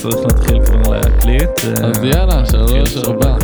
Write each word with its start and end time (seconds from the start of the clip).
שצריך 0.00 0.16
להתחיל 0.24 0.64
כבר 0.64 0.92
להקליט. 0.92 1.50
אה, 1.64 1.86
אז 1.88 2.04
יאללה, 2.04 2.42
נתחיל 2.42 2.86
שלוש, 2.86 3.04
ארבע. 3.04 3.36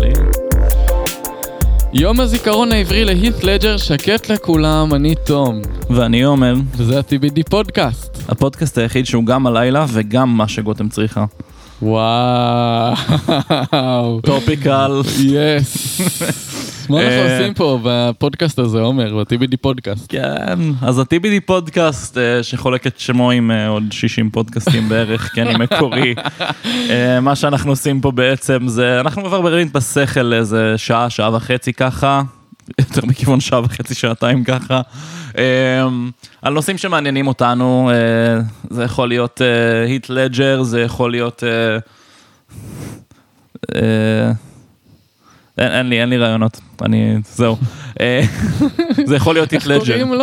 יום 1.93 2.21
הזיכרון 2.21 2.73
העברי 2.73 3.05
להית' 3.05 3.45
לג'ר 3.45 3.77
שקט 3.77 4.29
לכולם, 4.29 4.95
אני 4.95 5.15
תום, 5.15 5.63
ואני 5.91 6.23
עומר, 6.23 6.55
וזה 6.77 6.99
ה-TBD 6.99 7.43
פודקאסט. 7.51 8.06
הפודקאסט 8.29 8.79
היחיד 8.79 9.07
שהוא 9.07 9.25
גם 9.25 9.47
הלילה 9.47 9.87
וגם 9.89 10.37
מה 10.37 10.49
שגותם 10.49 10.89
צריכה. 10.89 11.25
וואו. 11.83 12.95
Topical. 14.23 15.01
Yes. 15.19 16.01
מה 16.91 17.01
אנחנו 17.01 17.13
אה, 17.13 17.39
עושים 17.39 17.55
פה 17.55 17.79
בפודקאסט 17.83 18.59
הזה, 18.59 18.81
עומר, 18.81 19.17
ב-TBD 19.17 19.57
פודקאסט? 19.61 20.07
כן, 20.09 20.59
אז 20.83 20.99
ה-TBD 20.99 21.41
פודקאסט 21.47 22.19
אה, 22.19 22.43
שחולק 22.43 22.87
את 22.87 22.99
שמו 22.99 23.31
עם 23.31 23.51
אה, 23.51 23.69
עוד 23.69 23.83
60 23.91 24.31
פודקאסטים 24.31 24.89
בערך, 24.89 25.31
כן, 25.35 25.47
עם 25.47 25.63
מקורי. 25.63 26.15
מה 27.23 27.37
שאנחנו 27.37 27.71
עושים 27.71 28.01
פה 28.01 28.11
בעצם 28.11 28.69
זה, 28.69 29.01
אנחנו 29.01 29.23
מברברים 29.23 29.69
בשכל 29.73 30.33
איזה 30.33 30.75
שעה, 30.77 31.11
שעה 31.11 31.35
וחצי 31.37 31.73
ככה. 31.73 32.23
יותר 32.79 33.07
מכיוון 33.07 33.41
שעה 33.41 33.61
וחצי, 33.65 33.95
שעתיים 33.95 34.45
ככה. 34.45 34.81
אה, 35.39 35.87
על 36.43 36.53
נושאים 36.53 36.79
שמעניינים 36.79 37.27
אותנו, 37.27 37.91
אה, 37.91 38.41
זה 38.71 38.85
יכול 38.85 39.09
להיות 39.09 39.41
היט 39.87 40.09
לג'ר, 40.11 40.63
זה 40.63 40.81
יכול 40.81 41.11
להיות... 41.11 41.43
אה, 41.45 41.79
אה, 43.75 44.31
אין, 45.59 45.73
אין 45.73 45.89
לי, 45.89 46.01
אין 46.01 46.09
לי 46.09 46.17
רעיונות, 46.19 46.61
אני, 46.83 47.17
זהו. 47.35 47.57
אה, 48.01 48.21
זה 49.07 49.17
יכול 49.17 49.35
להיות. 49.35 49.53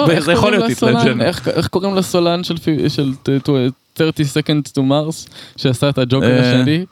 איך 0.10 0.26
זה 0.26 0.32
יכול 0.32 0.52
להיות? 0.52 0.64
לג'ר. 0.82 1.22
איך- 1.22 1.68
קוראים 1.68 1.96
לסולן 1.96 2.44
של 2.44 2.58
פי- 2.58 2.90
של 2.90 3.14
ט- 3.24 3.30
ט- 3.30 3.50
30 3.98 4.26
Seconds 4.26 4.70
to 4.72 4.82
Mars, 4.82 5.30
שעשה 5.58 5.90
את 5.90 5.98
הג'וקר 5.98 6.26
אה. 6.32 6.40
השני? 6.52 6.86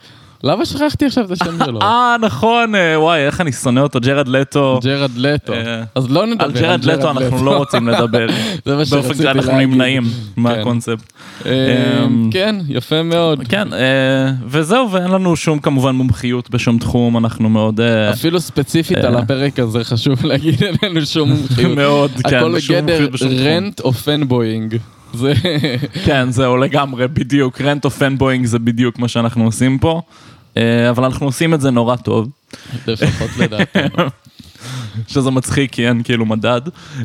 למה 0.44 0.66
שכחתי 0.66 1.06
עכשיו 1.06 1.26
את 1.26 1.32
השם 1.32 1.66
שלו? 1.66 1.80
אה, 1.84 2.16
נכון, 2.22 2.76
אה, 2.76 3.00
וואי, 3.00 3.20
איך 3.20 3.42
אני 3.42 3.52
שונא 3.52 3.80
אותו, 3.80 4.00
ג'רד 4.00 4.28
לטו. 4.28 4.80
ג'רד 4.84 5.12
לטו. 5.18 5.54
אה, 5.54 5.84
אז 5.96 6.12
לא 6.12 6.26
נדבר 6.26 6.44
על 6.44 6.52
ג'רד 6.52 6.86
לטו 6.86 7.12
אנחנו 7.12 7.46
לא 7.46 7.58
רוצים 7.58 7.88
לדבר. 7.90 8.28
זה 8.66 8.76
מה 8.76 8.78
באופן 8.78 8.86
שרציתי 8.86 9.18
כללי 9.18 9.32
אנחנו 9.32 9.52
להגיד. 9.52 9.70
נמנעים 9.70 10.04
כן. 10.04 10.42
מהקונספט. 10.42 11.14
אה, 11.46 12.04
אמ, 12.06 12.30
כן, 12.34 12.56
יפה 12.68 13.04
מאוד. 13.04 13.48
כן, 13.50 13.74
אה, 13.74 14.32
וזהו, 14.48 14.92
ואין 14.92 15.12
לנו 15.12 15.36
שום 15.36 15.60
כמובן 15.60 15.96
מומחיות 15.96 16.50
בשום 16.50 16.78
תחום, 16.78 17.18
אנחנו 17.18 17.50
מאוד... 17.50 17.80
אפילו 18.14 18.40
ספציפית. 18.40 18.98
על 18.98 19.16
הפרק 19.16 19.60
הזה 19.60 19.84
חשוב 19.84 20.26
להגיד, 20.30 20.64
אין 20.64 20.76
לנו 20.84 21.06
שום 21.06 21.30
מומחיות. 21.30 21.78
מאוד, 21.78 22.12
כן, 22.30 22.38
הכל 22.38 22.60
שום 22.60 22.76
בגדר 22.76 22.92
מומחיות 22.92 23.12
בשום 23.12 23.30
תחום. 23.30 23.48
rant 23.48 23.80
או 23.80 23.94
פנבוינג. 23.94 24.78
זה... 25.14 25.34
כן, 26.06 26.32
זהו 26.32 26.58
לגמרי, 26.58 27.08
בדיוק, 27.08 27.62
רנט 27.62 27.86
או 27.86 27.90
פנבוינג 27.90 28.46
זה 28.46 28.60
בדיוק 28.60 29.00
מה 29.00 29.08
שאנחנו 29.08 29.46
עושים 29.46 29.78
פה, 29.78 30.02
אבל 30.90 31.04
אנחנו 31.04 31.26
עושים 31.26 31.54
את 31.54 31.62
זה 31.62 31.72
נורא 31.72 31.96
טוב. 31.96 32.30
לפחות 32.88 33.30
לדעתנו. 33.38 34.06
שזה 35.08 35.32
מצחיק 35.32 35.72
כי 35.72 35.88
אין 35.88 36.04
כאילו 36.04 36.26
מדד. 36.26 36.62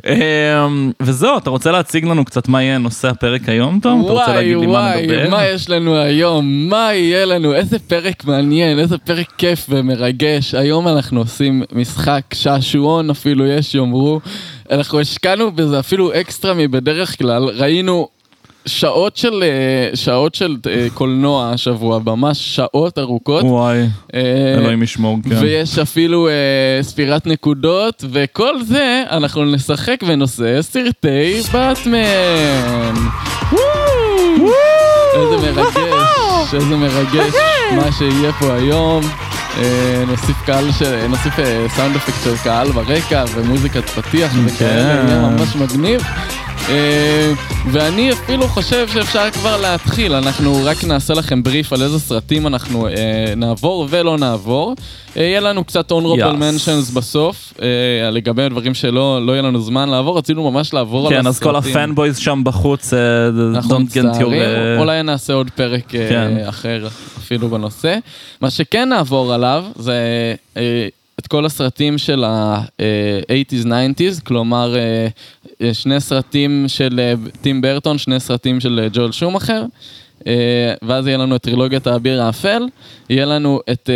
אמ, 0.07 0.93
וזהו, 1.03 1.39
אתה 1.39 1.51
רוצה 1.51 1.71
להציג 1.71 2.05
לנו 2.05 2.25
קצת 2.25 2.49
מה 2.49 2.63
יהיה 2.63 2.79
נושא 2.79 3.09
הפרק 3.09 3.49
היום, 3.49 3.81
תום? 3.83 4.01
אתה 4.01 4.13
רוצה 4.13 4.25
וואי 4.25 4.37
להגיד 4.37 4.57
לי 4.57 4.67
מה 4.67 4.73
וואי, 4.73 5.07
נדבר? 5.07 5.31
מה 5.31 5.47
יש 5.47 5.71
לנו 5.71 5.97
היום? 5.97 6.69
מה 6.69 6.95
יהיה 6.95 7.25
לנו? 7.25 7.55
איזה 7.55 7.79
פרק 7.79 8.25
מעניין, 8.25 8.79
איזה 8.79 8.99
פרק 8.99 9.33
כיף 9.39 9.67
ומרגש. 9.69 10.55
היום 10.55 10.89
אנחנו 10.89 11.21
עושים 11.21 11.63
משחק 11.73 12.23
שעשועון 12.35 13.11
אפילו 13.11 13.47
יש 13.47 13.75
יאמרו. 13.75 14.21
אנחנו 14.71 15.01
השקענו 15.01 15.53
בזה 15.53 15.79
אפילו 15.79 16.21
אקסטרה 16.21 16.55
מבדרך 16.55 17.19
כלל. 17.19 17.45
ראינו 17.45 18.09
שעות 18.67 19.17
של, 19.17 19.43
אה, 19.43 19.97
שעות 19.97 20.35
של 20.35 20.57
אה, 20.71 20.87
קולנוע 20.95 21.51
השבוע, 21.51 21.99
ממש 22.07 22.57
שעות 22.57 22.99
ארוכות. 22.99 23.43
וואי, 23.45 23.79
אה, 24.15 24.55
אלוהים 24.59 24.83
ישמור, 24.83 25.19
כן. 25.31 25.37
ויש 25.41 25.79
אפילו 25.79 26.29
ספירת 26.83 27.27
נקודות, 27.27 28.05
וכל 28.13 28.63
זה 28.63 29.03
אנחנו 29.11 29.45
נשחק 29.45 30.03
בנושא 30.03 30.63
סרטי 30.63 31.41
באטמן. 31.53 31.99
איזה 35.15 35.37
מרגש, 35.53 35.75
איזה 36.55 36.77
מרגש 36.77 37.35
מה 37.77 37.93
שיהיה 37.99 38.33
פה 38.33 38.55
היום. 38.55 39.03
נוסיף 40.07 40.37
קהל, 40.47 40.73
של- 40.79 41.07
נוסיף 41.07 41.35
סאונד 41.77 41.97
אפקט 41.97 42.25
של 42.25 42.37
קהל 42.45 42.73
ברקע 42.73 43.25
ומוזיקת 43.35 43.89
פתיח 43.91 44.33
כן. 44.59 44.65
יהיה 45.09 45.21
ממש 45.21 45.57
מגניב. 45.57 46.01
אה, 46.69 47.33
ואני 47.73 48.13
אפילו 48.13 48.49
חושב 48.49 48.89
שאפשר 48.89 49.31
כבר 49.31 49.61
להתחיל, 49.61 50.15
אנחנו 50.15 50.61
רק 50.65 50.85
נעשה 50.85 51.15
לכם 51.15 51.43
בריף 51.43 51.73
על 51.73 51.83
איזה 51.83 51.99
סרטים 51.99 52.47
אנחנו 52.47 52.89
אה, 52.89 52.93
נעבור 53.37 53.87
ולא 53.91 54.19
נעבור. 54.19 54.75
אה, 55.17 55.23
יהיה 55.23 55.41
לנו 55.41 55.65
קצת 55.65 55.93
honorable 55.93 56.17
Yes. 56.17 56.41
mentions 56.41 56.95
בסוף, 56.95 57.53
אה, 57.63 58.11
לגבי 58.11 58.43
הדברים 58.43 58.75
שלא 58.75 59.27
לא 59.27 59.33
יהיה 59.33 59.43
לנו 59.43 59.61
זמן 59.61 59.89
לעבור, 59.89 60.19
רצינו 60.19 60.51
ממש 60.51 60.75
לעבור 60.75 61.07
על 61.07 61.13
כן, 61.13 61.27
הסרטים. 61.27 61.57
אז 61.57 61.63
כל 61.65 61.71
הפנבויז 61.71 62.19
שם 62.19 62.41
בחוץ, 62.45 62.93
אה, 62.95 62.99
אנחנו 63.55 63.77
your... 63.77 63.79
מצטערים, 63.79 64.33
אה, 64.43 64.79
אולי 64.79 65.03
נעשה 65.03 65.33
עוד 65.33 65.51
פרק 65.55 65.95
אה, 65.95 66.09
כן. 66.09 66.37
אחר 66.49 66.87
אפילו 67.19 67.49
בנושא. 67.49 67.99
מה 68.41 68.51
שכן 68.51 68.89
נעבור 68.89 69.35
עליו 69.35 69.65
זה 69.77 69.95
אה, 70.57 70.89
את 71.27 71.31
כל 71.31 71.47
הסרטים 71.47 71.99
של 71.99 72.25
ה-80's 72.25 73.67
90's, 73.67 74.21
כלומר 74.25 74.77
אה, 74.77 75.09
אה, 75.63 75.75
שני 75.75 76.01
סרטים 76.01 76.65
של 76.69 77.01
אה, 77.01 77.15
טים 77.41 77.61
ברטון, 77.61 77.99
שני 77.99 78.21
סרטים 78.21 78.61
של 78.61 78.89
ג'ואל 78.93 79.13
שומאחר, 79.13 79.65
אה, 80.27 80.75
ואז 80.83 81.07
יהיה 81.07 81.19
לנו 81.19 81.37
את 81.37 81.43
טרילוגיית 81.43 81.87
האביר 81.87 82.23
האפל, 82.23 82.63
יהיה 83.11 83.25
לנו 83.25 83.61
את... 83.73 83.91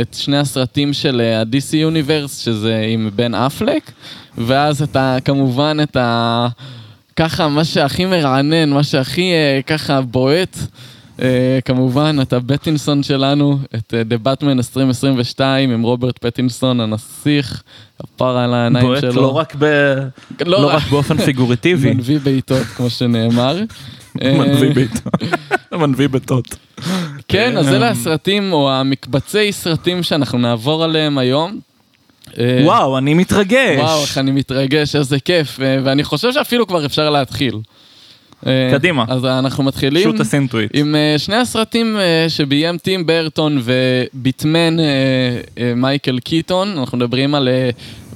את 0.00 0.14
שני 0.14 0.38
הסרטים 0.38 0.92
של 0.92 1.20
ה-DC 1.20 1.72
Universe, 1.72 2.28
שזה 2.28 2.86
עם 2.88 3.10
בן 3.14 3.34
אפלק, 3.34 3.92
ואז 4.38 4.82
אתה 4.82 5.16
כמובן 5.24 5.76
את 5.82 5.96
ה... 5.96 6.48
ככה, 7.16 7.48
מה 7.48 7.64
שהכי 7.64 8.04
מרענן, 8.04 8.70
מה 8.70 8.82
שהכי 8.82 9.32
ככה 9.66 10.00
בועט, 10.00 10.58
כמובן, 11.64 12.16
את 12.22 12.32
הבטינסון 12.32 13.02
שלנו, 13.02 13.58
את 13.74 13.94
אה, 13.94 14.02
The 14.10 14.26
Batman 14.26 14.50
2022 14.58 15.70
עם 15.70 15.82
רוברט 15.82 16.18
פטינסון, 16.18 16.80
הנסיך, 16.80 17.62
הפר 18.00 18.36
על 18.36 18.54
העיניים 18.54 18.86
בועט 18.86 19.00
שלו. 19.00 19.22
לא 19.22 19.36
רק 19.36 19.54
ב- 19.58 19.64
לא 20.46 20.62
לא 20.62 20.66
רק- 20.66 20.82
באופן 20.90 21.18
פיגורטיבי, 21.18 21.90
מנביא 21.94 22.18
בעיטות, 22.22 22.62
כמו 22.62 22.90
שנאמר. 22.90 23.58
אה, 24.22 24.32
מנביא 24.38 24.74
בעיטות. 24.74 25.14
מנביא 25.72 26.08
בעיטות. 26.08 26.54
כן, 27.28 27.56
אז 27.56 27.68
אה, 27.68 27.76
אלה 27.76 27.88
הסרטים, 27.88 28.52
או 28.52 28.72
המקבצי 28.72 29.52
סרטים 29.52 30.02
שאנחנו 30.02 30.38
נעבור 30.38 30.84
עליהם 30.84 31.18
היום. 31.18 31.60
אה, 32.38 32.60
וואו, 32.64 32.98
אני 32.98 33.14
מתרגש. 33.14 33.78
וואו, 33.78 34.02
איך 34.02 34.18
אני 34.18 34.30
מתרגש, 34.30 34.96
איזה 34.96 35.20
כיף, 35.20 35.60
אה, 35.60 35.78
ואני 35.84 36.04
חושב 36.04 36.32
שאפילו 36.32 36.66
כבר 36.66 36.86
אפשר 36.86 37.10
להתחיל. 37.10 37.54
אה, 38.46 38.68
קדימה. 38.72 39.04
אז 39.08 39.24
אנחנו 39.24 39.64
מתחילים 39.64 40.02
שוט 40.02 40.20
הסינטואיט. 40.20 40.70
עם 40.74 40.94
אה, 40.94 41.14
שני 41.18 41.36
הסרטים 41.36 41.96
אה, 41.96 42.24
שביים 42.28 42.78
טים 42.78 43.06
ברטון 43.06 43.62
וביטמן 43.64 44.76
מייקל 45.76 46.18
קיטון, 46.18 46.78
אנחנו 46.78 46.98
מדברים 46.98 47.34
על 47.34 47.48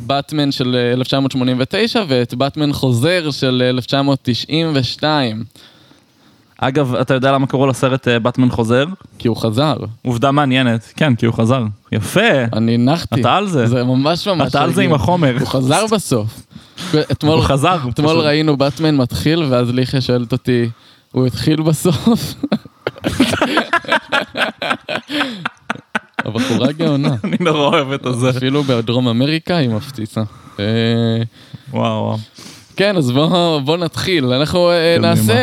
באטמן 0.09 0.53
של 0.53 0.77
אה, 0.77 0.93
1989 0.93 2.03
ואת 2.09 2.34
באטמן 2.34 2.72
חוזר 2.72 3.31
של 3.31 3.62
אה, 3.65 3.71
1992, 3.71 5.44
אגב, 6.58 6.94
אתה 6.94 7.14
יודע 7.14 7.32
למה 7.32 7.46
קראו 7.46 7.66
לסרט 7.66 8.08
אה, 8.08 8.19
באטמן 8.19 8.50
חוזר? 8.50 8.84
כי 9.19 9.28
הוא 9.28 9.37
חזר. 9.37 9.76
עובדה 10.06 10.31
מעניינת. 10.31 10.93
כן, 10.96 11.14
כי 11.14 11.26
הוא 11.26 11.34
חזר. 11.34 11.64
יפה. 11.93 12.44
אני 12.52 12.75
הנחתי. 12.75 13.20
אתה 13.20 13.37
על 13.37 13.46
זה. 13.46 13.66
זה 13.66 13.84
ממש 13.84 14.28
ממש... 14.28 14.49
אתה 14.49 14.62
על 14.62 14.72
זה. 14.72 14.82
עם 14.82 14.94
החומר. 14.94 15.37
הוא 15.40 15.49
חזר 15.49 15.87
בסוף. 15.93 16.43
אתמול, 17.12 17.34
הוא 17.38 17.44
חזר. 17.44 17.76
אתמול 17.88 18.10
פשוט. 18.10 18.25
ראינו 18.25 18.56
באטמן 18.56 18.96
מתחיל, 18.96 19.43
ואז 19.43 19.70
ליכה 19.70 20.00
שואלת 20.00 20.32
אותי, 20.32 20.69
הוא 21.12 21.26
התחיל 21.26 21.62
בסוף? 21.62 22.34
הבחורה 26.19 26.72
גאונה. 26.72 27.14
אני 27.25 27.37
נורא 27.40 27.66
אוהב 27.66 27.93
את 27.93 28.06
הזה. 28.06 28.31
אפילו 28.31 28.62
בדרום 28.62 29.08
אמריקה 29.08 29.56
היא 29.56 29.69
מפציצה. 29.69 30.22
אה, 30.60 30.64
וואו. 31.70 32.16
כן, 32.79 32.97
אז 32.97 33.11
בואו 33.11 33.61
בוא 33.61 33.77
נתחיל. 33.77 34.25
אנחנו 34.25 34.71
אה. 34.71 34.97
נעשה 35.01 35.35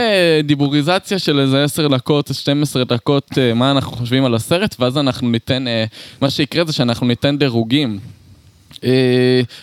דיבוריזציה 0.44 1.20
של 1.20 1.40
איזה 1.40 1.64
10 1.64 1.88
דקות, 1.88 2.30
12 2.34 2.84
דקות, 2.84 3.32
אה, 3.38 3.54
מה 3.54 3.72
אנחנו 3.72 3.92
חושבים 3.92 4.26
על 4.26 4.36
הסרט, 4.36 4.76
ואז 4.80 4.98
אנחנו 4.98 5.30
ניתן, 5.30 5.68
אה, 5.68 5.86
מה 6.22 6.30
שיקרה 6.30 6.66
זה 6.66 6.74
שאנחנו 6.74 7.08
ניתן 7.08 7.38
דירוגים. 7.38 8.00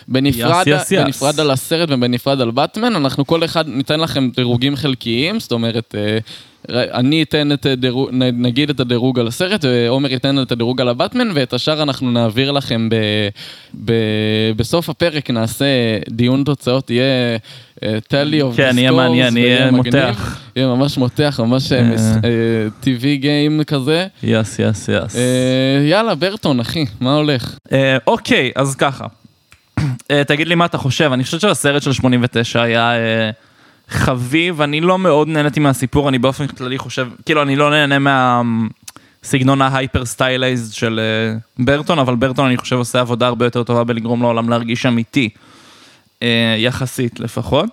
בנפרד, 0.07 0.63
yes, 0.67 0.81
yes, 0.81 0.91
yes. 0.91 0.99
בנפרד 0.99 1.39
על 1.39 1.51
הסרט 1.51 1.89
ובנפרד 1.91 2.41
על 2.41 2.51
באטמן, 2.51 2.95
אנחנו 2.95 3.25
כל 3.27 3.43
אחד 3.43 3.67
ניתן 3.67 3.99
לכם 3.99 4.29
דירוגים 4.35 4.75
חלקיים, 4.75 5.39
זאת 5.39 5.51
אומרת, 5.51 5.95
אני 6.69 7.23
אתן 7.23 7.51
את 7.51 7.65
הדירוג, 7.65 8.09
נגיד 8.33 8.69
את 8.69 8.79
הדירוג 8.79 9.19
על 9.19 9.27
הסרט, 9.27 9.65
ועומר 9.65 10.11
ייתן 10.11 10.41
את 10.41 10.51
הדירוג 10.51 10.81
על 10.81 10.89
הבטמן, 10.89 11.27
ואת 11.33 11.53
השאר 11.53 11.83
אנחנו 11.83 12.11
נעביר 12.11 12.51
לכם 12.51 12.89
ב, 12.89 12.95
ב, 13.85 13.91
בסוף 14.55 14.89
הפרק, 14.89 15.29
נעשה 15.29 15.65
דיון 16.09 16.43
תוצאות, 16.43 16.89
יהיה 16.89 17.37
אה, 17.83 17.97
tally 18.09 18.53
of 18.53 18.57
כן, 18.57 18.75
יהיה 18.77 18.91
מעניין, 18.91 19.37
יהיה. 19.37 19.71
מותח. 19.71 20.39
יהיה 20.55 20.67
ממש 20.67 20.97
מותח, 20.97 21.39
ממש 21.43 21.71
אה, 21.71 21.83
מס- 21.83 22.01
אה. 22.01 22.29
אה, 22.29 22.67
TV 22.83 23.15
game 23.15 23.63
כזה. 23.63 24.07
yes, 24.23 24.59
yes, 24.59 24.89
yes. 24.89 25.15
אה, 25.15 25.21
יאללה, 25.89 26.15
ברטון, 26.15 26.59
אחי, 26.59 26.85
מה 27.01 27.15
הולך? 27.15 27.57
אה, 27.71 27.97
אוקיי, 28.07 28.51
אז 28.55 28.75
ככה. 28.75 29.05
אה, 30.11 30.23
תגיד 30.27 30.47
לי 30.47 30.55
מה 30.55 30.65
אתה 30.65 30.77
חושב, 30.77 31.11
אני 31.13 31.23
חושב 31.23 31.39
שהסרט 31.39 31.81
של 31.81 31.93
89 31.93 32.61
היה 32.61 32.91
אה, 32.95 33.29
חביב, 33.93 34.61
אני 34.61 34.81
לא 34.81 34.99
מאוד 34.99 35.27
נהניתי 35.27 35.59
מהסיפור, 35.59 36.09
אני 36.09 36.19
באופן 36.19 36.47
כללי 36.47 36.77
חושב, 36.77 37.07
כאילו 37.25 37.41
אני 37.41 37.55
לא 37.55 37.69
נהנה 37.69 37.99
מהסגנון 39.23 39.61
ה 39.61 39.68
hyper 39.68 40.05
stylized 40.05 40.73
של 40.73 40.99
אה, 40.99 41.37
ברטון, 41.65 41.99
אבל 41.99 42.15
ברטון 42.15 42.45
אני 42.45 42.57
חושב 42.57 42.75
עושה 42.75 42.99
עבודה 42.99 43.27
הרבה 43.27 43.45
יותר 43.45 43.63
טובה 43.63 43.83
בלגרום 43.83 44.21
לעולם 44.21 44.49
להרגיש 44.49 44.85
אמיתי, 44.85 45.29
אה, 46.23 46.55
יחסית 46.57 47.19
לפחות. 47.19 47.69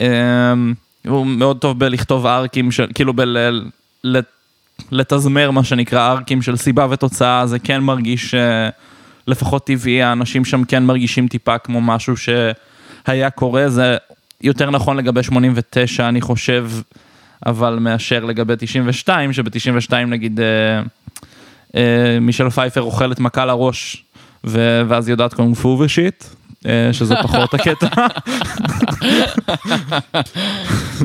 אה, 0.00 0.52
הוא 1.08 1.26
מאוד 1.26 1.58
טוב 1.58 1.78
בלכתוב 1.78 2.26
ארקים, 2.26 2.70
של, 2.70 2.86
כאילו 2.94 3.14
בל... 3.14 3.60
ל- 4.04 4.20
לתזמר 4.90 5.50
מה 5.50 5.64
שנקרא 5.64 6.12
ארקים 6.12 6.42
של 6.42 6.56
סיבה 6.56 6.86
ותוצאה, 6.90 7.46
זה 7.46 7.58
כן 7.58 7.80
מרגיש 7.80 8.34
לפחות 9.26 9.66
טבעי, 9.66 10.02
האנשים 10.02 10.44
שם 10.44 10.64
כן 10.64 10.82
מרגישים 10.82 11.28
טיפה 11.28 11.58
כמו 11.58 11.80
משהו 11.80 12.14
שהיה 12.16 13.30
קורה, 13.30 13.68
זה 13.68 13.96
יותר 14.42 14.70
נכון 14.70 14.96
לגבי 14.96 15.22
89 15.22 16.08
אני 16.08 16.20
חושב, 16.20 16.70
אבל 17.46 17.78
מאשר 17.80 18.24
לגבי 18.24 18.54
92, 18.58 19.32
שב-92 19.32 19.92
נגיד 20.06 20.40
אה, 20.40 20.46
אה, 21.76 22.20
מישל 22.20 22.50
פייפר 22.50 22.82
אוכלת 22.82 23.20
מכה 23.20 23.44
לראש, 23.44 24.04
ו- 24.44 24.82
ואז 24.88 25.08
יודעת 25.08 25.34
קונג 25.34 25.56
פו 25.56 25.78
ושיט. 25.80 26.24
אה, 26.66 26.92
שזה 26.92 27.14
פחות 27.22 27.54
הקטע, 27.54 27.86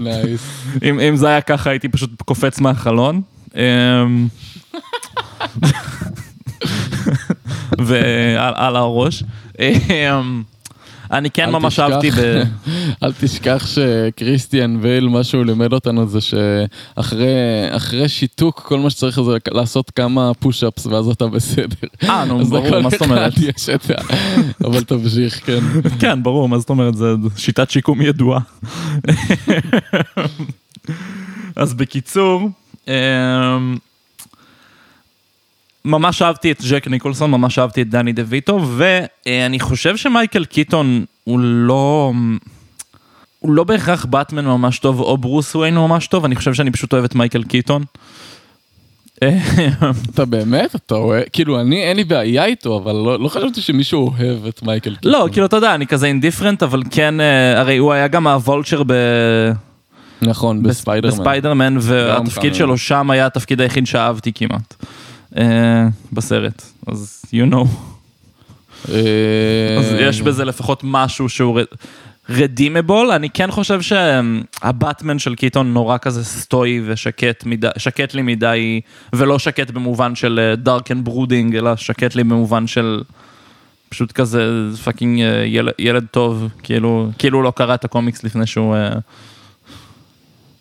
nice. 0.02 0.64
אם, 0.84 1.00
אם 1.00 1.16
זה 1.16 1.28
היה 1.28 1.42
ככה 1.42 1.70
הייתי 1.70 1.90
פשוט 1.90 2.22
קופץ 2.22 2.60
מהחלון. 2.60 3.22
אמ, 3.56 4.28
ועל 7.88 8.54
על 8.56 8.76
הראש. 8.76 9.24
אני 11.12 11.30
כן 11.30 11.50
ממש 11.52 11.74
תשכח- 11.74 11.90
אהבתי 11.92 12.12
ב... 12.12 12.44
אל 13.04 13.12
תשכח 13.20 13.68
שכריסטיאן 13.68 14.78
בייל, 14.82 15.08
מה 15.08 15.24
שהוא 15.24 15.46
לימד 15.46 15.74
אותנו 15.74 16.08
זה 16.08 16.20
שאחרי 16.22 17.28
אחרי 17.70 18.10
שיתוק, 18.10 18.62
כל 18.66 18.80
מה 18.80 18.90
שצריך 18.90 19.22
זה 19.22 19.32
לעשות 19.52 19.92
כמה 19.92 20.34
push-ups 20.34 20.86
ואז 20.86 21.08
אתה 21.08 21.28
בסדר. 21.28 21.66
אה, 22.04 22.26
נו, 22.26 22.46
ברור, 22.46 22.80
מה 22.80 22.90
זאת 22.90 23.02
אומרת? 23.02 23.34
אבל 24.66 24.84
תמשיך, 24.84 25.46
כן. 25.46 25.60
כן, 26.02 26.24
ברור, 26.24 26.50
מה 26.50 26.60
זאת 26.60 26.70
אומרת, 26.70 26.96
זה 26.96 27.06
שיטת 27.38 27.70
שיקום 27.70 28.02
ידועה. 28.02 28.40
אז 31.56 31.74
בקיצור, 31.74 32.50
אמ, 32.88 33.78
ממש 35.88 36.22
אהבתי 36.22 36.52
את 36.52 36.62
ג'ק 36.70 36.88
ניקולסון, 36.88 37.32
ממש 37.32 37.60
אהבתי 37.60 37.82
את 37.82 37.90
דני 37.90 38.14
דה 38.14 38.24
ויטו, 38.26 38.62
ואני 38.78 39.60
חושב 39.60 39.98
שמייקל 39.98 40.46
קיטון 40.46 41.06
הוא 41.24 41.40
לא... 41.40 42.12
הוא 43.40 43.52
לא 43.52 43.64
בהכרח 43.64 44.06
באטמן 44.06 44.46
ממש 44.46 44.80
טוב, 44.80 45.00
או 45.00 45.18
ברוס 45.18 45.56
וויין 45.56 45.76
ממש 45.76 46.08
טוב, 46.08 46.26
אני 46.26 46.36
חושב 46.36 46.54
שאני 46.54 46.72
פשוט 46.72 46.94
אוהב 46.94 47.04
את 47.04 47.16
מייקל 47.16 47.44
קיטון. 47.44 47.84
אתה 50.14 50.26
באמת? 50.26 50.76
אתה 50.76 50.96
אוהב? 50.96 51.24
כאילו, 51.34 51.62
אני, 51.62 51.84
אין 51.84 51.98
לי 51.98 52.04
בעיה 52.04 52.46
איתו, 52.46 52.78
אבל 52.78 52.92
לא 52.92 53.20
לא 53.20 53.28
חשבתי 53.28 53.62
שמישהו 53.62 54.08
אוהב 54.08 54.46
את 54.46 54.64
מייקל 54.64 54.96
קיטון. 54.96 55.12
לא, 55.12 55.28
כאילו, 55.32 55.46
אתה 55.46 55.56
יודע, 55.56 55.76
אני 55.76 55.88
כזה 55.88 56.06
indifferent, 56.06 56.64
אבל 56.64 56.84
כן, 56.90 57.22
אה, 57.22 57.60
הרי 57.60 57.78
הוא 57.78 57.94
היה 57.94 58.08
גם 58.08 58.28
ה 58.28 58.35
Vulture 58.35 58.84
ב... 58.88 58.94
נכון, 60.22 60.64
בספיידרמן. 60.64 61.18
בספיידרמן, 61.18 61.78
והתפקיד. 61.82 62.56
שלו 62.56 62.78
שם 62.78 63.12
היה 63.12 63.26
התפקיד 63.26 63.62
היחיד 63.62 63.88
שאהבתי 63.88 64.32
כמעט. 64.36 64.76
אה, 65.38 65.88
בסרט, 66.14 66.62
אז 66.88 67.22
you 67.26 67.54
know. 67.54 67.68
אה, 68.92 69.78
אז 69.80 69.94
יש 70.00 70.22
בזה 70.22 70.46
לפחות 70.46 70.82
משהו 70.84 71.30
שהוא 71.30 71.60
redeemable, 72.30 73.12
אני 73.12 73.30
כן 73.30 73.52
חושב 73.52 73.80
שהבטמן 73.82 75.20
של 75.20 75.36
קיטון 75.36 75.74
נורא 75.74 75.98
כזה 75.98 76.26
סטואי 76.26 76.82
ושקט 76.86 77.44
מדי, 77.46 77.68
שקט 77.78 78.14
לי 78.14 78.22
מדי, 78.22 78.82
ולא 79.14 79.40
שקט 79.40 79.72
במובן 79.72 80.16
של 80.16 80.54
dark 80.58 80.92
and 80.92 81.06
brooding, 81.06 81.56
אלא 81.56 81.76
שקט 81.76 82.16
לי 82.16 82.24
במובן 82.24 82.68
של 82.68 83.04
פשוט 83.90 84.12
כזה 84.12 84.70
fucking 84.84 85.22
אה, 85.22 85.46
ילד, 85.46 85.74
ילד 85.80 86.06
טוב, 86.12 86.48
כאילו, 86.64 87.10
כאילו 87.18 87.42
לא 87.42 87.54
קרא 87.56 87.74
את 87.74 87.86
הקומיקס 87.86 88.24
לפני 88.24 88.48
שהוא 88.48 88.76
אה, 88.76 88.90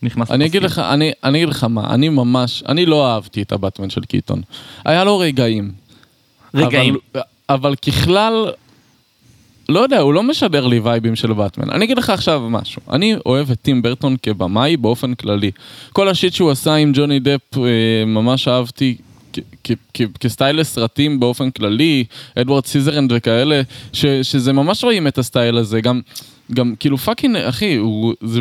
נכנס 0.02 0.30
אני 0.30 0.46
אגיד. 0.46 0.62
לך, 0.62 0.78
אני, 0.78 1.12
אני 1.24 1.38
אגיד 1.38 1.48
לך 1.48 1.64
מה, 1.64 1.94
אני 1.94 2.08
ממש, 2.08 2.62
אני 2.68 2.86
לא 2.86 3.06
אהבתי 3.06 3.42
את 3.42 3.52
הבטמן 3.52 3.90
של 3.90 4.00
קיטון. 4.00 4.42
היה 4.84 5.04
לו 5.04 5.18
רגעים. 5.18 5.72
רגעים. 6.54 6.96
אבל, 7.14 7.22
אבל 7.48 7.74
ככלל, 7.74 8.50
לא 9.68 9.80
יודע, 9.80 9.98
הוא 10.00 10.14
לא 10.14 10.22
משדר 10.22 10.66
לי 10.66 10.78
וייבים 10.78 11.16
של 11.16 11.32
באטמן. 11.32 11.70
אני 11.70 11.84
אגיד 11.84 11.98
לך 11.98 12.10
עכשיו 12.10 12.42
משהו, 12.50 12.82
אני 12.90 13.16
אוהב 13.26 13.50
את 13.50 13.58
טים 13.62 13.82
ברטון 13.82 14.16
כבמאי 14.22 14.76
באופן 14.76 15.14
כללי. 15.14 15.50
כל 15.92 16.08
ה 16.08 16.14
shit 16.14 16.34
שהוא 16.34 16.50
עשה 16.50 16.74
עם 16.74 16.92
ג'וני 16.94 17.20
דפ, 17.20 17.58
אה, 17.58 18.04
ממש 18.06 18.48
אהבתי. 18.48 18.96
כ- 19.32 19.38
כ- 19.64 19.72
כ- 19.94 20.16
כ 20.20 20.32
style 20.32 20.60
לסרטים 20.60 21.20
באופן 21.20 21.50
כללי, 21.50 22.04
Edward 22.34 22.66
Scissorhands 22.66 23.12
וכאלה, 23.16 23.62
ש, 23.92 24.06
שזה 24.06 24.52
ממש 24.52 24.84
רואים 24.84 25.06
את 25.06 25.18
ה 25.18 25.25
style 25.25 25.56
הזה, 25.56 25.80
גם, 25.80 26.00
גם 26.54 26.74
כאילו 26.80 26.98
fucking, 26.98 27.36
אחי, 27.36 27.74
הוא, 27.76 28.14
זה, 28.20 28.40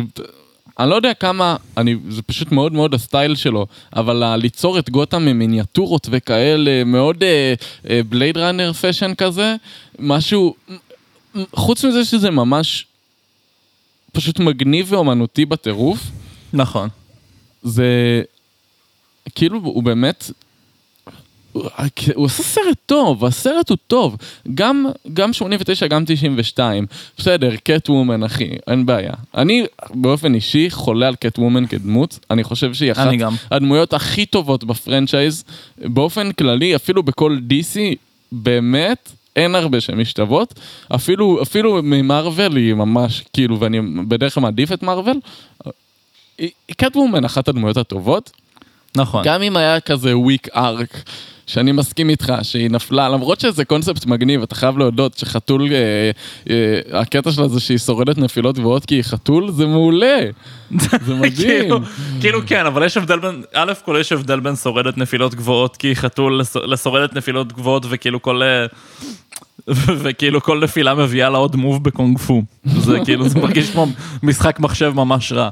אני 0.78 0.90
לא 0.90 0.94
יודע 0.94 1.14
כמה, 1.14 1.56
אני, 1.76 1.96
זה 2.08 2.22
פשוט 2.22 2.52
מאוד 2.52 2.72
מאוד 2.72 2.94
ה 2.94 3.01
style 3.01 3.34
שלו, 3.34 3.66
אבל 3.96 4.36
ליצור 4.36 4.78
את 4.78 4.90
גותם 4.90 5.22
ממיניאטורות 5.22 6.08
וכאלה, 6.10 6.84
מאוד 6.84 7.24
Blade 8.08 8.36
Runner 8.38 8.72
fashion 8.72 9.14
כזה, 9.14 9.56
משהו, 9.98 10.54
חוץ 11.54 11.84
מזה 11.84 12.04
שזה 12.04 12.30
ממש 12.30 12.86
פשוט 14.12 14.38
מגניב 14.38 14.92
ואומנותי 14.92 15.44
בטירוף, 15.44 15.98
נכון. 16.52 16.88
זה 17.62 18.22
כאילו 19.34 19.58
הוא 19.58 19.82
באמת, 19.82 20.30
הוא, 22.14 22.24
עושה 22.24 22.42
סרט 22.42 22.76
טוב, 22.86 23.24
הסרט 23.24 23.70
הוא 23.70 23.78
טוב, 23.86 24.16
גם, 24.54 24.86
גם 25.12 25.32
89, 25.32 25.86
גם 25.86 26.04
92, 26.06 26.86
בסדר, 27.18 27.50
קט 27.64 27.90
וומן 27.90 28.22
אחי, 28.22 28.50
אין 28.66 28.86
בעיה. 28.86 29.12
אני 29.34 29.66
באופן 29.90 30.34
אישי 30.34 30.70
חולה 30.70 31.08
על 31.08 31.14
קט 31.14 31.38
וומן 31.38 31.66
כדמות, 31.66 32.18
אני 32.30 32.44
חושב 32.44 32.74
שהיא 32.74 32.92
אחת. 32.92 33.06
הדמויות 33.50 33.94
הכי 33.94 34.26
טובות 34.26 34.64
בפרנצ'ייז, 34.64 35.44
באופן 35.78 36.32
כללי, 36.32 36.76
אפילו 36.76 37.02
בכל 37.02 37.38
DC, 37.50 37.78
באמת. 38.32 39.12
אין 39.36 39.54
הרבה 39.54 39.80
שמשתוות, 39.80 40.60
אפילו, 40.94 41.42
אפילו 41.42 41.80
ממרוויל 41.82 42.56
היא 42.56 42.74
ממש, 42.74 43.24
כאילו, 43.32 43.60
ואני 43.60 43.80
בדרך 44.08 44.34
כלל 44.34 44.42
מעדיף 44.42 44.72
את 44.72 44.82
מרוויל, 44.82 45.20
קטוומן 46.76 47.24
אחת 47.24 47.48
הדמויות 47.48 47.76
הטובות, 47.76 48.30
נכון. 48.96 49.22
גם 49.24 49.42
אם 49.42 49.56
היה 49.56 49.80
כזה 49.80 50.18
וויק 50.18 50.48
ארק, 50.56 51.02
שאני 51.46 51.72
מסכים 51.72 52.08
איתך 52.08 52.32
שהיא 52.42 52.70
נפלה, 52.70 53.08
למרות 53.08 53.40
שזה 53.40 53.64
קונספט 53.64 54.06
מגניב, 54.06 54.42
אתה 54.42 54.54
חייב 54.54 54.78
להודות 54.78 55.18
שחתול, 55.18 55.68
אה, 55.72 56.10
אה, 56.50 57.00
הקטע 57.00 57.32
שלה 57.32 57.48
זה 57.48 57.60
שהיא 57.60 57.78
שורדת 57.78 58.18
נפילות 58.18 58.58
גבוהות 58.58 58.84
כי 58.84 58.94
היא 58.94 59.02
חתול, 59.02 59.50
זה 59.50 59.66
מעולה, 59.66 60.18
זה 60.80 61.14
מדהים. 61.20 61.32
כאילו, 61.60 61.78
כאילו 62.20 62.40
כן, 62.46 62.66
אבל 62.66 62.86
יש 62.86 62.96
הבדל 62.96 63.18
בין, 63.18 63.42
א' 63.54 63.72
כל 63.84 63.96
יש 64.00 64.12
הבדל 64.12 64.40
בין 64.40 64.56
שורדת 64.56 64.98
נפילות 64.98 65.34
גבוהות 65.34 65.76
כי 65.76 65.96
חתול 65.96 66.40
לס- 66.40 66.56
לשורדת 66.56 67.14
נפילות 67.16 67.52
גבוהות 67.52 67.86
וכאילו 67.88 68.22
כל... 68.22 68.42
אה, 68.42 68.66
וכאילו 70.02 70.42
כל 70.42 70.60
נפילה 70.64 70.94
מביאה 70.94 71.30
לה 71.30 71.38
עוד 71.38 71.56
move 71.56 71.84
בקונג 71.84 72.18
פו. 72.18 72.42
זה 72.64 72.98
כאילו, 73.04 73.28
זה 73.28 73.38
מרגיש 73.40 73.70
כמו 73.70 73.86
משחק 74.22 74.60
מחשב 74.60 74.92
ממש 74.94 75.32
רע. 75.32 75.48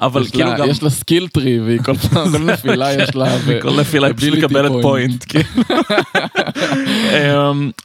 אבל 0.00 0.22
יש 0.22 0.30
כאילו 0.30 0.50
לה- 0.50 0.56
גם... 0.58 0.70
יש 0.70 0.82
לה 0.82 0.90
skill 0.90 1.28
tree, 1.28 1.60
והיא 1.60 1.78
כל 1.84 1.96
פעם, 1.96 2.32
כל 2.32 2.38
נפילה 2.38 2.92
יש 2.94 3.14
לה... 3.16 3.36
ו- 3.44 3.58
כל 3.62 3.80
נפילה 3.80 4.06
היא 4.06 4.14
פשוט 4.16 4.34
מקבלת 4.38 4.70
point. 4.70 4.82
point. 4.82 5.24
כאילו. 5.28 5.64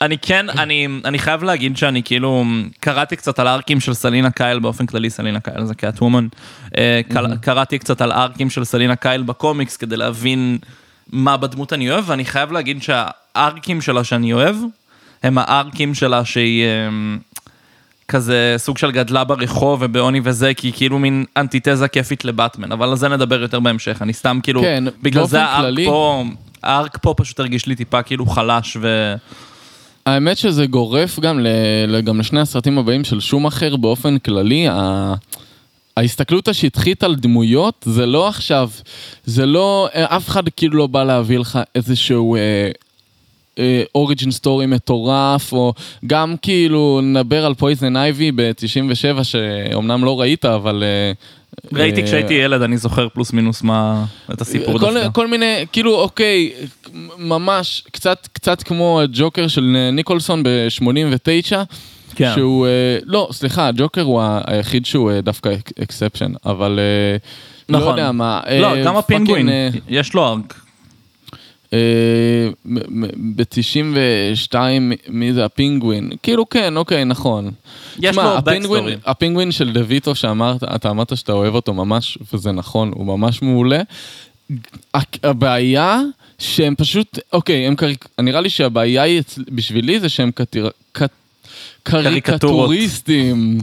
אני 0.01 0.17
כן, 0.17 0.49
אני, 0.49 0.87
אני 1.05 1.19
חייב 1.19 1.43
להגיד 1.43 1.77
שאני 1.77 2.03
כאילו 2.03 2.43
קראתי 2.79 3.15
קצת 3.15 3.39
על 3.39 3.47
ארקים 3.47 3.79
של 3.79 3.93
סלינה 3.93 4.31
קייל 4.31 4.59
באופן 4.59 4.85
כללי, 4.85 5.09
סלינה 5.09 5.39
קייל 5.39 5.65
זה 5.65 5.75
Catwoman. 5.75 6.27
קראתי 7.41 7.79
קצת 7.79 8.01
על 8.01 8.11
ארקים 8.11 8.49
של 8.49 8.63
סלינה 8.63 8.95
קייל 8.95 9.21
בקומיקס 9.21 9.77
כדי 9.77 9.97
להבין 9.97 10.57
מה 11.11 11.37
בדמות 11.37 11.73
אני 11.73 11.91
אוהב, 11.91 12.03
ואני 12.09 12.25
חייב 12.25 12.51
להגיד 12.51 12.83
שהארקים 12.83 13.81
שלה 13.81 14.03
שאני 14.03 14.33
אוהב, 14.33 14.55
הם 15.23 15.37
הארקים 15.37 15.93
שלה 15.95 16.25
שהיא 16.25 16.63
אמ, 16.87 17.17
כזה 18.13 18.55
סוג 18.57 18.77
של 18.77 18.91
גדלה 18.91 19.23
ברחוב 19.23 19.79
ובעוני 19.81 20.21
וזה, 20.23 20.53
כי 20.53 20.67
היא 20.67 20.73
כאילו 20.75 20.99
מין 20.99 21.25
אנטיתזה 21.37 21.87
כיפית 21.87 22.25
לבטמן, 22.25 22.71
אבל 22.71 22.89
על 22.89 22.95
זה 22.95 23.07
נדבר 23.09 23.41
יותר 23.41 23.59
בהמשך, 23.59 24.01
אני 24.01 24.13
סתם 24.13 24.39
כאילו, 24.43 24.61
כן, 24.61 24.83
בגלל 25.03 25.25
זה 25.25 25.43
הארק 25.43 25.61
כללי- 25.65 25.85
פה, 25.85 26.23
הארק 26.63 26.97
פה 27.01 27.13
פשוט 27.17 27.39
הרגיש 27.39 27.65
לי 27.65 27.75
טיפה 27.75 28.01
כאילו 28.01 28.25
חלש 28.25 28.77
ו... 28.81 29.15
האמת 30.05 30.37
שזה 30.37 30.65
גורף 30.65 31.19
גם, 31.19 31.39
ל, 31.87 32.01
גם 32.01 32.19
לשני 32.19 32.39
הסרטים 32.39 32.77
הבאים 32.77 33.03
של 33.03 33.19
שום 33.19 33.45
אחר 33.45 33.75
באופן 33.75 34.17
כללי. 34.17 34.67
ה... 34.69 35.13
ההסתכלות 35.97 36.47
השטחית 36.47 37.03
על 37.03 37.15
דמויות 37.15 37.85
זה 37.89 38.05
לא 38.05 38.27
עכשיו, 38.27 38.69
זה 39.25 39.45
לא, 39.45 39.87
אף 39.93 40.27
אחד 40.29 40.43
כאילו 40.49 40.77
לא 40.77 40.87
בא 40.87 41.03
להביא 41.03 41.39
לך 41.39 41.59
איזשהו 41.75 42.35
origin 43.95 44.31
story 44.31 44.65
מטורף, 44.65 45.53
או 45.53 45.73
גם 46.07 46.35
כאילו 46.41 46.99
נדבר 47.03 47.45
על 47.45 47.53
פויזן 47.53 47.97
אייבי 47.97 48.31
ב-97, 48.31 49.23
שאומנם 49.23 50.05
לא 50.05 50.21
ראית, 50.21 50.45
אבל... 50.45 50.83
אה, 50.83 51.11
ראיתי 51.73 52.01
אה, 52.01 52.05
כשהייתי 52.05 52.33
ילד, 52.33 52.61
אני 52.61 52.77
זוכר 52.77 53.09
פלוס 53.09 53.33
מינוס 53.33 53.61
מה... 53.61 54.05
את 54.33 54.41
הסיפור 54.41 54.79
כל, 54.79 54.93
דווקא. 54.93 55.09
כל 55.13 55.27
מיני, 55.27 55.65
כאילו, 55.71 55.95
אוקיי, 56.01 56.51
ממש, 57.17 57.83
קצת, 57.91 58.27
קצת 58.33 58.63
כמו 58.63 59.01
הג'וקר 59.01 59.47
של 59.47 59.89
ניקולסון 59.93 60.43
ב-89, 60.43 61.55
כן. 62.15 62.31
שהוא, 62.35 62.67
אה, 62.67 62.97
לא, 63.05 63.29
סליחה, 63.31 63.67
הג'וקר 63.67 64.01
הוא 64.01 64.21
היחיד 64.47 64.85
שהוא 64.85 65.11
אה, 65.11 65.21
דווקא 65.21 65.55
exception, 65.83 66.31
אבל 66.45 66.79
אה, 66.79 67.17
לא 67.69 67.79
נכון. 67.79 67.91
יודע 67.91 68.11
מה. 68.11 68.41
לא, 68.59 68.75
אה, 68.75 68.83
גם 68.83 68.97
הפינגווין, 68.97 69.49
אה, 69.49 69.69
יש 69.87 70.13
לו 70.13 70.27
arc. 70.27 70.62
ב-92, 73.35 74.55
מי 75.07 75.33
זה 75.33 75.45
הפינגווין? 75.45 76.11
כאילו 76.23 76.49
כן, 76.49 76.77
אוקיי, 76.77 77.05
נכון. 77.05 77.51
יש 77.99 78.17
לו 78.17 78.37
backstory. 78.37 78.99
הפינגווין 79.05 79.51
של 79.51 79.73
דה 79.73 79.81
ויטו 79.87 80.15
שאמרת, 80.15 80.63
אתה 80.63 80.89
אמרת 80.89 81.17
שאתה 81.17 81.31
אוהב 81.31 81.55
אותו 81.55 81.73
ממש, 81.73 82.17
וזה 82.33 82.51
נכון, 82.51 82.91
הוא 82.95 83.05
ממש 83.05 83.41
מעולה. 83.41 83.81
הבעיה 85.23 86.01
שהם 86.39 86.75
פשוט, 86.75 87.19
אוקיי, 87.33 87.67
הם 87.67 87.75
קריק... 87.75 88.07
נראה 88.19 88.41
לי 88.41 88.49
שהבעיה 88.49 89.03
היא 89.03 89.21
בשבילי 89.49 89.99
זה 89.99 90.09
שהם. 90.09 90.31
קריקטוריסטים 91.83 93.57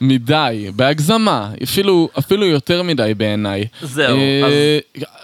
מדי, 0.00 0.66
בהגזמה, 0.76 1.50
אפילו, 1.62 2.08
אפילו 2.18 2.46
יותר 2.46 2.82
מדי 2.82 3.12
בעיניי. 3.16 3.64
זהו, 3.82 4.16
אה, 4.18 4.78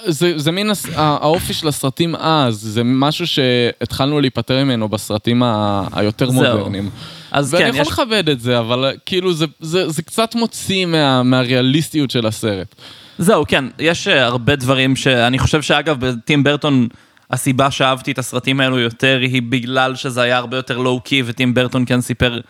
זה, 0.07 0.33
זה 0.39 0.53
מין 0.53 0.71
הס- 0.71 0.87
הא- 0.87 1.19
האופי 1.21 1.53
של 1.55 1.69
הסרטים 1.69 2.15
אז, 2.17 2.55
זה 2.61 2.83
משהו 2.85 3.27
שהתחלנו 3.27 4.21
להיפטר 4.21 4.65
ממנו 4.65 4.89
בסרטים 4.89 5.43
ה- 5.43 5.87
היותר 5.93 6.31
זהו. 6.31 6.35
מודרניים. 6.35 6.91
אז 7.33 7.55
ואני 7.55 7.65
כן, 7.65 7.71
יכול 7.71 7.83
יש... 7.83 7.89
לכבד 7.89 8.29
את 8.29 8.41
זה, 8.41 8.59
אבל 8.59 8.93
כאילו 9.07 9.35
זה, 9.35 9.47
זה, 9.61 9.89
זה 9.89 10.03
קצת 10.03 10.35
מוציא 10.35 10.87
מה, 10.87 11.23
מהריאליסטיות 11.23 12.11
של 12.11 12.27
הסרט. 12.27 12.75
זהו, 13.19 13.45
כן, 13.49 13.65
יש 13.79 14.09
אה, 14.09 14.25
הרבה 14.25 14.57
דברים 14.57 14.97
שאני 14.97 15.39
חושב 15.39 15.63
שאגב, 15.63 15.97
בטים 16.07 16.45
ברטון, 16.45 16.89
הסיבה 17.31 17.71
שאהבתי 17.71 18.13
את 18.13 18.19
הסרטים 18.19 18.61
האלו 18.61 18.79
יותר 18.79 19.19
היא 19.23 19.43
בגלל 19.43 19.95
שזה 19.95 20.23
היה 20.23 20.37
הרבה 20.37 20.57
יותר 20.57 20.79
low-key, 20.79 21.23
וטים 21.27 21.55
ברטון 21.55 21.85
כן 21.87 22.01
סיפר, 22.01 22.41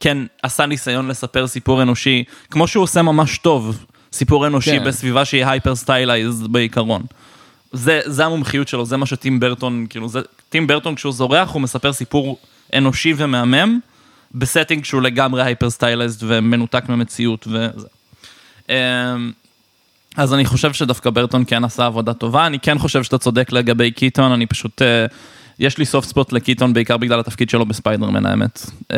כן 0.00 0.18
עשה 0.42 0.66
ניסיון 0.66 1.08
לספר 1.08 1.46
סיפור 1.46 1.82
אנושי, 1.82 2.24
כמו 2.50 2.68
שהוא 2.68 2.82
עושה 2.82 3.02
ממש 3.02 3.38
טוב, 3.38 3.84
סיפור 4.12 4.46
אנושי 4.46 4.78
כן. 4.78 4.84
בסביבה 4.84 5.24
שהיא 5.24 5.46
hyper 5.46 5.74
stylized 5.74 6.46
בעיקרון. 6.46 7.02
זה, 7.72 8.00
זה 8.04 8.24
המומחיות 8.24 8.68
שלו, 8.68 8.84
זה 8.84 8.96
מה 8.96 9.06
שטים 9.06 9.40
ברטון, 9.40 9.86
כאילו, 9.90 10.08
זה, 10.08 10.20
טים 10.48 10.66
ברטון 10.66 10.94
כשהוא 10.94 11.12
זורח, 11.12 11.50
הוא 11.50 11.62
מספר 11.62 11.92
סיפור 11.92 12.38
אנושי 12.74 13.14
ומהמם, 13.16 13.78
ב 14.34 14.40
setting 14.40 14.84
שהוא 14.84 15.02
לגמרי 15.02 15.42
hyper 15.42 15.70
stylized 15.70 16.26
ומנותק 16.28 16.88
ממציאות 16.88 17.46
וזה. 17.46 17.88
אז 20.16 20.34
אני 20.34 20.44
חושב 20.44 20.72
שדווקא 20.72 21.10
ברטון 21.10 21.44
כן 21.46 21.64
עשה 21.64 21.86
עבודה 21.86 22.14
טובה, 22.14 22.46
אני 22.46 22.58
כן 22.58 22.78
חושב 22.78 23.02
שאתה 23.02 23.18
צודק 23.18 23.52
לגבי 23.52 23.90
קיטון, 23.90 24.32
אני 24.32 24.46
פשוט, 24.46 24.82
אה, 24.82 25.06
יש 25.58 25.78
לי 25.78 25.84
סופט 25.84 26.08
ספוט 26.08 26.32
לקיטון 26.32 26.72
בעיקר 26.72 26.96
בגלל 26.96 27.20
התפקיד 27.20 27.50
שלו 27.50 27.66
בספיידרמן 27.66 28.26
האמת. 28.26 28.66
אמ, 28.92 28.96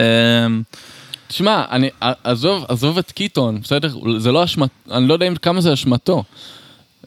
תשמע, 1.28 1.64
אני, 1.70 1.88
עזוב, 2.24 2.64
עזוב 2.68 2.98
את 2.98 3.12
קיטון, 3.12 3.60
בסדר? 3.60 3.88
זה 4.18 4.32
לא 4.32 4.44
אשמת, 4.44 4.70
אני 4.90 5.08
לא 5.08 5.12
יודע 5.12 5.26
כמה 5.42 5.60
זה 5.60 5.72
אשמתו. 5.72 6.24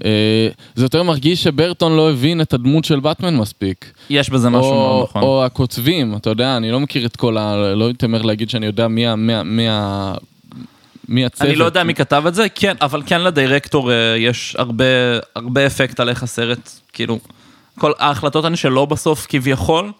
אה, 0.05 0.49
זה 0.75 0.85
יותר 0.85 1.03
מרגיש 1.03 1.43
שברטון 1.43 1.95
לא 1.95 2.11
הבין 2.11 2.41
את 2.41 2.53
הדמות 2.53 2.85
של 2.85 2.99
באטמן 2.99 3.35
מספיק. 3.35 3.91
יש 4.09 4.29
בזה 4.29 4.49
משהו 4.49 4.71
או, 4.71 4.75
מאוד 4.75 5.03
נכון. 5.03 5.21
או 5.23 5.45
הכותבים, 5.45 6.15
אתה 6.15 6.29
יודע, 6.29 6.57
אני 6.57 6.71
לא 6.71 6.79
מכיר 6.79 7.05
את 7.05 7.15
כל 7.15 7.37
ה... 7.37 7.73
לא 7.75 7.89
מתיימר 7.89 8.21
להגיד 8.21 8.49
שאני 8.49 8.65
יודע 8.65 8.87
מי 8.87 9.69
ה... 9.69 10.13
מי 11.09 11.25
הצוות. 11.25 11.47
אני 11.49 11.55
לא 11.55 11.65
יודע 11.65 11.83
מי 11.83 11.93
כתב 11.93 12.23
את 12.27 12.35
זה, 12.35 12.49
כן, 12.55 12.75
אבל 12.81 13.01
כן 13.05 13.21
לדירקטור 13.21 13.91
אה, 13.91 13.95
יש 14.17 14.55
הרבה, 14.59 14.85
הרבה 15.35 15.65
אפקט 15.67 15.99
על 15.99 16.09
איך 16.09 16.23
הסרט, 16.23 16.69
כאילו, 16.93 17.19
כל 17.79 17.91
ההחלטות 17.99 18.45
הן 18.45 18.55
שלו 18.55 18.87
בסוף 18.87 19.25
כביכול. 19.29 19.91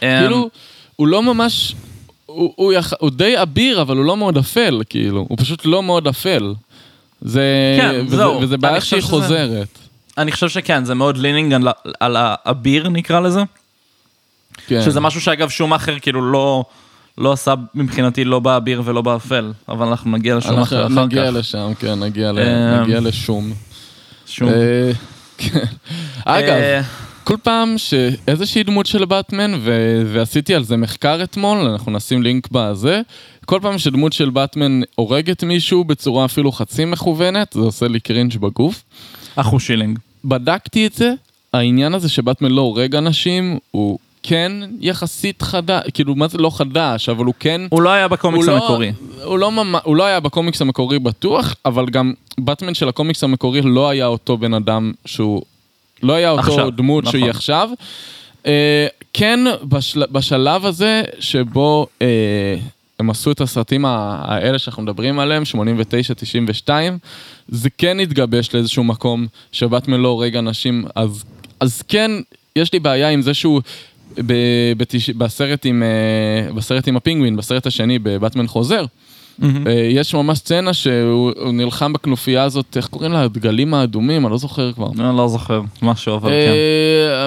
כאילו, 0.00 0.50
הוא 0.96 1.06
לא 1.08 1.22
ממש... 1.22 1.74
הוא, 2.26 2.52
הוא, 2.56 2.72
יח... 2.72 2.92
הוא 2.98 3.10
די 3.10 3.42
אביר, 3.42 3.82
אבל 3.82 3.96
הוא 3.96 4.04
לא 4.04 4.16
מאוד 4.16 4.36
אפל, 4.38 4.82
כאילו. 4.88 5.26
הוא 5.28 5.38
פשוט 5.40 5.64
לא 5.66 5.82
מאוד 5.82 6.06
אפל. 6.08 6.54
זה... 7.20 7.76
כן, 7.80 8.04
וזה, 8.06 8.16
זהו. 8.16 8.40
וזה 8.40 8.56
בעיה 8.56 8.80
שהיא 8.80 9.00
שזה- 9.00 9.10
חוזרת. 9.10 9.78
אני 10.18 10.32
חושב 10.32 10.48
שכן, 10.48 10.84
זה 10.84 10.94
מאוד 10.94 11.16
לינינג 11.16 11.52
על, 11.52 11.68
על 12.00 12.16
האביר 12.18 12.88
נקרא 12.88 13.20
לזה. 13.20 13.40
כן. 14.66 14.82
שזה 14.84 15.00
משהו 15.00 15.20
שאגב 15.20 15.48
שום 15.48 15.74
אחר 15.74 15.98
כאילו 15.98 16.32
לא, 16.32 16.64
לא 17.18 17.32
עשה 17.32 17.54
מבחינתי 17.74 18.24
לא 18.24 18.40
באביר 18.40 18.82
ולא 18.84 19.02
באפל, 19.02 19.52
אבל 19.68 19.86
אנחנו 19.86 20.10
נגיע 20.10 20.36
לשום 20.36 20.58
אחר 20.58 20.86
אחר 20.86 21.04
נגיע 21.04 21.26
כך. 21.26 21.36
לשם, 21.36 21.72
כן, 21.78 22.02
נגיע, 22.02 22.32
ל... 22.32 22.38
אמ, 22.38 22.82
נגיע 22.82 23.00
לשום. 23.00 23.52
שום. 24.26 24.48
אה, 24.48 24.90
כן. 25.38 25.64
אגב, 26.24 26.48
אה, 26.48 26.80
כל 27.24 27.36
פעם 27.42 27.78
שאיזושהי 27.78 28.62
דמות 28.62 28.86
של 28.86 29.04
באטמן, 29.04 29.54
ו- 29.60 30.02
ועשיתי 30.12 30.54
על 30.54 30.64
זה 30.64 30.76
מחקר 30.76 31.22
אתמול, 31.22 31.58
אנחנו 31.58 31.92
נשים 31.92 32.22
לינק 32.22 32.48
בזה, 32.52 33.00
כל 33.46 33.58
פעם 33.62 33.78
שדמות 33.78 34.12
של 34.12 34.30
באטמן 34.30 34.80
הורגת 34.94 35.44
מישהו 35.44 35.84
בצורה 35.84 36.24
אפילו 36.24 36.52
חצי 36.52 36.84
מכוונת, 36.84 37.52
זה 37.52 37.60
עושה 37.60 37.88
לי 37.88 38.00
קרינג' 38.00 38.36
בגוף. 38.36 38.84
אחו 39.36 39.60
שילינג. 39.60 39.98
בדקתי 40.24 40.86
את 40.86 40.92
זה, 40.92 41.12
העניין 41.52 41.94
הזה 41.94 42.08
שבאטמן 42.08 42.50
לא 42.50 42.60
הורג 42.60 42.94
אנשים, 42.94 43.58
הוא 43.70 43.98
כן 44.28 44.52
יחסית 44.80 45.42
חדש, 45.42 45.82
כאילו 45.94 46.14
מה 46.14 46.28
זה 46.28 46.38
לא 46.38 46.50
חדש, 46.50 47.08
אבל 47.08 47.24
הוא 47.24 47.34
כן... 47.40 47.60
הוא 47.70 47.82
לא 47.82 47.90
היה 47.90 48.08
בקומיקס 48.08 48.46
הוא 48.46 48.54
לא- 48.54 48.62
המקורי. 48.62 48.92
הוא 49.24 49.38
לא, 49.38 49.52
ממ... 49.52 49.74
הוא 49.84 49.96
לא 49.96 50.04
היה 50.04 50.20
בקומיקס 50.20 50.62
המקורי 50.62 50.98
בטוח, 50.98 51.54
אבל 51.64 51.86
גם 51.86 52.12
באטמן 52.38 52.74
של 52.74 52.88
הקומיקס 52.88 53.24
המקורי 53.24 53.62
לא 53.62 53.88
היה 53.88 54.06
אותו 54.06 54.36
בן 54.36 54.54
אדם 54.54 54.92
שהוא... 55.04 55.42
לא 56.02 56.12
היה 56.12 56.30
אותו 56.30 56.42
עכשיו, 56.42 56.70
דמות 56.70 57.04
נכון. 57.04 57.20
שהיא 57.20 57.30
עכשיו. 57.30 57.70
אה, 58.46 58.86
כן, 59.12 59.40
בשל... 59.62 60.02
בשלב 60.12 60.66
הזה 60.66 61.02
שבו 61.20 61.86
אה, 62.02 62.06
הם 62.98 63.10
עשו 63.10 63.30
את 63.30 63.40
הסרטים 63.40 63.84
האלה 63.84 64.58
שאנחנו 64.58 64.82
מדברים 64.82 65.18
עליהם, 65.18 65.42
89-92, 66.66 66.70
זה 67.48 67.68
כן 67.78 68.00
התגבש 68.00 68.54
לאיזשהו 68.54 68.84
מקום 68.84 69.26
שבאטמן 69.52 70.00
לא 70.00 70.08
הורג 70.08 70.36
אנשים, 70.36 70.84
אז, 70.94 71.24
אז 71.60 71.82
כן, 71.82 72.10
יש 72.56 72.72
לי 72.72 72.78
בעיה 72.80 73.08
עם 73.08 73.22
זה 73.22 73.34
שהוא... 73.34 73.60
ב- 74.26 74.72
בתש... 74.76 75.10
בסרט, 75.10 75.66
עם, 75.66 75.82
אה, 75.82 76.52
בסרט 76.52 76.88
עם 76.88 76.96
הפינגווין, 76.96 77.36
בסרט 77.36 77.66
השני, 77.66 77.98
בבטמן 77.98 78.46
חוזר, 78.46 78.84
אה, 79.42 79.48
יש 79.90 80.14
ממש 80.14 80.38
סצנה 80.38 80.72
שהוא 80.72 81.32
הוא 81.40 81.52
נלחם 81.52 81.92
בכנופיה 81.92 82.42
הזאת, 82.42 82.76
איך 82.76 82.86
קוראים 82.86 83.12
לה? 83.12 83.22
הדגלים 83.22 83.74
האדומים, 83.74 84.26
אני 84.26 84.32
לא 84.32 84.38
זוכר 84.38 84.72
כבר. 84.72 84.86
אני 84.98 85.16
לא 85.16 85.28
זוכר 85.28 85.60
משהו, 85.82 86.14
אבל 86.16 86.30
כן. 86.30 86.52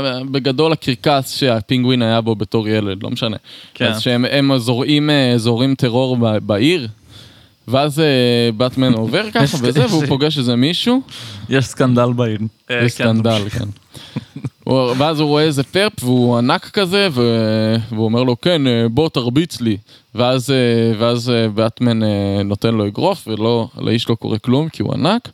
אה, 0.06 0.24
בגדול 0.32 0.72
הקרקס 0.72 1.38
שהפינגווין 1.38 2.02
היה 2.02 2.22
בו 2.22 2.36
בתור 2.36 2.68
ילד, 2.68 3.04
לא 3.04 3.10
משנה. 3.10 3.38
כן. 3.74 3.86
אז 3.86 4.02
שהם 4.02 4.26
הם 4.32 4.58
זורעים, 4.58 5.10
זורעים 5.36 5.76
טרור 5.76 6.18
בעיר, 6.40 6.88
ואז 7.68 8.02
באטמן 8.58 8.94
עובר 8.94 9.32
ככה 9.34 9.58
וזה, 9.62 9.86
והוא 9.90 10.06
פוגש 10.06 10.38
איזה 10.38 10.56
מישהו, 10.56 11.02
יש 11.50 11.66
סקנדל 11.66 12.14
בעיר. 12.14 12.40
יש 12.40 12.48
כן, 12.70 12.88
סקנדל. 12.88 13.50
כן. 13.50 13.66
ואז 14.68 15.20
הוא 15.20 15.28
רואה 15.28 15.44
איזה 15.44 15.64
perp 15.64 16.04
והוא 16.04 16.38
ענק 16.38 16.70
כזה, 16.70 17.08
ו- 17.12 17.76
והוא 17.92 18.06
אומר 18.06 18.24
לו, 18.24 18.42
כן, 18.42 18.68
אה, 18.68 18.90
בוא 18.90 19.10
תרביץ 19.10 19.62
לי. 19.62 19.78
ואז, 20.16 20.52
אה, 20.52 20.56
ואז 20.98 21.32
באטמן 21.56 22.04
אה, 22.04 22.44
נותן 22.46 22.74
לו 22.76 22.88
אגרוף, 22.88 23.28
ולא, 23.28 23.68
לאיש 23.78 24.10
לא 24.10 24.16
קורה 24.16 24.40
כלום 24.40 24.70
כי 24.70 24.84
הוא 24.84 24.94
ענק. 24.94 25.30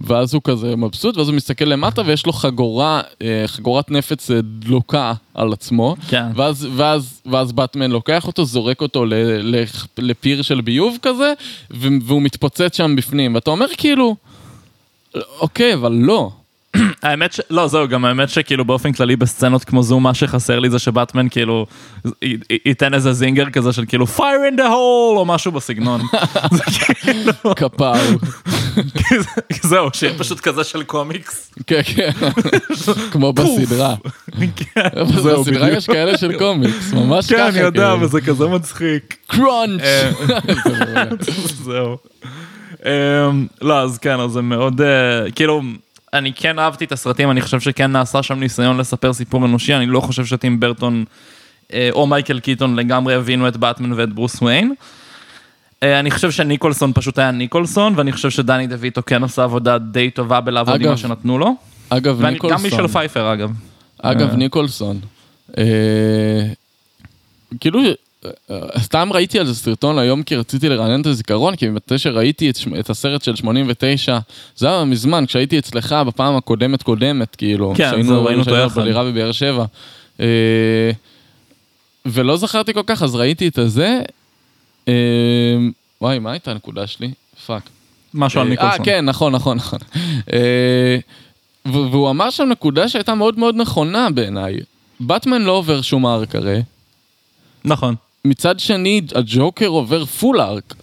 ואז 0.00 0.34
הוא 0.34 0.42
כזה 0.44 0.76
מבסוט, 0.76 1.16
ואז 1.16 1.28
הוא 1.28 1.36
מסתכל 1.36 1.64
למטה 1.64 2.02
ויש 2.06 2.26
לו 2.26 2.32
חגורה, 2.32 3.00
חגורת 3.46 3.90
נפץ 3.90 4.30
דלוקה 4.42 5.12
על 5.34 5.52
עצמו. 5.52 5.96
כן. 6.08 6.24
ואז, 6.34 6.68
ואז, 6.76 7.20
ואז 7.26 7.52
באטמן 7.52 7.90
לוקח 7.90 8.26
אותו, 8.26 8.44
זורק 8.44 8.80
אותו 8.80 9.04
לפיר 9.98 10.42
של 10.42 10.60
ביוב 10.60 10.98
כזה, 11.02 11.32
והוא 11.70 12.22
מתפוצץ 12.22 12.76
שם 12.76 12.96
בפנים. 12.96 13.34
ואתה 13.34 13.50
אומר 13.50 13.66
כאילו, 13.76 14.16
אוקיי, 15.40 15.74
אבל 15.74 15.92
לא. 15.92 16.30
האמת 17.02 17.32
ש... 17.32 17.40
לא, 17.50 17.68
זהו, 17.68 17.88
גם 17.88 18.04
האמת 18.04 18.28
שכאילו 18.28 18.64
באופן 18.64 18.92
כללי 18.92 19.16
בסצנות 19.16 19.64
כמו 19.64 19.82
זו, 19.82 20.00
מה 20.00 20.14
שחסר 20.14 20.58
לי 20.58 20.70
זה 20.70 20.78
שבטמן 20.78 21.28
כאילו 21.28 21.66
י- 22.22 22.26
י- 22.50 22.58
ייתן 22.66 22.94
איזה 22.94 23.12
זינגר 23.12 23.50
כזה 23.50 23.72
של 23.72 23.84
כאילו 23.88 24.06
fire 24.16 24.20
in 24.54 24.58
the 24.58 24.62
hole 24.62 25.16
או 25.16 25.24
משהו 25.24 25.52
בסגנון. 25.52 26.00
זה 26.56 26.62
כאילו, 26.94 27.32
כפר. 27.56 27.92
זהו, 29.62 29.88
שיהיה 29.92 30.18
פשוט 30.18 30.40
כזה 30.40 30.64
של 30.64 30.82
קומיקס. 30.82 31.50
כן, 31.66 31.80
כן. 31.84 32.10
כמו 33.12 33.32
בסדרה. 33.32 33.94
כן, 34.56 34.88
זהו, 35.22 35.42
בסדרה. 35.44 35.70
יש 35.70 35.86
כאלה 35.86 36.18
של 36.18 36.38
קומיקס, 36.38 36.92
ממש 36.92 37.26
ככה. 37.26 37.36
כן, 37.36 37.42
אני 37.46 37.58
יודע, 37.60 37.90
כאילו. 37.92 38.00
וזה 38.06 38.20
כזה 38.20 38.46
מצחיק. 38.46 39.16
קראנץ'. 39.26 39.80
אה, 39.80 40.10
מעולה. 40.66 41.04
זהו. 41.64 41.96
אמ, 42.86 43.46
לא, 43.62 43.80
אז 43.82 43.98
כן, 43.98 44.20
אז 44.20 44.30
זה 44.30 44.42
מאוד, 44.42 44.80
אה, 44.80 45.30
כאילו, 45.30 45.62
אני 46.12 46.32
כן 46.32 46.58
אהבתי 46.58 46.84
את 46.84 46.92
הסרטים, 46.92 47.30
אני 47.30 47.40
חושב 47.40 47.60
שכן 47.60 47.92
נעשה 47.92 48.22
שם 48.22 48.40
ניסיון 48.40 48.76
לספר 48.78 49.12
סיפור 49.12 49.44
אנושי, 49.46 49.74
אני 49.74 49.86
לא 49.86 50.00
חושב 50.00 50.24
שטים 50.24 50.60
ברטון 50.60 51.04
אה, 51.72 51.88
או 51.92 52.06
מייקל 52.06 52.40
קיטון 52.40 52.76
לגמרי 52.76 53.14
הבינו 53.14 53.48
את 53.48 53.56
באטמן 53.56 53.92
ואת 53.92 54.12
ברוס 54.12 54.42
וויין. 54.42 54.74
אה, 55.82 56.00
אני 56.00 56.10
חושב 56.10 56.30
שניקולסון 56.30 56.92
פשוט 56.94 57.18
היה 57.18 57.30
ניקולסון, 57.30 57.92
ואני 57.96 58.12
חושב 58.12 58.30
שדני 58.30 58.66
דויטו 58.66 59.02
כן 59.06 59.24
עשה 59.24 59.44
עבודה 59.44 59.78
די 59.78 60.10
טובה 60.10 60.40
בלעבוד 60.40 60.74
עם 60.74 60.80
אגב, 60.80 60.90
מה 60.90 60.96
שנתנו 60.96 61.38
לו. 61.38 61.54
אגב, 61.88 62.16
ואני- 62.20 62.32
ניקולסון. 62.32 62.58
גם 62.58 62.62
מישל 62.64 62.88
פייפר 62.88 63.32
אגב. 63.32 63.50
אגב, 64.02 64.30
אה. 64.30 64.36
ניקולסון. 64.36 65.00
אה, 65.58 65.64
כאילו, 67.60 67.80
סתם 68.78 69.08
ראיתי 69.12 69.38
על 69.38 69.46
זה 69.46 69.54
סרטון 69.54 69.98
היום 69.98 70.22
כי 70.22 70.36
רציתי 70.36 70.68
לרענן 70.68 71.00
את 71.00 71.06
הזיכרון, 71.06 71.56
כי 71.56 71.68
מתי 71.68 71.98
שראיתי 71.98 72.50
את, 72.50 72.56
את 72.80 72.90
הסרט 72.90 73.22
של 73.24 73.36
89, 73.36 74.18
זה 74.56 74.68
היה 74.68 74.84
מזמן, 74.84 75.24
כשהייתי 75.26 75.58
אצלך 75.58 75.92
בפעם 76.06 76.36
הקודמת 76.36 76.82
קודמת, 76.82 77.36
כאילו, 77.36 77.72
כן, 77.76 77.90
שהיינו- 77.90 78.08
זהו, 78.08 78.24
ראינו 78.24 78.40
אותו 78.40 78.54
יחד. 78.56 78.80
בדירה 78.82 79.04
בבאר 79.04 79.32
שבע. 79.32 79.64
אה, 80.20 80.90
ולא 82.06 82.36
זכרתי 82.36 82.72
כל 82.74 82.82
כך, 82.86 83.02
אז 83.02 83.14
ראיתי 83.14 83.48
את 83.48 83.58
הזה. 83.58 84.00
אה, 84.88 84.92
וואי, 86.00 86.18
מה 86.18 86.30
הייתה 86.32 86.50
הנקודה 86.50 86.86
שלי? 86.86 87.10
fuck. 87.46 87.62
משהו 88.14 88.40
על 88.40 88.46
אה, 88.46 88.50
ניקולסון. 88.50 88.84
כן, 88.84 89.04
נכון, 89.04 89.32
נכון, 89.32 89.56
נכון. 89.56 89.78
אה, 90.32 90.96
והוא 91.64 92.10
אמר 92.10 92.30
שם 92.30 92.48
נקודה 92.50 92.88
שהייתה 92.88 93.14
מאוד 93.14 93.38
מאוד 93.38 93.56
נכונה 93.56 94.08
בעיניי. 94.10 94.56
באטמן 95.00 95.42
לא 95.42 95.52
עובר 95.52 95.80
שום 95.82 96.06
arc 96.06 96.34
הרי. 96.36 96.62
נכון. 97.64 97.94
מצד 98.26 98.60
שני, 98.60 99.00
הג'וקר 99.14 99.66
עובר 99.66 100.04
full 100.04 100.40
arc. 100.40 100.74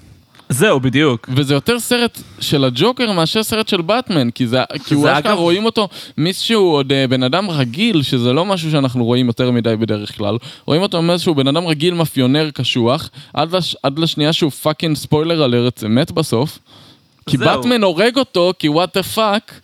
זהו, 0.49 0.79
בדיוק. 0.79 1.29
וזה 1.35 1.53
יותר 1.53 1.79
סרט 1.79 2.19
של 2.39 2.63
הג'וקר 2.63 3.11
מאשר 3.11 3.43
סרט 3.43 3.67
של 3.67 3.81
באטמן, 3.81 4.31
כי, 4.31 4.47
זה, 4.47 4.59
כי 4.85 4.93
הוא 4.93 5.03
זה 5.03 5.17
אשכרה 5.17 5.31
אגב- 5.33 5.39
רואים 5.39 5.65
אותו 5.65 5.87
מישהו 6.17 6.61
עוד 6.71 6.91
אה, 6.91 7.07
בן 7.07 7.23
אדם 7.23 7.49
רגיל, 7.49 8.01
שזה 8.03 8.33
לא 8.33 8.45
משהו 8.45 8.71
שאנחנו 8.71 9.05
רואים 9.05 9.27
יותר 9.27 9.51
מדי 9.51 9.75
בדרך 9.75 10.17
כלל. 10.17 10.37
רואים 10.65 10.81
אותו 10.81 11.01
מאיזשהו 11.01 11.35
בן 11.35 11.47
אדם 11.47 11.67
רגיל, 11.67 11.93
מאפיונר 11.93 12.49
קשוח, 12.51 13.09
עד, 13.33 13.55
לש, 13.55 13.75
עד 13.83 13.99
לשנייה 13.99 14.33
שהוא 14.33 14.51
fucking 14.51 14.95
spoiler 14.95 15.45
alert, 15.45 15.83
מת 15.83 16.11
בסוף. 16.11 16.59
כי 17.29 17.37
זהו. 17.37 17.47
באטמן 17.47 17.83
הורג 17.83 18.17
אותו, 18.17 18.53
כי 18.59 18.69
what 18.69 18.97
the 18.97 19.03
fuck. 19.03 19.61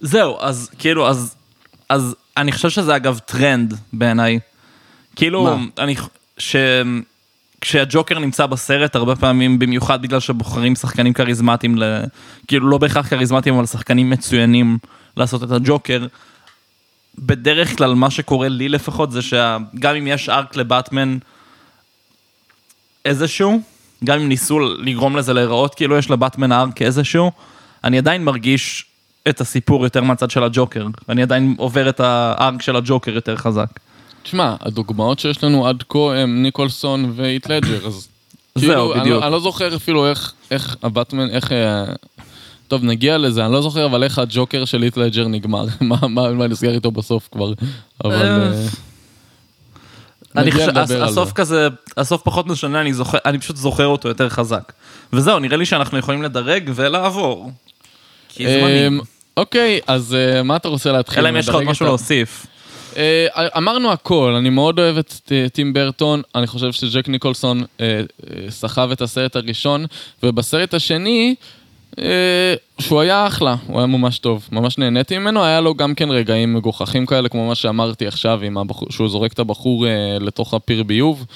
זהו, 0.00 0.36
אז 0.40 0.70
כאילו, 0.78 1.08
אז, 1.08 1.34
אז 1.88 2.14
אני 2.36 2.52
חושב 2.52 2.70
שזה 2.70 2.96
אגב 2.96 3.18
טרנד 3.18 3.74
בעיניי. 3.92 4.38
כאילו, 5.16 5.44
מה? 5.44 5.56
אני, 5.78 5.94
ש... 6.38 6.56
כשהג'וקר 7.60 8.18
נמצא 8.18 8.46
בסרט, 8.46 8.96
הרבה 8.96 9.16
פעמים, 9.16 9.58
במיוחד 9.58 10.02
בגלל 10.02 10.20
שבוחרים 10.20 10.74
שחקנים 10.74 11.12
כריזמטיים, 11.12 11.78
ל... 11.78 12.04
כאילו 12.48 12.68
לא 12.68 12.78
בהכרח 12.78 13.08
כריזמטיים, 13.08 13.54
אבל 13.54 13.66
שחקנים 13.66 14.10
מצוינים 14.10 14.78
לעשות 15.16 15.42
את 15.42 15.50
הג'וקר. 15.50 16.06
בדרך 17.18 17.76
כלל 17.76 17.94
מה 17.94 18.10
שקורה 18.10 18.48
לי 18.48 18.68
לפחות 18.68 19.12
זה 19.12 19.22
שגם 19.22 19.94
אם 19.98 20.06
יש 20.06 20.28
arc 20.28 20.56
לבטמן 20.56 21.18
איזשהו, 23.04 23.60
גם 24.04 24.20
אם 24.20 24.28
ניסו 24.28 24.60
לגרום 24.60 25.16
לזה 25.16 25.32
להיראות 25.32 25.74
כאילו 25.74 25.98
יש 25.98 26.10
לבטמן 26.10 26.52
ארק 26.52 26.82
איזשהו, 26.82 27.32
אני 27.84 27.98
עדיין 27.98 28.24
מרגיש 28.24 28.86
את 29.28 29.40
הסיפור 29.40 29.84
יותר 29.84 30.02
מהצד 30.02 30.30
של 30.30 30.44
הג'וקר. 30.44 30.86
אני 31.08 31.22
עדיין 31.22 31.54
עובר 31.58 31.88
את 31.88 32.00
הארק 32.00 32.62
של 32.62 32.76
הג'וקר 32.76 33.10
יותר 33.10 33.36
חזק. 33.36 33.68
תשמע, 34.24 34.56
הדוגמאות 34.60 35.18
שיש 35.18 35.44
לנו 35.44 35.68
עד 35.68 35.82
כה 35.88 35.98
הם 36.16 36.42
ניקולסון 36.42 37.12
ואיט 37.16 37.46
לג'ר, 37.50 37.86
אז... 37.86 38.08
זהו, 38.54 38.68
כאילו, 38.68 38.92
אני, 38.94 39.00
בדיוק. 39.00 39.20
לא- 39.20 39.26
אני 39.26 39.32
לא 39.32 39.40
זוכר 39.40 39.76
אפילו 39.76 40.06
איך, 40.06 40.32
איך 40.50 40.76
הבטמן, 40.82 41.30
איך... 41.30 41.52
אה, 41.52 41.84
טוב, 42.68 42.84
נגיע 42.84 43.18
לזה, 43.18 43.44
אני 43.44 43.52
לא 43.52 43.62
זוכר 43.62 43.86
אבל 43.86 44.04
איך 44.04 44.18
הג'וקר 44.18 44.64
של 44.64 44.82
איט 44.82 44.96
לג'ר 44.96 45.28
נגמר, 45.28 45.64
מה, 45.80 45.96
מה, 46.08 46.30
מה 46.32 46.46
נסגר 46.46 46.74
איתו 46.74 46.90
בסוף 46.90 47.28
כבר, 47.32 47.52
אבל... 48.04 48.14
אה, 48.14 48.52
אה, 48.52 48.66
אני 50.36 50.52
חושב, 50.52 50.78
הסוף 50.78 51.28
זה. 51.28 51.34
כזה, 51.34 51.68
הסוף 51.96 52.22
פחות 52.22 52.46
משנה, 52.46 52.80
אני 52.80 52.94
זוכר, 52.94 53.18
אני 53.24 53.38
פשוט 53.38 53.56
זוכר 53.56 53.86
אותו 53.86 54.08
יותר 54.08 54.28
חזק. 54.28 54.72
וזהו, 55.12 55.38
נראה 55.38 55.56
לי 55.56 55.66
שאנחנו 55.66 55.98
יכולים 55.98 56.22
לדרג 56.22 56.70
ולעבור. 56.74 57.50
כי 58.28 58.44
זמנים. 58.46 58.92
אמ, 58.92 59.00
אוקיי, 59.36 59.80
אז 59.86 60.16
מה 60.44 60.56
אתה 60.56 60.68
רוצה 60.68 60.92
להתחיל? 60.92 61.20
אלא 61.20 61.28
אם 61.28 61.36
יש 61.36 61.48
לך 61.48 61.54
עוד 61.54 61.64
משהו 61.64 61.86
להוסיף. 61.86 62.46
אה, 62.96 63.26
אמרנו 63.56 63.92
הכל, 63.92 64.34
אני 64.38 64.50
מאוד 64.50 64.78
אוהב 64.78 64.98
את 64.98 65.32
טים 65.52 65.72
ברטון, 65.72 66.22
אני 66.34 66.46
חושב 66.46 66.72
שג'ק 66.72 67.08
ניקולסון 67.08 67.62
אה, 67.80 67.86
אה, 67.86 68.50
סחב 68.50 68.90
את 68.90 69.00
הסרט 69.00 69.36
הראשון, 69.36 69.86
ובסרט 70.22 70.74
השני, 70.74 71.34
שהוא 72.78 73.00
היה 73.00 73.26
אחלה, 73.26 73.56
הוא 73.66 73.78
היה 73.78 73.86
ממש 73.86 74.18
טוב, 74.18 74.48
ממש 74.52 74.78
נהניתי 74.78 75.18
ממנו, 75.18 75.44
היה 75.44 75.60
לו 75.60 75.74
גם 75.74 75.94
כן 75.94 76.10
רגעים 76.10 76.54
מגוחכים 76.54 77.06
כאלה, 77.06 77.28
כמו 77.28 77.48
מה 77.48 77.54
שאמרתי 77.54 78.06
עכשיו, 78.06 78.40
הבחור, 78.60 78.88
שהוא 78.90 79.08
זורק 79.08 79.32
את 79.32 79.38
הבחור 79.38 79.86
אה, 79.86 80.18
לתוך 80.20 80.54
הפיר 80.54 80.82
ביוב. 80.82 81.26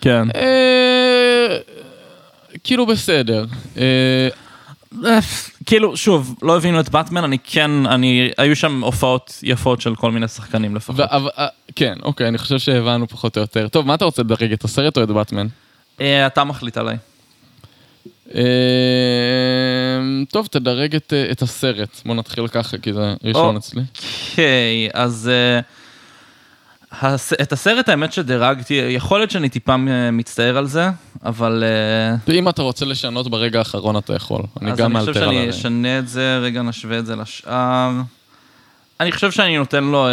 כן. 0.00 0.28
אה, 0.34 1.58
כאילו 2.64 2.86
בסדר. 2.86 3.44
אה, 3.78 4.28
כאילו, 5.66 5.96
שוב, 5.96 6.34
לא 6.42 6.56
הבינו 6.56 6.80
את 6.80 6.88
באטמן, 6.88 7.24
אני 7.24 7.38
כן, 7.44 7.70
אני, 7.86 8.30
היו 8.38 8.56
שם 8.56 8.84
הופעות 8.84 9.38
יפות 9.42 9.80
של 9.80 9.94
כל 9.94 10.10
מיני 10.10 10.28
שחקנים 10.28 10.76
לפחות. 10.76 11.00
ו- 11.00 11.04
אבל- 11.16 11.30
אה, 11.38 11.46
כן, 11.76 11.94
אוקיי, 12.02 12.28
אני 12.28 12.38
חושב 12.38 12.58
שהבנו 12.58 13.08
פחות 13.08 13.36
או 13.36 13.42
יותר. 13.42 13.68
טוב, 13.68 13.86
מה 13.86 13.94
אתה 13.94 14.04
רוצה 14.04 14.22
לדרג, 14.22 14.52
את 14.52 14.64
הסרט 14.64 14.96
או 14.98 15.02
את 15.02 15.08
באטמן? 15.08 15.46
אה, 16.00 16.26
אתה 16.26 16.44
מחליט 16.44 16.76
עליי. 16.76 16.96
אמ, 18.34 18.40
טוב, 20.32 20.46
תדרג 20.46 20.94
את, 20.96 21.12
אה, 21.12 21.30
את 21.30 21.42
הסרט. 21.42 22.00
בוא 22.06 22.14
נתחיל 22.14 22.48
ככה, 22.48 22.78
כי 22.78 22.92
זה 22.92 23.14
ראשון 23.24 23.54
או. 23.54 23.58
אצלי. 23.60 23.82
אוקיי, 24.30 24.88
אז 24.94 25.30
אה, 25.32 25.60
את 27.42 27.52
הסרט 27.52 27.88
האמת 27.88 28.12
שדירגתי, 28.12 28.74
יכול 28.74 29.18
להיות 29.20 29.30
שאני 29.30 29.48
טיפה 29.48 29.76
מצטער 30.12 30.56
על 30.56 30.66
זה, 30.66 30.88
אבל... 31.24 31.64
אה, 31.66 32.16
ואם 32.28 32.48
אתה 32.48 32.62
רוצה 32.62 32.84
לשנות 32.84 33.30
ברגע 33.30 33.58
האחרון, 33.58 33.96
אתה 33.96 34.14
יכול. 34.14 34.42
אני 34.62 34.72
אז 34.72 34.78
גם 34.78 34.96
אני 34.96 35.00
חושב 35.00 35.12
מאלתר 35.12 35.22
על 35.24 35.28
שאני 35.30 35.38
הרגע. 35.38 35.50
אשנה 35.50 35.98
את 35.98 36.08
זה, 36.08 36.38
רגע 36.42 36.62
נשווה 36.62 36.98
את 36.98 37.06
זה 37.06 37.16
לשאר. 37.16 37.90
אני 39.00 39.12
חושב 39.12 39.30
שאני 39.30 39.58
נותן 39.58 39.84
לו 39.84 40.06
אה, 40.08 40.12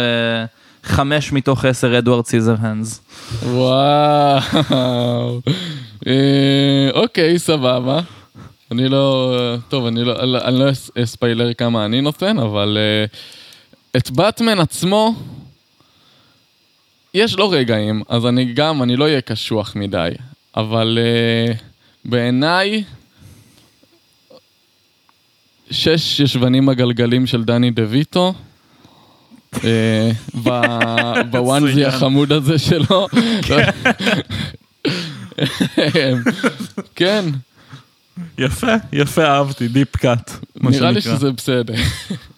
חמש 0.84 1.32
מתוך 1.32 1.64
עשר 1.64 1.98
אדוארד 1.98 2.26
סיזר 2.26 2.54
הנדס. 2.60 3.00
וואו. 3.42 5.40
אה, 6.06 6.88
אוקיי, 6.94 7.38
סבבה. 7.38 8.00
אני 8.72 8.88
לא... 8.88 9.34
טוב, 9.68 9.86
אני 9.86 10.04
לא, 10.04 10.16
אני 10.44 10.58
לא 10.58 10.70
אס- 10.70 10.90
אספיילר 11.02 11.54
כמה 11.54 11.84
אני 11.84 12.00
נותן, 12.00 12.38
אבל 12.38 12.78
את 13.96 14.10
באטמן 14.10 14.60
עצמו, 14.60 15.14
יש 17.18 17.36
לו 17.36 17.50
רגעים, 17.50 18.02
אז 18.08 18.26
אני 18.26 18.52
גם, 18.52 18.82
אני 18.82 18.96
לא 18.96 19.04
אהיה 19.04 19.20
קשוח 19.20 19.76
מדי, 19.76 20.10
אבל 20.56 20.98
אה, 21.00 21.54
בעיניי, 22.04 22.84
שש 25.70 26.20
ישבנים 26.20 26.68
הגלגלים 26.68 27.26
של 27.26 27.44
דני 27.44 27.70
דה 27.70 27.82
ויטו, 27.88 28.34
אה, 29.64 30.10
ב 31.30 31.37
onesie. 31.37 31.84
החמוד 31.94 32.32
הזה 32.32 32.58
שלו. 32.58 33.08
כן, 36.94 37.24
יפה, 38.38 38.74
יפה, 38.92 39.24
אהבתי, 39.24 39.68
deep 39.68 39.96
cut. 39.96 40.30
נראה 40.56 40.90
לי 40.90 41.00
שזה 41.00 41.32
בסדר. 41.32 41.74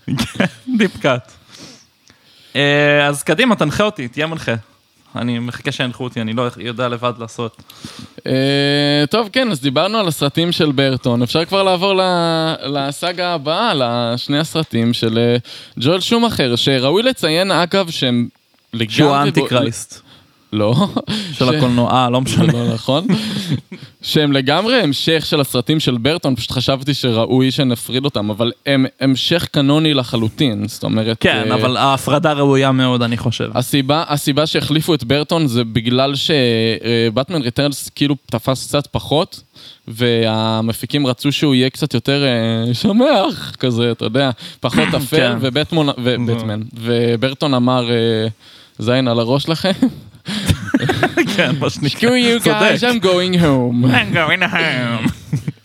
דיפ 0.79 0.97
קאט. 1.01 1.33
אה, 2.57 3.07
אז 3.07 3.23
קדימה, 3.23 3.57
תנחה 3.57 3.85
אותי, 3.85 4.09
תהיה 4.09 4.27
מנחה. 4.27 4.55
אני 5.17 5.39
מחכה 5.39 5.73
שינחו 5.73 6.05
אותי, 6.05 6.21
אני 6.21 6.33
לא 6.33 6.49
יודע 6.59 6.89
לבד 6.89 7.13
לעשות. 7.19 7.63
אה, 8.27 8.33
טוב, 9.11 9.29
כן, 9.33 9.51
אז 9.51 9.61
דיברנו 9.61 9.99
על 9.99 10.09
הסרטים 10.09 10.53
של 10.53 10.73
ברטון. 10.73 11.23
אפשר 11.23 11.45
כבר 11.45 11.63
לעבור 11.63 11.95
ל- 11.95 12.55
לסאגה 12.63 13.35
הבאה, 13.35 13.73
לשני 13.75 14.39
הסרטים 14.39 14.93
של 14.93 15.19
אה, 15.19 15.37
ג'ואל 15.81 16.01
שומאחר, 16.01 16.57
שראוי 16.57 17.03
לציין, 17.03 17.51
אגב, 17.51 17.91
שהם 17.91 18.29
לגמרי... 18.75 18.93
שהוא 18.95 19.11
האנטי 19.11 19.41
קרייסט. 19.49 20.03
לא. 20.53 20.75
של 21.33 21.49
הקולנוע, 21.49 21.91
אה, 21.91 22.11
לא 22.11 22.21
משנה. 22.21 22.53
לא 22.53 22.75
נכון. 22.75 23.07
שהם 24.03 24.33
לגמרי 24.33 24.81
המשך 24.81 25.27
של 25.27 25.41
הסרטים 25.41 25.81
של 25.81 25.97
ברטון, 25.97 26.37
פשוט 26.37 26.51
חשבתי 26.51 26.95
שראוי 26.95 27.51
שנפריד 27.51 28.05
אותם, 28.05 28.31
אבל 28.31 28.53
הם 28.67 28.87
המשך 29.01 29.49
קנוני 29.51 29.95
לחלוטין, 29.95 30.69
זאת 30.69 30.85
אומרת... 30.85 31.17
כן, 31.21 31.45
אה, 31.51 31.55
אבל 31.55 31.77
ההפרדה 31.77 32.33
ראויה 32.33 32.73
מאוד, 32.73 33.03
אני 33.03 33.17
חושב. 33.17 33.51
הסיבה, 33.55 34.05
הסיבה 34.09 34.47
שהחליפו 34.47 34.95
את 34.95 35.05
ברטון 35.05 35.47
זה 35.47 35.65
בגלל 35.65 36.15
שבטמן 36.15 37.43
ריטרנס 37.43 37.89
כאילו 37.89 38.17
תפס 38.27 38.67
קצת 38.67 38.87
פחות, 38.87 39.43
והמפיקים 39.89 41.07
רצו 41.07 41.33
שהוא 41.33 41.55
יהיה 41.55 41.71
קצת 41.71 41.95
יותר 41.95 42.25
אה, 42.25 42.75
שמח, 42.75 43.57
כזה, 43.59 43.93
אתה 43.93 44.05
יודע, 44.05 44.31
פחות 44.61 44.89
אפל, 44.97 45.17
כן. 45.17 45.37
ובטמן, 45.41 46.61
וברטון 46.75 47.55
אמר, 47.55 47.89
זין 48.79 49.09
על 49.09 49.21
הראש 49.21 49.49
לכם, 49.49 49.73
כן, 51.37 51.51
מה 51.61 51.71
שנקרא. 51.71 52.11
screw 52.11 52.43
you 52.43 52.45
guys, 52.45 52.83
I'm 52.83 53.05
going 53.05 53.41
home. 53.41 53.85
I'm 53.85 54.15
going 54.15 54.43
home. 54.53 55.11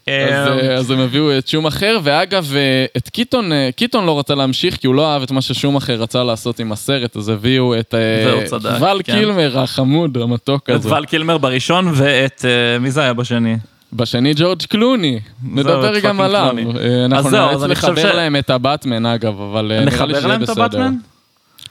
אז, 0.08 0.48
אה, 0.48 0.76
אז 0.76 0.92
הם 0.92 1.00
הביאו 1.00 1.38
את 1.38 1.48
שום 1.48 1.66
אחר, 1.66 2.00
ואגב, 2.04 2.52
אה, 2.56 2.86
את 2.98 3.10
קיטון, 3.10 3.52
אה, 3.52 3.70
קיטון 3.76 4.06
לא 4.06 4.20
רצה 4.20 4.36
להמשיך, 4.36 4.78
כי 4.78 4.88
הוא 4.88 4.96
לא 4.96 5.14
אהב 5.14 5.22
את 5.22 5.32
מה 5.32 5.42
ששום 5.42 5.76
אחר 5.76 5.94
רצה 5.94 6.24
לעשות 6.24 6.60
עם 6.60 6.72
הסרט, 6.72 7.18
אז 7.18 7.30
הביאו 7.30 7.80
את 7.80 7.96
אה, 7.96 8.80
ול 8.80 9.02
כן. 9.04 9.14
קילמר 9.14 9.60
החמוד, 9.60 10.18
המתוק 10.18 10.70
את 10.70 10.76
הזה. 10.76 10.94
ול 10.94 11.06
קילמר 11.06 11.38
בראשון 11.38 11.92
ואת, 11.94 12.46
אה, 12.46 12.80
מי 12.80 12.92
זה 12.92 13.02
היה 13.02 13.14
בשני? 13.14 13.58
בשני 13.94 14.34
ג'ורג' 14.36 14.64
קלוני, 14.64 15.20
נדבר 15.44 15.98
את 15.98 16.04
גם 16.04 16.22
עליו. 16.22 16.56
אה, 16.80 17.06
אנחנו 17.06 17.30
נאלץ 17.30 17.62
לחבר 17.62 18.16
להם 18.16 18.36
את 18.36 18.50
הבטמן 18.50 19.06
אגב, 19.06 19.42
אבל 19.42 19.72
אה, 19.72 19.80
נראה 19.80 19.80
לי 19.80 19.86
נחבר 19.86 20.14
שיהיה 20.14 20.28
להם 20.28 20.44
את 20.44 20.50
בסדר. 20.50 20.64
הבטמן? 20.64 20.96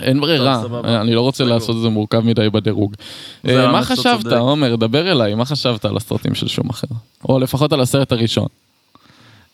אין 0.05 0.21
ברירה, 0.21 0.62
אני 0.85 1.14
לא 1.14 1.21
רוצה 1.21 1.45
לעשות 1.45 1.77
את 1.77 1.83
זה 1.83 1.88
מורכב 1.88 2.21
מדי 2.21 2.51
בדירוג. 2.51 2.95
אה, 3.49 3.73
מה 3.73 3.83
חשבת. 3.83 4.27
עומר? 4.33 4.77
דבר 4.77 5.11
אליי, 5.11 5.35
מה 5.35 5.45
חשבת 5.45 5.85
על 5.85 5.97
הסרטים 5.97 6.35
של 6.35 6.49
שום 6.49 6.71
אחר? 6.71 6.87
או 7.29 7.38
לפחות 7.38 7.73
על 7.73 7.81
הסרט 7.81 8.12
הראשון. 8.12 8.47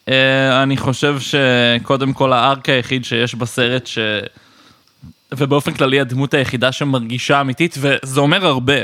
אה, 0.09 0.63
אני 0.63 0.77
חושב 0.77 1.17
שקודם 1.21 2.13
כל 2.13 2.33
הארק 2.33 2.69
היחיד 2.69 3.05
שיש 3.05 3.35
בסרט 3.35 3.87
ש... 3.87 3.99
ובאופן 5.35 5.75
כללי 5.75 6.01
הדמות 6.01 6.35
היחידה 6.35 6.73
שמרגישה 6.73 7.41
אמיתית, 7.41 7.77
וזה 7.79 8.21
אומר 8.21 8.47
הרבה. 8.47 8.75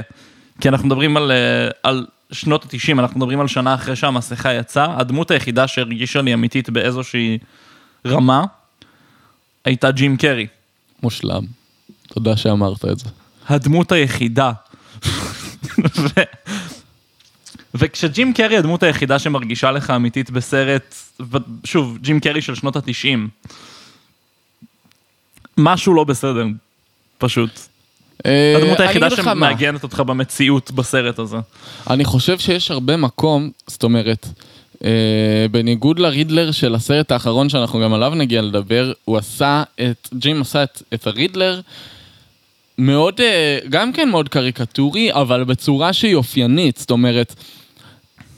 כי 0.61 0.69
אנחנו 0.69 0.87
מדברים 0.87 1.17
על, 1.17 1.31
אה, 1.31 1.69
על 1.83 2.07
שנות 2.33 2.65
ה-90, 2.65 2.93
אנחנו 2.93 3.19
מדברים 3.19 3.41
על 3.41 3.49
שנה 3.49 3.75
אחרי 3.75 3.97
שהמסכה 3.97 4.55
יצאה, 4.55 4.95
הדמות 4.99 5.31
היחידה 5.31 5.67
שהרגישה 5.67 6.23
לי 6.23 6.35
אמיתית 6.35 6.71
באיזושהי 6.71 7.39
רמה, 8.07 8.45
הייתה 9.65 9.91
ג'ים 9.91 10.17
קרי. 10.17 10.47
מושלם. 11.03 11.45
תודה 12.09 12.37
שאמרת 12.37 12.85
את 12.85 12.99
זה. 12.99 13.09
הדמות 13.49 13.93
היחידה. 13.93 14.53
ו... 15.79 16.07
וכשג'ים 17.75 18.33
קרי 18.33 18.57
הדמות 18.57 18.83
היחידה 18.83 19.19
שמרגישה 19.19 19.71
לך 19.71 19.91
אמיתית 19.91 20.31
בסרט, 20.31 20.95
שוב, 21.65 21.99
ג'ים 22.01 22.21
קרי 22.21 22.43
של 22.43 22.55
שנות 22.55 22.77
התשעים, 22.77 23.29
משהו 25.59 25.95
לא 25.95 26.05
בסדר, 26.05 26.45
פשוט. 27.19 27.51
אה, 28.27 28.55
הדמות 28.57 28.81
היחידה. 28.81 29.11
שמעגנת 29.11 29.83
אותך 29.83 30.01
במציאות 30.01 30.71
בסרט 30.71 31.19
הזה. 31.19 31.37
אני 31.91 32.05
חושב 32.05 32.39
שיש 32.39 32.71
הרבה 32.71 32.97
מקום, 32.97 33.51
זאת 33.67 33.83
אומרת, 33.83 34.29
בניגוד 35.51 35.99
לרידלר 35.99 36.53
של 36.53 36.75
הסרט 36.75 37.13
האחרון 37.13 37.49
שאנחנו 37.49 37.81
גם 37.81 37.95
עליו 37.95 38.13
נגיע 38.15 38.43
לדבר, 38.43 38.93
הוא 39.05 39.17
עשה 39.17 39.63
את, 39.75 40.09
ג'ים 40.15 40.41
עשה 40.41 40.63
את, 40.63 40.83
את 40.95 41.07
הרידלר 41.07 41.61
מאוד, 42.79 43.21
אה, 43.21 43.59
גם 43.69 43.93
כן 43.93 44.09
מאוד 44.09 44.29
קריקטורי, 44.29 45.13
אבל 45.13 45.45
בצורה 45.45 45.93
שהיא 45.93 46.15
אופיינית, 46.15 46.77
זאת 46.77 46.91
אומרת, 46.91 47.35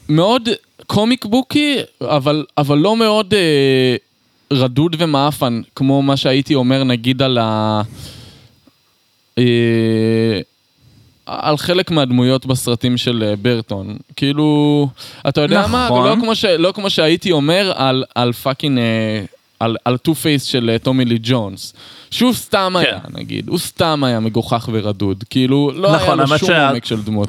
מאוד 0.08 0.48
קומיק 0.86 1.24
בוקי, 1.24 1.76
אבל, 2.00 2.44
אבל 2.58 2.78
לא 2.78 2.96
מאוד 2.96 3.34
אה, 3.34 3.96
רדוד 4.52 4.96
ומאפן, 4.98 5.60
כמו 5.74 6.02
מה 6.02 6.16
שהייתי 6.16 6.54
אומר 6.54 6.84
נגיד 6.84 7.22
על 7.22 7.38
ה... 7.38 7.82
אה, 9.38 10.40
על 11.28 11.56
חלק 11.58 11.90
מהדמויות 11.90 12.46
בסרטים 12.46 12.96
של 12.96 13.24
אה, 13.26 13.36
ברטון. 13.36 13.96
כאילו, 14.16 14.88
אתה 15.28 15.40
יודע 15.40 15.66
מה? 15.66 15.84
נכון. 15.86 16.08
לא 16.08 16.14
כמו, 16.20 16.34
ש, 16.34 16.44
לא 16.44 16.72
כמו 16.72 16.90
שהייתי 16.90 17.32
אומר 17.32 17.72
על, 17.76 18.04
על 18.14 18.32
fucking, 18.32 18.78
אה, 18.78 18.84
על, 19.60 19.76
על 19.84 19.96
Two 19.96 20.14
Face 20.14 20.42
של 20.44 20.70
אה, 20.72 20.78
טומי 20.78 21.04
לי 21.04 21.18
ג'ונס. 21.22 21.74
שהוא 22.10 22.32
סתם 22.32 22.72
כן. 22.80 22.86
היה, 22.86 22.98
נגיד. 23.14 23.48
הוא 23.48 23.58
סתם 23.58 24.04
היה 24.04 24.20
מגוחך 24.20 24.68
ורדוד. 24.72 25.24
כאילו, 25.30 25.70
לא 25.74 25.88
היה 25.88 25.96
נכון, 25.96 26.18
לו 26.18 26.24
האמת 26.24 26.40
שום 26.40 26.50
עומק 26.50 26.84
של 26.84 27.02
דמות. 27.02 27.28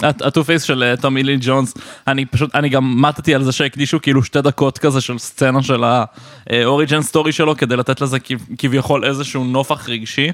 ה 0.00 0.11
Two 0.11 0.44
Face 0.44 0.62
של 0.62 0.94
טומי 1.00 1.22
לי 1.22 1.36
ג'ונס, 1.40 1.74
אני 2.06 2.24
פשוט, 2.24 2.54
אני 2.54 2.68
גם 2.68 3.02
מתתי 3.02 3.34
על 3.34 3.42
זה 3.42 3.52
שהקדישו 3.52 4.02
כאילו 4.02 4.22
שתי 4.22 4.42
דקות 4.42 4.78
כזה 4.78 5.00
של 5.00 5.18
סצנה 5.18 5.62
של 5.62 5.84
ה 6.50 6.57
origin 6.57 7.02
story 7.02 7.32
שלו 7.32 7.56
כדי 7.56 7.76
לתת 7.76 8.00
לזה 8.00 8.18
כב- 8.20 8.54
כביכול 8.58 9.04
איזשהו 9.04 9.44
נופך 9.44 9.88
רגשי. 9.88 10.30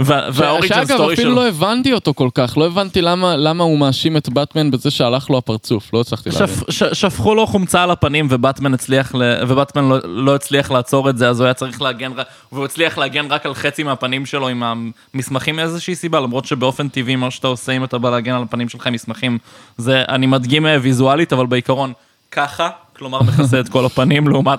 וה 0.00 0.21
origin 0.21 0.86
שאגב, 0.86 1.00
אפילו 1.00 1.34
לא 1.34 1.48
הבנתי 1.48 1.92
אותו 1.92 2.14
כל 2.14 2.28
כך. 2.34 2.58
לא 2.58 2.66
הבנתי 2.66 3.02
למה, 3.02 3.36
למה 3.36 3.64
הוא 3.64 3.78
מאשים 3.78 4.16
את 4.16 4.28
באטמן 4.28 4.70
בזה 4.70 4.90
שהלך 4.90 5.30
לו 5.30 5.38
הפרצוף. 5.38 5.92
לא 5.92 6.00
הצלחתי 6.00 6.30
להבין. 6.30 6.56
ש, 6.70 6.82
שפכו 6.82 7.34
לו 7.34 7.46
חומצה 7.46 7.82
על 7.82 7.90
הפנים 7.90 8.26
ובטמן 8.30 8.74
הצליח, 8.74 9.14
ל, 9.14 9.22
ובטמן 9.48 9.88
לא, 9.88 9.98
לא 10.04 10.34
הצליח 10.34 10.70
לעצור 10.70 11.10
את 11.10 11.18
זה, 11.18 11.28
אז 11.28 11.40
הוא 11.40 11.44
היה 11.44 11.54
צריך 11.54 11.82
להגן, 11.82 12.12
והוא 12.52 12.64
הצליח 12.64 12.98
להגן 12.98 13.26
רק 13.30 13.46
על 13.46 13.54
חצי 13.54 13.82
מהפנים 13.82 14.26
שלו 14.26 14.48
עם 14.48 14.62
המסמכים 15.14 15.56
מאיזושהי 15.56 15.94
סיבה, 15.94 16.20
למרות 16.20 16.44
שבאופן 16.44 16.88
טבעי 16.88 17.16
מה 17.16 17.30
שאתה 17.30 17.48
עושה 17.48 17.72
אם 17.72 17.84
אתה 17.84 17.98
בא 17.98 18.10
להגן 18.10 18.34
על 18.34 18.42
הפנים 18.42 18.68
שלך 18.68 18.86
עם 18.86 18.92
מסמכים, 18.92 19.38
זה, 19.76 20.02
אני 20.08 20.26
מדגים 20.26 20.66
אה, 20.66 20.76
ויזואלית, 20.82 21.32
אבל 21.32 21.46
בעיקרון 21.46 21.92
ככה, 22.30 22.70
כלומר 22.96 23.22
מכסה 23.22 23.60
את 23.60 23.68
כל 23.68 23.84
הפנים 23.84 24.28
לעומת... 24.28 24.58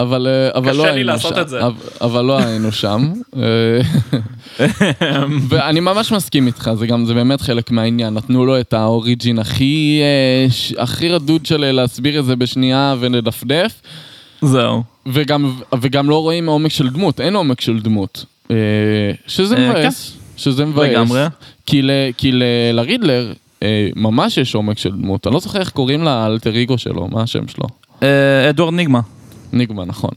אבל, 0.00 0.26
אה, 0.26 0.58
אבל 0.58 0.70
קשה 0.70 0.78
לא 0.78 0.84
היינו 0.84 1.18
שם. 1.18 1.28
אבל, 1.60 1.72
אבל 2.00 2.24
לא 2.24 2.38
היינו 2.38 2.72
שם. 2.72 3.12
אה, 3.36 3.80
ואני 5.48 5.80
ממש 5.80 6.12
מסכים 6.12 6.46
איתך, 6.46 6.70
זה 6.74 6.86
גם, 6.86 7.04
זה 7.04 7.14
באמת 7.14 7.40
חלק 7.40 7.70
מהעניין. 7.70 8.14
נתנו 8.14 8.46
לו 8.46 8.60
את 8.60 8.72
האוריג'ין 8.72 9.38
הכי, 9.38 10.00
אה, 10.02 10.82
הכי 10.82 11.08
רדוד 11.08 11.46
של 11.46 11.70
להסביר 11.72 12.20
את 12.20 12.24
זה 12.24 12.36
בשנייה 12.36 12.94
ולדפדף, 13.00 13.82
זהו. 14.42 14.82
וגם, 15.06 15.54
וגם 15.80 16.10
לא 16.10 16.22
רואים 16.22 16.46
עומק 16.46 16.70
של 16.70 16.88
דמות, 16.88 17.20
אין 17.20 17.36
עומק 17.36 17.60
של 17.60 17.80
דמות. 17.80 18.24
אה, 18.50 18.56
שזה 19.26 19.56
אה, 19.56 19.70
מבאס, 19.70 20.16
שזה 20.36 20.64
מבאס. 20.64 20.90
לגמרי. 20.90 21.24
כי, 21.66 21.82
ל, 21.82 21.90
כי 22.16 22.32
ל, 22.32 22.42
לרידלר 22.72 23.32
אה, 23.62 23.88
ממש 23.96 24.38
יש 24.38 24.54
עומק 24.54 24.78
של 24.78 24.90
דמות. 24.90 25.26
אני 25.26 25.34
לא 25.34 25.40
זוכר 25.40 25.60
איך 25.60 25.70
קוראים 25.70 26.02
לאלטר 26.02 26.62
אגו 26.62 26.78
שלו, 26.78 27.08
מה 27.08 27.22
השם 27.22 27.48
שלו? 27.48 27.66
אה, 28.02 28.50
אדוארד 28.50 28.74
ניגמה. 28.74 29.00
ניגמה, 29.52 29.84
נכון. 29.84 30.10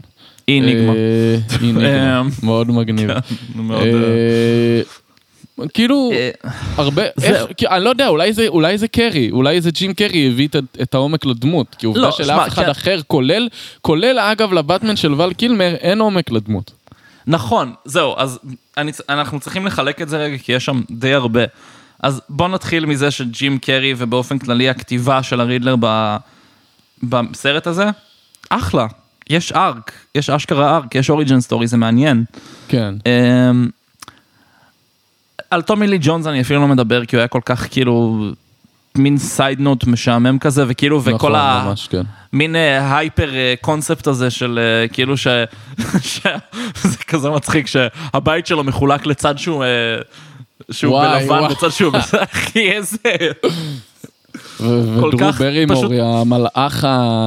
אי 0.48 0.62
ניגמה. 0.62 0.94
אה, 0.94 1.38
אי 1.62 1.72
ניגמה, 1.72 2.22
אמ, 2.22 2.30
מאוד 2.44 2.72
מגניב. 2.72 3.10
מאוד, 3.56 3.82
אה, 3.82 4.82
אה, 5.60 5.68
כאילו, 5.74 6.12
אה, 6.14 6.30
הרבה, 6.76 7.04
אני 7.72 7.84
לא 7.84 7.90
יודע, 7.90 8.08
אולי 8.08 8.78
זה, 8.78 8.88
קרי, 8.88 9.30
אולי 9.32 9.62
זה 9.62 9.72
ג'ים 9.72 9.94
קרי 9.94 10.28
הביא 10.28 10.48
את, 10.82 10.96
העומק 10.96 11.26
לדמות, 11.26 11.76
כי 11.80 11.86
עובדה 11.86 12.02
לא, 12.02 12.12
שלאף 12.12 12.48
אחד 12.48 12.64
כן. 12.64 12.70
אחר, 12.70 13.00
כולל, 13.08 13.50
כולל 13.82 14.20
אגב 14.20 14.54
לבטמן 14.54 14.96
של 14.96 15.14
ול 15.14 15.34
קילמר, 15.34 15.76
אין 15.76 16.00
עומק 16.00 16.32
לדמות. 16.32 16.72
נכון, 17.28 17.74
זהו, 17.86 18.14
אז 18.18 18.40
אני, 18.78 18.92
אנחנו 19.10 19.40
צריכים 19.40 19.66
לחלק 19.66 20.02
את 20.02 20.10
זה 20.10 20.18
רגע, 20.18 20.38
כי 20.38 20.52
יש 20.52 20.66
שם 20.66 20.82
די 20.92 21.14
הרבה. 21.14 21.44
אז 22.04 22.22
בוא 22.30 22.48
נתחיל 22.48 22.86
מזה 22.86 23.12
שג'ים 23.12 23.58
קרי 23.58 23.94
ובאופן 23.98 24.40
כללי 24.40 24.70
הכתיבה 24.70 25.24
של 25.24 25.42
הרידלר 25.42 25.76
ב, 25.80 26.18
בסרט 27.04 27.68
הזה, 27.68 27.86
אחלה. 28.50 28.88
יש 29.30 29.52
arc, 29.52 29.92
יש 30.16 30.30
אשכרה 30.30 30.78
arc, 30.78 30.96
יש 30.96 31.10
origin 31.10 31.42
story, 31.42 31.68
זה 31.68 31.78
מעניין. 31.78 32.24
כן. 32.68 32.96
אמ, 33.06 33.70
על 35.52 35.62
טומי 35.62 35.88
לי 35.88 35.98
ג'ונס 36.02 36.28
אני 36.28 36.42
אפילו 36.42 36.62
לא 36.62 36.68
מדבר, 36.68 37.06
כי 37.06 37.16
הוא 37.16 37.20
היה 37.20 37.28
כל 37.28 37.42
כך 37.46 37.68
כאילו 37.72 38.26
מין 38.98 39.18
side 39.18 39.60
note 39.60 39.88
משעמם 39.88 40.40
כזה, 40.40 40.64
וכאילו, 40.68 41.02
וכל 41.04 41.14
נכון, 41.16 41.36
ה... 41.36 41.64
ממש 41.68 41.88
כן. 41.88 42.02
מין 42.34 42.56
hyper 42.80 43.36
אה, 43.36 43.54
קונספט 43.62 44.08
הזה 44.08 44.30
של 44.30 44.60
אה, 44.60 44.88
כאילו 44.88 45.18
ש... 45.24 45.28
זה 46.84 46.98
כזה 47.08 47.30
מצחיק 47.30 47.68
שהבית 47.68 48.48
שלו 48.48 48.64
מחולק 48.64 49.06
לצד 49.06 49.38
שהוא... 49.38 49.64
אה, 49.64 49.70
שהוא 50.72 50.94
וואי, 50.94 51.20
בלבן 51.20 51.40
וואי. 51.40 51.54
וצד 51.54 51.70
שהוא... 51.70 51.94
אחי, 52.34 52.72
איזה... 52.72 52.98
ודרו 54.62 55.12
כך 55.20 55.42
ברימור, 55.42 55.78
פשוט- 55.78 55.92
היא 55.92 56.02
המלאך, 56.02 56.86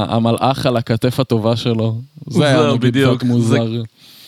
המלאך 0.09 0.67
על 0.67 0.77
הכתף 0.77 1.21
הטובה 1.21 1.57
שלו. 1.57 1.99
זה 2.31 2.47
היה 2.47 2.73
נגיד. 2.73 2.97
קצת 3.17 3.23
מוזר. 3.23 3.67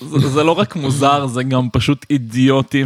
זה, 0.00 0.28
זה 0.28 0.44
לא 0.44 0.52
רק 0.52 0.76
מוזר, 0.76 1.26
זה 1.26 1.42
גם 1.42 1.68
פשוט 1.72 2.06
אידיוטי 2.10 2.84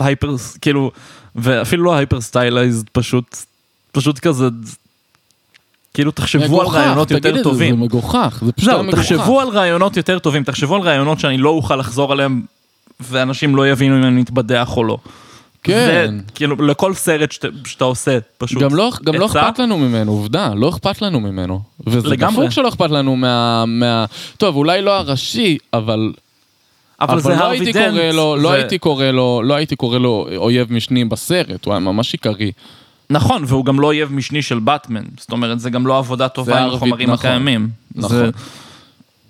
ו 0.00 0.04
hyper... 0.04 0.34
כאילו... 0.60 0.90
ואפילו 1.36 1.84
לא 1.84 1.94
hyper 1.94 2.20
stylized, 2.20 2.84
פשוט... 2.92 3.36
פשוט 3.92 4.18
כזה... 4.18 4.48
כאילו 5.94 6.10
תחשבו 6.10 6.42
על 6.42 6.66
מגוחך, 6.66 6.74
רעיונות 6.76 7.08
תגיד 7.08 7.24
יותר 7.24 7.42
טובים. 7.42 7.76
זה 7.76 7.82
מגוחך, 7.82 8.42
זה 8.46 8.52
פשוט 8.52 8.70
זהו, 8.70 8.82
מגוחך. 8.84 8.98
תחשבו 9.00 9.40
על 9.40 9.48
רעיונות 9.48 9.96
יותר 9.96 10.18
טובים, 10.18 10.44
תחשבו 10.44 10.74
על 10.76 10.80
רעיונות 10.82 11.20
שאני 11.20 11.38
לא 11.38 11.50
אוכל 11.50 11.76
לחזור 11.76 12.12
עליהם 12.12 12.42
ואנשים 13.00 13.56
לא 13.56 13.68
יבינו 13.68 13.98
אם 13.98 14.04
אני 14.04 14.20
מתבדח 14.20 14.76
או 14.76 14.84
לא. 14.84 14.98
כן. 15.64 16.14
זה, 16.26 16.32
כאילו, 16.34 16.56
לכל 16.66 16.94
סרט 16.94 17.32
שאתה, 17.32 17.48
שאתה 17.66 17.84
עושה, 17.84 18.18
פשוט. 18.38 18.62
גם 18.62 18.74
לא, 18.74 18.92
גם 19.04 19.14
לא. 19.14 19.26
אכפת 19.26 19.58
לנו 19.58 19.78
ממנו, 19.78 20.12
עובדה, 20.12 20.52
לא 20.54 20.68
אכפת 20.68 21.02
לנו 21.02 21.20
ממנו. 21.20 21.60
וזה 21.86 22.08
לגמרי. 22.08 22.36
דפוק 22.36 22.50
שלא 22.50 22.68
אכפת 22.68 22.90
לנו 22.90 23.16
מה, 23.16 23.64
מה... 23.66 24.04
טוב, 24.38 24.56
אולי 24.56 24.82
לא 24.82 24.98
הראשי, 24.98 25.58
אבל... 25.72 26.12
אבל, 27.00 27.20
זה 27.20 27.34
לא 27.34 27.50
הייתי 27.50 27.72
דנט. 27.72 27.90
קורא 27.94 28.10
לו, 28.12 28.36
לא 28.36 28.48
זה- 28.50 28.54
הייתי 28.56 28.78
קורא 28.78 29.04
לו, 29.06 29.42
לא 29.44 29.54
הייתי 29.54 29.76
קורא 29.76 29.98
לו 29.98 30.26
אויב 30.36 30.72
משני 30.72 31.04
בסרט, 31.04 31.64
הוא 31.64 31.74
היה 31.74 31.80
ממש 31.80 32.12
עיקרי. 32.12 32.52
נכון, 33.10 33.44
והוא 33.46 33.64
גם 33.64 33.80
לא 33.80 33.86
אויב 33.86 34.12
משני 34.12 34.42
של 34.42 34.58
באטמן. 34.58 35.02
זאת 35.20 35.32
אומרת, 35.32 35.60
זה 35.60 35.70
גם 35.70 35.86
לא 35.86 35.98
עבודה 35.98 36.28
טובה 36.28 36.60
עם 36.60 36.74
החומרים 36.74 37.10
נכון. 37.10 37.26
הקיימים. 37.30 37.68
נכון. 37.94 38.16
זה- 38.16 38.30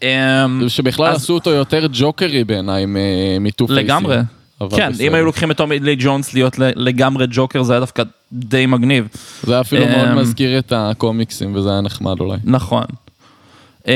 אמ, 0.03 0.68
שבכלל 0.68 1.07
אז- 1.07 1.16
עשו 1.23 1.35
אותו 1.35 1.51
יותר 1.51 1.87
ג'וקרי 1.92 2.44
בעיניי 2.44 2.85
מטו 3.40 3.66
פייסי. 3.66 3.83
לגמרי. 3.83 4.16
כן, 4.77 4.92
אם 5.00 5.14
היו 5.14 5.24
לוקחים 5.24 5.50
את 5.50 5.57
טומי 5.57 5.79
לי 5.79 5.96
ג'ונס 5.98 6.35
להיות 6.35 6.59
לגמרי 6.59 7.27
ג'וקר, 7.31 7.62
זה 7.62 7.72
היה 7.72 7.81
דווקא 7.81 8.03
די 8.33 8.66
מגניב. 8.66 9.09
זה 9.42 9.53
היה 9.53 9.61
אפילו 9.61 9.87
מאוד 9.87 10.09
אמ, 10.09 10.18
מזכיר 10.18 10.59
את 10.59 10.72
הקומיקסים, 10.77 11.57
וזה 11.57 11.70
היה 11.70 11.81
נחמד 11.81 12.20
אולי. 12.20 12.37
נכון. 12.44 12.85
אמ, 13.88 13.92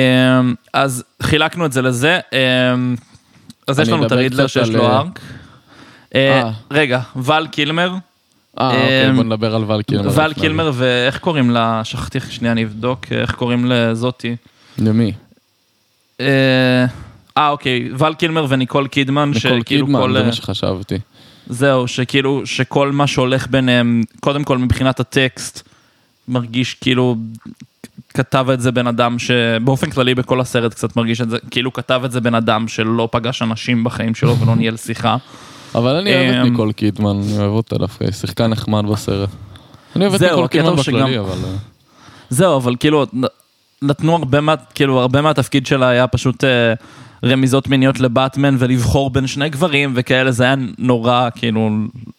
אז 0.73 1.05
חילקנו 1.23 1.67
את 1.67 1.73
זה 1.73 1.83
לזה. 1.83 2.21
אמ, 2.33 2.95
אז 3.69 3.79
יש 3.79 3.89
לנו 3.89 4.07
את 4.07 4.13
הרידלר 4.13 4.47
שיש 4.47 4.71
לו 4.71 4.87
אה, 4.87 4.99
ארק. 4.99 5.21
אה, 6.15 6.43
אה. 6.43 6.51
רגע, 6.71 7.01
ול 7.17 7.47
קילמר. 7.47 7.95
אה, 8.61 8.67
אוקיי, 8.71 9.13
בוא 9.13 9.25
נדבר 9.25 9.55
על 9.55 9.65
ול 9.65 9.83
קילמר. 9.83 10.07
לפני 10.07 10.35
קילמר 10.35 10.71
ואיך 10.75 11.19
קוראים 11.19 11.51
לה? 11.51 11.81
שכחתי, 11.85 12.19
שנייה 12.31 12.53
אני 12.53 12.65
אבדוק, 12.65 13.07
איך 13.11 13.35
קוראים 13.35 13.65
לזאתי? 13.65 14.37
למי? 14.79 15.13
אה, 17.39 17.49
אוקיי, 17.49 17.91
ול 17.99 18.15
קילמר 18.15 18.47
וניקול 18.49 18.87
קידמן, 18.87 19.31
ניקול 19.35 19.41
שכאילו 19.41 19.87
קידמן, 19.87 20.01
כל... 20.01 20.13
זה 20.13 20.21
אה, 20.21 20.27
מה 20.27 20.33
שחשבתי. 20.33 20.99
זהו, 21.47 21.89
שכאילו, 21.89 22.47
שכל 22.47 22.93
מה 22.93 23.07
שהולך 23.07 23.47
ביניהם, 23.51 24.03
קודם 24.21 24.45
כל 24.45 24.59
מבחינת 24.59 25.01
הטקסט, 25.01 25.69
מרגיש 26.29 26.75
כאילו 26.75 27.17
כתב 28.15 28.47
את 28.53 28.61
זה 28.61 28.73
בן 28.73 28.87
אדם 28.87 29.19
שבאופן 29.19 29.91
כללי 29.91 30.15
בכל 30.15 30.41
הסרט 30.41 30.75
קצת 30.75 30.97
מרגיש 30.97 31.21
את 31.21 31.31
זה, 31.31 31.39
כאילו 31.51 31.73
כתב 31.73 32.03
את 32.05 32.13
זה 32.13 32.21
בן 32.21 32.35
אדם 32.35 32.69
שלא 32.69 33.09
פגש 33.13 33.43
אנשים 33.43 33.85
בחיים 33.85 34.15
שלו 34.15 34.37
ולא 34.37 34.55
ניהל 34.55 34.77
שיחה. 34.77 35.17
אבל 35.75 35.95
אני 35.95 36.15
אוהב 36.15 36.31
את 36.31 36.35
אמ, 36.35 36.51
ניקול 36.51 36.73
קידמן, 36.73 37.17
אני 37.23 37.39
אוהב 37.39 37.51
אותה 37.51 37.79
דווקא, 37.79 38.05
היא 38.05 38.13
שיחקה 38.13 38.47
נחמד 38.47 38.85
בסרט. 38.93 39.29
אני 39.97 40.07
אוהב 40.07 40.15
את 40.15 40.23
ניקול 40.23 40.47
קידמן 40.47 40.77
בכללי, 40.77 41.19
אבל... 41.19 41.29
אה, 41.45 41.57
זהו, 42.31 42.57
אבל 42.57 42.77
כאילו, 42.81 43.07
נתנו 43.83 44.17
הרבה 44.17 44.41
מה, 44.41 44.55
כאילו, 44.75 45.01
הרבה 45.01 45.23
מהתפקיד 45.23 45.67
שלה 45.67 45.89
היה 45.89 46.07
פשוט 46.07 46.45
אה, 46.45 46.75
רמיזות 47.25 47.69
מיניות 47.69 48.01
לבטמן 48.01 48.57
ולבחור 48.59 49.11
בין 49.11 49.27
שני 49.27 49.49
גברים 49.49 49.93
וכאלה, 49.95 50.31
זה 50.33 50.45
היה 50.45 50.55
נורא, 50.79 51.29
כאילו, 51.35 51.71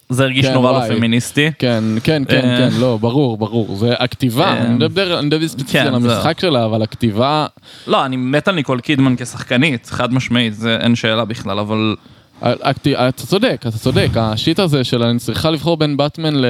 זה 0.09 0.23
הרגיש 0.23 0.45
כן, 0.45 0.53
נורא 0.53 0.71
לא. 0.87 0.95
פמיניסטי. 0.95 1.51
כן, 1.59 1.83
כן, 2.03 2.23
כן, 2.27 2.49
אה, 2.49 2.57
כן, 2.57 2.69
לא, 2.79 2.97
ברור, 3.01 3.37
ברור. 3.37 3.75
זה 3.75 3.93
הכתיבה, 3.99 4.45
אה, 4.45 4.61
אני 4.61 4.73
מדבר 4.73 5.19
אני 5.19 5.27
מדבר 5.27 5.47
ספציפית 5.47 5.71
כן, 5.71 5.87
על 5.87 5.95
המשחק 5.95 6.39
שלה, 6.39 6.65
אבל 6.65 6.81
הכתיבה... 6.81 7.45
לא, 7.87 8.05
אני 8.05 8.15
מת 8.17 8.47
על 8.47 8.55
ניקול 8.55 8.79
קידמן 8.79 9.15
כשחקנית, 9.17 9.85
חד 9.85 10.13
משמעית, 10.13 10.53
זה 10.53 10.77
אין 10.81 10.95
שאלה 10.95 11.25
בכלל, 11.25 11.59
אבל... 11.59 11.95
הכתי- 12.41 12.95
אתה 12.95 13.25
צודק, 13.25 13.55
אתה 13.67 13.77
צודק, 13.77 14.07
השיט 14.15 14.59
הזה 14.59 14.83
של 14.83 15.03
אני 15.03 15.19
צריכה 15.19 15.51
לבחור 15.51 15.77
בין 15.77 15.97
באטמן 15.97 16.35
ל... 16.35 16.45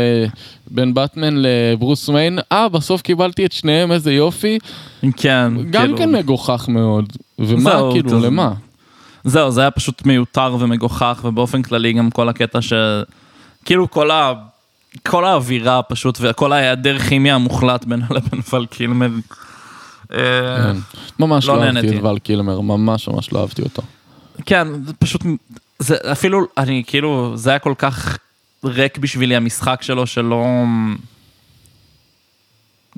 בין 0.72 0.94
באטמן 0.94 1.34
לברוס 1.38 2.10
ויין, 2.10 2.40
אה, 2.52 2.70
בסוף 2.70 3.02
קיבלתי 3.02 3.46
את 3.46 3.52
שניהם, 3.52 3.92
איזה 3.92 4.14
יופי. 4.14 4.58
כן, 5.18 5.52
גם 5.70 5.82
כאילו, 5.84 5.98
כן 5.98 6.12
מגוחך 6.12 6.66
מאוד. 6.68 7.14
ומה, 7.40 7.72
זהו, 7.72 7.92
כאילו, 7.92 8.10
טוב. 8.10 8.26
למה? 8.26 8.54
זהו, 9.24 9.52
זה 9.52 9.62
היה 9.62 9.72
פשוט 9.72 10.06
מיותר 10.06 10.56
ומגוחך, 10.60 11.22
ובאופן 11.24 11.62
כללי 11.62 11.94
גם 11.94 12.10
כל 12.10 12.30
הקטע 12.30 12.62
ש... 12.62 12.74
כאילו 13.66 13.92
כל 13.92 14.12
ה... 14.12 14.34
כל 15.08 15.26
האווירה 15.26 15.82
פשוט, 15.82 16.18
וכל 16.22 16.54
ההיעדר 16.54 17.00
כימיה 17.00 17.36
המוחלט 17.36 17.86
בינה 17.86 18.06
לבין 18.16 18.42
פל 18.42 18.66
קילמר. 18.66 19.10
אה, 20.14 20.18
כן. 20.18 20.78
ממש 21.20 21.48
לא 21.48 21.58
לא 21.58 21.64
אהבתי. 21.64 21.98
את 21.98 22.04
ול 22.04 22.20
קילמר, 22.20 22.62
ממש 22.62 23.08
ממש 23.08 23.34
לא 23.34 23.42
אהבתי 23.42 23.62
אותו. 23.62 23.82
כן, 24.46 24.68
זה 24.86 24.94
פשוט, 24.94 25.22
זה 25.80 25.96
אפילו, 26.12 26.46
אני 26.58 26.84
כאילו, 26.88 27.32
זה 27.36 27.50
היה 27.50 27.60
כל 27.60 27.74
כך 27.78 28.18
ריק 28.64 28.98
בשבילי 28.98 29.36
המשחק 29.36 29.82
שלו, 29.82 30.08
שלא... 30.08 30.46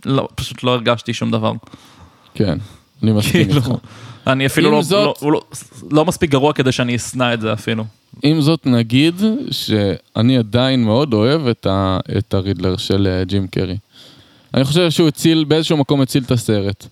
לא, 0.05 0.27
פשוט 0.35 0.63
לא 0.63 0.71
הרגשתי 0.71 1.13
שום 1.13 1.31
דבר. 1.31 1.53
כן, 2.33 2.57
אני 3.03 3.11
מסכים 3.11 3.45
כאילו, 3.45 3.57
איתך. 3.57 3.69
אני 4.27 4.45
אפילו 4.45 4.71
לא, 4.71 4.81
זאת- 4.81 5.21
לא, 5.21 5.31
לא, 5.31 5.41
לא 5.91 6.05
מספיק 6.05 6.31
גרוע 6.31 6.53
כדי 6.53 6.71
שאני 6.71 6.95
אשנא 6.95 7.33
את 7.33 7.41
זה 7.41 7.53
אפילו. 7.53 7.85
עם 8.23 8.41
זאת 8.41 8.65
נגיד 8.65 9.21
שאני 9.51 10.37
עדיין 10.37 10.83
מאוד 10.83 11.13
אוהב 11.13 11.47
את, 11.47 11.65
ה, 11.69 11.99
את 12.17 12.33
הרידלר 12.33 12.77
של 12.77 13.07
אה, 13.07 13.23
ג'ים 13.23 13.47
קרי. 13.47 13.77
אני 14.53 14.63
חושב 14.63 14.89
שהוא 14.91 15.07
הציל, 15.07 15.43
באיזשהו 15.43 15.77
מקום 15.77 16.01
הציל 16.01 16.23
את 16.23 16.31
הסרט. 16.31 16.87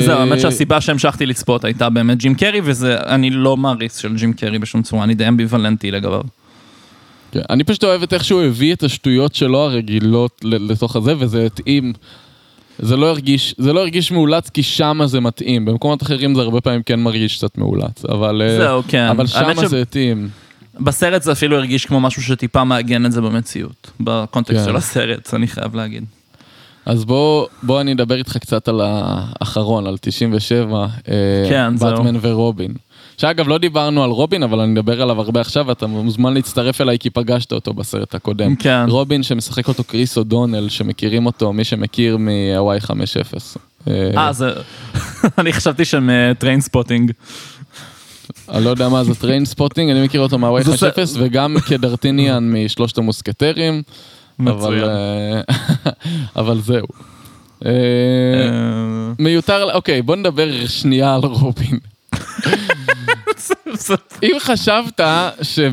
זהו, 0.00 0.10
אה, 0.16 0.20
האמת 0.20 0.40
שהסיבה 0.40 0.80
שהמשכתי 0.80 1.26
לצפות 1.26 1.64
הייתה 1.64 1.88
באמת 1.90 2.18
ג'ים 2.18 2.34
קרי, 2.34 2.60
וזה, 2.64 2.96
אני 3.06 3.30
לא 3.30 3.56
מעריץ 3.56 4.00
של 4.00 4.16
ג'ים 4.16 4.32
קרי 4.32 4.58
בשום 4.58 4.82
צורה, 4.82 5.04
אני 5.04 5.14
די 5.14 5.28
אמביוולנטי 5.28 5.90
לגביו. 5.90 6.20
כן, 7.32 7.40
אני 7.50 7.64
פשוט 7.64 7.84
אוהב 7.84 8.02
את 8.02 8.12
איך 8.12 8.24
שהוא 8.24 8.42
הביא 8.42 8.74
את 8.74 8.82
השטויות 8.82 9.34
שלו 9.34 9.58
הרגילות 9.58 10.40
לתוך 10.44 10.96
הזה, 10.96 11.14
וזה 11.18 11.46
התאים. 11.46 11.92
זה 12.82 12.96
לא 12.96 13.06
הרגיש, 13.06 13.54
זה 13.58 13.72
לא 13.72 13.80
הרגיש 13.80 14.12
מאולץ 14.12 14.48
כי 14.48 14.62
שמה 14.62 15.06
זה 15.06 15.20
מתאים, 15.20 15.64
במקומות 15.64 16.02
אחרים 16.02 16.34
זה 16.34 16.40
הרבה 16.40 16.60
פעמים 16.60 16.82
כן 16.82 17.00
מרגיש 17.00 17.36
קצת 17.36 17.58
מאולץ, 17.58 18.04
אבל, 18.04 18.42
אה, 18.42 18.56
זהו, 18.58 18.82
כן. 18.88 19.06
אבל 19.06 19.26
שמה 19.26 19.66
זה 19.68 19.82
התאים. 19.82 20.28
בסרט 20.80 21.22
זה 21.22 21.32
אפילו 21.32 21.56
הרגיש 21.56 21.86
כמו 21.86 22.00
משהו 22.00 22.22
שטיפה 22.22 22.64
מעגן 22.64 23.06
את 23.06 23.12
זה 23.12 23.20
במציאות, 23.20 23.90
בקונטקסט 24.00 24.58
כן. 24.58 24.64
של 24.64 24.76
הסרט, 24.76 25.34
אני 25.34 25.46
חייב 25.46 25.74
להגיד. 25.74 26.04
אז 26.86 27.04
בוא, 27.04 27.46
בוא 27.62 27.80
אני 27.80 27.92
אדבר 27.92 28.14
איתך 28.14 28.36
קצת 28.36 28.68
על 28.68 28.80
האחרון, 28.84 29.86
על 29.86 29.96
97, 30.00 30.86
כן, 31.48 31.76
זהו. 31.76 31.90
באטמן 31.90 32.16
ורובין. 32.22 32.74
שאגב, 33.20 33.48
לא 33.48 33.58
דיברנו 33.58 34.04
על 34.04 34.10
רובין, 34.10 34.42
אבל 34.42 34.60
אני 34.60 34.72
מדבר 34.72 35.02
עליו 35.02 35.20
הרבה 35.20 35.40
עכשיו, 35.40 35.66
ואתה 35.66 35.86
מוזמן 35.86 36.34
להצטרף 36.34 36.80
אליי 36.80 36.98
כי 36.98 37.10
פגשת 37.10 37.52
אותו 37.52 37.74
בסרט 37.74 38.14
הקודם. 38.14 38.56
כן. 38.56 38.84
רובין 38.88 39.22
שמשחק 39.22 39.68
אותו 39.68 39.84
קריס 39.84 40.18
אודונל, 40.18 40.68
שמכירים 40.68 41.26
אותו, 41.26 41.52
מי 41.52 41.64
שמכיר 41.64 42.16
מהוואי 42.16 43.11
50. 43.11 43.58
אה, 43.88 44.32
זה... 44.32 44.50
אני 45.38 45.52
חשבתי 45.52 45.84
שהם 45.84 46.10
Trainspotting. 46.38 47.12
אני 48.48 48.64
לא 48.64 48.70
יודע 48.70 48.88
מה 48.88 49.04
זה 49.04 49.14
Trainspotting, 49.14 49.90
אני 49.90 50.04
מכיר 50.04 50.20
אותו 50.20 50.38
מהוואי 50.38 50.82
50, 50.82 51.04
ס- 51.04 51.16
וגם 51.18 51.56
כד'ארטניאן 51.66 52.50
משלושת 52.54 52.98
המוסקטרים. 52.98 53.82
מצוין. 54.38 54.84
אה, 54.84 55.40
אבל 56.40 56.60
זהו. 56.60 56.86
אה, 57.66 57.70
אה, 57.70 59.12
מיותר, 59.18 59.74
אוקיי, 59.74 60.02
בוא 60.02 60.16
נדבר 60.16 60.66
שנייה 60.66 61.14
על 61.14 61.20
רובין. 61.20 61.78
אם 64.22 64.36
חשבת 64.40 65.00
שב, 65.42 65.72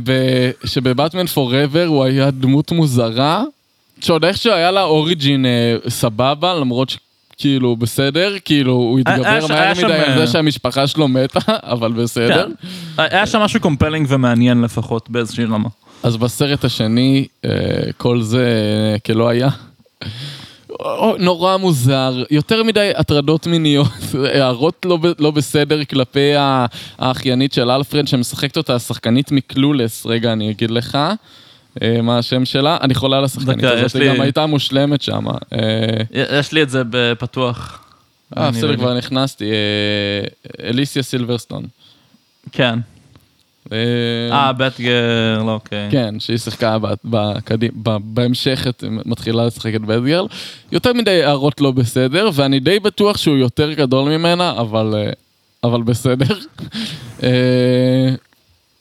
שבבטמן 0.66 1.26
Forever 1.26 1.86
הוא 1.86 2.04
היה 2.04 2.32
דמות 2.32 2.72
מוזרה, 2.72 3.44
שעוד 4.02 4.26
איכשהו 4.26 4.54
היה 4.54 4.72
לה 4.72 4.84
origin 4.84 5.46
אה, 5.46 5.76
סבבה, 5.90 6.54
למרות 6.54 6.90
שכאילו 6.90 7.76
בסדר, 7.76 8.36
כאילו 8.46 8.74
הוא 8.74 9.00
היה 9.06 9.16
התגבר 9.16 9.48
מהר 9.48 9.74
מדי 9.74 9.86
על 9.86 9.92
אה, 9.92 10.18
זה 10.18 10.28
שהמשפחה 10.28 10.88
שלו 10.88 11.08
מתה, 11.08 11.40
אבל 11.74 11.92
בסדר. 11.92 12.48
כן. 12.48 13.04
היה 13.04 13.26
שם 13.26 13.40
משהו 13.40 13.60
compelling 13.60 14.08
ומעניין 14.10 14.62
לפחות 14.62 15.10
באיזושהי 15.10 15.46
רמה. 15.46 15.70
אז 16.04 16.18
בסרט 16.18 16.66
השני, 16.66 17.28
אה, 17.46 17.52
כל 17.98 18.22
זה 18.22 18.48
אה, 18.94 19.00
כלא 19.00 19.30
היה. 19.30 19.50
נורא 21.20 21.58
מוזר, 21.58 22.24
יותר 22.32 22.64
מדי 22.64 22.92
הטרדות 22.96 23.48
מיניות, 23.48 23.88
הערות 24.34 24.86
לא, 24.86 24.98
לא 25.20 25.32
בסדר 25.32 25.84
כלפי 25.84 26.32
האחיינית 27.00 27.54
של 27.54 27.72
אלפרד 27.72 28.08
שמשחקת 28.08 28.58
אותה, 28.58 28.76
השחקנית 28.76 29.32
מקלולס, 29.32 30.06
רגע 30.06 30.34
אני 30.34 30.52
אגיד 30.52 30.72
לך 30.72 30.98
אה, 31.82 32.02
מה 32.02 32.18
השם 32.18 32.46
שלה, 32.46 32.78
אני 32.82 32.96
חולה 32.96 33.18
על 33.18 33.24
השחקנית 33.24 33.64
הזאת, 33.66 33.96
היא 33.96 34.02
לי- 34.04 34.16
גם 34.16 34.22
הייתה 34.22 34.46
מושלמת 34.46 35.02
שם. 35.02 35.26
אה, 35.54 36.38
יש 36.40 36.52
לי 36.52 36.62
את 36.62 36.70
זה 36.70 36.82
בפתוח. 36.90 37.84
אה, 38.38 38.52
בסדר. 38.52 38.76
כבר 38.76 38.98
נכנסתי, 38.98 39.46
אה, 39.52 40.28
אליסיה 40.70 41.04
סילברסטון. 41.04 41.66
כן. 42.52 42.80
אה, 43.72 44.38
אה, 44.38 44.54
בטגר, 44.54 45.44
לא, 45.46 45.52
אוקיי. 45.52 45.88
כן, 45.92 46.20
שהיא 46.20 46.38
שיחקה 46.38 46.78
בהמשך, 47.84 48.68
מתחילה 49.06 49.46
לשחק 49.46 49.76
את 49.76 49.82
בדגרל. 49.82 50.28
יותר 50.72 50.94
מדי 50.94 51.24
הערות 51.24 51.62
לא 51.62 51.72
בסדר, 51.72 52.30
ואני 52.34 52.60
די 52.60 52.80
בטוח 52.80 53.18
שהוא 53.18 53.38
יותר 53.38 53.74
גדול 53.74 54.18
ממנה, 54.18 54.52
אבל, 54.52 54.94
אה, 54.98 55.12
אבל 55.64 55.82
בסדר. 55.82 56.36
אה, 57.24 58.10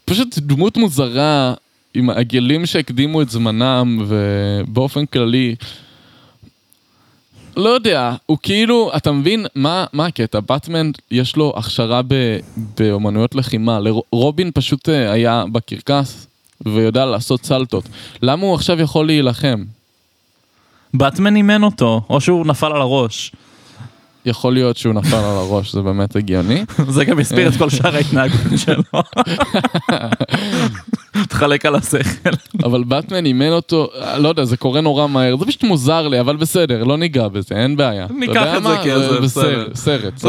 פשוט 0.05 0.39
דמות 0.39 0.77
מוזרה, 0.77 1.55
עם 1.95 2.11
עגלים 2.11 2.67
שהקדימו 2.67 3.23
את 3.23 3.31
זמנם, 3.31 4.07
ובאופן 4.09 5.07
כללי, 5.07 5.55
לא 7.57 7.69
יודע, 7.69 8.15
הוא 8.27 8.39
כאילו, 8.43 8.91
אתה 8.97 9.13
מבין 9.13 9.47
מה, 9.55 9.85
מה 9.93 10.07
הקטע? 10.07 10.41
באטמן 10.49 10.91
יש 11.11 11.37
לו 11.37 11.53
הכשרה 11.57 12.01
ב, 12.09 12.39
באומנויות 12.79 13.35
לחימה, 13.35 13.79
לרובין 13.81 14.51
פשוט 14.55 14.89
אה, 14.89 15.13
היה 15.13 15.45
בקרקס 15.53 16.27
ויודע 16.67 17.05
לעשות 17.05 17.45
סלטות. 17.45 17.85
למה 18.23 18.47
הוא 18.47 18.55
עכשיו 18.55 18.81
יכול 18.81 19.07
להילחם? 19.07 19.65
באטמן 20.95 21.37
אימן 21.37 21.63
אותו, 21.63 22.01
או 22.11 22.21
שהוא 22.21 22.47
נפל 22.47 22.73
על 22.73 22.81
הראש. 22.81 23.33
יכול 24.27 24.55
להיות 24.55 24.77
שהוא 24.77 24.95
נפל 24.95 25.17
על 25.17 25.37
הראש, 25.37 25.73
זה 25.73 25.83
באמת 25.83 26.17
הגיוני. 26.17 26.65
זה 26.89 27.05
גם 27.05 27.19
הסביר 27.19 27.49
את 27.49 27.57
כל 27.57 27.71
שאר 27.71 27.97
ההתנהגות 27.97 28.41
שלו. 28.65 29.03
תחלק 31.29 31.67
על 31.67 31.75
השכל. 31.75 32.31
אבל 32.65 32.85
באטמן 32.85 33.27
אימן 33.27 33.53
אותו, 33.53 33.89
לא 34.19 34.29
יודע, 34.29 34.45
זה 34.45 34.57
קורה 34.57 34.81
נורא 34.81 35.07
מהר, 35.07 35.37
זה 35.37 35.47
פשוט 35.47 35.65
מוזר 35.65 36.09
לי, 36.09 36.21
אבל 36.21 36.37
בסדר, 36.37 36.85
לא 36.85 36.97
ניגע 36.97 37.29
בזה, 37.29 37.55
אין 37.55 37.77
בעיה. 37.77 38.07
ניקח 38.11 38.43
את 38.47 38.63
זה 38.63 38.69
מה? 38.69 38.83
כי 38.83 38.91
זה 38.99 39.21
בסדר. 39.21 39.69
סרט, 39.75 40.25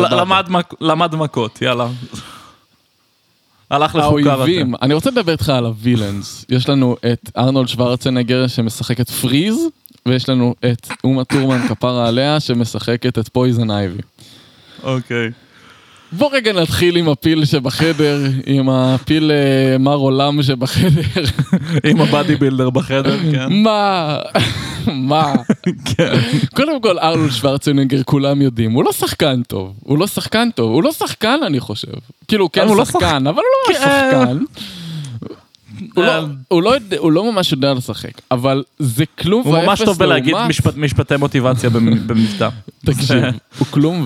למד 0.81 1.15
מכות, 1.15 1.61
יאללה. 1.61 1.87
הלך 3.69 3.95
לחוקר 3.95 4.31
האויבים, 4.31 4.73
אני 4.81 4.93
רוצה 4.93 5.09
לדבר 5.09 5.31
איתך 5.31 5.49
על 5.49 5.65
ה 5.65 5.73
villains. 5.73 6.45
יש 6.49 6.69
לנו 6.69 6.95
את 7.11 7.29
ארנולד 7.37 7.67
שוורצנגר 7.67 8.47
שמשחק 8.47 9.01
את 9.01 9.09
Freeze, 9.09 9.55
ויש 10.07 10.29
לנו 10.29 10.55
את 10.71 10.87
אומה 11.03 11.23
טורמן 11.23 11.67
כפרה 11.67 12.07
עליה 12.07 12.39
שמשחקת 12.39 13.19
את 13.19 13.29
Poison 13.29 13.71
Ivy. 13.71 14.01
אוקיי. 14.83 15.29
בוא 16.11 16.29
רגע 16.33 16.53
נתחיל 16.53 16.97
עם 16.97 17.09
הפיל 17.09 17.45
שבחדר, 17.45 18.19
עם 18.45 18.69
הפיל 18.69 19.31
אה, 19.31 19.77
מר 19.77 19.95
עולם 19.95 20.43
שבחדר. 20.43 21.23
עם 21.83 22.01
ה 22.01 22.08
body 22.08 22.35
builder 22.35 22.69
בחדר, 22.69 23.17
כן. 23.31 23.53
מה? 23.63 24.17
מה? 24.87 25.33
כן. 25.85 26.13
קודם 26.55 26.81
כל, 26.81 26.99
ארנולד 26.99 27.31
שוורצנגר, 27.31 28.03
כולם 28.03 28.41
יודעים, 28.41 28.71
הוא 28.71 28.83
לא 28.83 28.91
שחקן 28.91 29.41
טוב. 29.47 29.73
הוא 29.83 29.97
לא 29.97 30.07
שחקן 30.07 30.49
טוב, 30.55 30.71
הוא 30.71 30.83
לא 30.83 30.91
שחקן, 30.91 31.39
אני 31.45 31.59
חושב. 31.59 31.91
כאילו, 32.27 32.51
כן 32.51 32.67
הוא 32.67 32.77
לא 32.77 32.85
שחקן, 32.85 33.27
אבל 33.27 33.37
הוא 33.37 33.73
לא 33.73 33.79
כן. 33.79 33.83
שחקן. 33.83 34.37
הוא 35.95 36.03
לא- 36.03 36.11
אה. 36.11 36.25
הוא 36.47 36.63
לא 36.63 36.75
יודע- 36.75 36.97
הוא 36.97 37.11
לא 37.11 37.31
ממש 37.31 37.51
יודע 37.51 37.73
לשחק, 37.73 38.11
אבל 38.31 38.63
זה 38.79 39.05
כלום 39.05 39.43
הוא 39.45 39.57
ממש 39.57 39.67
ואפס 39.69 39.85
טוב 39.85 39.97
בלהגיד 39.99 40.33
לעומת- 40.33 40.49
משפט- 40.49 40.77
משפטי 40.77 41.17
מוטיבציה 41.17 41.69
במ- 41.69 41.73
במבטא. 42.07 42.49
תקשיב, 42.85 43.23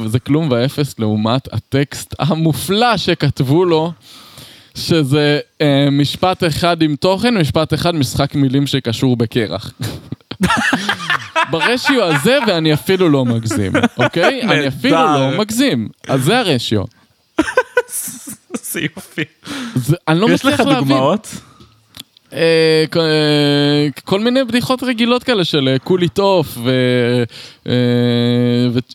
זה 0.07 0.19
כלום 0.19 0.47
ואפס 0.51 0.99
לעומת 0.99 1.53
הטקסט 1.53 2.15
המופלא 2.19 2.97
שכתבו 2.97 3.65
לו, 3.65 3.91
שזה 4.75 5.39
אה, 5.61 5.87
משפט 5.91 6.43
אחד 6.43 6.81
עם 6.81 6.95
תוכן, 6.95 7.37
משפט 7.37 7.73
אחד 7.73 7.95
משחק 7.95 8.35
מילים 8.35 8.67
שקשור 8.67 9.17
בקרח. 9.17 9.71
ברשיו 11.51 12.03
הזה, 12.03 12.37
ואני 12.47 12.73
אפילו 12.73 13.09
לא 13.09 13.25
מגזים, 13.25 13.71
אוקיי? 13.97 14.41
אני 14.43 14.67
אפילו. 14.67 14.95
לא 14.95 15.37
מגזים. 15.39 15.89
אז 16.07 16.23
זה 16.23 16.39
הרשיו. 16.39 16.83
זה 18.63 18.79
יופי. 18.95 19.21
אני 20.07 20.19
לא 20.19 20.27
יש 20.31 20.45
לך 20.45 20.51
מצליח 20.53 20.59
להבין. 20.67 20.87
דוגמאות? 20.87 21.27
אה, 21.27 21.37
כל- 21.37 21.41
אה, 21.41 21.50
כל 24.05 24.19
מיני 24.19 24.43
בדיחות 24.43 24.83
רגילות 24.83 25.23
כאלה 25.23 25.43
של 25.43 25.67
אה, 25.67 25.79
cool 25.79 26.09
it 26.09 26.28
off 26.28 26.57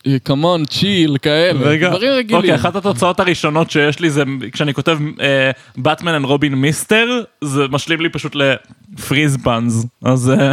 ו 0.06 0.14
come 0.14 0.48
on 0.48 0.64
chill 0.64 1.16
כאלה, 1.22 1.60
רגע, 1.60 1.88
דברים 1.88 2.12
רגילים. 2.12 2.36
אוקיי, 2.36 2.54
אחת 2.54 2.76
התוצאות 2.76 3.20
הראשונות 3.20 3.70
שיש 3.70 4.00
לי 4.00 4.10
זה 4.10 4.22
כשאני 4.52 4.74
כותב 4.74 4.98
Batman 5.76 6.14
and 6.14 6.24
Robin 6.24 6.54
Mister, 6.54 7.22
זה 7.40 7.62
משלים 7.70 8.00
לי 8.00 8.08
פשוט 8.08 8.36
ל 8.36 8.51
Freeze 8.51 9.38
puns, 9.42 9.86
אז 10.04 10.30
אה, 10.30 10.52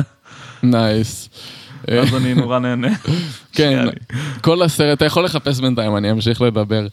nice. 0.64 1.30
אה, 1.92 2.00
אז 2.00 2.16
אני 2.16 2.34
נורא 2.34 2.60
נהנה. 2.60 2.88
כן. 3.54 3.86
כל 4.42 4.62
הסרט, 4.62 4.98
אתה 4.98 5.06
יכול 5.06 5.24
לחפש 5.24 5.60
בינתיים, 5.60 5.98
אני 5.98 6.12
אמשיך 6.12 6.42
לדבר. 6.42 6.88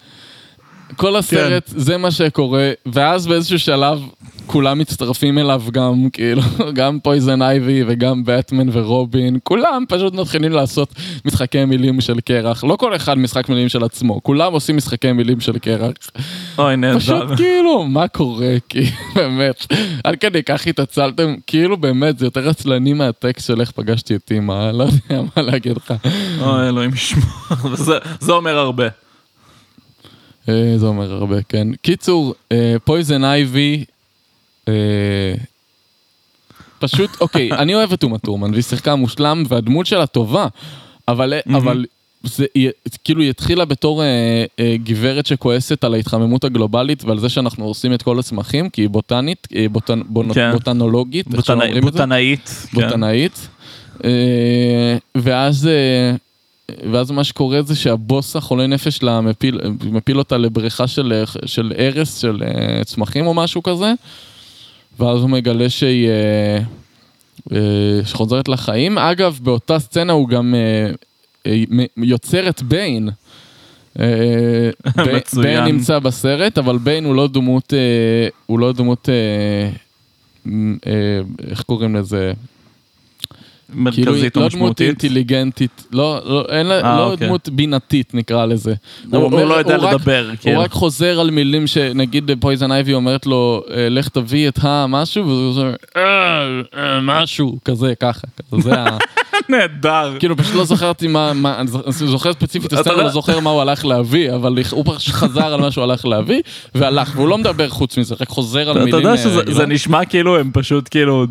כל 0.97 1.17
הסרט, 1.17 1.71
כן. 1.71 1.79
זה 1.79 1.97
מה 1.97 2.11
שקורה, 2.11 2.71
ואז 2.87 3.27
באיזשהו 3.27 3.59
שלב 3.59 4.01
כולם 4.47 4.79
מצטרפים 4.79 5.39
אליו 5.39 5.63
גם, 5.73 6.09
כאילו, 6.13 6.43
גם 6.75 6.99
Poison 7.03 7.43
Ivy 7.43 7.83
וגם 7.87 8.25
באטמן 8.25 8.67
ורובין, 8.73 9.39
כולם 9.43 9.85
פשוט 9.89 10.15
מתחילים 10.15 10.53
לעשות 10.53 10.95
משחקי 11.25 11.65
מילים 11.65 12.01
של 12.01 12.21
קרח. 12.21 12.65
לא 12.65 12.77
כל 12.77 12.97
אחד 12.97 13.19
משחק 13.19 13.49
מילים 13.49 13.69
של 13.69 13.85
עצמו, 13.85 14.21
כולם 14.23 14.53
עושים 14.53 14.77
משחקי 14.77 15.13
מילים 15.13 15.41
של 15.41 15.59
קרח. 15.59 15.93
אוי, 16.59 16.75
פשוט 16.97 17.15
נהדר. 17.15 17.37
כאילו, 17.37 17.85
מה 17.85 18.09
קורה? 18.09 18.55
כי 18.69 18.81
באמת, 19.17 19.67
עד 20.05 20.17
כדי 20.17 20.43
כך 20.43 20.67
התעצלתם, 20.67 21.35
כאילו 21.47 21.77
באמת, 21.77 22.19
זה 22.19 22.27
יותר 22.27 22.49
עצלני 22.49 22.93
מהטקסט 22.93 23.47
של 23.47 23.61
איך 23.61 23.71
פגשתי 23.71 24.15
את 24.15 24.31
אימא, 24.31 24.71
לא 24.71 24.85
יודע 24.85 25.23
מה 25.37 25.43
להגיד 25.43 25.77
לך. 25.77 25.95
אוי, 26.41 26.69
אלוהים 26.69 26.91
ישמור. 26.95 27.25
זה- 27.75 27.99
זה 28.21 28.33
אומר 28.33 28.59
הרבה. 28.59 28.85
אה, 30.51 30.79
זה 30.79 30.87
אומר 30.87 31.13
הרבה, 31.15 31.43
כן. 31.43 31.69
קיצור, 31.83 32.35
פויזן 32.85 33.25
אייבי, 33.25 33.85
אה, 34.69 34.73
פשוט, 36.79 37.11
אוקיי, 37.21 37.53
אני 37.53 37.75
אוהב 37.75 37.93
את 37.93 38.03
אומה 38.03 38.19
טורמן, 38.19 38.51
והיא 38.51 38.63
שיחקה 38.63 38.95
מושלם, 38.95 39.43
והדמות 39.49 39.87
שלה 39.87 40.07
טובה, 40.07 40.47
אבל, 41.09 41.35
אבל 41.55 41.85
זה, 42.23 42.47
היא, 42.55 42.71
כאילו 43.05 43.23
היא 43.23 43.31
התחילה 43.31 43.65
בתור 43.65 44.03
אה, 44.03 44.07
אה, 44.61 44.75
גברת 44.85 45.27
שכועסת 45.27 45.85
על 45.85 45.95
ההתחממות 45.95 46.45
הגלובלית 46.45 47.05
ועל 47.05 47.19
זה 47.19 47.29
שאנחנו 47.29 47.65
הורסים 47.65 47.95
את 47.95 48.03
כל 48.03 48.19
הצמחים, 48.19 48.69
כי 48.71 48.83
היא 48.83 48.89
בוטנית, 48.89 49.49
אה, 49.57 49.67
בוטנ, 49.69 50.01
בונ, 50.09 50.35
כן. 50.35 50.53
בוטנולוגית, 50.53 51.27
איך 51.35 51.45
שלא 51.47 51.55
בוטנאי- 51.55 51.67
אומרים 51.67 51.89
את 51.89 51.93
זה? 51.93 51.99
בוטנאית. 51.99 52.49
כן. 52.71 52.81
בוטנאית. 52.81 53.49
אה, 54.05 54.11
ואז, 55.15 55.67
אה, 55.67 56.17
ואז 56.93 57.11
מה 57.11 57.25
שקורה 57.25 57.63
זה 57.63 57.77
שהבוס 57.77 58.37
החולה 58.37 58.67
נפש 58.67 58.97
שלה 58.97 59.21
מפיל, 59.21 59.61
מפיל 59.91 60.19
אותה 60.19 60.37
לבריכה 60.37 60.87
של, 60.87 61.13
של 61.47 61.73
הרס 61.79 62.19
של 62.19 62.43
אה, 62.47 62.85
צמחים 62.85 63.27
או 63.27 63.35
משהו 63.35 63.63
כזה, 63.63 63.93
ואז 65.01 65.21
הוא 65.21 65.31
מגלה 65.31 65.71
שהיא 65.71 66.09
אה, 66.09 66.59
אה, 67.53 67.59
שחוזרת 68.05 68.49
לחיים. 68.49 68.99
אגב, 68.99 69.39
באותה 69.43 69.79
סצנה 69.79 70.13
הוא 70.13 70.29
גם 70.29 70.55
יוצר 71.97 72.49
את 72.49 72.63
ביין. 72.63 73.09
ביין- 75.43 75.65
נמצא 75.65 75.99
בסרט, 75.99 76.59
אבל 76.59 76.79
ביין 76.79 77.05
הוא 77.05 77.15
לא 77.15 77.29
דמות, 77.29 77.73
הוא 78.47 78.59
לא 78.59 78.73
דמות, 78.73 79.09
איך 81.51 81.63
קוראים 81.63 81.97
לזה? 81.97 82.33
כאילו, 83.71 83.83
מרכזית 84.13 84.37
או 84.37 84.41
לא 84.43 84.49
דמות 84.49 84.55
משמעותית. 84.55 84.89
אינטליגנטית, 84.89 85.87
לא, 85.93 86.21
לא, 86.25 86.45
אין 86.49 86.67
לה, 86.67 86.81
אה, 86.81 86.97
לא 86.97 87.13
אוקיי. 87.13 87.27
דמות 87.27 87.49
בינתית 87.49 88.15
נקרא 88.15 88.47
לזה. 88.47 88.75
הוא 89.13 89.23
הוא 89.23 89.41
לא 89.41 89.55
יודע 89.55 89.77
רק- 89.77 89.95
לדבר, 89.95 90.27
הוא 90.31 90.37
כאילו. 90.41 90.61
רק 90.61 90.71
חוזר 90.73 91.21
על 91.21 91.31
מילים 91.31 91.67
שנגיד 91.67 92.31
פויזן 92.41 92.73
אייבי 92.73 92.95
אומרת 92.95 93.27
לו, 93.27 93.63
אה, 93.71 93.89
לך 93.89 94.09
תביא 94.09 94.49
את 94.49 94.59
המשהו, 94.63 95.27
והוא 95.27 95.57
אומר, 95.57 95.75
"אה, 95.97 96.03
אה, 96.77 97.01
משהו, 97.03 97.59
כזה, 97.65 97.93
ככה. 98.01 98.27
כזה, 98.51 98.63
זה 98.63 98.75
ה... 98.81 98.99
נהדר. 99.51 100.17
כאילו 100.19 100.37
פשוט 100.37 100.55
לא 100.55 100.65
זכרתי 100.65 101.07
מה, 101.09 101.33
מה- 101.33 101.61
אני 101.61 101.67
זוכר 101.93 102.33
ספציפית 102.33 102.73
אתה 102.73 102.81
הסצנה, 102.81 102.95
לא- 102.97 103.03
לא 103.03 103.09
זוכר 103.11 103.41
מה 103.41 103.51
הוא 103.51 103.61
הלך 103.61 103.85
להביא, 103.85 104.35
אבל 104.35 104.59
הוא 104.71 104.85
פשוט 104.97 105.15
חזר 105.15 105.55
על 105.55 105.61
מה 105.61 105.71
שהוא 105.71 105.85
הלך 105.85 106.05
להביא, 106.05 106.41
והלך, 106.75 107.13
והוא 107.17 107.29
לא 107.29 107.39
מדבר 107.39 107.69
חוץ 107.69 107.99
מזה, 107.99 108.15
רק 108.21 108.29
חוזר 108.29 108.61
על 108.71 108.77
אתה 108.77 108.85
מילים. 108.85 108.95
יודע 108.95 109.11
אה, 109.11 109.17
שזה 109.17 109.67
נשמע 109.67 110.05
כאילו 110.05 110.39
הם 110.39 110.51
פשוט 110.55 110.89
כאילו 110.91 111.27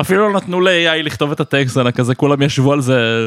אפילו 0.00 0.28
לא 0.28 0.36
נתנו 0.36 0.60
ל-AI 0.60 1.02
לכתוב 1.02 1.32
את 1.32 1.40
הטקסט 1.40 1.78
אלא 1.78 1.90
כזה 1.90 2.14
כולם 2.14 2.42
ישבו 2.42 2.72
על 2.72 2.80
זה 2.80 3.26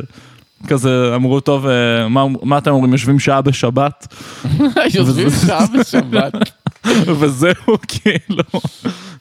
כזה 0.67 1.11
אמרו 1.15 1.39
טוב 1.39 1.67
אה, 1.67 2.07
מה- 2.07 2.25
מה 2.43 2.57
אתם 2.57 2.71
אומרים 2.71 2.91
יושבים 2.93 3.19
שעה 3.19 3.41
בשבת 3.41 4.07
יושבים 4.95 5.27
שעה 5.47 5.65
בשבת. 5.79 6.33
וזהו 7.19 7.53
כאילו 7.87 8.43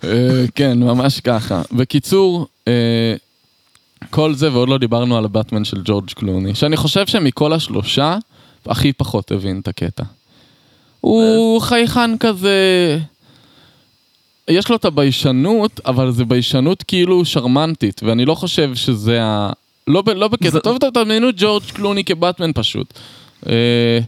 אה, 0.04 0.44
כן, 0.54 0.78
ממש 0.78 1.20
ככה. 1.20 1.62
בקיצור, 1.72 2.46
כל 4.10 4.34
זה 4.34 4.52
ועוד 4.52 4.68
לא 4.68 4.78
דיברנו 4.78 5.16
על 5.16 5.24
הבטמן 5.24 5.64
של 5.64 5.80
ג'ורג' 5.84 6.10
קלוני, 6.10 6.54
שאני 6.54 6.76
חושב 6.76 7.06
שמכל 7.06 7.52
השלושה, 7.52 8.18
הכי 8.66 8.92
פחות 8.92 9.30
הבין 9.32 9.60
את 9.62 9.68
הקטע. 9.68 10.02
הוא 11.00 11.60
חייכן 11.60 12.18
כזה... 12.18 12.98
יש 14.48 14.68
לו 14.68 14.76
את 14.76 14.84
הביישנות, 14.84 15.80
אבל 15.86 16.10
זה 16.10 16.24
ביישנות 16.24 16.82
כאילו 16.82 17.24
שרמנטית, 17.24 18.00
ואני 18.04 18.24
לא 18.24 18.34
חושב 18.34 18.74
שזה 18.74 19.22
ה... 19.22 19.50
לא, 19.86 20.02
ב, 20.02 20.08
לא 20.10 20.28
בקטע 20.28 20.50
זה- 20.50 20.60
טוב, 20.60 20.78
תדמיינו 20.78 21.28
ג'ורג' 21.36 21.62
קלוני 21.62 22.04
כבטמן 22.04 22.50
פשוט. 22.54 22.98
אה, 23.48 23.98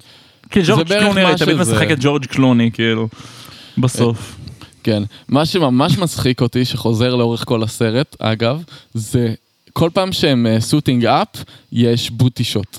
כי 0.50 0.60
ג'ורג' 0.66 0.88
קלוני 0.88 1.22
תמיד. 1.38 1.56
משחק 1.56 1.90
את 1.90 1.98
ג'ורג' 2.00 2.24
קלוני 2.24 2.70
כאילו 2.72 3.08
בסוף. 3.78 4.36
כן, 4.82 5.02
מה 5.28 5.46
שממש 5.46 5.98
מצחיק 5.98 6.40
אותי, 6.40 6.64
שחוזר 6.64 7.14
לאורך 7.14 7.44
כל 7.44 7.62
הסרט, 7.62 8.16
אגב, 8.18 8.62
זה 8.94 9.34
כל 9.76 9.90
פעם 9.94 10.12
שהם 10.12 10.46
סוטינג 10.58 11.04
אפ, 11.06 11.28
יש 11.72 12.10
בוטי 12.10 12.44
שוט. 12.44 12.78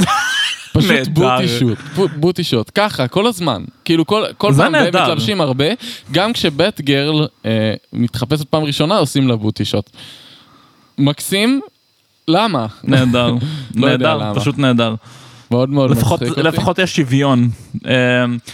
פשוט. 0.74 1.08
בוטי 1.08 1.48
שוט, 1.58 1.78
בו- 1.96 2.08
בוטי 2.16 2.44
שוט, 2.44 2.70
ככה, 2.74 3.08
כל 3.08 3.26
הזמן. 3.26 3.64
כאילו 3.84 4.06
כל, 4.06 4.24
כל 4.38 4.52
פעם 4.56 4.74
הם. 4.74 4.86
מתלבשים 4.88 5.40
הרבה, 5.40 5.64
גם 6.12 6.32
כשבט 6.32 6.80
גרל 6.80 7.26
אה, 7.46 7.74
מתחפשת 7.92 8.44
פעם 8.48 8.62
ראשונה, 8.62 8.98
עושים 8.98 9.28
לה 9.28 9.36
בוטי 9.36 9.64
שוט. 9.64 9.90
מקסים 10.98 11.60
למה? 12.28 12.66
נהדר, 12.84 13.26
לא 13.76 13.88
נהדר. 13.88 14.32
פשוט 14.34 14.58
נהדר. 14.58 14.94
מאוד 15.50 15.68
מאוד 15.70 15.90
לפחות, 15.90 16.22
מצחיק 16.22 16.38
אותי. 16.38 16.48
לפחות 16.48 16.78
יש 16.78 16.96
שוויון. 16.96 17.48
אה, 17.86 17.92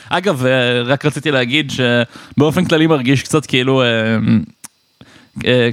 אגב, 0.08 0.46
אה, 0.46 0.52
רק 0.84 1.04
רציתי 1.06 1.30
להגיד 1.30 1.72
שבאופן 1.72 2.64
כללי 2.64 2.86
מרגיש 2.86 3.22
קצת 3.22 3.46
כאילו 3.46 3.82
אה, 3.82 3.86
אה, 3.86 4.16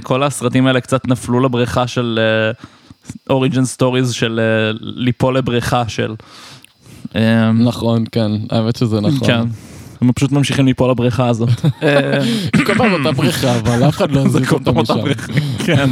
כל 0.02 0.22
הסרטים 0.22 0.66
האלה 0.66 0.80
קצת 0.80 1.08
נפלו 1.08 1.40
לבריכה 1.40 1.86
של 1.86 2.18
origin 3.30 3.64
stories 3.64 4.12
של 4.12 4.40
אה, 4.40 4.78
ליפול 4.80 5.38
לבריכה 5.38 5.88
של. 5.88 6.14
אה, 7.16 7.52
נכון, 7.52 8.04
כן, 8.12 8.30
האמת 8.50 8.76
שזה 8.76 9.00
נכון. 9.00 9.26
כן. 9.28 9.40
הם 10.00 10.12
פשוט 10.12 10.32
ממשיכים 10.32 10.66
ליפול 10.66 10.90
לבריכה 10.90 11.28
הזאת. 11.28 11.48
אה, 11.82 12.18
כל 12.66 12.74
פעם 12.74 12.92
אותה 12.92 13.12
בריכה, 13.12 13.58
אבל 13.58 13.88
אף 13.88 13.96
אחד 13.96 14.10
לא 14.10 14.24
כל 14.48 14.54
אותה 14.54 14.72
משם. 14.72 14.94
כן. 15.58 15.90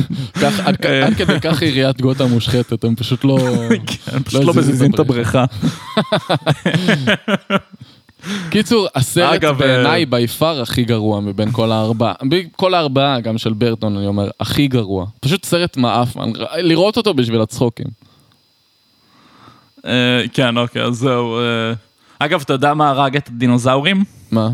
עד 0.64 1.14
כדי 1.16 1.40
כך 1.40 1.62
עיריית 1.62 2.00
גות'האם 2.00 2.26
מושחתת, 2.26 2.84
הם 2.84 2.94
פשוט 2.94 3.24
לא... 3.24 3.38
כן, 3.86 4.22
פשוט 4.22 4.44
לא 4.44 4.50
את 4.50 4.56
מזיזים 4.56 4.90
את 4.90 4.98
הבריכה. 4.98 5.44
קיצור, 8.52 8.88
הסרט 8.94 9.34
אגב, 9.34 9.58
בעיניי 9.58 10.06
by 10.06 10.26
far 10.26 10.62
הכי 10.62 10.84
גרוע 10.84 11.20
מבין 11.20 11.52
כל 11.52 11.72
הארבעה. 11.72 12.12
כל 12.56 12.74
הארבעה, 12.74 13.20
גם 13.20 13.38
של 13.38 13.52
ברטון, 13.52 13.96
אני 13.96 14.06
אומר, 14.06 14.30
הכי 14.40 14.68
גרוע. 14.68 15.06
פשוט 15.20 15.44
סרט 15.44 15.76
מעפן, 15.76 16.32
לראות 16.56 16.96
אותו 16.96 17.14
בשביל 17.14 17.40
הצחוקים. 17.40 17.86
אה, 19.86 20.22
כן, 20.32 20.56
אוקיי, 20.56 20.82
אז 20.82 20.94
זהו. 20.94 21.38
אה. 21.38 21.72
אגב, 22.18 22.40
אתה 22.44 22.52
יודע 22.52 22.74
מה 22.74 22.90
הרג 22.90 23.16
את 23.16 23.28
הדינוזאורים? 23.28 24.04
מה? 24.30 24.48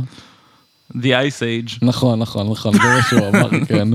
The 0.94 1.04
Ice 1.04 1.68
Age. 1.68 1.78
נכון, 1.82 2.18
נכון, 2.18 2.50
נכון, 2.50 2.72
זה 2.72 2.78
מה 2.78 3.02
שהוא 3.08 3.28
אמר, 3.28 3.48
כן. 3.68 3.88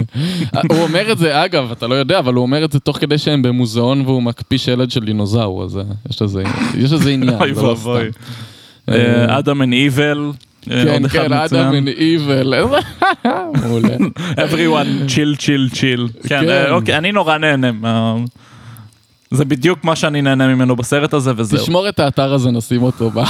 הוא 0.72 0.80
אומר 0.80 1.12
את 1.12 1.18
זה, 1.18 1.45
אגב, 1.45 1.72
אתה 1.72 1.88
לא 1.88 1.95
יודע, 1.95 2.20
אבל 2.20 2.34
הוא 2.34 2.41
אומר 2.41 2.66
את 2.66 2.72
זה 2.72 2.80
תוך 2.80 2.97
כדי 2.97 3.18
שהם 3.18 3.41
במוזיאון 3.41 4.01
והוא 4.01 4.24
מקפיא 4.24 4.58
שלד 4.58 4.91
של 4.91 5.06
דינוזאור, 5.06 5.64
אז 5.64 5.78
אה, 5.78 5.84
יש 6.10 6.22
לזה 6.91 7.10
עניין, 7.10 7.38
זה 7.54 7.62
לא. 7.62 7.76
סתם. 7.76 8.20
אדם 9.27 9.61
Evil. 9.61 10.36
אה, 10.71 10.84
כן, 10.84 11.07
כן, 11.07 11.34
אדם. 11.34 11.73
אין 11.73 11.88
איבל. 11.88 12.53
מעולה. 13.61 13.95
everyone 14.36 15.07
chill 15.07 15.39
chill 15.39 15.75
chill. 15.75 16.27
כן, 16.27 16.71
אוקיי, 16.71 16.97
אני 16.97 17.11
נורא 17.11 17.38
נהנה. 17.38 17.71
זה 19.31 19.45
בדיוק 19.45 19.84
מה 19.84 19.95
שאני 19.95 20.21
נהנה 20.21 20.47
ממנו 20.47 20.75
בסרט 20.75 21.13
הזה 21.13 21.31
וזהו. 21.38 21.59
תשמור 21.59 21.89
את 21.89 21.99
האתר 21.99 22.34
הזה, 22.34 22.51
נשים 22.51 22.84
אותו 22.84 23.09
ב... 23.09 23.19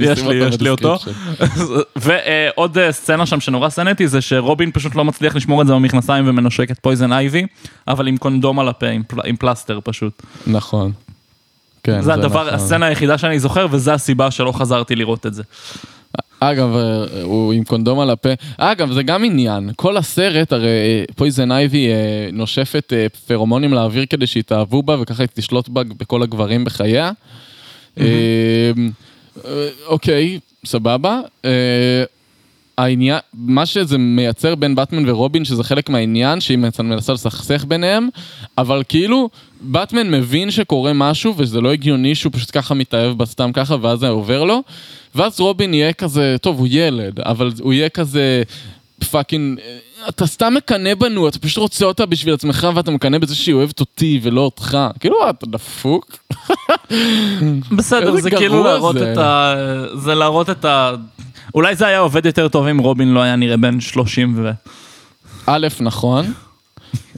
יש 0.00 0.22
לי, 0.22 0.34
יש 0.34 0.60
לי 0.60 0.68
אותו. 0.68 0.96
ועוד 2.04 2.78
אה, 2.78 2.92
סצנה 2.92 3.26
שם 3.26 3.40
שנורא 3.40 3.70
שנאתי 3.70 4.08
זה 4.08 4.20
שרובין 4.20 4.70
פשוט 4.72 4.94
לא 4.94 5.04
מצליח 5.04 5.36
לשמור 5.36 5.62
את 5.62 5.66
זה 5.66 5.72
במכנסיים 5.72 6.28
ומנשק 6.28 6.70
את 6.70 6.78
פויזן 6.78 7.12
אייבי, 7.12 7.46
אבל 7.88 8.08
עם 8.08 8.16
קונדום 8.16 8.58
על 8.58 8.68
הפה, 8.68 8.86
עם 9.24 9.36
פלסטר 9.36 9.78
פשוט. 9.84 10.22
נכון. 10.46 10.92
כן, 11.84 12.00
זה 12.00 12.14
הדבר, 12.14 12.44
נכון. 12.44 12.54
הסצנה 12.54 12.86
היחידה 12.86 13.18
שאני 13.18 13.38
זוכר 13.38 13.66
וזה 13.70 13.94
הסיבה 13.94 14.30
שלא 14.30 14.52
חזרתי 14.52 14.96
לראות 14.96 15.26
את 15.26 15.34
זה. 15.34 15.42
אגב, 16.40 16.76
אה, 16.76 17.22
הוא 17.22 17.52
עם 17.52 17.64
קונדום 17.64 18.00
על 18.00 18.10
הפה. 18.10 18.28
אגב, 18.58 18.92
זה 18.92 19.02
גם 19.02 19.24
עניין. 19.24 19.70
כל 19.76 19.96
הסרט, 19.96 20.52
הרי 20.52 21.04
פויזן 21.16 21.52
אייבי 21.52 21.88
אה, 21.88 22.28
נושפת 22.32 22.92
אה, 22.92 23.06
פרומונים 23.26 23.74
לאוויר 23.74 24.06
כדי 24.10 24.26
שיתאהבו 24.26 24.82
בה, 24.82 24.96
וככה 25.00 25.22
היא 25.22 25.28
תשלוט 25.34 25.68
בה 25.68 25.82
בכל 25.98 26.22
הגברים 26.22 26.64
בחייה. 26.64 27.10
אה, 28.00 28.04
אה, 29.44 29.68
אוקיי, 29.86 30.38
סבבה. 30.66 31.20
אה, 31.44 32.04
העניין, 32.78 33.18
מה 33.34 33.66
שזה 33.66 33.98
מייצר 33.98 34.54
בין 34.54 34.74
באטמן 34.74 35.08
ורובין, 35.10 35.44
שזה 35.44 35.64
חלק 35.64 35.88
מהעניין, 35.88 36.40
שהיא 36.40 36.58
מנסה- 36.58 37.12
לסכסך 37.12 37.64
ביניהם, 37.68 38.08
אבל 38.58 38.82
כאילו, 38.88 39.28
באטמן 39.60 40.10
מבין 40.10 40.50
שקורה 40.50 40.92
משהו, 40.92 41.34
וזה 41.36 41.60
לא 41.60 41.72
הגיוני 41.72 42.14
שהוא 42.14 42.32
פשוט 42.32 42.50
ככה 42.52 42.74
מתאהב 42.74 43.18
בה 43.18 43.26
סתם 43.26 43.50
ככה, 43.54 43.76
ואז 43.80 43.98
זה 43.98 44.08
עובר 44.08 44.44
לו, 44.44 44.62
ואז 45.14 45.40
רובין 45.40 45.74
יהיה 45.74 45.92
כזה, 45.92 46.36
טוב, 46.40 46.58
הוא 46.58 46.68
ילד, 46.70 47.20
אבל 47.20 47.50
הוא 47.60 47.72
יהיה 47.72 47.88
כזה 47.88 48.42
fucking, 49.10 49.58
אתה 50.08 50.26
סתם 50.26 50.54
מקנא 50.54 50.94
בנו, 50.94 51.28
אתה 51.28 51.38
פשוט 51.38 51.58
רוצה 51.58 51.84
אותה 51.84 52.06
בשביל 52.06 52.34
עצמך, 52.34 52.68
ואתה 52.74 52.90
מקנא 52.90 53.18
בזה 53.18 53.34
שהיא 53.34 53.54
אוהבת 53.54 53.80
אותי 53.80 54.20
ולא 54.22 54.40
אותך. 54.40 54.78
כאילו, 55.00 55.30
אתה 55.30 55.46
דפוק. 55.46 56.16
בסדר, 57.76 58.16
זה 58.16 58.30
כאילו 58.30 58.64
להראות. 58.64 58.96
את 58.96 59.18
ה... 59.18 59.54
זה 59.94 60.14
להראות 60.14 60.50
את 60.50 60.64
ה... 60.64 60.92
אולי 61.54 61.76
זה 61.76 61.86
היה 61.86 61.98
עובד 61.98 62.26
יותר 62.26 62.48
טוב 62.48 62.66
אם 62.66 62.78
רובין 62.78 63.08
לא 63.08 63.20
היה 63.20 63.36
נראה 63.36 63.56
בן 63.56 63.80
30 63.80 64.34
ו... 64.36 64.50
א', 65.46 65.68
נכון. 65.80 66.32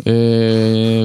אה, 0.07 0.13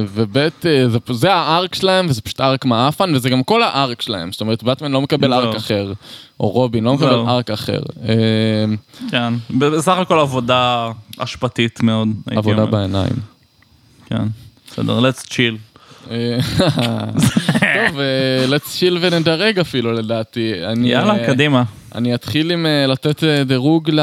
וב', 0.08 0.36
אה, 0.36 0.48
זה, 0.88 0.98
זה 1.10 1.34
הארק 1.34 1.74
שלהם, 1.74 2.06
וזה 2.08 2.20
פשוט 2.20 2.40
ארק 2.40 2.64
מעפן, 2.64 3.14
וזה 3.14 3.30
גם 3.30 3.42
כל 3.42 3.62
הארק 3.62 4.02
שלהם. 4.02 4.32
זאת 4.32 4.40
אומרת, 4.40 4.62
באטמן 4.62 4.92
לא 4.92 5.00
מקבל 5.00 5.28
לא. 5.28 5.34
ארק 5.34 5.54
אחר, 5.54 5.92
או 6.40 6.48
רובין 6.48 6.84
לא 6.84 6.94
מקבל 6.94 7.10
לא. 7.10 7.28
ארק 7.28 7.50
אחר. 7.50 7.80
אה, 8.08 8.64
כן, 9.10 9.34
בסך 9.58 9.96
הכל 9.98 10.18
עבודה 10.18 10.90
אשפתית 11.18 11.82
מאוד, 11.82 12.08
עבודה. 12.26 12.66
בעיניים. 12.66 13.14
כן, 14.06 14.24
בסדר, 14.70 15.00
let's 15.00 15.26
chill. 15.26 15.56
טוב, 16.68 17.98
let's 18.48 18.80
chill 18.80 18.96
ונדרג 19.00 19.58
אפילו 19.58 19.92
לדעתי. 19.92 20.52
אני, 20.66 20.92
יאללה, 20.92 21.26
קדימה, 21.26 21.62
אני 21.94 22.14
אתחיל 22.14 22.50
עם 22.50 22.66
לתת 22.88 23.24
דירוג 23.46 23.90
ל... 23.90 24.00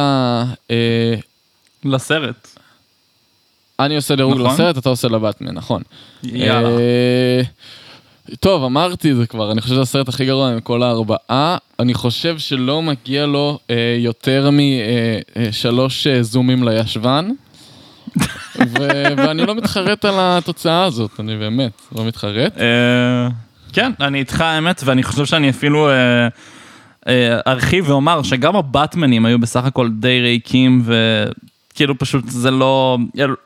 לסרט. 1.86 2.59
אני 3.80 3.96
עושה 3.96 4.16
דירוג 4.16 4.34
נכון. 4.34 4.54
לסרט, 4.54 4.78
אתה 4.78 4.90
עושה 4.90 5.08
לבטמן, 5.08 5.52
נכון. 5.56 5.82
יאללה. 6.24 6.70
אה, 6.70 7.42
טוב, 8.40 8.64
אמרתי 8.64 9.16
זה 9.16 9.28
כבר, 9.28 9.52
אני 9.52 9.62
חושב 9.62 9.74
שזה 9.74 9.82
הסרט 9.82 10.10
הכי 10.10 10.26
גרוע 10.26 10.56
מכל 10.56 10.84
הארבעה. 10.84 11.58
אני 11.80 11.94
חושב 11.94 12.38
שלא 12.38 12.82
מגיע 12.82 13.26
לו 13.26 13.60
אה, 13.70 13.96
יותר 14.00 14.50
משלוש 14.52 16.08
אה, 16.08 16.24
זומים 16.24 16.64
לישבן. 16.64 17.30
ו- 18.58 19.04
ואני 19.18 19.46
לא 19.46 19.56
מתחרט 19.56 20.06
על 20.06 20.14
התוצאה 20.18 20.84
הזאת, 20.84 21.12
אני 21.20 21.38
באמת 21.38 21.82
לא 21.96 22.06
מתחרט. 22.06 22.58
אה, 22.58 23.28
כן, 23.74 23.92
אני 24.02 24.20
איתך 24.20 24.42
האמת, 24.42 24.82
ואני 24.86 25.04
חושב 25.04 25.26
שאני 25.26 25.50
אפילו 25.50 25.90
אה, 25.90 26.28
אה, 27.08 27.40
ארחיב 27.48 27.90
ואומר 27.90 28.24
שגם 28.24 28.56
הבטמנים 28.56 29.26
היו 29.26 29.40
בסך 29.40 29.66
הכל 29.66 29.90
די 29.90 30.20
ריקים, 30.22 30.84
וכאילו 31.80 31.98
פשוט 31.98 32.30
זה 32.30 32.52
לא, 32.52 32.98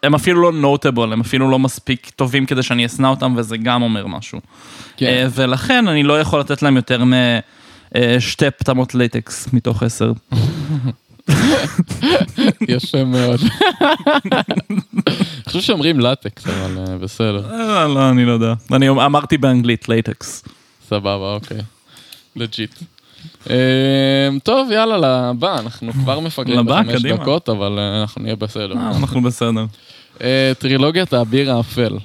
הם 0.03 0.15
אפילו 0.15 0.41
לא 0.41 0.51
notable, 0.51 1.13
הם 1.13 1.21
אפילו 1.21 1.51
לא 1.51 1.59
מספיק 1.59 2.11
טובים 2.15 2.45
כדי 2.45 2.63
שאני 2.63 2.85
אשנא 2.85 3.07
אותם, 3.07 3.33
וזה 3.37 3.57
גם 3.57 3.81
אומר 3.81 4.07
משהו. 4.07 4.39
כן. 4.97 5.05
אה, 5.05 5.27
ולכן 5.31 5.87
אני 5.87 6.03
לא 6.03 6.19
יכול 6.19 6.39
לתת 6.39 6.61
להם 6.61 6.75
יותר 6.75 7.03
משתי 7.95 8.51
פטמות 8.57 8.95
latex 8.95 9.53
מתוך 9.53 9.83
עשר. 9.83 10.11
יפה 12.67 13.03
מאוד. 13.03 13.39
אני 14.33 14.81
חושב 15.45 15.61
שאומרים 15.61 15.99
לטקס, 15.99 16.47
אבל 16.47 16.77
אה, 16.77 16.97
בסדר. 16.97 17.47
לא, 17.51 17.95
לא, 17.95 18.09
אני 18.09 18.25
לא 18.25 18.31
יודע. 18.31 18.53
אני 18.71 18.89
אמרתי 18.89 19.37
באנגלית 19.37 19.89
latex. 19.89 20.43
סבבה, 20.87 21.33
אוקיי. 21.33 21.57
legit. 22.35 22.75
טוב, 24.43 24.71
יאללה, 24.71 24.97
לבא, 25.31 25.59
אנחנו 25.59 25.93
כבר 25.93 26.19
מפגרים 26.19 26.65
בחמש. 26.65 27.01
דקות, 27.01 27.49
אבל 27.49 27.79
אה, 27.79 28.01
אנחנו 28.01 28.21
נהיה 28.21 28.35
בסדר. 28.35 28.77
אה, 28.77 28.91
אנחנו 28.97 29.21
בסדר. 29.21 29.65
אה, 30.21 30.51
טרילוגיית 30.59 31.13
האביר 31.13 31.51
האפל. 31.51 31.97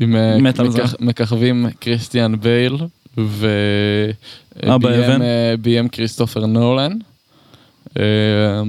עם 0.00 0.16
מככבים 1.00 1.66
קריסטיאן 1.80 2.40
בייל. 2.40 2.76
וביים 4.56 5.88
כריסטופר 5.88 6.46
נולן. 6.46 6.92
אה, 7.98 8.62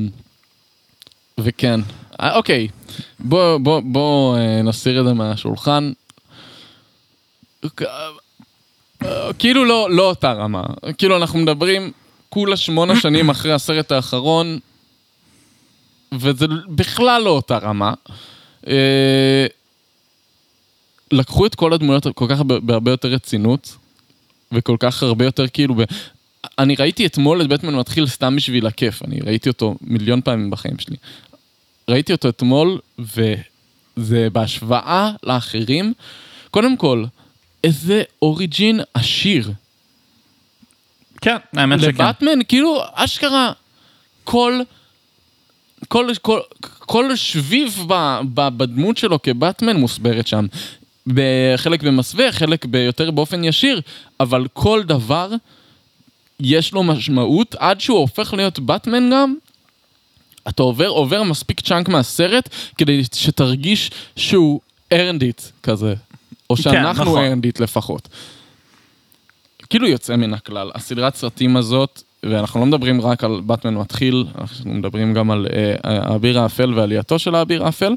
וכן, 1.38 1.80
אוקיי, 2.36 2.68
בוא, 3.20 3.58
בוא, 3.58 3.82
בוא 3.86 4.38
נסיר 4.64 5.00
את 5.00 5.06
זה 5.06 5.14
מהשולחן. 5.14 5.92
כאילו 9.40 9.66
לא, 9.66 9.88
לא 9.92 10.10
אותה 10.10 10.34
רמה, 10.34 10.64
כאילו 10.98 11.18
אנחנו 11.18 11.40
מדברים 11.40 11.92
כולה 12.30 12.58
שמונה 12.58 13.00
שנים 13.00 13.30
אחרי 13.30 13.54
הסרט 13.54 13.92
האחרון, 13.92 14.60
וזה 16.12 16.46
בכלל 16.70 17.22
לא 17.22 17.30
אותה 17.30 17.58
רמה. 17.58 17.94
אה, 18.68 19.46
לקחו 21.12 21.46
את 21.46 21.56
כל 21.56 21.74
הדמויות 21.74 22.08
כל 22.16 22.26
כך 22.30 22.42
בהרבה 22.42 22.92
יותר 22.92 23.08
רצינות, 23.08 23.78
וכל 24.52 24.78
כך 24.80 25.04
הרבה 25.04 25.26
יותר 25.26 25.48
כאילו, 25.48 25.76
ב... 25.76 25.82
אני 26.60 26.76
ראיתי 26.76 27.06
אתמול 27.06 27.42
את 27.42 27.48
בטמן 27.48 27.76
מתחיל 27.76 28.08
סתם 28.08 28.36
בשביל 28.36 28.68
הכיף, 28.68 29.04
אני 29.04 29.20
ראיתי 29.20 29.50
אותו 29.50 29.76
מיליון 29.82 30.22
פעמים 30.22 30.50
בחיים 30.50 30.80
שלי. 30.80 30.96
ראיתי 31.90 32.12
אותו 32.12 32.30
אתמול, 32.30 32.80
וזה 33.00 34.28
בהשוואה 34.30 35.12
לאחרים. 35.24 35.94
קודם 36.52 36.78
כל, 36.78 37.04
איזה 37.64 38.04
אוריג'ין 38.22 38.80
עשיר. 38.94 39.52
כן, 41.22 41.38
האמת 41.54 41.80
שכן. 41.80 41.90
לבטמן, 41.90 42.44
כאילו, 42.48 42.82
אשכרה, 42.94 43.52
כל, 44.24 44.60
כל, 45.88 46.10
כל, 46.22 46.40
כל 46.80 47.16
שביב 47.16 47.84
ב, 47.88 48.20
ב, 48.34 48.50
בדמות 48.58 48.98
שלו 48.98 49.22
כבטמן 49.22 49.78
מוסברת 49.78 50.28
שם. 50.28 50.46
חלק 51.58 51.84
במסווה, 51.84 52.32
חלק 52.32 52.66
ביותר 52.66 53.12
באופן 53.12 53.44
ישיר, 53.44 53.82
אבל 54.20 54.48
כל 54.54 54.84
דבר 54.84 55.30
יש 56.40 56.74
לו 56.74 56.84
משמעות 56.84 57.56
עד 57.56 57.82
שהוא 57.82 58.00
הופך 58.00 58.34
להיות 58.34 58.60
באטמן 58.60 59.10
גם. 59.14 59.36
אתה 60.48 60.64
עובר, 60.64 60.88
עובר 60.88 61.24
מספיק 61.24 61.60
chunk 61.60 61.90
מהסרט 61.90 62.50
כדי 62.78 63.04
שתרגיש 63.14 63.92
שהוא 64.16 64.60
it 64.94 65.42
כזה. 65.64 65.94
או 66.50 66.56
כן, 66.56 66.62
שאנחנו 66.62 67.04
נכון. 67.04 67.26
earned 67.34 67.58
it 67.58 67.64
לפחות. 67.64 68.08
כאילו 69.70 69.88
יוצא 69.88 70.16
מן 70.16 70.34
הכלל. 70.34 70.72
הסדרת 70.76 71.16
סרטים 71.16 71.58
הזאת, 71.58 72.02
ואנחנו 72.24 72.60
לא 72.60 72.66
מדברים 72.66 73.02
רק 73.02 73.24
על 73.24 73.42
באטמן 73.46 73.74
מתחיל, 73.74 74.26
אנחנו 74.42 74.74
מדברים 74.74 75.14
גם 75.14 75.32
על 75.32 75.48
אה, 75.54 75.76
האביר 75.84 76.40
האפל 76.40 76.74
ועלייתו 76.74 77.20
של 77.20 77.36
האביר 77.36 77.66
האפל. 77.66 77.94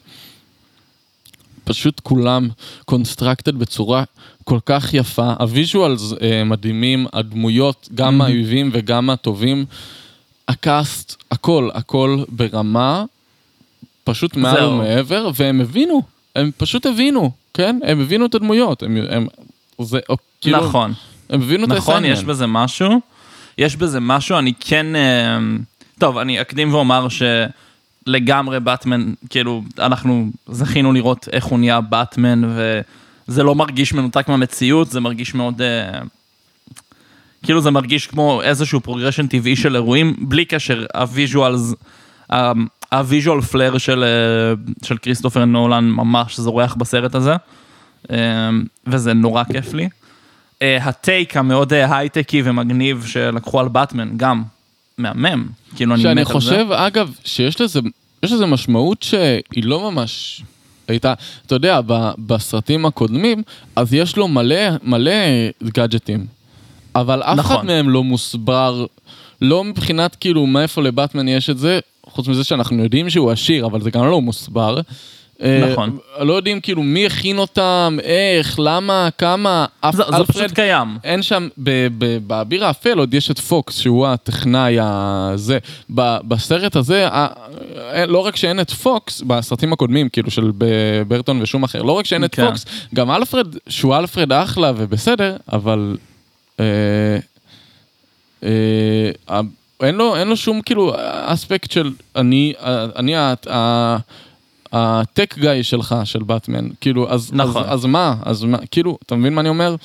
פשוט 1.64 2.00
כולם 2.00 2.48
constructed 2.84 3.56
בצורה 3.56 4.04
כל 4.44 4.58
כך 4.66 4.94
יפה, 4.94 5.32
ה 5.38 5.47
visuals 5.47 6.12
אה, 6.22 6.44
מדהימים, 6.44 7.06
הדמויות, 7.12 7.88
גם 7.94 8.20
Mhm. 8.20 8.24
האויבים 8.24 8.70
וגם 8.72 9.10
הטובים, 9.10 9.64
הקאסט, 10.48 11.22
הכל, 11.30 11.68
הכל 11.74 12.24
ברמה 12.28 13.04
פשוט 14.04 14.36
מעל. 14.36 14.64
ומעבר, 14.64 15.30
והם 15.36 15.60
הבינו, 15.60 16.02
הם 16.36 16.50
פשוט 16.56 16.86
הבינו, 16.86 17.30
כן? 17.54 17.78
הם 17.84 18.00
הבינו 18.00 18.26
את 18.26 18.34
הדמויות, 18.34 18.82
הם, 18.82 18.96
הם, 19.10 19.26
זה, 19.80 19.98
או, 20.08 20.16
כאילו, 20.40 20.66
נכון. 20.66 20.92
הם 21.30 21.42
הבינו 21.42 21.64
את 21.64 21.68
נכון, 21.68 22.04
יש. 22.04 22.24
בזה 22.24 22.46
משהו. 22.46 23.00
יש 23.58 23.76
בזה 23.76 24.00
משהו, 24.00 24.38
אני 24.38 24.52
כן... 24.60 24.96
אה, 24.96 25.38
טוב, 25.98 26.18
אני 26.18 26.40
אקדים 26.40 26.74
ואומר 26.74 27.06
שלגמרי 28.06 28.60
באטמן, 28.60 29.12
כאילו, 29.30 29.62
אנחנו 29.78 30.30
זכינו 30.48 30.92
לראות 30.92 31.28
איך 31.32 31.44
הוא 31.44 31.58
נהיה 31.58 31.80
באטמן, 31.80 32.42
וזה 33.28 33.42
לא 33.42 33.54
מרגיש 33.54 33.92
מנותק 33.94 34.28
מהמציאות, 34.28 34.90
זה 34.90 35.00
מרגיש 35.00 35.34
מאוד... 35.34 35.62
אה, 35.62 36.00
כאילו 37.42 37.60
זה 37.60 37.70
מרגיש 37.70 38.06
כמו 38.06 38.42
איזשהו 38.42 38.80
progression 38.80 39.26
טבעי 39.26 39.56
של 39.56 39.74
אירועים, 39.74 40.14
בלי 40.18 40.44
קשר, 40.44 40.86
ה 40.94 41.03
visuals, 41.03 41.74
ה- 42.32 42.52
ה 42.92 42.99
visual 42.99 43.40
flair 43.40 43.78
של, 43.78 44.04
אה, 44.04 44.86
של 44.86 44.98
כריסטופר 44.98 45.44
נולן 45.44 45.84
ממש 45.84 46.40
זורח 46.40 46.74
בסרט 46.74 47.14
הזה, 47.14 47.34
אה, 48.10 48.50
וזה 48.86 49.12
נורא 49.12 49.44
כיף 49.44 49.74
לי. 49.74 49.88
אה, 50.62 50.76
ה 50.82 50.93
take 50.93 51.36
המאוד 51.36 51.72
הייטקי 51.72 52.42
ומגניב 52.44 53.04
שלקחו 53.06 53.60
על 53.60 53.68
באטמן, 53.68 54.10
גם 54.16 54.42
מהמם, 54.98 55.46
כאילו 55.76 55.94
אני 55.94 56.02
מת 56.02 56.06
על 56.06 56.14
שאני 56.14 56.24
זה. 56.24 56.32
חושב, 56.32 56.66
אגב, 56.72 57.14
שיש 57.24 57.60
לזה, 57.60 57.80
יש 58.22 58.32
לזה 58.32 58.46
משמעות 58.46 59.02
שהיא 59.02 59.64
לא 59.64 59.90
ממש 59.90 60.42
הייתה, 60.88 61.14
אתה 61.46 61.54
יודע, 61.54 61.80
ב, 61.86 62.10
בסרטים 62.18 62.86
הקודמים, 62.86 63.42
אז 63.76 63.94
יש 63.94 64.16
לו 64.16 64.28
מלא, 64.28 64.56
מלא 64.82 65.12
גאדג'טים, 65.64 66.26
אבל 66.94 67.22
אף 67.22 67.38
נכון. 67.38 67.56
אחד 67.56 67.64
מהם 67.66 67.90
לא 67.90 68.04
מוסבר, 68.04 68.86
לא 69.42 69.64
מבחינת 69.64 70.16
כאילו 70.20 70.46
מאיפה 70.46 70.82
לבטמן 70.82 71.28
יש 71.28 71.50
את 71.50 71.58
זה, 71.58 71.78
חוץ 72.06 72.28
מזה 72.28 72.44
שאנחנו 72.44 72.82
יודעים 72.82 73.10
שהוא 73.10 73.30
עשיר, 73.30 73.66
אבל 73.66 73.80
זה 73.80 73.90
גם 73.90 74.04
לא 74.06 74.20
מוסבר. 74.20 74.80
אה, 75.42 75.68
נכון. 75.72 75.98
לא 76.20 76.32
יודעים 76.32 76.60
כאילו 76.60 76.82
מי 76.82 77.06
הכין 77.06 77.38
אותם, 77.38 77.98
איך, 78.02 78.56
למה, 78.62 79.08
כמה, 79.18 79.64
זה, 79.92 79.96
זה 79.96 80.02
אלפרד- 80.16 80.26
פשוט 80.26 80.50
קיים. 80.52 80.98
אין 81.04 81.22
שם, 81.22 81.48
באביר 82.26 82.64
האפל 82.64 82.98
עוד 82.98 83.14
יש 83.14 83.30
את 83.30 83.38
פוקס, 83.38 83.78
שהוא 83.78 84.06
הטכנאי 84.06 84.76
הזה. 84.80 85.58
בסרט 85.90 86.76
הזה, 86.76 87.08
אה, 87.08 87.26
לא 88.06 88.18
רק 88.18 88.36
שאין 88.36 88.60
את 88.60 88.70
פוקס, 88.70 89.22
בסרטים 89.26 89.72
הקודמים, 89.72 90.08
כאילו 90.08 90.30
של 90.30 90.50
ברטון 91.08 91.42
ושום 91.42 91.62
אחר, 91.62 91.82
לא 91.82 91.92
רק 91.92 92.06
שאין 92.06 92.24
את 92.24 92.34
כן. 92.34 92.46
פוקס, 92.46 92.64
גם 92.94 93.10
אלפרד, 93.10 93.46
שהוא 93.68 93.96
אלפרד 93.96 94.32
אחלה 94.32 94.72
ובסדר, 94.76 95.36
אבל... 95.52 95.96
אה, 98.44 98.48
אה, 99.30 99.40
אין 99.82 99.94
לו, 99.94 100.16
אין 100.16 100.28
לו 100.28 100.36
שום 100.36 100.60
כאילו 100.62 100.92
אספקט 101.24 101.70
של 101.70 101.90
אני, 102.16 102.52
אה, 102.62 102.86
אני 102.96 103.14
הטק 104.72 105.38
גאי 105.38 105.62
שלך, 105.62 105.94
של 106.04 106.22
באטמן, 106.22 106.68
כאילו, 106.80 107.10
אז, 107.10 107.30
נכון. 107.32 107.62
אז, 107.62 107.68
אז 107.72 107.84
מה, 107.84 108.14
אז 108.22 108.44
מה, 108.44 108.58
כאילו, 108.70 108.98
אתה 109.06 109.14
מבין 109.14 109.34
מה 109.34 109.40
אני 109.40 109.48
אומר? 109.48 109.76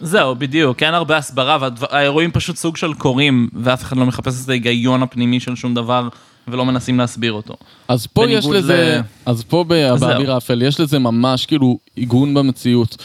זהו, 0.00 0.34
בדיוק, 0.34 0.82
אין 0.82 0.94
הרבה 0.94 1.16
הסברה, 1.16 1.58
והאירועים 1.78 2.30
פשוט 2.32 2.56
סוג 2.56 2.76
של 2.76 2.94
קורים, 2.94 3.48
ואף 3.62 3.82
אחד 3.82 3.96
לא 3.96 4.06
מחפש 4.06 4.44
את 4.44 4.48
ההיגיון 4.48 5.02
הפנימי 5.02 5.40
של 5.40 5.56
שום 5.56 5.74
דבר, 5.74 6.08
ולא 6.48 6.64
מנסים 6.64 6.98
להסביר 6.98 7.32
אותו. 7.32 7.54
אז 7.88 8.06
פה 8.06 8.24
יש 8.28 8.46
לזה, 8.46 9.00
ל- 9.00 9.30
אז 9.30 9.42
פה. 9.42 9.64
באביר 9.64 10.32
האפל 10.32 10.62
יש 10.62 10.80
לזה 10.80 10.98
ממש 10.98 11.46
כאילו 11.46 11.78
עיגון 11.96 12.34
במציאות. 12.34 12.96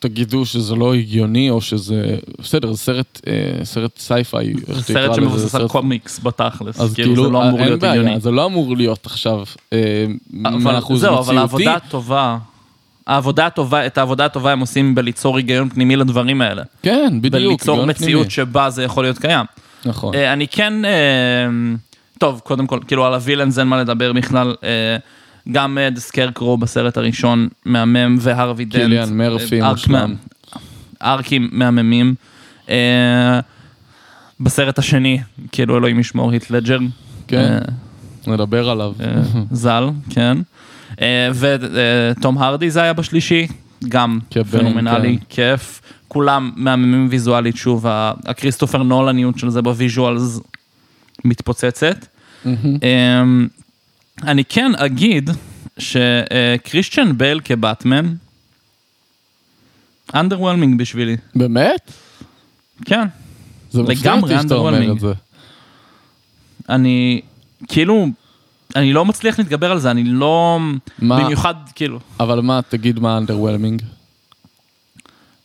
תגידו 0.00 0.46
שזה 0.46 0.74
לא 0.74 0.94
הגיוני 0.94 1.50
או 1.50 1.60
שזה, 1.60 2.16
בסדר, 2.38 2.72
זה 2.72 2.78
סרט, 2.78 3.20
אה, 3.26 3.64
סרט 3.64 3.98
sci-fi, 3.98 4.48
איך 4.48 4.64
תקרא 4.68 4.82
סרט 4.82 5.14
שמבוסס 5.14 5.54
על 5.54 5.68
קומיקס 5.68 6.20
בתכלס, 6.22 6.80
אז 6.80 6.94
כאילו 6.94 7.24
זה 7.24 7.30
לא 7.30 7.48
אמור 7.48 7.58
אין 7.58 7.68
להיות 7.68 7.82
הגיוני. 7.82 8.20
זה 8.20 8.30
לא 8.30 8.46
אמור 8.46 8.76
להיות 8.76 9.06
עכשיו 9.06 9.42
אה, 9.72 10.06
מאה 10.30 10.54
אבל 10.54 10.78
אחוז 10.78 11.00
זהו, 11.00 11.18
אבל 11.18 11.20
מציאותי. 11.20 11.40
העבודה 11.40 11.74
הטובה, 11.74 12.38
העבודה 13.06 13.46
הטובה, 13.46 13.86
את 13.86 13.98
העבודה 13.98 14.24
הטובה 14.24 14.52
הם 14.52 14.60
עושים 14.60 14.94
בליצור 14.94 15.36
היגיון 15.36 15.68
פנימי 15.68 15.96
לדברים 15.96 16.42
האלה. 16.42 16.62
כן, 16.82 17.18
בדיוק. 17.20 17.34
בליצור 17.34 17.86
מציאות 17.86 18.26
פנימי. 18.26 18.30
שבה 18.30 18.70
זה 18.70 18.82
יכול 18.84 19.04
להיות 19.04 19.18
קיים. 19.18 19.46
נכון. 19.84 20.14
אה, 20.14 20.32
אני 20.32 20.48
כן, 20.48 20.84
אה, 20.84 20.90
טוב, 22.18 22.40
קודם 22.44 22.66
כל, 22.66 22.78
כאילו 22.86 23.06
על 23.06 23.14
ה 23.14 23.19
villains 23.19 23.58
אין 23.58 23.66
מה 23.66 23.80
לדבר 23.80 24.12
בכלל. 24.12 24.54
גם 25.52 25.78
the 25.94 26.00
Scarecrow 26.00 26.56
בסרט 26.56 26.96
הראשון 26.96 27.48
מהמם, 27.64 28.16
והרווי 28.20 28.64
דנט. 28.64 28.82
קיליאן 28.82 29.16
מרפי 29.16 29.62
אה, 29.62 29.70
מושלם. 29.70 30.14
ארקים 31.02 31.48
מהממים. 31.52 32.14
אה, 32.68 33.40
בסרט 34.40 34.78
השני, 34.78 35.20
כאילו 35.52 35.76
אלוהים 35.78 36.00
ישמור, 36.00 36.30
הית' 36.30 36.50
לדג'ר. 36.50 36.78
כן. 37.28 37.58
אה, 38.28 38.32
נדבר 38.32 38.70
עליו. 38.70 38.92
ז"ל, 39.50 39.88
כן. 40.10 40.38
ותום 41.34 42.38
הרדי 42.38 42.70
זה 42.70 42.82
היה 42.82 42.92
בשלישי, 42.92 43.46
גם 43.88 44.18
פנומנלי, 44.50 45.18
כן. 45.18 45.24
כיף. 45.28 45.80
כולם 46.08 46.50
מהממים 46.56 47.06
ויזואלית, 47.10 47.56
שוב, 47.56 47.86
הכריסטופר 48.26 48.82
נולניות 48.82 49.38
של 49.38 49.50
זה 49.50 49.62
ב 49.62 49.72
visuals 49.72 50.40
מתפוצצת. 51.24 52.06
אני 54.22 54.44
כן 54.44 54.72
אגיד 54.76 55.30
שקריסטיאן 55.78 57.18
בייל 57.18 57.40
כבטמן, 57.44 58.14
underwhelming 60.14 60.78
בשבילי, 60.78 61.16
באמת? 61.34 61.92
כן. 62.84 63.08
זה 63.70 63.82
מפתיע 63.82 64.12
אותי 64.12 64.34
שאתה 64.42 64.54
אומר. 64.54 64.92
את 64.92 65.00
זה. 65.00 65.12
אני, 66.68 67.20
כאילו, 67.68 68.06
אני 68.76 68.92
לא 68.92 69.04
מצליח 69.04 69.38
להתגבר 69.38 69.70
על 69.70 69.78
זה, 69.78 69.90
אני 69.90 70.04
לא... 70.04 70.58
מה? 70.98 71.24
במיוחד, 71.24 71.54
כאילו, 71.74 72.00
אבל 72.20 72.40
מה, 72.40 72.60
תגיד 72.68 72.98
מה 72.98 73.18
underwhelming? 73.18 73.82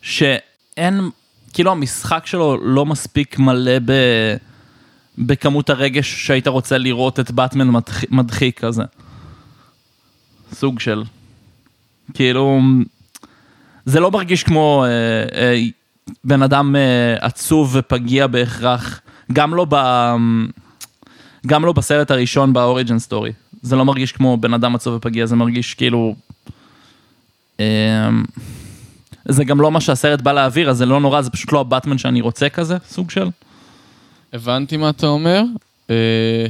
שאין, 0.01 1.09
כאילו 1.53 1.71
המשחק 1.71 2.26
שלו 2.26 2.57
לא 2.61 2.86
מספיק 2.86 3.39
מלא 3.39 3.80
ב... 3.86 3.91
בכמות 5.18 5.70
הרגש 5.70 6.26
שהיית 6.26 6.47
רוצה 6.47 6.78
לראות 6.78 7.20
את 7.20 7.32
באטמן 7.32 7.70
מדחיק, 7.70 8.11
מדחיק 8.11 8.59
כזה. 8.59 8.84
סוג 10.53 10.80
של. 10.80 11.03
כאילו, 12.13 12.59
זה 13.86 13.99
לא 13.99 14.11
מרגיש 14.11 14.43
כמו 14.43 14.86
אה, 14.86 14.89
אה, 15.41 15.61
בן 16.24 16.41
אדם 16.41 16.76
אה, 16.76 17.16
עצוב 17.20 17.72
ופגיע 17.74 18.28
בהכרח, 18.28 19.01
גם 19.34 19.53
לא, 19.53 19.66
ב, 19.70 19.76
גם 21.47 21.66
לא 21.66 21.74
בסרט 21.74 22.11
הראשון 22.11 22.53
באוריג'ן 22.53 22.99
סטורי. 22.99 23.32
זה 23.61 23.76
לא 23.76 23.86
מרגיש 23.86 24.11
כמו 24.11 24.38
בן 24.38 24.53
אדם 24.53 24.76
עצוב 24.76 24.95
ופגיע, 24.95 25.26
זה 25.26 25.36
מרגיש 25.36 25.74
כאילו... 25.74 26.16
אה, 27.59 28.09
זה 29.26 29.43
גם 29.43 29.61
לא 29.61 29.72
מה 29.72 29.82
שהסרט 29.82 30.22
בא 30.22 30.32
להעביר, 30.32 30.70
אז 30.70 30.78
זה 30.78 30.86
לא 30.86 30.99
נורא, 30.99 31.22
זה 31.22 31.30
פשוט 31.30 31.51
לא 31.51 31.59
הבטמן 31.59 31.97
שאני 31.97 32.22
רוצה 32.22 32.49
כזה, 32.49 32.78
סוג 32.88 33.09
של. 33.09 33.30
הבנתי 34.34 34.78
מה 34.78 34.89
אתה 34.89 35.07
אומר. 35.07 35.41
אה, 35.89 36.45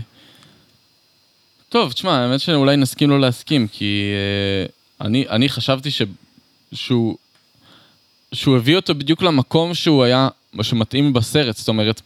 טוב, 1.70 1.92
תשמע, 1.92 2.12
האמת 2.12 2.40
שאולי 2.40 2.78
נסכים 2.78 3.10
לא 3.10 3.20
להסכים, 3.20 3.68
כי 3.68 4.12
אה, 4.14 5.06
אני, 5.06 5.26
אני 5.30 5.50
חשבתי 5.50 5.92
ש, 5.92 6.02
שהוא, 6.74 7.16
שהוא 8.34 8.58
הביא 8.58 8.76
אותו 8.76 8.96
בדיוק 8.96 9.22
למקום 9.22 9.74
שהוא 9.74 10.04
היה, 10.04 10.28
שמתאים 10.62 11.14
בסרט, 11.14 11.58
זאת 11.58 11.68
אומרת, 11.68 12.02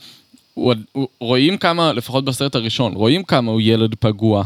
הוא, 0.54 0.74
הוא, 0.92 1.08
רואים 1.20 1.58
כמה, 1.58 1.94
לפחות 1.94 2.26
בסרט 2.26 2.56
הראשון, 2.56 2.94
רואים 2.94 3.24
כמה 3.24 3.52
הוא 3.52 3.62
ילד 3.62 3.96
פגוע. 3.96 4.44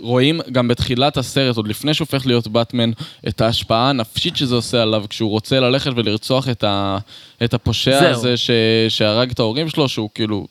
רואים 0.00 0.40
גם 0.52 0.68
בתחילת 0.68 1.16
הסרט, 1.16 1.56
עוד 1.56 1.68
לפני 1.68 1.94
שהוא 1.94 2.06
הופך 2.12 2.26
להיות 2.26 2.48
באטמן, 2.48 2.90
את 3.28 3.40
ההשפעה 3.40 3.90
הנפשית 3.90 4.36
שזה 4.36 4.54
עושה 4.54 4.82
עליו 4.82 5.04
כשהוא 5.08 5.30
רוצה 5.30 5.60
ללכת 5.60 5.90
ולרצוח 5.96 6.48
את, 6.48 6.64
ה, 6.64 6.98
את 7.44 7.54
הפושע 7.54 8.00
זהו. 8.00 8.10
הזה 8.10 8.36
ש, 8.36 8.50
שהרג 8.88 9.30
את 9.30 9.38
ההורים 9.38 9.68
שלו, 9.68 9.88
שהוא 9.88 10.10
כאילו 10.14 10.46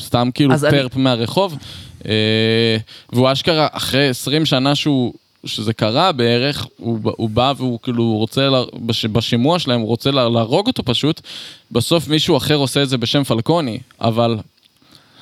סתם 0.00 0.28
כאילו 0.34 0.54
אז 0.54 0.64
אני- 0.64 0.78
פרפ 0.78 0.96
מהרחוב. 0.96 1.56
אה, 2.06 2.76
והוא 3.12 3.32
אשכרה, 3.32 3.68
אחרי 3.72 4.08
20 4.08 4.46
שנה 4.46 4.74
שהוא, 4.74 5.12
שזה 5.44 5.72
קרה 5.72 6.12
בערך, 6.12 6.66
הוא, 6.76 6.98
הוא 7.04 7.30
בא 7.30 7.52
והוא 7.56 7.78
כאילו 7.82 8.16
רוצה, 8.16 8.48
לה, 8.48 8.62
בש, 8.86 9.04
בשימוע 9.04 9.58
שלהם, 9.58 9.80
הוא 9.80 9.88
רוצה 9.88 10.10
לה, 10.10 10.28
להרוג 10.28 10.66
אותו 10.66 10.82
פשוט. 10.84 11.20
בסוף 11.70 12.08
מישהו 12.08 12.36
אחר 12.36 12.54
עושה 12.54 12.82
את 12.82 12.88
זה 12.88 12.96
בשם 12.98 13.24
פלקוני, 13.24 13.78
אבל 14.00 14.38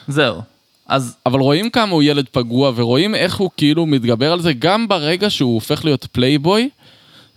זהו. 0.09 0.41
אז 0.87 1.17
אבל 1.27 1.41
רואים 1.41 1.71
כמה 1.71 1.93
הוא 1.93 2.03
ילד 2.03 2.25
פגוע, 2.33 2.73
ורואים 2.77 3.15
איך 3.15 3.37
הוא 3.37 3.51
כאילו 3.57 3.87
מתגבר 3.87 4.33
על 4.33 4.41
זה, 4.41 4.53
גם 4.53 4.89
ברגע 4.89 5.31
שהוא 5.31 5.55
הופך 5.55 5.85
להיות 5.85 6.07
פלייבוי, 6.13 6.69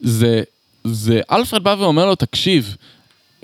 זה, 0.01 0.41
זה, 0.83 1.21
אלפרד 1.31 1.63
בא 1.63 1.75
ואומר 1.79 2.05
לו, 2.05 2.15
תקשיב, 2.15 2.75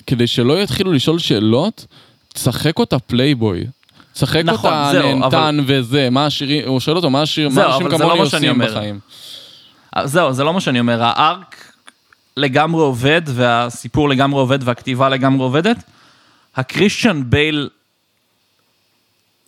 כדי 0.08 0.28
שלא 0.28 0.62
יתחילו 0.64 0.94
לשאול 0.94 1.20
שאלות, 1.20 1.86
תשחק 2.34 2.80
אותה 2.80 3.00
פלייבוי. 3.00 3.66
תשחק 4.18 4.44
נכון, 4.46 4.74
אותה 4.74 4.90
זהו, 4.92 5.20
נהנתן 5.20 5.58
וזה, 5.68 6.10
מה 6.10 6.26
עשירים, 6.26 6.68
הוא 6.68 6.80
שואל 6.80 6.96
אותו, 6.96 7.10
מה 7.10 7.22
עשיר, 7.22 7.50
מה 7.50 7.66
אנשים 7.66 7.86
אבל 7.88 7.94
לא 7.94 7.98
כמוני 7.98 8.30
שאני 8.30 8.48
עושים 8.48 8.62
אומר. 8.62 8.72
בחיים. 8.72 9.00
זהו, 10.04 10.34
זה 10.34 10.44
לא 10.44 10.54
מה 10.54 10.62
שאני 10.62 10.80
אומר. 10.80 11.04
ה 11.04 11.21
arc 11.21 11.72
לגמרי 12.38 12.82
עובד, 12.82 13.22
והסיפור 13.26 14.10
לגמרי 14.10 14.40
עובד, 14.40 14.60
והכתיבה 14.64 15.10
לגמרי 15.10 15.44
עובדת. 15.44 15.78
הקריסטיאן 16.56 17.30
בייל 17.30 17.70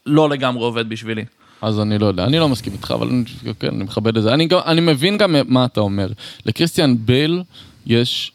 לא 0.05 0.29
לגמרי 0.29 0.63
עובד 0.63 0.89
בשבילי. 0.89 1.25
אז 1.61 1.79
אני 1.79 1.97
לא 1.97 2.05
יודע, 2.05 2.23
אני 2.23 2.39
לא 2.39 2.49
מסכים 2.49 2.73
איתך, 2.73 2.91
אבל 2.95 3.07
אני, 3.07 3.23
כן, 3.59 3.67
אני 3.67 3.83
מכבד 3.83 4.17
את 4.17 4.23
זה. 4.23 4.33
אני, 4.33 4.47
גם- 4.47 4.59
אני 4.65 4.81
מבין 4.81 5.17
גם 5.17 5.35
מה 5.47 5.65
אתה 5.65 5.81
אומר. 5.81 6.07
לקריסטיאן 6.45 6.95
בייל 6.99 7.43
יש... 7.85 8.31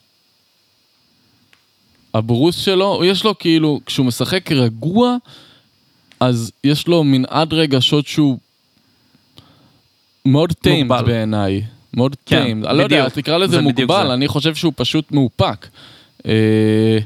הברוס 2.14 2.57
שלו, 2.57 3.01
יש 3.05 3.24
לו 3.24 3.39
כאילו, 3.39 3.80
כשהוא 3.87 4.07
משחק 4.07 4.53
רגוע, 4.53 5.16
אז 6.20 6.52
יש 6.64 6.88
לו 6.88 7.04
מנעד 7.04 7.54
רגשות 7.54 8.06
שהוא 8.06 8.38
מאוד 10.26 10.52
טיימד. 10.52 11.02
בעיניי. 11.06 11.62
מאוד 11.94 12.16
כן, 12.26 12.42
טיימד. 12.42 12.66
אני 12.66 12.78
לא 12.78 12.82
יודע. 12.82 13.08
תקרא 13.08 13.38
לזה 13.38 13.60
מוגבל. 13.60 14.10
אני 14.10 14.28
חושב 14.28 14.54
שהוא 14.54 14.72
פשוט 14.76 15.12
מאופק. 15.12 15.66
אה, 16.26 16.98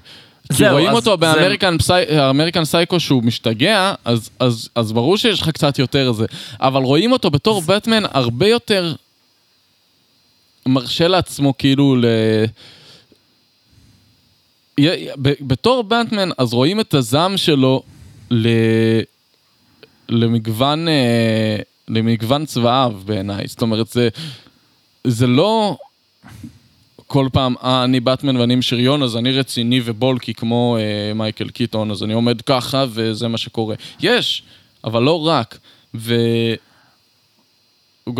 כי 0.57 0.69
רואים 0.69 0.93
אותו 0.93 1.17
באמריקן 1.17 2.65
סייקו 2.65 3.01
שהוא 3.01 3.23
משתגע, 3.23 3.95
אז, 4.05 4.31
אז, 4.39 4.69
אז 4.75 4.93
ברור 4.93 5.17
שיש 5.17 5.43
לך 5.43 5.49
קצת 5.49 5.79
יותר 5.79 6.13
זה. 6.13 6.27
אבל 6.61 6.83
רואים 6.83 7.13
אותו 7.13 7.31
בתור 7.31 7.61
בטמן 7.61 8.03
הרבה 8.13 8.49
יותר 8.49 8.95
מרשה 10.67 11.09
לעצמו 11.09 11.55
כאילו 11.59 11.97
ל... 11.97 12.05
בתור 15.41 15.85
בטמן, 15.85 16.29
אז 16.39 16.53
רואים 16.53 16.81
את 16.81 16.95
הזעם 16.95 17.37
שלו 17.37 17.83
ל... 18.31 18.49
למגוון, 20.09 20.89
אה, 20.89 21.57
למגוון 21.89 22.47
צבעיו 22.47 22.93
בעיניי. 23.05 23.47
זאת 23.47 23.63
אומרת, 23.63 23.89
זה, 23.89 24.09
זה 25.05 25.27
לא 25.27 25.77
כל 27.07 27.29
פעם, 27.33 27.55
אה, 27.65 27.85
אני 27.85 28.01
באטמן 28.01 28.37
ואני 28.37 28.53
עם 28.53 28.63
שריון, 28.63 29.03
אז 29.03 29.17
אני 29.17 29.33
רציני 29.33 29.81
ובולקי 29.85 30.35
כמו 30.35 30.77
אה, 30.81 31.15
מייקל 31.15 31.49
קיטון, 31.49 31.91
אז 31.91 32.03
אני 32.03 32.13
עומד 32.13 32.43
ככה 32.43 32.85
וזה 32.89 33.29
מה 33.29 33.39
שקורה. 33.39 33.75
יש, 34.01 34.43
אבל 34.85 35.03
לא 35.03 35.27
רק. 35.27 35.59
ו... 35.95 36.15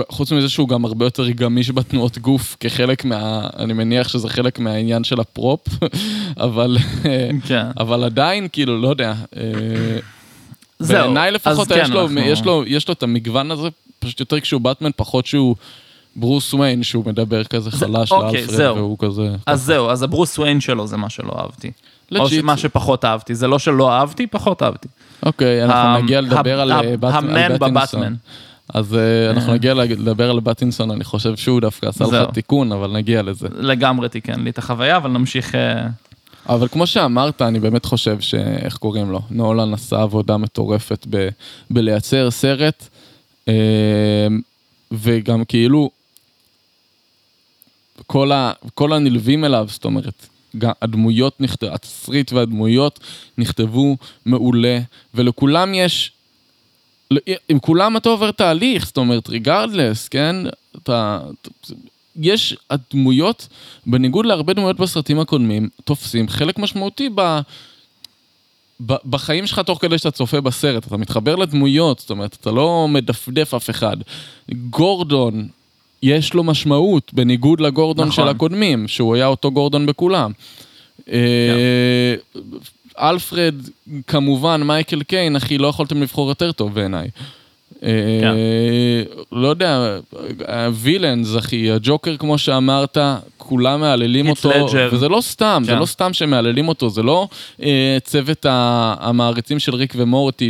חוץ 0.09 0.33
מזה 0.33 0.49
שהוא 0.49 0.69
גם 0.69 0.85
הרבה 0.85 1.07
יותר 1.07 1.31
גמיש 1.31 1.71
בתנועות 1.71 2.19
גוף 2.19 2.57
כחלק 2.61 3.05
מה... 3.05 3.49
אני 3.59 3.73
מניח 3.73 4.09
שזה 4.09 4.29
חלק 4.29 4.59
מהעניין 4.59 5.05
של 5.05 5.21
הפרופ, 5.21 5.61
אבל, 6.41 6.77
כן. 7.47 7.67
אבל 7.81 8.05
עדיין, 8.05 8.49
כאילו, 8.53 8.81
לא 8.81 8.89
יודע. 8.89 9.15
אה, 9.37 9.43
זהו. 10.79 11.03
בעיניי 11.05 11.31
לפחות 11.31 11.69
כן, 11.69 11.81
יש, 11.83 11.91
לו, 11.91 12.03
אנחנו- 12.03 12.21
יש, 12.21 12.45
לו, 12.45 12.63
יש 12.67 12.89
לו 12.89 12.95
את 12.95 13.03
המגוון 13.03 13.51
הזה, 13.51 13.69
פשוט 13.99 14.21
יותר 14.21 14.41
כשהוא 14.41 14.61
באטמן, 14.61 14.91
פחות 14.97 15.27
שהוא 15.27 15.57
ברוס 16.17 16.55
וויין, 16.55 16.83
שהוא 16.83 17.05
מדבר 17.07 17.45
כזה 17.45 17.71
חלש 17.71 18.13
אוקיי, 18.13 18.41
לאלפרד, 18.41 18.57
זהו. 18.57 18.77
והוא 18.77 18.97
כזה... 18.99 19.29
אז 19.47 19.63
זהו, 19.63 19.91
אז 19.91 20.03
הברוס 20.03 20.39
וויין 20.39 20.61
שלו 20.61 20.87
זה 20.87 20.97
מה 20.97 21.11
שלא 21.11 21.33
אהבתי. 21.39 21.71
או. 22.17 22.27
מה 22.43 22.57
שפחות 22.57 23.05
אהבתי. 23.05 23.35
זה 23.35 23.47
לא 23.49 23.59
שלא 23.59 23.93
אהבתי, 23.93 24.27
פחות 24.27 24.63
אהבתי. 24.63 24.89
אוקיי, 25.23 25.65
אנחנו 25.65 26.03
נגיע 26.03 26.21
לדבר 26.21 26.61
על 26.61 26.73
ה- 26.73 26.81
אה, 26.81 26.95
המן. 27.19 27.59
בבטמן. 27.59 28.15
אז 28.75 28.95
אה, 28.95 29.31
אנחנו 29.31 29.53
נגיע 29.53 29.75
לדבר 29.75 30.31
על 30.31 30.41
בטינסון, 30.41 30.91
אני 30.91 31.05
חושב 31.05 31.37
שהוא 31.37 31.61
דווקא 31.61 31.87
עשה. 31.87 32.05
לך 32.05 32.31
תיקון, 32.33 32.73
אבל 32.73 32.91
נגיע 32.91 33.23
לזה. 33.23 33.49
לגמרי 33.57 34.09
תיקן 34.09 34.41
לי 34.41 34.51
את 34.51 34.59
החוויה, 34.59 34.97
אבל 34.97 35.11
נמשיך... 35.11 35.55
אה, 35.55 35.87
אבל 36.49 36.69
כמו 36.69 36.87
שאמרת, 36.87 37.43
אני 37.43 37.61
באמת 37.61 37.85
חושב 37.85 38.21
ש... 38.21 38.35
איך 38.35 38.77
קוראים 38.77 39.11
לו? 39.11 39.21
נולן 39.31 39.75
עשה 39.75 40.03
עבודה 40.03 40.37
מטורפת 40.37 41.07
ב... 41.11 41.29
בלייצר 41.71 42.31
סרט, 42.31 42.89
אה, 43.49 43.55
וגם 44.93 45.45
כאילו, 45.45 45.91
כל, 48.07 48.33
ה... 48.33 48.53
כל 48.75 48.93
הנלווים 48.93 49.45
אליו, 49.45 49.67
זאת 49.71 49.85
אומרת, 49.85 50.27
גם 50.59 50.73
הדמויות 50.83 51.41
נכתבו, 51.41 51.75
התסריט 51.75 52.33
והדמויות 52.33 53.01
נכתבו 53.39 53.97
מעולה, 54.27 54.79
ולכולם 55.15 55.75
יש... 55.75 56.13
עם 57.49 57.59
כולם 57.59 57.97
אתה 57.97 58.09
עובר 58.09 58.31
תהליך, 58.31 58.87
זאת 58.87 58.97
אומרת, 58.97 59.29
ריגרדלס, 59.29 60.09
כן? 60.09 60.37
אתה... 60.83 61.21
יש 62.21 62.57
הדמויות, 62.71 63.49
בניגוד 63.87 64.27
להרבה 64.27 64.53
דמויות 64.53 64.81
בסרטים 64.81 65.21
הקודמים, 65.21 65.69
תופסים 65.85 66.29
חלק 66.29 66.59
משמעותי 66.59 67.09
ב... 67.15 67.41
בחיים 68.81 69.47
שלך 69.47 69.59
תוך 69.59 69.79
כדי 69.83 69.99
שאתה 69.99 70.11
צופה 70.11 70.41
בסרט, 70.41 70.87
אתה 70.87 70.97
מתחבר 70.97 71.37
לדמויות, 71.37 71.99
זאת 71.99 72.11
אומרת, 72.11 72.37
אתה 72.41 72.51
לא 72.51 72.87
מדפדף 72.89 73.55
אף 73.55 73.71
אחד. 73.71 73.97
גורדון, 74.53 75.49
יש 76.03 76.35
לו 76.35 76.45
משמעות, 76.45 77.15
בניגוד 77.15 77.61
לגורדון 77.61 78.09
נכון. 78.09 78.25
של 78.25 78.31
הקודמים, 78.31 78.89
שהוא 78.89 79.15
היה 79.15 79.27
אותו 79.27 79.51
גורדון 79.51 79.87
בכולם. 79.87 80.33
אה, 81.13 82.15
אלפרד, 83.01 83.55
כמובן, 84.07 84.63
מייקל 84.63 85.03
קיין, 85.03 85.37
אחי, 85.37 85.59
לא 85.59 85.67
יכולתם 85.67 86.03
לבחור 86.03 86.29
יותר 86.29 86.53
טוב 86.53 86.75
בעיניי. 86.75 87.09
אה, 87.83 89.03
לא 89.33 89.49
יודע, 89.49 89.99
הווילאנס, 90.49 91.37
אחי, 91.39 91.71
הג'וקר, 91.71 92.17
כמו 92.17 92.39
שאמרת, 92.39 92.99
כולם 93.39 93.81
מהללים 93.81 94.29
אותו. 94.29 94.51
וזה 94.93 95.09
לא 95.09 95.21
סתם, 95.21 95.63
זה 95.67 95.73
כן. 95.73 95.79
לא 95.79 95.87
סתם 95.87 96.13
שמהללים 96.13 96.69
אותו, 96.69 96.91
זה 96.91 97.03
לא 97.03 97.29
אה, 97.63 97.99
צוות 98.05 98.47
המעריצים 98.49 99.59
של 99.59 99.75
ריק 99.75 99.95
ומורטי, 99.97 100.49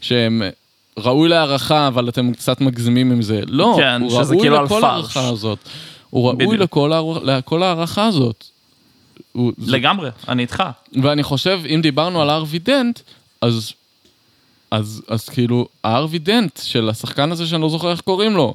שהם... 0.00 0.42
ראוי 0.98 1.28
להערכה, 1.28 1.88
אבל 1.88 2.08
אתם 2.08 2.32
קצת 2.32 2.60
מגזימים 2.60 3.12
עם 3.12 3.22
זה. 3.22 3.40
לא, 3.46 3.74
כן, 3.76 4.02
הוא 4.02 4.12
ראוי 4.12 4.38
כאילו 4.40 4.62
לכל 4.62 4.68
פרש. 4.68 4.84
ההערכה 4.84 5.28
הזאת. 5.28 5.58
הוא 6.10 6.28
ראוי 6.28 6.46
בדיוק. 6.46 6.76
לכל 7.24 7.62
ההערכה 7.62 8.06
הזאת. 8.06 8.44
הוא- 9.32 9.52
זה- 9.58 9.72
לגמרי, 9.72 10.10
אני 10.28 10.42
איתך. 10.42 10.62
ואני 11.02 11.22
חושב, 11.22 11.60
אם 11.74 11.80
דיברנו 11.82 12.22
על 12.22 12.30
ארווי 12.30 12.58
דנט, 12.58 13.00
אז, 13.40 13.72
אז, 14.70 15.02
אז 15.08 15.28
כאילו, 15.28 15.68
הארווי 15.84 16.18
דנט 16.18 16.60
של 16.62 16.88
השחקן 16.88 17.32
הזה 17.32 17.46
שאני 17.46 17.62
לא 17.62 17.68
זוכר 17.68 17.90
איך 17.90 18.00
קוראים 18.00 18.32
לו, 18.36 18.54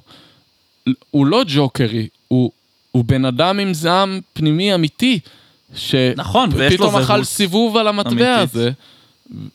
הוא 1.12 1.26
לא 1.26 1.42
ג'וקרי, 1.48 2.08
הוא, 2.28 2.52
הוא 2.92 3.06
בן 3.06 3.26
אדם 3.26 3.60
עם 3.60 3.74
זעם 3.74 4.20
פנימי 4.34 4.76
אמיתי, 4.76 5.20
נכון, 6.16 6.50
שפתאום 6.52 6.96
אכל 6.96 7.04
זהות 7.06 7.24
סיבוב 7.24 7.78
על 7.78 7.88
המטבע 7.88 8.12
אמיתית. 8.12 8.56
הזה. 8.56 8.72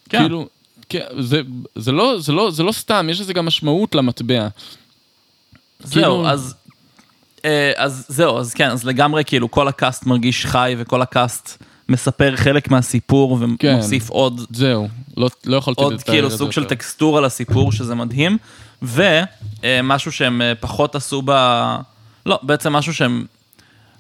כן. 0.08 0.18
כאילו, 0.18 0.46
כן, 0.88 1.04
זה, 1.18 1.40
זה, 1.74 1.92
לא, 1.92 2.20
זה, 2.20 2.32
לא, 2.32 2.50
זה 2.50 2.62
לא 2.62 2.72
סתם, 2.72 3.06
יש 3.10 3.20
לזה 3.20 3.32
גם 3.32 3.46
משמעות 3.46 3.94
למטבע. 3.94 4.48
זהו, 5.80 5.92
כאילו- 5.92 6.28
אז... 6.28 6.54
אה, 7.46 7.72
אז 7.76 8.06
זהו, 8.08 8.38
אז 8.38 8.54
כן, 8.54 8.70
אז 8.70 8.84
לגמרי 8.84 9.24
כאילו 9.24 9.50
כל 9.50 9.68
הקאסט 9.68 10.06
מרגיש 10.06 10.46
חי 10.46 10.74
וכל 10.78 11.02
הקאסט 11.02 11.62
מספר 11.88 12.36
חלק 12.36 12.70
מהסיפור 12.70 13.38
כן. 13.58 13.72
ומוסיף 13.74 14.10
עוד, 14.10 14.40
זהו, 14.50 14.88
לא, 15.16 15.30
לא 15.46 15.56
יכולתי 15.56 15.82
עוד 15.82 15.92
לתאר 15.92 16.12
כאילו 16.12 16.26
את 16.26 16.32
זה 16.32 16.38
סוג 16.38 16.52
של 16.52 16.60
יותר. 16.60 16.74
טקסטורה 16.74 17.20
לסיפור 17.20 17.72
שזה 17.72 17.94
מדהים, 17.94 18.38
ומשהו 18.82 20.12
שהם 20.12 20.42
אה, 20.42 20.52
פחות 20.60 20.94
עשו 20.94 21.22
ב... 21.24 21.30
לא, 22.26 22.38
בעצם 22.42 22.72
משהו 22.72 22.94
שהם, 22.94 23.24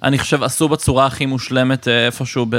אני 0.02 0.18
חושב, 0.18 0.42
עשו 0.42 0.68
בצורה 0.68 1.06
הכי 1.06 1.26
מושלמת 1.26 1.88
אה, 1.88 2.06
איפשהו 2.06 2.46
ב... 2.50 2.56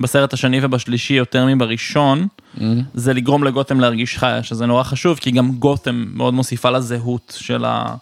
בסרט 0.00 0.32
השני 0.32 0.58
ובשלישי 0.62 1.14
יותר 1.14 1.46
מבראשון, 1.46 2.28
Mm-hmm. 2.56 2.62
זה 2.94 3.14
לגרום 3.14 3.44
לגותם 3.44 3.80
להרגיש 3.80 4.18
חיה, 4.18 4.42
שזה 4.42 4.66
נורא 4.66 4.82
חשוב, 4.82 5.18
כי 5.18 5.30
גם 5.30 5.52
גותם 5.52 6.04
מאוד 6.14 6.34
מוסיפה 6.34 6.70
לזהות 6.70 7.38
של 7.40 7.64
ה... 7.64 7.94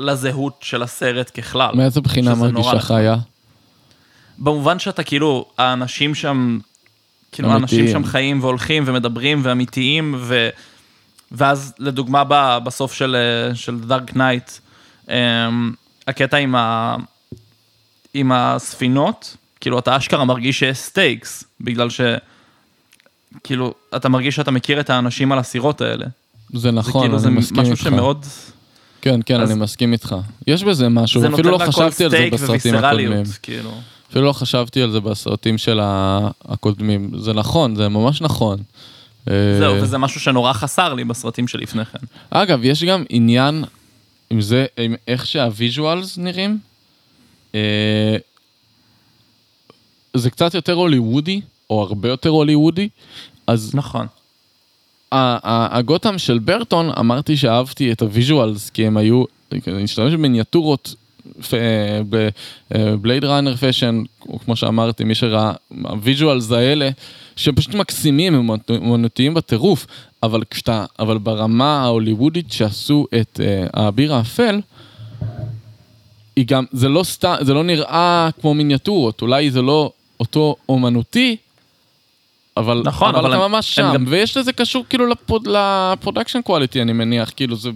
לזהות 0.00 0.58
של 0.60 0.82
הסרט 0.82 1.30
ככלל. 1.38 1.74
מאיזה 1.74 2.00
בחינה 2.00 2.34
מרגישה. 2.34 2.80
חיה? 2.80 3.16
במובן 4.38 4.78
שאתה 4.78 5.02
כאילו, 5.02 5.44
האנשים 5.58 6.14
שם, 6.14 6.58
כאילו 7.32 7.48
אמיתיים. 7.48 7.80
האנשים 7.82 8.02
שם 8.02 8.04
חיים 8.04 8.40
והולכים 8.40 8.82
ומדברים 8.86 9.40
ואמיתיים, 9.42 10.14
ו... 10.18 10.48
ואז 11.32 11.72
לדוגמה 11.78 12.24
ב... 12.28 12.58
בסוף 12.64 12.92
של, 12.92 13.16
אה, 13.16 13.54
של 13.54 13.80
Dark 13.80 14.16
Knight, 14.16 14.50
הקטע 16.08 16.36
עם, 16.36 16.54
ה... 16.54 16.96
עם 18.14 18.32
הספינות, 18.32 19.36
כאילו 19.60 19.78
אתה 19.78 19.96
אשכרה 19.96 20.24
מרגיש 20.24 20.58
שיש 20.58 20.78
stakes, 20.78 21.44
בגלל 21.60 21.90
ש... 21.90 22.00
כאילו, 23.44 23.74
אתה 23.96 24.08
מרגיש 24.08 24.36
שאתה 24.36 24.50
מכיר 24.50 24.80
את 24.80 24.90
האנשים 24.90 25.32
על 25.32 25.38
הסירות 25.38 25.80
האלה. 25.80 26.06
זה 26.52 26.70
נכון, 26.70 26.92
זה 26.92 26.98
כאילו, 27.00 27.14
אני 27.14 27.22
זה 27.22 27.30
מסכים 27.30 27.60
משהו 27.60 27.72
איתך. 27.72 27.82
שמאוד... 27.82 28.26
כן, 29.00 29.20
כן, 29.26 29.40
אז- 29.40 29.50
אני 29.50 29.60
מסכים 29.60 29.92
איתך. 29.92 30.16
יש 30.46 30.64
בזה 30.64 30.88
משהו, 30.88 31.34
אפילו 31.34 31.50
לא 31.50 31.58
חשבתי 31.58 32.04
על 32.04 32.10
זה 32.10 32.28
בסרטים 32.32 32.74
הקודמים. 32.74 33.22
כאילו. 33.42 33.70
אפילו 34.10 34.24
לא 34.24 34.32
חשבתי 34.32 34.82
על 34.82 34.90
זה 34.90 35.00
בסרטים 35.00 35.58
של 35.58 35.80
הקודמים. 36.44 37.10
זה 37.18 37.32
נכון, 37.32 37.76
זה 37.76 37.88
ממש 37.88 38.20
נכון. 38.22 38.58
אה, 39.30 39.34
זהו, 39.58 39.82
וזה 39.82 39.98
משהו 39.98 40.20
שנורא 40.20 40.52
חסר 40.52 40.94
לי 40.94 41.04
בסרטים 41.04 41.48
שלפני 41.48 41.84
כן. 41.84 41.98
אגב, 42.30 42.60
יש 42.64 42.84
גם 42.84 43.04
עניין 43.08 43.64
עם 44.30 44.40
זה, 44.40 44.66
עם 44.76 44.94
איך 45.08 45.26
שה 45.26 45.54
visuals 45.54 46.18
נראים. 46.18 46.58
אה, 47.54 48.16
זה 50.14 50.30
קצת 50.30 50.54
יותר 50.54 50.72
הוליוודי, 50.72 51.40
או 51.70 51.82
הרבה 51.82 52.08
יותר 52.08 52.28
הוליוודי, 52.28 52.88
אז 53.46 53.74
נכון. 53.74 54.06
הגותם 55.12 56.18
של 56.18 56.38
ברטון, 56.38 56.90
אמרתי 56.98 57.36
שאהבתי 57.36 57.92
את 57.92 58.02
ה 58.02 58.10
visuals, 58.10 58.70
כי 58.70 58.86
הם 58.86 58.96
היו, 58.96 59.24
אני 59.52 59.82
משתמש 59.82 60.12
במיניאטורות 60.12 60.94
ב 62.70 62.79
Blade 62.79 63.24
Runner 63.24 63.56
fashion, 63.56 64.02
כמו 64.44 64.56
שאמרתי, 64.56 65.04
מי 65.04 65.14
שראה, 65.14 65.52
ה 65.82 65.91
visuals 65.91 66.52
האלה, 66.52 66.90
שהם 67.36 67.54
פשוט 67.54 67.74
מקסימים, 67.74 68.34
הם 68.34 68.50
אומנותיים 68.68 69.34
בטירוף, 69.34 69.86
אבל 70.22 70.42
כשאתה, 70.50 70.84
אבל 70.98 71.18
ברמה 71.18 71.82
ההוליוודית 71.82 72.52
שעשו 72.52 73.06
את 73.20 73.40
uh, 73.40 73.70
האביר 73.74 74.14
האפל, 74.14 74.60
היא 76.36 76.46
גם, 76.46 76.64
זה 76.72 76.88
לא 76.88 77.02
סתם, 77.02 77.34
זה 77.40 77.54
לא 77.54 77.64
נראה 77.64 78.28
כמו 78.40 78.54
מיניאטורות, 78.54 79.22
אולי 79.22 79.50
זה 79.50 79.62
לא 79.62 79.92
אותו 80.20 80.56
אומנותי, 80.68 81.36
אבל, 82.60 82.82
נכון, 82.84 83.08
אבל, 83.08 83.18
אבל 83.18 83.34
אתה 83.34 83.44
הם- 83.44 83.50
ממש 83.52 83.78
הם 83.78 83.86
שם, 83.86 83.94
גם- 83.94 84.04
ויש 84.08 84.36
לזה 84.36 84.52
קשור 84.52 84.84
כאילו 84.88 85.06
ל 85.06 85.13
prod, 85.13 85.46
ל 85.46 85.55
production 85.55 86.42
quality, 86.42 86.82
אני 86.82 86.92
מניח, 86.92 87.30
כאילו 87.36 87.56
זה... 87.56 87.70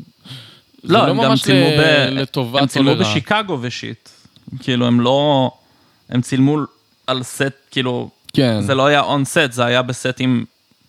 זה 0.83 0.93
לא, 0.93 0.99
הם 0.99 1.09
גם 1.09 1.17
ממש 1.17 1.43
צילמו 1.43 1.69
ל- 1.71 1.81
ב... 1.81 2.09
לטובת 2.21 2.61
הם 2.63 2.67
צילמו 2.69 2.91
לרעה. 2.91 3.11
בשיקגו 3.11 3.59
ו 3.61 3.69
shit. 3.69 4.09
כאילו, 4.63 4.87
הם 4.87 5.01
לא... 5.01 5.51
הם 6.09 6.21
צילמו 6.21 6.59
על 7.07 7.23
סט, 7.23 7.43
כאילו... 7.71 8.11
כן, 8.33 8.61
זה 8.63 8.75
לא 8.75 8.87
היה 8.87 9.01
on 9.01 9.25
set, 9.25 9.39
זה 9.53 9.65
היה 9.65 9.83
בסטים, 9.83 10.45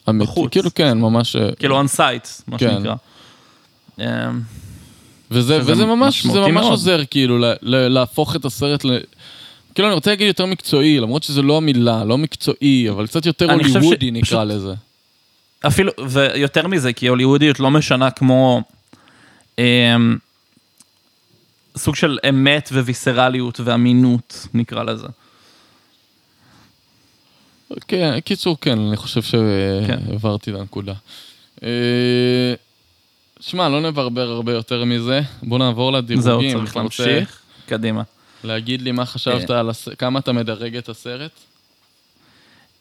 אמיתי, 0.10 0.26
בחוץ. 0.32 0.52
כאילו 0.52 0.70
כן, 0.76 0.98
ממש... 0.98 1.36
אה, 1.36 1.50
כאילו 1.60 1.76
on 1.78 1.88
site, 1.88 2.28
מה 2.48 2.58
כן. 2.58 2.72
שנקרא. 2.72 2.96
וזה, 5.32 5.60
וזה 5.62 5.86
ממש, 5.86 6.26
זה 6.26 6.40
ממש 6.40 6.52
מאוד. 6.52 6.64
עוזר 6.72 7.02
כאילו 7.12 7.38
להפוך 7.64 8.36
את 8.36 8.46
הסרט 8.46 8.86
ל... 8.86 8.98
כאילו 9.76 9.88
אני 9.88 9.96
רוצה 9.96 10.10
להגיד 10.10 10.28
יותר 10.28 10.46
מקצועי, 10.46 11.00
למרות 11.00 11.24
שזה 11.24 11.42
לא 11.42 11.58
המילה, 11.58 12.04
לא 12.04 12.18
מקצועי, 12.18 12.90
אבל 12.90 13.08
קצת 13.08 13.26
יותר 13.26 13.48
חושב 13.58 13.70
ש- 13.70 13.76
הוליוודי 13.76 14.12
נקרא 14.12 14.22
פשוט- 14.44 14.56
לזה. 14.56 14.74
אפילו, 15.68 15.92
ויותר 16.10 16.68
מזה, 16.68 16.94
כי 16.94 17.08
הוליוודיות 17.08 17.60
לא 17.60 17.72
משנה 17.72 18.12
כמו 18.12 18.62
אמ, 19.60 20.18
סוג 21.78 21.96
של 21.96 22.18
אמת 22.30 22.70
וויסרליות 22.74 23.60
ואמינות, 23.64 24.48
נקרא 24.54 24.84
לזה. 24.84 25.08
כן, 27.88 28.20
קיצור, 28.20 28.58
כן, 28.62 28.80
אני 28.80 28.98
חושב 28.98 29.22
כן. 29.22 29.28
שהעברתי 30.08 30.52
את 30.52 30.56
הנקודה. 30.56 30.94
אה, 31.64 31.70
שמע, 33.40 33.70
לא 33.70 33.82
נברבר 33.82 34.30
הרבה 34.30 34.54
יותר 34.54 34.86
מזה, 34.86 35.22
בוא 35.44 35.60
נעבור 35.60 35.92
לדירוגים. 35.94 36.22
זהו, 36.52 36.60
צריך 36.64 36.78
להמשיך. 36.78 37.40
קדימה. 37.66 38.04
להגיד 38.46 38.82
לי 38.82 38.92
מה 38.92 39.06
חשבת 39.06 39.50
על 39.50 39.70
הס... 39.70 39.90
כמה 39.98 40.20
אתה 40.20 40.32
מדרג 40.32 40.76
את 40.78 40.90
הסרט? 40.90 41.32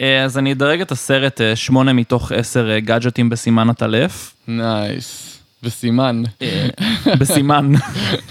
אה, 0.01 0.25
אז 0.25 0.39
אני 0.39 0.53
אדרג 0.53 0.81
את 0.81 0.93
הסרט 0.93 1.41
אה, 1.41 1.57
שמונה 1.57 1.93
מתוך 1.93 2.33
עשר 2.33 2.71
אה, 2.71 2.81
גאדג'טים 2.81 3.29
בסימן 3.29 3.71
העטלף. 3.71 4.35
nice. 4.49 5.39
וסימן. 5.63 6.23
אה, 6.43 6.69
בסימן. 7.19 7.73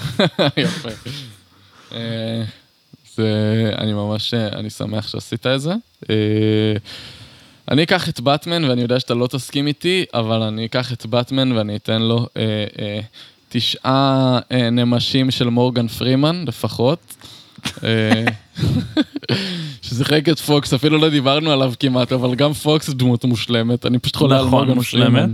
יפה. 0.57 0.89
אה, 1.91 2.43
זה, 3.15 3.71
אני 3.77 3.93
ממש, 3.93 4.33
אה, 4.33 4.47
אני 4.47 4.69
שמח 4.69 5.07
שעשית 5.07 5.47
את 5.47 5.61
זה. 5.61 5.73
אה, 6.09 6.15
אני 7.71 7.83
אקח 7.83 8.09
את 8.09 8.19
באטמן, 8.19 8.63
ואני 8.65 8.81
יודע 8.81 8.99
שאתה 8.99 9.13
לא 9.13 9.27
תסכים 9.27 9.67
איתי, 9.67 10.05
אבל 10.13 10.41
אני 10.41 10.65
אקח 10.65 10.93
את 10.93 11.05
באטמן 11.05 11.51
ואני 11.51 11.75
אתן 11.75 12.01
לו 12.01 12.27
אה, 12.37 12.65
אה, 12.79 12.99
תשעה 13.53 14.39
אה, 14.51 14.69
נמשים 14.69 15.31
של 15.31 15.49
מורגן 15.49 15.87
פרימן 15.87 16.43
לפחות. 16.47 17.15
אה, 17.83 18.25
ששיחק 19.81 20.29
את 20.29 20.39
פוקס, 20.39 20.73
אפילו 20.73 20.97
לא 20.97 21.09
דיברנו 21.09 21.51
עליו 21.51 21.73
כמעט, 21.79 22.11
אבל 22.11 22.35
גם 22.35 22.53
פוקס 22.53 22.89
דמות 22.89 23.25
מושלמת, 23.25 23.85
אני 23.85 23.99
פשוט 23.99 24.15
חולה 24.15 24.39
על 24.39 24.45
נכון, 24.45 24.67
מורגן. 24.67 24.83
פרימן. 24.83 25.33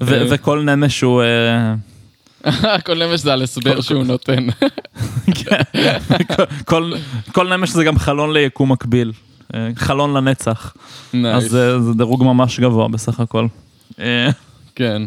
ו- 0.00 0.14
אה. 0.14 0.26
וכל 0.30 0.62
נמש 0.62 1.00
הוא... 1.00 1.22
כל 2.86 3.06
נמש 3.06 3.20
זה 3.20 3.32
על 3.32 3.42
הסבר 3.42 3.80
שהוא 3.80 4.04
נותן. 4.04 4.46
כל, 6.64 6.92
כל 7.32 7.56
נמש 7.56 7.70
זה 7.70 7.84
גם 7.84 7.98
חלון 7.98 8.32
ליקום 8.32 8.72
מקביל. 8.72 9.12
חלון 9.76 10.16
לנצח. 10.16 10.74
אז. 11.34 11.44
זה, 11.44 11.80
זה 11.80 11.94
דירוג 11.94 12.24
ממש 12.24 12.60
גבוה 12.60 12.88
בסך 12.88 13.20
הכל. 13.20 13.46
כן. 14.74 15.02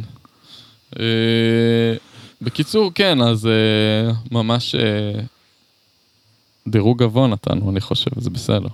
בקיצור, 2.41 2.91
כן, 2.95 3.21
אז 3.21 3.47
אה, 3.47 4.11
ממש 4.31 4.75
אה, 4.75 5.21
דירוג 6.67 7.03
גבוה 7.03 7.27
נתנו, 7.27 7.71
אני 7.71 7.81
חושב, 7.81 8.11
זה 8.17 8.29
בסדר. 8.29 8.69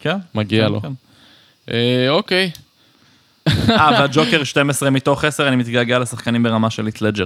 כן. 0.00 0.16
מגיע 0.34 0.66
כן, 0.66 0.72
לו. 0.72 0.80
כן. 0.82 0.92
אה, 1.70 2.10
אוקיי, 2.10 2.50
אה, 3.48 3.90
והג'וקר 4.00 4.44
12 4.44 4.90
מתוך 4.90 5.24
10, 5.24 5.48
אני 5.48 5.56
מתגעגע 5.56 5.98
לשחקנים 5.98 6.42
ברמה 6.42 6.70
של 6.70 6.86
הית' 6.86 7.00
לדג'ר. 7.00 7.24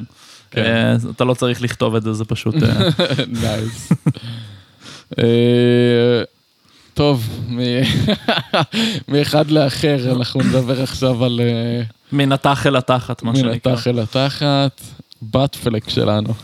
כן. 0.51 0.63
אה, 0.63 1.11
אתה 1.11 1.25
לא 1.25 1.35
צריך 1.35 1.63
לכתוב 1.63 1.95
את 1.95 2.03
זה, 2.03 2.13
זה 2.13 2.25
פשוט... 2.25 2.55
nice. 3.43 3.93
אה, 5.19 6.23
טוב, 6.95 7.29
מאחד 9.09 9.51
לאחר, 9.51 10.13
אנחנו 10.17 10.41
נדבר 10.41 10.83
עכשיו 10.83 11.25
על 11.25 11.41
מן 12.13 12.33
התח 12.33 12.67
אל 12.67 12.77
התחת, 12.77 13.23
מה 13.23 13.33
מן 13.33 13.37
שנקרא. 13.37 13.73
התח 13.73 13.87
אל 13.87 13.99
התחת, 13.99 14.81
באטפלק 15.23 15.89
שלנו. 15.89 16.35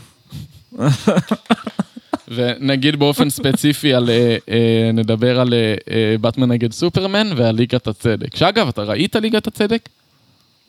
ונגיד 2.29 2.97
באופן 2.97 3.31
ספציפי 3.31 3.95
על, 3.95 4.11
אה, 4.11 4.37
אה, 4.49 4.91
נדבר 4.93 5.41
על 5.41 5.55
אה, 5.55 5.75
אה, 5.91 6.15
באטמן 6.21 6.49
נגד 6.49 6.73
סופרמן 6.73 7.31
ועל 7.37 7.55
ליגת 7.55 7.87
הצדק. 7.87 8.37
שאגב, 8.37 8.69
אתה 8.69 8.83
ראית 8.83 9.17
ליגת 9.17 9.47
הצדק? 9.47 9.89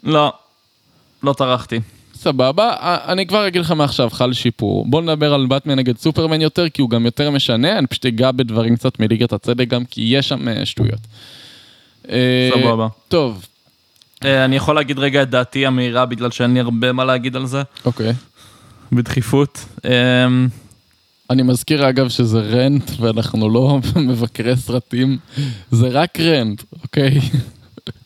לא, 0.03 0.34
לא 1.24 1.34
טרחתי. 1.34 1.80
סבבה, 2.16 2.76
א- 2.80 3.12
אני 3.12 3.28
כבר 3.28 3.47
אגיד 3.47 3.62
לך 3.62 3.72
מעכשיו, 3.72 4.10
חל 4.10 4.34
שיפור. 4.34 4.86
בוא 4.86 5.01
נדבר 5.01 5.34
על 5.34 5.45
באטמן 5.45 5.76
נגד 5.76 5.97
סופרמן 5.97 6.41
יותר, 6.41 6.70
כי 6.70 6.82
הוא 6.82 6.89
גם 6.89 7.06
יותר 7.06 7.32
משנה, 7.32 7.78
אני 7.78 7.88
פשוט 7.88 8.06
אגע 8.06 8.32
בדברים 8.32 8.76
קצת 8.76 8.99
מליגת 8.99 9.34
הצדק 9.34 9.68
גם, 9.68 9.86
כי 9.86 10.01
יש 10.01 10.30
שם 10.30 10.47
אה, 10.47 10.66
שטויות. 10.66 10.99
אה, 12.10 12.49
סבבה. 12.53 12.88
טוב, 13.08 13.34
אה, 13.36 13.55
אני 14.22 14.55
יכול 14.55 14.76
להגיד 14.76 14.99
רגע 14.99 15.22
את 15.22 15.30
דעתי 15.30 15.66
המהירה, 15.66 16.05
בגלל 16.05 16.32
שאין 16.32 16.53
לי 16.53 16.59
הרבה 16.59 16.91
מה 16.91 17.05
להגיד 17.05 17.36
על 17.36 17.45
זה, 17.45 17.61
אוקיי. 17.86 18.13
בדחיפות. 18.91 19.66
אה, 19.86 20.28
אני 21.30 21.43
מזכיר 21.43 21.89
אגב 21.89 22.09
שזה 22.09 22.39
רנט, 22.39 22.91
ואנחנו 22.99 23.49
לא 23.49 23.80
מבקרי 24.07 24.57
סרטים, 24.57 25.18
זה 25.72 25.88
רק 25.88 26.20
רנט, 26.20 26.63
אוקיי? 26.84 27.20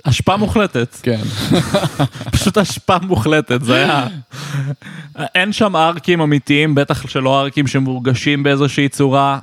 אשפה 0.03 0.37
מוחלטת, 0.37 0.95
כן. 1.03 1.19
פשוט 2.33 2.57
אשפה 2.57 2.97
מוחלטת, 3.01 3.63
זה 3.63 3.75
היה... 3.75 4.07
אין 5.35 5.53
שם 5.53 5.75
ארקים 5.75 6.21
אמיתיים, 6.21 6.75
בטח 6.75 7.07
שלא 7.07 7.41
ארקים 7.41 7.67
שמורגשים 7.67 8.43
באיזושהי 8.43 8.89
צורה. 8.89 9.39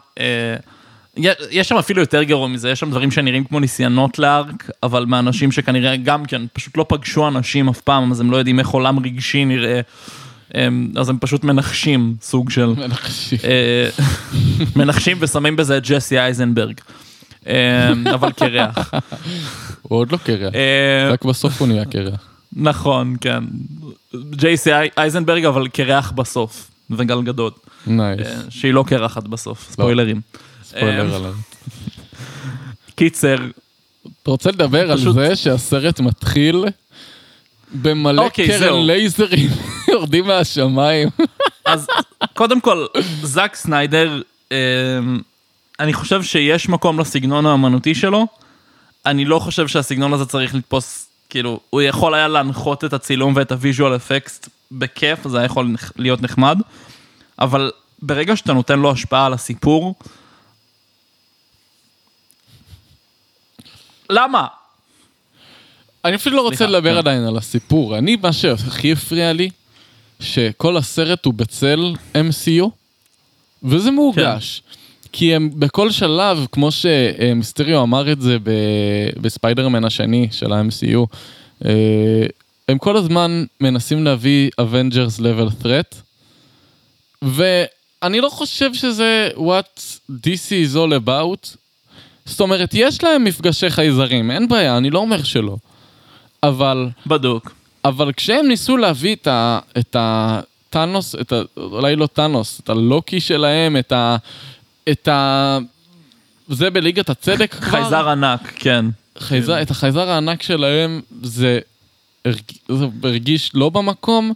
יש 1.50 1.68
שם 1.68 1.76
אפילו 1.76 2.00
יותר 2.00 2.22
גרוע 2.22 2.48
מזה, 2.48 2.70
יש 2.70 2.80
שם 2.80 2.90
דברים 2.90 3.10
שנראים 3.10 3.44
כמו 3.44 3.60
ניסיונות 3.60 4.18
ל 4.18 4.29
arc, 4.29 4.70
אבל 4.82 5.04
מאנשים 5.04 5.52
שכנראה 5.52 5.96
גם 5.96 6.24
כן 6.24 6.42
פשוט 6.52 6.76
לא 6.76 6.86
פגשו 6.88 7.28
אנשים 7.28 7.68
אף 7.68 7.80
פעם, 7.80 8.12
אז 8.12 8.20
הם 8.20 8.30
לא 8.30 8.36
יודעים 8.36 8.58
איך 8.58 8.68
עולם 8.68 8.98
רגשי 8.98 9.44
נראה. 9.44 9.80
אז 10.96 11.08
הם 11.08 11.18
פשוט 11.20 11.44
מנחשים 11.44 12.14
סוג 12.20 12.50
של... 12.50 12.66
מנחשים. 12.66 13.38
אה, 13.44 13.88
מנחשים 14.76 15.16
ושמים 15.20 15.56
בזה 15.56 15.76
את 15.76 15.82
ג'סי 15.86 16.18
אייזנברג. 16.18 16.80
אה, 17.46 17.92
אבל 18.14 18.32
קרח. 18.32 18.94
הוא 19.82 19.98
עוד 19.98 20.12
לא 20.12 20.16
קרח, 20.16 20.54
אה, 20.54 21.10
רק 21.12 21.24
בסוף 21.24 21.60
הוא 21.60 21.68
נהיה 21.68 21.84
קרח. 21.84 22.20
נכון, 22.56 23.16
כן. 23.20 23.44
ג'סי 24.30 24.70
אייזנברג, 24.98 25.44
אבל 25.44 25.68
קרח 25.68 26.10
בסוף, 26.10 26.70
וגל 26.90 27.19
גדות. 27.19 27.66
nice. 27.86 28.26
אה, 28.26 28.34
שהיא 28.48 28.72
לא 28.74 28.84
קרחת 28.86 29.28
בסוף, 29.28 29.68
ספוילרים. 29.70 30.20
ספוילר 30.76 31.10
אה, 31.10 31.16
עליו. 31.16 31.34
קיצר, 32.94 33.36
אתה 34.22 34.30
רוצה 34.30 34.50
לדבר 34.50 34.92
על 34.92 35.12
זה 35.12 35.36
שהסרט 35.36 36.00
מתחיל 36.00 36.64
במלא 37.82 38.22
אוקיי, 38.22 38.48
קרן. 38.48 38.86
לייזרים 38.86 39.50
יורדים 39.92 40.26
מהשמיים? 40.26 41.08
אז 41.64 41.86
קודם 42.34 42.60
כל, 42.60 42.86
זאק 43.22 43.54
סניידר, 43.54 44.20
אה, 44.52 44.56
אני 45.80 45.92
חושב 45.92 46.22
שיש 46.22 46.68
מקום 46.68 47.00
לסגנון 47.00 47.46
האמנותי 47.46 47.94
שלו, 47.94 48.26
אני 49.06 49.24
לא 49.24 49.38
חושב 49.38 49.68
שהסגנון 49.68 50.12
הזה 50.12 50.26
צריך 50.26 50.54
לתפוס, 50.54 51.08
כאילו, 51.28 51.60
הוא 51.70 51.82
יכול 51.82 52.14
היה 52.14 52.28
להנחות 52.28 52.84
את 52.84 52.92
הצילום 52.92 53.32
ואת 53.36 53.52
ה 53.52 53.59
visual 53.59 53.96
effects 53.96 54.48
בכיף, 54.72 55.28
זה 55.28 55.38
היה 55.38 55.44
יכול 55.44 55.74
להיות 55.96 56.22
נחמד, 56.22 56.58
אבל 57.38 57.70
ברגע 58.02 58.36
שאתה 58.36 58.52
נותן 58.52 58.78
לו 58.78 58.90
השפעה 58.90 59.26
על 59.26 59.32
הסיפור, 59.32 59.94
למה? 64.10 64.46
אני 66.04 66.16
אפילו 66.16 66.36
לא 66.36 66.42
רוצה 66.42 66.56
סליחה, 66.56 66.72
לדבר 66.72 66.92
כן. 66.92 66.98
עדיין 66.98 67.24
על 67.26 67.36
הסיפור. 67.36 67.98
אני, 67.98 68.16
מה 68.16 68.32
שהכי 68.32 68.92
הפריע 68.92 69.32
לי, 69.32 69.50
שכל 70.20 70.76
הסרט 70.76 71.24
הוא 71.24 71.34
בצל 71.34 71.94
MCU, 72.14 72.68
וזה 73.62 73.90
מורגש. 73.90 74.62
כי 75.12 75.34
הם 75.34 75.50
בכל 75.54 75.90
שלב, 75.90 76.46
כמו 76.52 76.68
שמיסטריו 76.70 77.82
אמר 77.82 78.12
את 78.12 78.20
זה 78.20 78.36
בספיידרמן 79.20 79.84
השני 79.84 80.28
של 80.30 80.52
ה-MCU, 80.52 80.98
אה, 81.64 82.26
הם 82.68 82.78
כל 82.78 82.96
הזמן 82.96 83.44
מנסים 83.60 84.04
להביא 84.04 84.50
Avengers 84.60 85.20
level 85.20 85.64
threat, 85.64 85.96
ואני 87.22 88.20
לא 88.20 88.28
חושב 88.28 88.74
שזה 88.74 89.28
what 89.36 90.00
DC 90.10 90.50
is 90.50 90.76
all 90.76 91.06
about. 91.06 91.56
זאת 92.26 92.40
אומרת, 92.40 92.70
יש 92.74 93.04
להם 93.04 93.24
מפגשי 93.24 93.70
חייזרים, 93.70 94.30
אין 94.30 94.48
בעיה, 94.48 94.76
אני 94.76 94.90
לא 94.90 94.98
אומר 94.98 95.22
שלא. 95.22 95.56
אבל, 96.42 96.88
בדוק. 97.06 97.54
אבל 97.84 98.12
כשהם 98.12 98.48
ניסו 98.48 98.76
להביא 98.76 99.14
את, 99.14 99.26
ה, 99.26 99.58
את 99.78 99.96
הטאנוס, 99.98 101.14
את 101.14 101.32
ה, 101.32 101.42
אולי 101.56 101.96
לא 101.96 102.06
טאנוס, 102.06 102.60
את 102.60 102.68
הלוקי 102.68 103.20
שלהם, 103.20 103.76
את 103.76 103.92
ה... 103.92 104.16
את 104.88 105.08
ה... 105.08 105.58
זה 106.48 106.70
בליגת 106.70 107.10
הצדק 107.10 107.54
כבר? 107.54 107.70
חייזר 107.70 108.08
ענק, 108.08 108.52
כן. 108.56 108.86
חייזר, 109.18 109.62
את 109.62 109.70
החייזר 109.70 110.08
הענק 110.10 110.42
שלהם, 110.42 111.00
זה, 111.22 111.58
הרג, 112.24 112.40
זה 112.68 112.86
הרגיש 113.02 113.50
לא 113.54 113.68
במקום. 113.68 114.32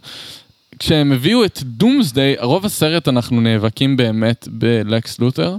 כשהם 0.79 1.11
הביאו 1.11 1.45
את 1.45 1.59
דומסדיי, 1.63 2.35
רוב 2.39 2.65
הסרט 2.65 3.07
אנחנו 3.07 3.41
נאבקים 3.41 3.97
באמת 3.97 4.47
בלקס 4.51 5.19
לותר, 5.19 5.55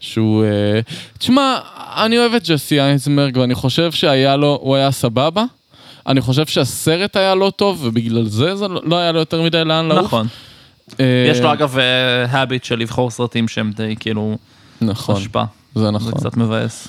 שהוא... 0.00 0.44
אה, 0.44 0.80
תשמע, 1.18 1.58
אני 2.04 2.18
אוהב 2.18 2.34
את 2.34 2.48
ג'סי 2.48 2.80
אייזנברג 2.80 3.36
ואני 3.36 3.54
חושב 3.54 3.92
שהיה 3.92 4.36
לו, 4.36 4.58
הוא 4.62 4.76
היה 4.76 4.90
סבבה. 4.90 5.44
אני 6.06 6.20
חושב 6.20 6.46
שהסרט 6.46 7.16
היה 7.16 7.34
לא 7.34 7.52
טוב, 7.56 7.84
ובגלל 7.84 8.24
זה 8.24 8.56
זה 8.56 8.68
לא 8.68 8.80
לא 8.84 8.96
היה 8.96 9.12
לו 9.12 9.18
יותר 9.18 9.42
מדי 9.42 9.64
לאן 9.64 9.88
לעוף. 9.88 10.04
נכון. 10.04 10.26
אה, 11.00 11.26
יש 11.30 11.40
לו 11.40 11.52
אגב 11.52 11.76
הביט 12.28 12.64
של 12.64 12.78
לבחור 12.78 13.10
סרטים 13.10 13.48
שהם 13.48 13.72
די 13.76 13.94
כאילו 14.00 14.38
נכון, 14.80 15.16
השפעה. 15.16 15.44
זה 15.74 15.80
זה 15.80 15.90
נכון. 15.90 16.12
קצת 16.12 16.36
מבאס. 16.36 16.88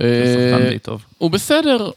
אה, 0.00 0.04
זה 0.24 0.68
די 0.70 0.78
טוב. 0.78 1.04
הוא 1.18 1.30
בסדר, 1.30 1.90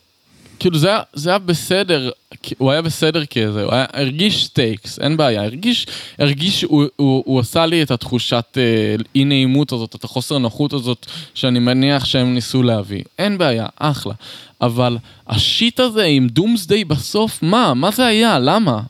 כאילו 0.60 0.78
זה 0.78 0.88
היה, 0.88 1.00
זה 1.14 1.30
היה 1.30 1.40
בסדר, 1.40 2.10
הוא 2.58 2.72
היה 2.72 2.82
בסדר 2.82 3.26
כזה, 3.26 3.64
הוא 3.64 3.74
היה, 3.74 3.86
הרגיש 3.94 4.46
stakes, 4.46 5.00
אין 5.00 5.18
בעיה, 5.18 5.44
הרגיש, 5.44 5.88
הרגיש, 6.20 6.64
הוא, 6.64 6.84
הוא, 6.96 7.24
הוא 7.26 7.40
עשה 7.40 7.66
לי 7.66 7.84
את 7.84 7.92
התחושת 7.92 8.58
אה, 8.58 8.96
אי 9.16 9.24
נעימות 9.24 9.72
הזאת, 9.72 9.96
את 9.96 10.04
החוסר 10.04 10.38
נוחות 10.38 10.74
הזאת, 10.74 11.06
שאני 11.34 11.60
מניח 11.60 12.06
שהם 12.06 12.34
ניסו 12.34 12.64
להביא, 12.64 13.04
אין 13.20 13.38
בעיה, 13.38 13.68
אחלה. 13.76 14.14
אבל 14.62 14.98
ה 15.28 15.38
shit 15.38 15.80
הזה 15.80 16.04
עם 16.04 16.28
דומסדיי 16.28 16.84
בסוף, 16.84 17.44
מה? 17.44 17.74
מה 17.74 17.92
זה 17.92 18.06
היה? 18.06 18.40
למה? 18.40 18.82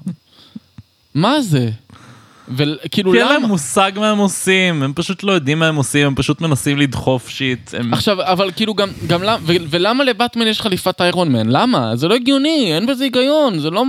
מה 1.15 1.41
זה? 1.41 1.69
וכאילו 2.55 3.11
כי 3.11 3.17
אין 3.19 3.27
להם 3.27 3.37
למה? 3.37 3.47
מושג 3.47 3.91
מה 3.95 4.09
הם 4.09 4.17
עושים, 4.17 4.83
הם 4.83 4.93
פשוט 4.95 5.23
לא 5.23 5.31
יודעים 5.31 5.59
מה 5.59 5.67
הם 5.67 5.75
עושים, 5.75 6.07
הם 6.07 6.15
פשוט 6.15 6.41
מנסים 6.41 6.77
לדחוף 6.77 7.29
shit. 7.29 7.73
הם- 7.77 7.93
עכשיו, 7.93 8.21
אבל 8.23 8.51
כאילו 8.55 8.73
גם, 8.73 8.89
גם 9.07 9.23
למה, 9.23 9.37
ו- 9.41 9.53
ולמה 9.69 10.03
לבטמן 10.03 10.47
יש 10.47 10.61
חליפת 10.61 11.01
איירון 11.01 11.31
מן? 11.31 11.49
למה? 11.49 11.95
זה 11.95 12.07
לא 12.07 12.15
הגיוני, 12.15 12.71
אין 12.75 12.85
בזה 12.87 13.03
היגיון, 13.03 13.59
זה 13.59 13.69
לא... 13.69 13.83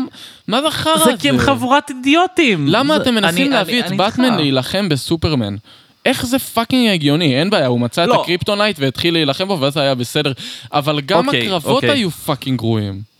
מה 0.48 0.60
זה 0.62 0.68
החרא 0.68 0.92
הזה? 0.92 1.04
זה 1.04 1.12
כי 1.18 1.28
הם 1.28 1.38
חבורת 1.38 1.90
אידיוטים. 1.90 2.68
למה 2.68 2.96
זה- 2.96 3.02
אתם 3.02 3.14
מנסים 3.14 3.42
אני- 3.46 3.54
להביא 3.54 3.72
אני- 3.74 3.80
את 3.80 3.86
אני 3.86 3.96
בטמן. 3.96 4.36
להילחם 4.36 4.88
בסופרמן? 4.88 5.56
איך 6.04 6.26
זה 6.26 6.38
fucking 6.38 6.88
הגיוני? 6.90 7.36
אין 7.40 7.50
בעיה, 7.50 7.66
הוא 7.66 7.80
מצא 7.80 8.04
את 8.04 8.08
לא. 8.08 8.20
הקריפטונייט 8.22 8.76
והתחיל 8.78 9.14
להילחם 9.14 9.48
בו 9.48 9.60
ואז 9.60 9.76
היה 9.76 9.94
בסדר. 9.94 10.32
אבל 10.72 11.00
גם 11.00 11.26
אוקיי, 11.26 11.46
הקרבות 11.46 11.74
אוקיי. 11.84 11.90
היו 11.90 12.10
fucking 12.10 12.58
גרועים. 12.58 13.15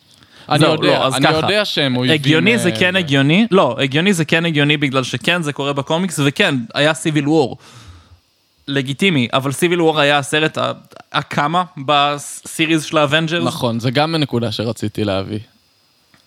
אני 0.49 0.59
זהו, 0.59 0.73
יודע, 0.73 0.99
לא, 0.99 1.07
אז 1.07 1.15
אני 1.15 1.27
ככה. 1.27 1.37
יודע 1.37 1.65
שהם 1.65 1.97
אויבים... 1.97 2.15
הגיוני 2.15 2.59
זה 2.59 2.69
אה, 2.69 2.79
כן 2.79 2.97
הגיוני, 2.97 3.47
לא, 3.51 3.77
הגיוני 3.83 4.13
זה 4.13 4.25
כן 4.25 4.47
הגיוני 4.47 4.77
בגלל 4.77 5.03
שכן 5.03 5.43
זה 5.43 5.53
קורה 5.53 5.73
בקומיקס, 5.73 6.21
וכן, 6.25 6.55
היה 6.75 6.95
סיביל 6.95 7.29
וור. 7.29 7.57
לגיטימי, 8.69 9.29
אבל 9.33 9.53
סיביל 9.53 9.83
וור 9.83 10.01
היה 10.01 10.19
הסרט 10.19 10.59
הכמה 11.13 11.65
ב 11.87 12.01
series 12.01 12.85
של 12.85 12.99
האבנג'רס. 12.99 13.45
נכון, 13.47 13.81
זה 13.81 13.91
גם 13.91 14.17
נקודה 14.17 14.53
שרציתי 14.53 15.05
להביא. 15.05 15.39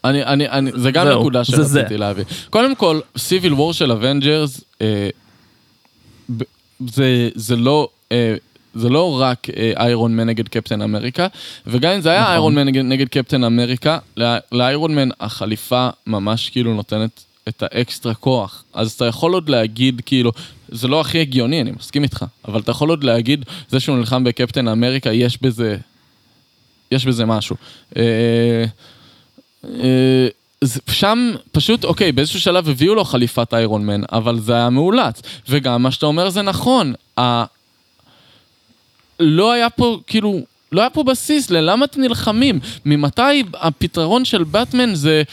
אני, 0.04 0.24
אני, 0.24 0.50
אני, 0.50 0.72
זה 0.76 0.92
גם 0.92 1.06
זהו, 1.08 1.20
נקודה 1.20 1.44
שרציתי 1.44 1.68
זה. 1.68 1.98
להביא. 1.98 2.24
קודם 2.50 2.76
כל, 2.76 3.00
סיביל 3.18 3.54
וור 3.54 3.74
של 3.74 3.92
אבנג'רס, 3.92 4.62
אה, 4.82 5.10
זה, 6.88 7.30
זה 7.36 7.56
לא... 7.56 7.90
אה, 8.12 8.36
זה 8.74 8.90
לא 8.90 9.22
רק 9.22 9.48
אה, 9.58 9.72
איירון 9.78 10.16
מן 10.16 10.30
נגד 10.30 10.48
קפטן 10.48 10.82
אמריקה, 10.82 11.28
וגם 11.68 11.92
אם 11.94 12.02
זה 12.02 12.10
היה 12.10 12.22
נכון. 12.22 12.32
איירון 12.32 12.56
מן 12.56 12.68
נגד, 12.90 13.08
קפטן 13.08 13.44
אמריקה, 13.44 13.98
לא- 14.18 14.28
לאיירון 14.52 14.96
מן 14.96 15.10
החליפה 15.20 15.90
ממש 16.08 16.50
כאילו 16.50 16.74
נותנת 16.74 17.24
את 17.48 17.64
האקסטרה 17.64 18.14
כוח. 18.14 18.64
אז 18.74 18.92
אתה 18.92 19.06
יכול 19.06 19.34
עוד 19.34 19.50
להגיד, 19.50 20.02
כאילו, 20.06 20.32
זה 20.70 20.88
לא 20.88 21.02
הכי 21.02 21.20
הגיוני, 21.20 21.62
אני 21.62 21.72
מסכים 21.72 22.04
איתך, 22.04 22.26
אבל 22.48 22.60
אתה 22.60 22.72
יכול 22.72 22.90
עוד 22.90 23.04
להגיד, 23.04 23.46
זה 23.70 23.80
שהוא 23.80 23.98
נלחם 23.98 24.24
בקפטן 24.24 24.68
אמריקה, 24.68 25.12
יש 25.12 25.42
בזה 25.42 25.78
יש 26.92 27.06
בזה 27.06 27.26
משהו. 27.26 27.56
אה, 27.98 28.66
אה, 29.66 30.28
שם 30.90 31.32
פשוט, 31.52 31.86
אוקיי, 31.86 32.12
באיזשהו 32.12 32.40
שלב 32.40 32.70
הביאו 32.70 32.96
לו 32.96 33.06
חליפת 33.06 33.54
איירון 33.54 33.86
מן, 33.86 34.02
אבל 34.12 34.40
זה 34.40 34.54
היה 34.54 34.70
מאולץ. 34.70 35.22
וגם 35.50 35.84
מה 35.84 35.92
שאתה 35.92 36.06
אומר 36.06 36.30
זה 36.30 36.42
נכון. 36.42 36.94
לא 39.20 39.52
היה 39.52 39.70
פה, 39.70 39.98
כאילו, 40.08 40.40
לא 40.72 40.82
היה 40.82 40.90
פה 40.90 41.04
בסיס 41.04 41.50
ללמה 41.50 41.86
אתם 41.86 42.02
נלחמים. 42.02 42.60
ממתי 42.86 43.22
הפתרון 43.54 44.26
של 44.26 44.44
באטמן 44.44 44.96
זה... 44.96 45.24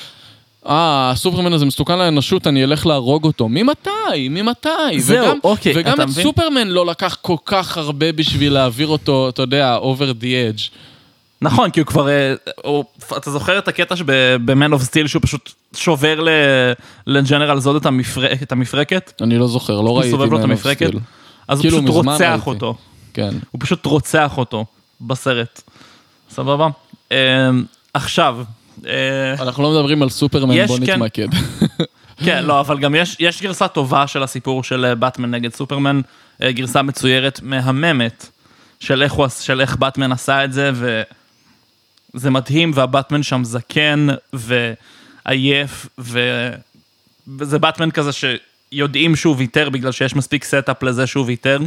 אה, 0.68 1.10
הסופרמן 1.10 1.52
הזה 1.52 1.64
מסוכן 1.64 1.98
לאנושות, 1.98 2.46
אני 2.46 2.64
אלך 2.64 2.86
להרוג 2.86 3.24
אותו. 3.24 3.48
ממתי? 3.48 3.90
ממתי? 4.30 4.68
זהו, 4.98 5.26
וגם, 5.26 5.38
אוקיי, 5.44 5.72
וגם 5.76 5.94
אתה 5.94 6.02
את 6.02 6.08
מבין? 6.08 6.24
סופרמן 6.24 6.68
לא 6.68 6.86
לקח 6.86 7.16
כל 7.22 7.36
כך 7.46 7.78
הרבה 7.78 8.12
בשביל 8.12 8.52
להעביר 8.52 8.86
אותו, 8.86 9.28
אתה 9.28 9.42
יודע, 9.42 9.78
over 9.82 10.22
the 10.22 10.24
edge. 10.24 10.70
נכון, 11.42 11.70
כי 11.70 11.80
הוא 11.80 11.86
כבר, 11.86 12.08
אה, 12.08 12.34
הוא- 12.64 12.84
אתה 13.16 13.30
זוכר 13.30 13.58
את 13.58 13.68
הקטע 13.68 13.94
ב-Man 14.44 14.72
of 14.72 14.82
Steel 14.82 15.08
שהוא 15.08 15.22
פשוט 15.22 15.52
שובר 15.76 16.20
לג'נרל 17.06 17.60
זוד 17.60 17.76
את 17.76 17.86
המפרק- 17.86 18.42
את 18.42 18.52
המפרקת? 18.52 19.12
אני 19.22 19.38
לא 19.38 19.48
זוכר, 19.48 19.80
לא 19.80 19.88
הוא 19.90 19.98
ראיתי 19.98 20.10
Man 20.38 20.46
of? 20.46 20.50
Steel. 20.94 20.98
אז 21.48 21.58
הוא 21.58 21.62
כאילו, 21.62 21.76
פשוט 21.78 21.90
מזמן 22.04 22.12
רוצח. 22.12 22.46
אותו. 22.46 22.74
כן. 23.16 23.30
הוא 23.50 23.60
פשוט 23.60 23.86
רוצח 23.86 24.38
אותו 24.38 24.66
בסרט. 25.00 25.62
סבבה? 26.30 26.68
אה, 27.12 27.50
עכשיו, 27.94 28.38
אה, 28.86 29.34
אנחנו 29.38 29.62
לא 29.62 29.70
מדברים 29.70 30.02
על 30.02 30.08
סופרמן, 30.08 30.66
בוא 30.66 30.78
כן. 30.78 30.92
נתמקד. 30.92 31.28
כן, 32.24 32.44
לא, 32.44 32.60
אבל 32.60 32.78
גם 32.78 32.94
יש, 32.94 33.16
יש 33.20 33.42
גרסה 33.42 33.68
טובה 33.68 34.06
של 34.06 34.22
הסיפור 34.22 34.64
של 34.64 34.84
אה, 34.84 34.94
באטמן 34.94 35.30
נגד 35.30 35.54
סופרמן, 35.54 36.00
אה, 36.42 36.52
גרסה 36.52 36.82
מצוירת, 36.82 37.40
מהממת, 37.42 38.28
של 38.80 39.02
איך, 39.02 39.12
הוא, 39.12 39.28
של 39.28 39.60
איך 39.60 39.76
באטמן 39.76 40.12
עשה 40.12 40.44
את 40.44 40.52
זה, 40.52 40.70
וזה 42.14 42.30
מדהים, 42.30 42.70
והבאטמן 42.74 43.22
שם 43.22 43.44
זקן 43.44 44.06
ועייף, 44.32 45.86
ו... 45.98 46.20
וזה 47.38 47.58
באטמן 47.58 47.90
כזה 47.90 48.10
שיודעים 48.12 49.16
שהוא 49.16 49.34
ויתר 49.38 49.70
בגלל 49.70 49.92
שיש 49.92 50.16
מספיק 50.16 50.44
stuff 50.44 50.82
לזה 50.82 51.06
שהוא 51.06 51.26
ויתר. 51.26 51.58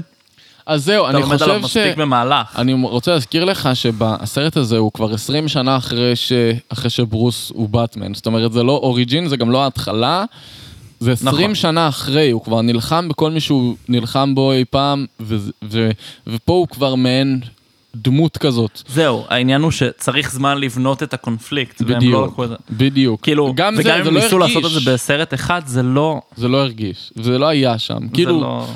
אז 0.70 0.86
זהו, 0.86 1.10
אתה 1.10 1.18
אני 1.18 1.24
עליו 1.24 1.38
חושב 1.38 1.62
ש... 1.62 1.78
מספיק 1.78 1.98
במהלך. 1.98 2.60
אני 2.60 2.74
רוצה 2.74 3.12
להזכיר 3.12 3.46
לך 3.46 3.70
שבסרט 3.74 4.58
הזה 4.58 4.78
הוא 4.78 4.92
כבר 4.92 5.14
20 5.14 5.48
שנה 5.48 5.78
אחרי, 5.78 6.16
ש... 6.16 6.32
אחרי 6.70 6.90
שברוס 6.90 7.52
הוא 7.56 7.70
באטמן. 7.70 8.14
זאת 8.14 8.26
אומרת, 8.26 8.54
זה 8.54 8.64
לא 8.64 8.72
origin, 8.72 9.28
זה 9.28 9.38
גם 9.38 9.52
לא 9.52 9.64
ההתחלה. 9.64 10.26
זה 11.00 11.12
20 11.12 11.34
נכון. 11.36 11.56
שנה 11.56 11.88
אחרי, 11.88 12.30
הוא 12.32 12.44
כבר 12.44 12.62
נלחם 12.62 13.10
בכל 13.10 13.32
מי 13.32 13.40
שהוא 13.40 13.76
נלחם 13.90 14.36
בו 14.36 14.52
אי 14.52 14.66
פעם, 14.70 15.06
ו... 15.22 15.38
ו... 15.64 15.90
ופה 16.28 16.54
הוא 16.54 16.68
כבר 16.68 16.96
מעין 16.96 17.40
דמות 17.96 18.38
כזאת. 18.38 18.82
זהו, 18.88 19.26
העניין 19.30 19.62
הוא 19.62 19.72
שצריך 19.72 20.32
זמן 20.32 20.58
לבנות 20.58 21.04
את 21.04 21.14
הקונפליקט, 21.14 21.82
והם 21.82 21.90
לא 21.92 21.98
בדיוק, 21.98 22.28
לקחו 22.28 22.44
את 22.44 22.50
זה. 22.50 22.56
בדיוק. 22.72 23.22
כאילו, 23.22 23.54
גם 23.56 23.74
וגם 23.78 24.04
זה 24.04 24.10
אם 24.10 24.16
לא 24.16 24.22
ניסו 24.22 24.38
הרגיש. 24.38 24.56
לעשות 24.56 24.72
את 24.78 24.84
זה 24.84 24.92
בסרט 24.92 25.34
אחד, 25.34 25.62
זה 25.66 25.84
לא... 25.84 26.22
זה 26.36 26.48
לא 26.48 26.58
הרגיש, 26.58 27.14
זה 27.16 27.38
לא 27.38 27.48
היה 27.48 27.78
שם. 27.78 28.00
זה 28.02 28.14
כאילו, 28.14 28.42
לא... 28.42 28.68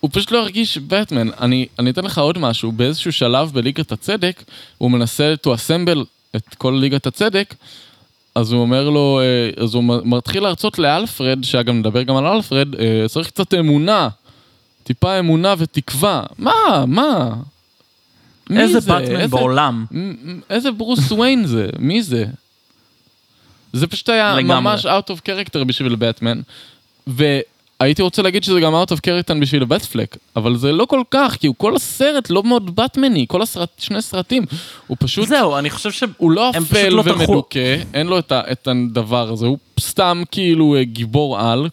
הוא 0.00 0.10
פשוט 0.12 0.30
לא 0.30 0.38
הרגיש 0.38 0.78
בטמן. 0.78 1.28
אני, 1.40 1.66
אני 1.78 1.90
אתן 1.90 2.04
לך 2.04 2.18
עוד 2.18 2.38
משהו, 2.38 2.72
באיזשהו 2.72 3.12
שלב 3.12 3.50
בליגת 3.52 3.92
הצדק, 3.92 4.44
הוא 4.78 4.90
מנסה 4.90 5.34
to 5.46 5.48
assemble 5.48 5.98
את 6.36 6.54
כל 6.54 6.78
ליגת 6.80 7.06
הצדק, 7.06 7.54
אז 8.34 8.52
הוא 8.52 8.60
אומר 8.60 8.90
לו, 8.90 9.20
אה, 9.22 9.62
אז 9.62 9.74
הוא 9.74 9.84
מתחיל 10.04 10.42
להרצות 10.42 10.78
לאלפרד, 10.78 11.44
שאגב 11.44 11.74
נדבר 11.74 12.02
גם 12.02 12.16
על 12.16 12.26
אלפרד, 12.26 12.74
אה, 12.74 13.08
צריך 13.08 13.28
קצת 13.28 13.54
אמונה, 13.54 14.08
טיפה 14.82 15.18
אמונה 15.18 15.54
ותקווה. 15.58 16.22
מה, 16.38 16.84
מה? 16.86 17.34
איזה 18.56 18.80
זה? 18.80 18.92
באטמן 18.92 19.26
בעולם. 19.26 19.86
איזה 20.50 20.70
ברוס 20.70 21.12
וויין 21.12 21.46
זה? 21.46 21.68
מי 21.78 22.02
זה? 22.02 22.24
זה 23.72 23.86
פשוט 23.86 24.08
היה 24.08 24.34
לגמרי. 24.34 24.60
ממש 24.60 24.86
out 24.86 25.10
of 25.10 25.28
character 25.28 25.64
בשביל 25.64 25.94
באטמן. 25.94 26.40
והייתי 27.80 28.02
רוצה 28.02 28.22
להגיד 28.22 28.44
שזה 28.44 28.60
גם 28.60 28.72
out 28.74 28.88
of 28.92 28.96
character 28.96 29.40
בשביל 29.40 29.64
בטפלק, 29.64 30.16
אבל 30.36 30.56
זה 30.56 30.72
לא 30.72 30.84
כל 30.84 31.02
כך, 31.10 31.36
כי 31.40 31.46
הוא 31.46 31.54
כל 31.58 31.76
הסרט 31.76 32.30
לא 32.30 32.42
מאוד 32.42 32.76
באטמני, 32.76 33.24
כל 33.28 33.42
הסרט, 33.42 33.68
שני 33.78 34.02
סרטים. 34.02 34.44
הוא 34.86 34.96
פשוט, 35.00 35.28
זהו, 35.28 35.58
אני 35.58 35.70
חושב 35.70 35.92
ש... 35.92 36.02
הוא 36.16 36.30
לא 36.30 36.50
הם 36.54 36.62
אפל 36.62 36.88
לא. 36.88 37.02
ומדוכא, 37.06 37.76
אין 37.94 38.06
לו 38.06 38.18
את, 38.18 38.32
ה, 38.32 38.40
את 38.52 38.68
הדבר 38.68 39.28
הזה, 39.32 39.46
הוא 39.46 39.58
סתם 39.80 40.22
כאילו 40.30 40.76
אה, 40.76 40.84
גיבור 40.84 41.40
על. 41.40 41.68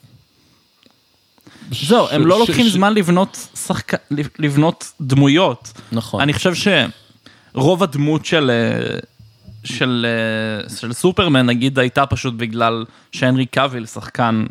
זהו, 1.72 2.08
הם 2.12 2.22
ש- 2.22 2.26
לא 2.26 2.36
ש- 2.36 2.40
לוקחים 2.40 2.66
ש- 2.68 2.72
זמן 2.72 2.94
לבנות 2.94 3.48
שחק... 3.68 3.94
לבנות 4.40 4.92
דמויות. 5.02 5.72
נכון. 5.92 6.22
אני 6.22 6.34
חושב 6.34 6.54
שרוב 7.54 7.84
הדמות 7.84 8.26
של, 8.26 8.52
אה, 8.52 8.98
של, 9.64 10.06
אה, 10.70 10.76
של 10.78 10.94
סופרמן, 10.94 11.46
נגיד, 11.46 11.80
הייתה 11.80 12.06
פשוט 12.06 12.34
בגלל 12.34 12.86
שהנרי 13.12 13.46
קאביל 13.46 13.86
שחקן 13.86 14.46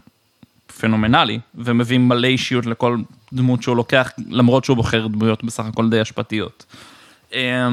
פנומנלי, 0.80 1.38
ומביא 1.54 1.98
מלא 1.98 2.26
אישיות 2.26 2.66
לכל 2.66 2.96
דמות 3.32 3.62
שהוא 3.62 3.76
לוקח, 3.76 4.10
למרות 4.30 4.64
שהוא 4.64 4.76
בוחר 4.76 5.06
דמויות 5.06 5.44
בסך 5.44 5.64
הכל 5.64 5.90
די 5.90 6.00
השפעתיות. 6.00 6.64
אה, 7.34 7.68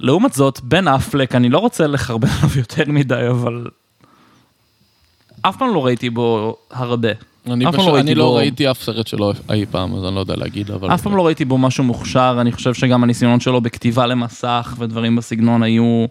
לעומת 0.00 0.32
זאת, 0.32 0.60
בן 0.60 0.88
אפלק, 0.88 1.34
אני 1.34 1.48
לא 1.48 1.58
רוצה 1.58 1.86
לחרבן 1.86 2.28
עליו 2.38 2.58
יותר 2.58 2.84
מדי, 2.86 3.28
אבל 3.30 3.66
אף 5.42 5.56
פעם 5.56 5.74
לא 5.74 5.86
ראיתי 5.86 6.10
בו 6.10 6.56
הרבה. 6.70 7.08
אני, 7.46 7.64
פשוט, 7.66 7.78
לא 7.78 7.84
אני 7.84 7.92
ראיתי 7.92 8.14
לא 8.14 8.24
בו- 8.24 8.34
ראיתי 8.34 8.70
אף 8.70 8.82
סרט 8.82 9.06
שלו 9.06 9.32
אי 9.52 9.64
פעם, 9.70 9.94
אז 9.96 10.04
אני 10.04 10.14
לא 10.14 10.20
יודע 10.20 10.36
להגיד, 10.36 10.70
אבל... 10.70 10.94
אף 10.94 11.02
פעם 11.02 11.16
לא 11.16 11.26
ראיתי 11.26 11.44
בו 11.44 11.58
משהו 11.58 11.84
מוכשר, 11.84 12.36
אני 12.40 12.52
חושב 12.52 12.74
שגם 12.74 13.02
הניסיונות 13.02 13.40
שלו 13.42 13.60
בכתיבה 13.60 14.06
למסך 14.06 14.74
ודברים 14.78 15.16
בסגנון 15.16 15.62
היו 15.62 16.06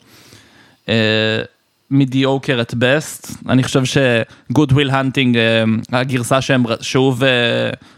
מדיוקר 1.92 2.62
את 2.62 2.74
בסט. 2.74 3.28
אני 3.50 3.64
חושב 3.64 3.86
ש-good 3.86 4.72
will 4.72 4.90
hunting, 4.90 5.36
אה, 5.36 5.64
הגרסה 6.00 6.42
שהם, 6.42 6.64
שהוא 6.82 7.16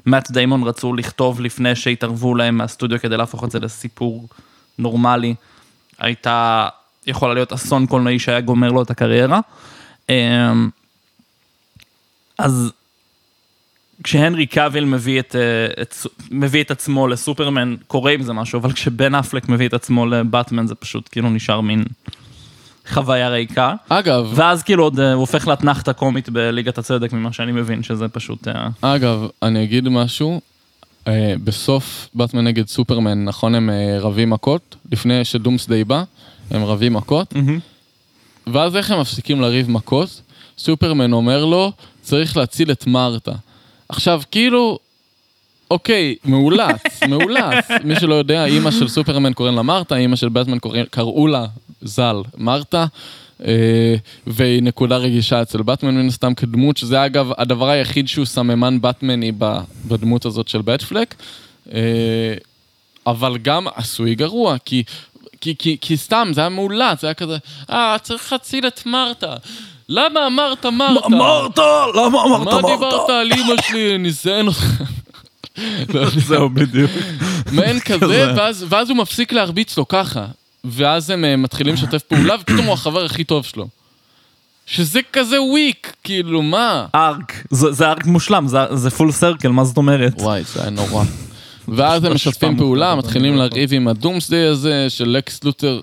ומאט 0.06 0.32
דיימון 0.32 0.64
רצו 0.64 0.94
לכתוב 0.94 1.42
לפני 1.42 1.76
שהתערבו 1.76 2.36
להם 2.36 2.58
מהסטודיו 2.58 3.00
כדי 3.00 3.18
להפוך 3.18 3.44
את 3.44 3.52
זה 3.52 3.60
לסיפור 3.60 4.28
נורמלי, 4.80 5.36
הייתה 6.00 6.68
יכולה 7.08 7.34
להיות 7.34 7.54
אסון 7.54 7.86
קולנועי 7.86 8.20
שהיה 8.20 8.42
גומר 8.42 8.72
לו 8.72 8.82
את 8.82 8.90
הקריירה. 8.90 9.40
אה, 10.10 10.54
אז 12.38 12.72
כשהנרי 14.04 14.46
קאביל 14.46 14.86
מביא 14.86 15.20
את, 15.20 15.36
אה, 15.36 15.82
את, 15.82 15.96
מביא 16.32 16.64
את 16.64 16.72
עצמו 16.72 17.08
לסופרמן, 17.08 17.76
קורה 17.88 18.12
עם 18.12 18.24
זה 18.24 18.34
משהו, 18.34 18.60
אבל 18.60 18.72
כשבן 18.72 19.16
אפלק 19.16 19.50
מביא 19.50 19.68
את 19.68 19.74
עצמו 19.74 20.06
לבטמן, 20.06 20.68
זה 20.68 20.76
פשוט 20.76 21.10
כאילו 21.12 21.30
נשאר 21.30 21.62
מין 21.62 21.84
חוויה 22.88 23.30
ריקה. 23.30 23.74
אגב, 23.90 24.32
ואז 24.36 24.64
כאילו 24.64 24.84
עוד 24.84 25.00
אה, 25.00 25.14
הוא 25.14 25.20
הופך 25.20 25.48
לאתנחתא 25.48 25.92
קומית 25.92 26.30
בליגת 26.30 26.78
הצדק, 26.78 27.14
ממה 27.14 27.34
שאני 27.34 27.52
מבין, 27.52 27.84
שזה 27.84 28.08
פשוט... 28.08 28.48
אה, 28.48 28.68
אגב, 28.82 29.28
אני 29.42 29.64
אגיד 29.64 29.90
משהו. 29.90 30.42
אה, 31.08 31.34
בסוף 31.44 32.10
באטמן 32.14 32.44
נגד 32.44 32.68
סופרמן, 32.68 33.24
נכון, 33.24 33.56
הם 33.56 33.70
רבים 34.00 34.30
מכות? 34.30 34.76
לפני 34.92 35.26
שדומסדיי 35.26 35.84
בא, 35.84 36.04
הם 36.52 36.64
רבים 36.64 36.94
מכות. 36.94 37.34
ואז 38.48 38.76
איך 38.76 38.92
הם 38.92 39.02
מפסיקים 39.02 39.42
לריב 39.42 39.72
מכות? 39.72 40.22
סופרמן 40.58 41.14
אומר 41.14 41.46
לו, 41.46 41.72
צריך 42.02 42.38
להציל 42.38 42.72
את 42.72 42.88
מרתה. 42.88 43.32
עכשיו, 43.90 44.22
כאילו, 44.32 44.80
אוקיי, 45.72 46.16
מאולץ, 46.26 46.82
מאולץ. 47.10 47.68
מי 47.84 47.96
שלא 47.96 48.16
יודע, 48.16 48.46
אימא 48.46 48.72
של 48.72 48.88
סופרמן 48.88 49.34
קוראים 49.34 49.56
לה 49.56 49.62
מרתה, 49.62 49.96
אימא 49.96 50.16
של 50.16 50.30
באטמן 50.30 50.58
קראו 50.90 51.28
לה 51.28 51.46
ז"ל 51.82 52.22
מרתה. 52.38 52.86
אה, 53.46 53.96
והיא 54.28 54.64
נקודה 54.64 54.98
רגישה 54.98 55.42
אצל 55.42 55.62
באטמן 55.62 55.96
מן 55.96 56.08
הסתם 56.08 56.34
כדמות, 56.34 56.78
שזה 56.78 57.06
אגב 57.06 57.32
הדבר 57.38 57.70
היחיד 57.70 58.08
שהוא 58.08 58.26
סממן 58.26 58.82
באטמני 58.82 59.32
בדמות 59.86 60.26
הזאת 60.26 60.48
של 60.48 60.62
בטפלק. 60.62 61.16
אה, 61.74 62.34
אבל 63.08 63.38
גם 63.38 63.68
עשוי 63.76 64.16
גרוע, 64.16 64.58
כי, 64.66 64.84
כי, 65.42 65.56
כי, 65.58 65.78
כי 65.82 65.98
סתם, 65.98 66.28
זה 66.34 66.42
היה 66.42 66.50
מאולץ, 66.50 67.02
זה 67.02 67.08
היה 67.08 67.14
כזה, 67.14 67.38
אה, 67.70 67.96
צריך 68.02 68.32
להציל 68.32 68.68
את 68.68 68.86
מרתה. 68.86 69.36
למה 69.90 70.28
אמרת 70.28 70.66
מרתה? 70.66 71.06
אמרת? 71.06 71.60
למה 71.96 72.24
אמרת 72.24 72.54
מה 72.54 72.62
דיברת 72.72 73.10
על 73.10 73.32
אימא 73.32 73.62
שלי, 73.62 73.96
אני 73.96 74.08
אזיין 74.08 74.48
אותך. 74.48 74.66
זהו, 76.28 76.50
בדיוק. 76.50 76.92
מעין 77.52 77.80
כזה, 77.80 78.34
ואז 78.70 78.90
הוא 78.90 78.98
מפסיק 78.98 79.34
להרביץ 79.34 79.78
לו 79.78 79.88
ככה. 79.88 80.26
ואז 80.70 81.10
הם 81.10 81.26
אה, 81.26 81.36
מתחילים 81.38 81.74
לשתף 81.74 82.02
פעולה, 82.04 82.36
ופתאום 82.42 82.66
הוא 82.66 82.74
החבר 82.74 83.06
הכי 83.06 83.24
טוב 83.24 83.46
שלו. 83.46 83.68
שזה 84.66 85.00
כזה 85.14 85.42
וויק, 85.42 85.94
כאילו, 86.04 86.42
מה? 86.42 86.86
ארק, 86.96 87.44
זה 87.52 87.72
זה 87.72 87.90
ארק 87.90 88.06
מושלם, 88.06 88.48
זה- 88.48 88.76
זה 88.76 88.90
פול 88.90 89.12
סרקל, 89.12 89.48
מה 89.48 89.64
זאת 89.64 89.78
אומרת? 89.78 90.14
וואי, 90.22 90.44
זה 90.54 90.62
היה 90.62 90.70
נורא. 90.70 91.04
ואז 91.68 92.04
הם 92.04 92.14
משתפים 92.14 92.58
פעולה, 92.58 92.96
מתחילים 92.96 93.36
לא 93.36 93.46
לריב 93.46 93.74
עם 93.74 93.88
הדומסדיי 93.88 94.46
הזה 94.48 94.86
של 94.90 95.10
לקס 95.10 95.44
לותר. 95.44 95.80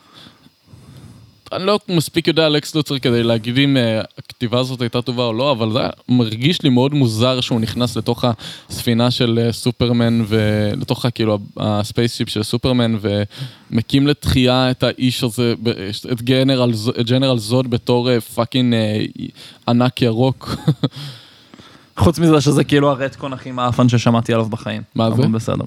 אני 1.53 1.67
לא 1.67 1.79
מספיק 1.89 2.29
יודע 2.29 2.47
על 2.47 2.53
לקס 2.53 2.75
לותר 2.75 2.99
כדי 2.99 3.23
להגיד 3.23 3.59
אם 3.59 3.77
אה, 3.77 4.01
הכתיבה 4.19 4.61
הזאת 4.61 4.81
הייתה 4.81 5.03
טובה 5.03 5.25
או 5.25 5.33
לא, 5.33 5.53
אבל 5.53 5.73
זה 5.73 5.79
מרגיש 6.09 6.63
לי 6.63 6.69
מאוד 6.69 6.95
מוזר 6.95 7.41
שהוא 7.41 7.61
נכנס 7.61 7.97
לתוך 7.97 8.25
הספינה 8.69 9.11
של 9.11 9.39
אה, 9.43 9.53
סופרמן 9.53 10.25
ולתוך 10.29 11.07
כאילו 11.15 11.39
ה 11.57 11.64
spaceship 11.64 12.29
של 12.29 12.43
סופרמן 12.43 12.97
ומקים 13.71 14.07
לתחייה 14.07 14.71
את 14.71 14.83
האיש 14.83 15.25
הזה, 15.25 15.55
את 16.13 16.23
גנרל, 16.23 16.73
את 17.01 17.07
General 17.07 17.39
זוד 17.39 17.71
בתור 17.71 18.11
אה, 18.11 18.21
fucking 18.21 18.75
ענק 19.69 20.03
ירוק. 20.03 20.57
חוץ 21.97 22.19
מזה 22.19 22.41
שזה 22.41 22.65
כאילו 22.65 22.91
ה 22.91 22.97
retcon 22.97 23.33
הכי 23.33 23.51
מאפן 23.51 23.89
ששמעתי 23.89 24.33
עליו 24.33 24.47
בחיים. 24.47 24.83
מה 24.95 25.11
זה? 25.11 25.23
בסדר. 25.23 25.65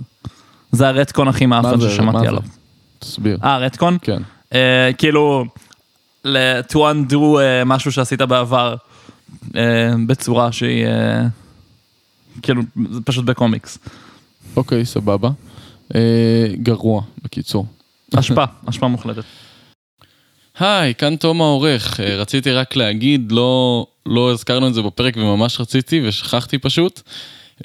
זה 0.71 0.87
ה 0.87 0.93
retcon 0.93 1.27
הכי 1.27 1.45
מאפן 1.45 1.81
ששמעתי? 1.81 2.27
עליו. 2.27 2.41
תסביר. 2.99 3.37
אה, 3.43 3.57
retcon? 3.57 3.97
כן. 4.01 4.21
אה, 4.53 4.89
כאילו, 4.97 5.45
to 6.69 6.75
undo 6.75 7.39
אה, 7.39 7.65
משהו 7.65 7.91
שעשית 7.91 8.21
בעבר 8.21 8.75
אה, 9.55 9.91
בצורה 10.07 10.51
שהיא, 10.51 10.85
אה, 10.85 11.21
כאילו, 12.41 12.61
פשוט 13.05 13.25
בקומיקס. 13.25 13.77
אוקיי, 14.55 14.85
סבבה. 14.85 15.29
אה, 15.95 16.47
גרוע, 16.63 17.01
בקיצור. 17.23 17.65
אשפה, 18.15 18.43
אשפה 18.69 18.87
מוחלטת. 18.87 19.23
היי, 20.59 20.95
כאן 20.95 21.15
תום 21.15 21.41
העורך. 21.41 21.99
אה, 21.99 22.15
רציתי 22.15 22.51
רק 22.51 22.75
להגיד, 22.75 23.31
לא, 23.31 23.87
לא 24.05 24.31
הזכרנו 24.31 24.67
את 24.67 24.73
זה 24.73 24.81
בפרק 24.81 25.17
וממש 25.17 25.61
רציתי 25.61 26.07
ושכחתי 26.07 26.57
פשוט. 26.57 27.01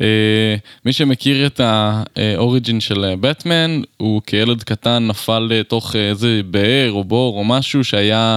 אה, 0.00 0.56
מי 0.84 0.92
שמכיר 0.92 1.46
את 1.46 1.60
האוריג'ין 1.60 2.80
של 2.80 3.14
בטמן, 3.20 3.82
הוא 3.96 4.22
כילד 4.26 4.62
קטן 4.62 5.06
נפל 5.06 5.38
לתוך 5.38 5.96
איזה 5.96 6.40
באר 6.44 6.90
או 6.92 7.04
בור 7.04 7.38
או 7.38 7.44
משהו 7.44 7.84
שהיה 7.84 8.36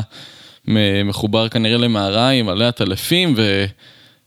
מחובר 1.05 1.49
כנראה 1.49 1.77
למערה 1.77 2.29
עם 2.29 2.49
עלי 2.49 2.65
הטלפים 2.65 3.35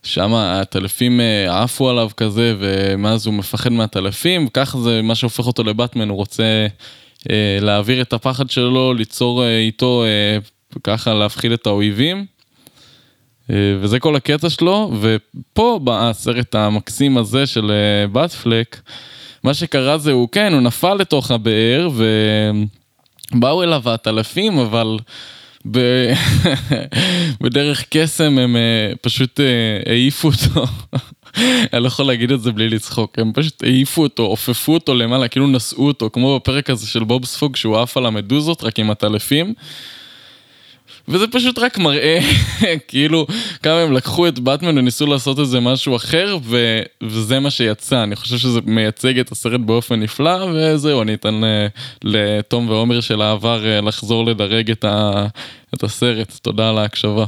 ושם 0.03 0.33
הטלפים 0.33 1.21
אה, 1.21 1.63
עפו 1.63 1.89
עליו 1.89 2.09
כזה 2.17 2.55
ומאז 2.59 3.25
הוא 3.25 3.33
מפחד 3.33 3.71
מהטלפים, 3.71 4.47
ככה 4.47 4.77
זה 4.77 5.01
מה 5.01 5.15
שהופך 5.15 5.47
אותו 5.47 5.63
לבטמן, 5.63 6.09
הוא 6.09 6.17
רוצה 6.17 6.67
אה, 7.29 7.57
להעביר 7.61 8.01
את 8.01 8.13
הפחד 8.13 8.49
שלו, 8.49 8.93
ליצור 8.93 9.45
איתו, 9.47 10.03
ככה 10.83 11.13
להפחיד 11.13 11.51
את 11.51 11.67
האויבים. 11.67 12.36
אה, 13.49 13.55
וזה 13.79 13.99
כל 13.99 14.15
הקטע 14.15 14.49
שלו, 14.49 14.91
ופה 15.01 15.79
בסרט 15.83 16.55
המקסים 16.55 17.17
הזה 17.17 17.45
של 17.45 17.71
אה, 17.71 18.07
באטפלק, 18.07 18.81
מה 19.43 19.53
שקרה 19.53 19.97
זה 19.97 20.11
הוא, 20.11 20.29
כן, 20.31 20.53
הוא 20.53 20.61
נפל 20.61 20.93
לתוך 20.93 21.31
הבאר, 21.31 21.89
ובאו 23.33 23.63
אליו 23.63 23.81
העטלפים, 23.85 24.59
אבל 24.59 24.97
ב... 25.71 25.79
בדרך 27.41 27.83
קסם 27.89 28.37
הם 28.37 28.55
אה, 28.55 28.91
פשוט 29.01 29.39
אה, 29.39 29.91
העיפו 29.91 30.27
אותו. 30.27 30.65
אני 31.73 31.83
לא 31.83 31.87
יכול 31.87 32.05
להגיד 32.05 32.31
את 32.31 32.41
זה 32.41 32.51
בלי 32.51 32.69
לצחוק, 32.69 33.19
הם 33.19 33.31
פשוט 33.33 33.63
העיפו 33.63 34.03
אותו, 34.03 34.23
עופפו 34.23 34.73
אותו 34.73 34.95
למעלה, 34.95 35.27
כאילו 35.27 35.47
נשאו 35.47 35.87
אותו, 35.87 36.09
כמו 36.13 36.35
בפרק 36.35 36.69
הזה 36.69 36.87
של 36.87 37.03
בוב 37.03 37.25
ספוג 37.25 37.55
שהוא 37.55 37.77
עף 37.77 37.97
על 37.97 38.05
המדוזות, 38.05 38.63
רק 38.63 38.79
עם 38.79 38.91
הטלפים. 38.91 39.53
וזה 41.07 41.27
פשוט 41.27 41.59
רק 41.59 41.77
מראה, 41.77 42.19
כאילו, 42.87 43.27
כמה 43.63 43.79
הם 43.79 43.91
לקחו 43.93 44.27
את 44.27 44.39
באטמן 44.39 44.77
וניסו 44.77 45.05
לעשות 45.07 45.39
איזה 45.39 45.59
משהו 45.59 45.95
אחר, 45.95 46.37
ו- 46.43 46.81
וזה 47.03 47.39
מה 47.39 47.51
שיצא. 47.51 48.03
אני 48.03 48.15
חושב 48.15 48.37
שזה 48.37 48.59
מייצג 48.65 49.19
את 49.19 49.31
הסרט 49.31 49.61
באופן 49.61 49.99
נפלא, 49.99 50.45
וזהו, 50.53 51.01
אני 51.01 51.13
אתן 51.13 51.33
ל- 51.33 51.67
לתום 52.03 52.69
ועומר 52.69 53.01
של 53.01 53.21
העבר 53.21 53.65
אה, 53.65 53.81
לחזור 53.81 54.25
לדרג 54.25 54.71
את, 54.71 54.85
ה- 54.85 55.27
את 55.73 55.83
הסרט. 55.83 56.33
תודה 56.41 56.69
על 56.69 56.77
ההקשבה. 56.77 57.25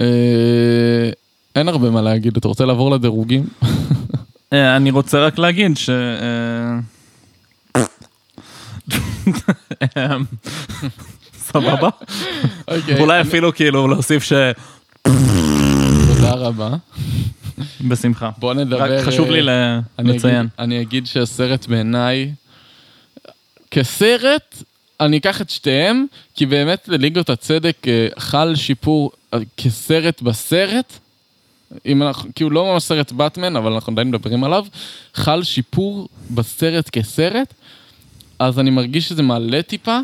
אה, 0.00 1.10
אין 1.56 1.68
הרבה 1.68 1.90
מה 1.90 2.02
להגיד, 2.02 2.36
אתה 2.36 2.48
רוצה 2.48 2.64
לעבור 2.64 2.90
לדירוגים? 2.90 3.44
אה, 4.52 4.76
אני 4.76 4.90
רוצה 4.90 5.26
רק 5.26 5.38
להגיד 5.38 5.76
ש... 5.76 5.90
סבבה? 11.42 11.88
אוקיי, 12.68 13.00
אולי 13.00 13.20
אפילו 13.20 13.54
כאילו 13.54 13.88
להוסיף 13.88 14.22
ש... 14.24 14.32
תודה 16.14 16.32
רבה. 16.34 16.70
בשמחה. 17.80 18.30
בוא 18.38 18.54
נדבר... 18.54 18.82
רק 18.98 19.04
חשוב 19.06 19.30
לי 19.30 19.38
אה, 19.38 19.44
ל- 19.44 19.80
אני 19.98 20.16
לציין. 20.16 20.36
אגיד, 20.40 20.50
אני 20.58 20.80
אגיד 20.82 21.06
שהסרט 21.06 21.66
בעיניי, 21.66 22.32
כסרט, 23.70 24.62
אני 25.00 25.18
אקח 25.18 25.40
את 25.40 25.50
שתיהם, 25.50 26.06
כי 26.34 26.46
באמת 26.46 26.88
לליגות 26.88 27.30
הצדק 27.30 27.76
אה, 27.88 28.08
חל 28.18 28.54
שיפור 28.56 29.10
אה, 29.34 29.38
כסרט 29.56 30.22
בסרט, 30.22 30.92
אם 31.86 32.02
אנחנו, 32.02 32.30
כי 32.34 32.44
הוא 32.44 32.52
לא 32.52 32.72
ממש 32.72 32.82
סרט 32.82 33.12
באטמן, 33.12 33.56
אבל 33.56 33.72
אנחנו 33.72 33.92
עדיין 33.92 34.08
מדברים 34.08 34.44
עליו, 34.44 34.64
חל 35.14 35.42
שיפור 35.42 36.08
בסרט 36.30 36.90
כסרט, 36.90 37.54
אז 38.38 38.58
אני 38.58 38.70
מרגיש 38.70 39.08
שזה 39.08 39.22
מעלה 39.22 39.62
טיפה. 39.62 39.98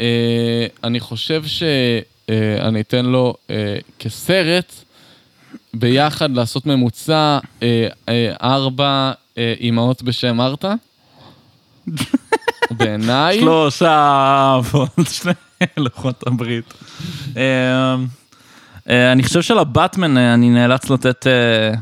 אה, 0.00 0.66
אני 0.84 1.00
חושב 1.00 1.42
שאני 1.46 2.80
אתן 2.80 3.06
לו 3.06 3.34
אה, 3.50 3.76
כסרט, 3.98 4.72
ביחד 5.74 6.30
לעשות 6.30 6.66
ממוצע 6.66 7.38
אה, 7.62 7.88
אה, 8.08 8.32
ארבע 8.42 9.12
אה, 9.38 9.54
אימהות 9.60 10.02
בשם 10.02 10.40
ארתה. 10.40 10.74
בעיניי, 12.70 13.40
שלושה 13.40 14.58
ועוד 14.72 15.06
שני 15.10 15.32
לוחות 15.76 16.26
הברית. 16.26 16.74
אה, 17.36 19.12
אני 19.12 19.22
חושב 19.22 19.42
שלבטמן 19.42 20.18
אה, 20.18 20.34
אני 20.34 20.50
נאלץ 20.50 20.90
לתת 20.90 21.26
אה, 21.26 21.72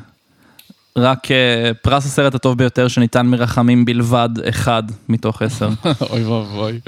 רק 0.98 1.30
אה, 1.30 1.70
פרס 1.82 2.06
הסרט 2.06 2.34
הטוב 2.34 2.58
ביותר 2.58 2.88
שניתן 2.88 3.26
מרחמים 3.26 3.84
בלבד, 3.84 4.28
אחד 4.48 4.82
מתוך 5.08 5.42
עשר. 5.42 5.68
אוי 6.10 6.24
ואבוי. 6.24 6.80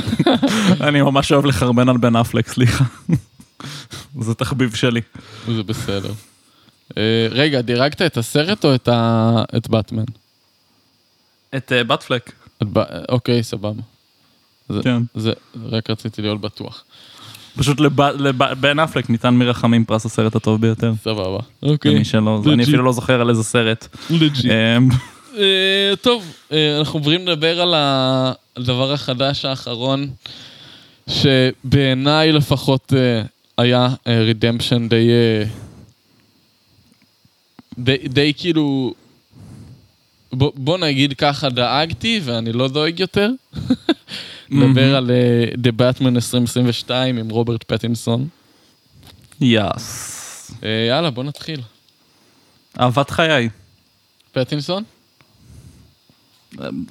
אני 0.88 1.02
ממש 1.02 1.32
אוהב 1.32 1.44
לחרבן 1.44 1.88
על 1.88 1.96
בן 1.96 2.16
אפלק, 2.16 2.48
סליחה. 2.48 2.84
זה 4.20 4.34
תחביב 4.34 4.74
שלי. 4.74 5.00
זה 5.54 5.62
בסדר. 5.62 6.12
אה, 6.98 7.02
רגע, 7.30 7.60
דירגת 7.60 8.02
את 8.02 8.16
הסרט 8.16 8.64
או 8.64 8.74
את 8.74 8.88
ה- 8.88 9.42
את 9.56 9.68
באטמן? 9.68 10.04
את 11.56 11.72
אה, 11.72 11.84
באטפלק. 11.84 12.32
את 12.62 12.66
ב- 12.72 12.78
אוקיי, 13.08 13.42
סבבה. 13.42 13.82
זה- 14.68 14.80
כן. 14.82 15.02
זה, 15.14 15.32
רק 15.64 15.90
רציתי 15.90 16.22
להיות 16.22 16.40
בטוח. 16.40 16.84
פשוט 17.58 17.80
לב- 17.80 18.00
לב- 18.00 18.42
בן 18.60 18.78
אפלק 18.78 19.10
ניתן 19.10 19.34
מרחמים 19.34 19.84
פרס 19.84 20.06
הסרט 20.06 20.36
הטוב 20.36 20.60
ביותר. 20.60 20.92
סבבה. 21.02 21.38
אוקיי. 21.62 21.94
למי 21.94 22.04
שלא. 22.04 22.42
אני 22.52 22.62
אפילו 22.64 22.82
לא 22.84 22.92
זוכר 22.92 23.20
על 23.20 23.30
איזה 23.30 23.44
סרט. 23.44 23.88
אמ, 24.10 24.88
אה, 25.36 25.92
טוב, 26.02 26.24
אה, 26.52 26.78
אנחנו 26.78 26.98
עוברים 26.98 27.28
לדבר 27.28 27.60
על 27.60 27.74
הדבר 28.56 28.92
החדש 28.92 29.44
האחרון, 29.44 30.10
שבעיניי 31.08 32.32
לפחות 32.32 32.92
אה, 32.96 33.22
היה 33.58 33.88
רידמפשן 34.08 34.88
די... 34.88 35.08
די, 37.78 37.96
די 38.08 38.32
כאילו... 38.36 38.94
בוא, 40.32 40.52
בוא 40.54 40.78
נגיד 40.78 41.12
ככה, 41.18 41.48
דאגתי 41.48 42.20
ואני 42.24 42.52
לא 42.52 42.68
דואג 42.68 43.00
יותר. 43.00 43.30
נדבר 44.50 44.96
על 44.96 45.10
אה, 45.10 45.44
The 45.54 45.72
Batman 45.80 46.08
2022 46.14 47.18
עם 47.18 47.28
רוברט 47.28 47.64
פטינסון. 47.64 48.28
יאס. 49.40 50.50
אה, 50.64 50.86
יאללה, 50.88 51.10
בוא 51.10 51.24
נתחיל. 51.24 51.60
אהבת 52.80 53.10
חיי. 53.10 53.48
פטינסון? 54.32 54.82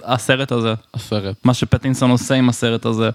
הסרט 0.03 0.51
הזה. 0.51 0.73
הסרט. 0.93 1.35
מה 1.43 1.53
שפטינסון 1.53 2.11
עושה 2.11 2.35
עם 2.35 2.49
הסרט 2.49 2.85
הזה. 2.85 3.09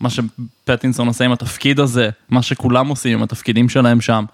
מה 0.00 0.08
שפטינסון 0.10 1.08
עושה 1.08 1.24
עם 1.24 1.32
התפקיד 1.32 1.80
הזה. 1.80 2.10
מה 2.28 2.42
שכולם 2.42 2.88
עושים 2.88 3.12
עם 3.18 3.22
התפקידים 3.22 3.68
שלהם 3.68 4.00
שם. 4.00 4.24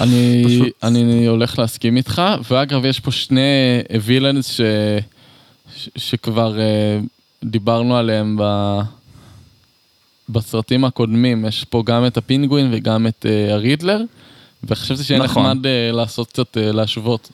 אני, 0.00 0.42
פשוט- 0.46 0.84
אני 0.84 1.26
הולך 1.26 1.58
להסכים 1.58 1.96
איתך, 1.96 2.22
ואגב, 2.50 2.84
יש 2.84 3.00
פה 3.00 3.10
שני 3.10 3.40
וילאנס 4.02 4.46
ש, 4.46 4.60
ש, 5.76 5.88
שכבר 5.96 6.54
uh, 6.56 7.15
דיברנו 7.46 7.96
עליהם 7.96 8.36
ב, 8.40 8.80
בסרטים 10.28 10.84
הקודמים. 10.84 11.44
יש 11.44 11.64
פה 11.64 11.82
גם 11.86 12.06
את 12.06 12.16
הפינגווין 12.16 12.68
וגם 12.72 13.06
את 13.06 13.26
uh, 13.26 13.52
הרידלר, 13.52 14.02
וחשבתי 14.64 15.02
שיהיה 15.04 15.22
נכון. 15.22 15.46
נחמד 15.46 15.64
uh, 15.64 15.96
לעשות 15.96 16.28
קצת, 16.28 16.56
uh, 16.56 16.60
להשוות 16.60 17.30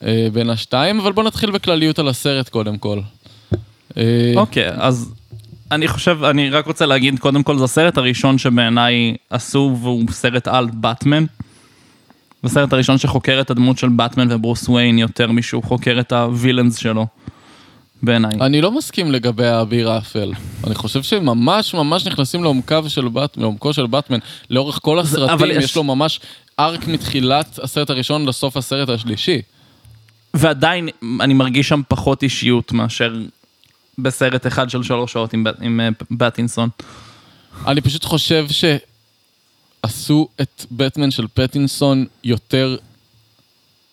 uh, 0.00 0.04
בין 0.32 0.50
השתיים, 0.50 1.00
אבל 1.00 1.12
בוא 1.12 1.22
נתחיל 1.22 1.50
בכלליות 1.50 1.98
על 1.98 2.08
הסרט 2.08 2.48
קודם 2.48 2.78
כל. 2.78 3.00
אוקיי, 4.36 4.68
אז 4.76 5.12
אני 5.70 5.88
חושב, 5.88 6.24
אני 6.24 6.50
רק 6.50 6.66
רוצה 6.66 6.86
להגיד, 6.86 7.18
קודם 7.18 7.42
כל 7.42 7.58
זה 7.58 7.64
הסרט 7.64 7.98
הראשון 7.98 8.38
שבעיניי 8.38 9.16
עשו, 9.30 9.76
והוא 9.82 10.02
סרט 10.10 10.48
על 10.48 10.68
באטמן. 10.72 11.24
זה 12.42 12.48
הסרט 12.48 12.72
הראשון 12.72 12.98
שחוקר 12.98 13.40
את 13.40 13.50
הדמות 13.50 13.78
של 13.78 13.88
באטמן 13.88 14.32
וברוס 14.32 14.68
וויין 14.68 14.98
יותר 14.98 15.32
משהוא 15.32 15.62
חוקר 15.62 16.00
את 16.00 16.12
הווילאנס 16.12 16.76
שלו, 16.76 17.06
בעיניי. 18.06 18.30
אני 18.40 18.60
לא 18.60 18.72
מסכים 18.72 19.12
לגבי 19.12 19.46
האביר 19.46 19.90
האפל. 19.90 20.32
אני 20.66 20.74
חושב 20.74 21.02
שממש 21.02 21.74
ממש 21.74 22.06
נכנסים 22.06 22.42
לעומקו 22.44 22.88
של 22.88 23.08
באטמן, 23.08 23.42
לעומקו 23.42 23.72
של 23.72 23.86
באטמן. 23.86 24.18
לאורך 24.50 24.78
כל 24.82 24.98
הסרטים 24.98 25.34
אבל 25.34 25.50
יש... 25.50 25.64
יש- 25.64 25.76
לו 25.76 25.84
ממש 25.84 26.20
ארק 26.60 26.86
מתחילת 26.86 27.58
הסרט 27.62 27.90
הראשון 27.90 28.26
לסוף 28.28 28.56
הסרט 28.56 28.88
השלישי. 28.88 29.42
ועדיין 30.34 30.88
אני 31.20 31.34
מרגיש 31.34 31.68
שם 31.68 31.82
פחות 31.88 32.22
אישיות 32.22 32.72
מאשר 32.72 33.14
בסרט 33.98 34.46
אחד 34.46 34.70
של 34.70 34.82
שלוש 34.82 35.12
שעות 35.12 35.32
עם, 35.32 35.44
ב- 35.44 35.62
עם 35.62 35.80
אה, 35.80 35.88
בטינסון. 36.10 36.68
אני 37.66 37.80
פשוט 37.80 38.04
חושב 38.04 38.46
שעשו 39.84 40.28
את 40.40 40.64
בטמן 40.70 41.10
של 41.10 41.26
פטינסון 41.34 42.06
יותר 42.24 42.76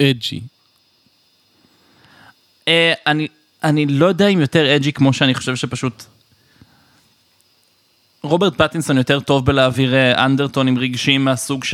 אג'י. 0.02 0.40
אה, 2.68 2.94
אני, 3.08 3.28
אני 3.64 3.86
לא 3.86 4.06
יודע 4.06 4.28
אם 4.28 4.42
יותר 4.42 4.76
אג'י 4.76 4.94
כמו 4.94 5.14
שאני 5.14 5.34
חושב 5.34 5.56
שפשוט... 5.56 6.04
רוברט 8.24 8.54
פטינסון 8.58 8.98
יותר 8.98 9.20
טוב 9.20 9.46
בלהעביר 9.46 9.96
אה, 9.96 10.26
אנדרטונים 10.26 10.78
רגשיים 10.78 11.26
מהסוג 11.26 11.64
ש... 11.64 11.74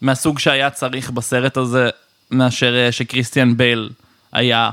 מהסוג 0.00 0.38
שהיה 0.38 0.70
צריך 0.70 1.10
בסרט 1.10 1.56
הזה, 1.56 1.90
מאשר 2.30 2.74
אה, 2.74 2.92
שקריסטיאן 2.92 3.56
בייל 3.56 3.90
היה 4.32 4.70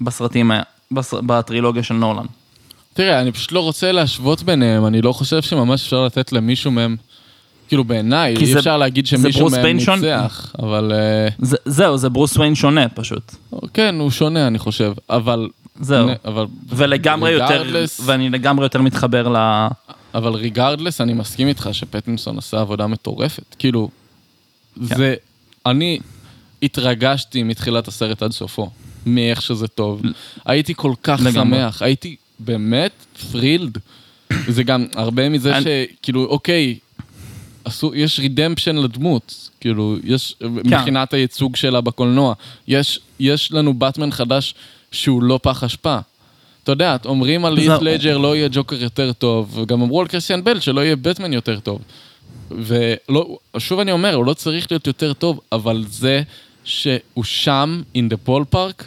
בסרטים, 0.00 0.50
בס... 0.92 1.14
בטרילוגיה 1.14 1.82
של 1.82 1.94
נולן. 1.94 2.26
תראה, 2.94 3.20
אני 3.20 3.32
פשוט 3.32 3.52
לא 3.52 3.60
רוצה 3.60 3.92
להשוות 3.92 4.42
ביניהם, 4.42 4.86
אני 4.86 5.02
לא 5.02 5.12
חושב 5.12 5.42
שממש 5.42 5.82
אפשר 5.82 6.04
לתת 6.04 6.32
למישהו 6.32 6.70
מהם, 6.70 6.96
כאילו 7.68 7.84
בעיניי, 7.84 8.36
אי 8.36 8.46
זה- 8.46 8.58
אפשר 8.58 8.76
להגיד 8.76 9.06
שמישהו 9.06 9.50
מהם 9.50 9.76
ניצח, 9.76 10.54
אבל 10.58 10.92
אה, 10.94 11.28
זה, 11.38 11.56
זהו, 11.64 11.96
זה 11.96 12.08
ברוס 12.08 12.36
וויין 12.36 12.54
שונה 12.54 12.88
פשוט. 12.88 13.34
כן, 13.74 13.94
הוא 13.98 14.10
שונה 14.10 14.46
אני 14.46 14.58
חושב, 14.58 14.92
אבל... 15.10 15.48
זהו. 15.80 16.08
אבל 16.24 16.46
ולגמרי 16.68 17.30
יותר, 17.30 17.62
ואני 18.04 18.30
לגמרי 18.30 18.64
יותר 18.64 18.82
מתחבר 18.82 19.28
ל... 19.28 19.36
אבל 20.14 20.32
regardless, 20.34 21.00
אני 21.00 21.12
מסכים 21.14 21.48
איתך 21.48 21.68
שפטינסון 21.72 22.38
עשה 22.38 22.60
עבודה 22.60 22.86
מטורפת. 22.86 23.54
כאילו, 23.58 23.88
כן. 24.88 24.96
זה... 24.96 25.14
אני 25.66 25.98
התרגשתי 26.62 27.42
מתחילת 27.42 27.88
הסרט 27.88 28.22
עד 28.22 28.32
סופו, 28.32 28.70
מאיך 29.06 29.42
שזה 29.42 29.68
טוב. 29.68 30.02
הייתי 30.44 30.74
כל 30.76 30.92
כך 31.02 31.20
לגמרי. 31.24 31.58
שמח, 31.58 31.82
הייתי 31.82 32.16
באמת 32.38 32.92
thrilled. 33.32 33.78
זה 34.48 34.62
גם 34.62 34.86
הרבה 34.94 35.28
מזה 35.28 35.52
שכאילו, 35.60 36.24
אוקיי, 36.24 36.78
עשו, 37.68 37.94
יש 37.94 38.20
redemption 38.20 38.76
לדמות, 38.76 39.50
כאילו, 39.60 39.96
יש, 40.04 40.34
כן. 40.40 40.46
מבחינת 40.48 41.14
הייצוג 41.14 41.56
שלה 41.56 41.80
בקולנוע. 41.80 42.34
יש, 42.68 43.00
יש 43.20 43.52
לנו 43.52 43.74
באטמן 43.74 44.10
חדש 44.10 44.54
שהוא 44.92 45.22
לא 45.22 45.40
פח 45.42 45.64
אשפה. 45.64 45.98
אתה 46.62 46.72
יודע, 46.72 46.96
אומרים 47.04 47.44
על 47.44 47.54
ליף 47.54 47.72
לג'ר 47.80 48.18
לא 48.18 48.36
יהיה 48.36 48.48
ג'וקר 48.52 48.82
יותר 48.82 49.12
טוב, 49.12 49.58
וגם 49.58 49.82
אמרו 49.82 50.00
על 50.00 50.06
קריסטיאן 50.06 50.44
בל 50.44 50.60
שלא 50.60 50.80
יהיה 50.80 50.96
בטמן 50.96 51.32
יותר 51.32 51.60
טוב. 51.60 51.80
ולא, 52.50 53.38
שוב 53.58 53.80
אני 53.80 53.92
אומר, 53.92 54.14
הוא 54.14 54.24
לא 54.24 54.34
צריך 54.34 54.66
להיות 54.70 54.86
יותר 54.86 55.12
טוב, 55.12 55.40
אבל 55.52 55.84
זה 55.88 56.22
שהוא 56.64 57.24
שם, 57.24 57.82
in 57.96 58.12
the 58.12 58.28
ballpark, 58.28 58.84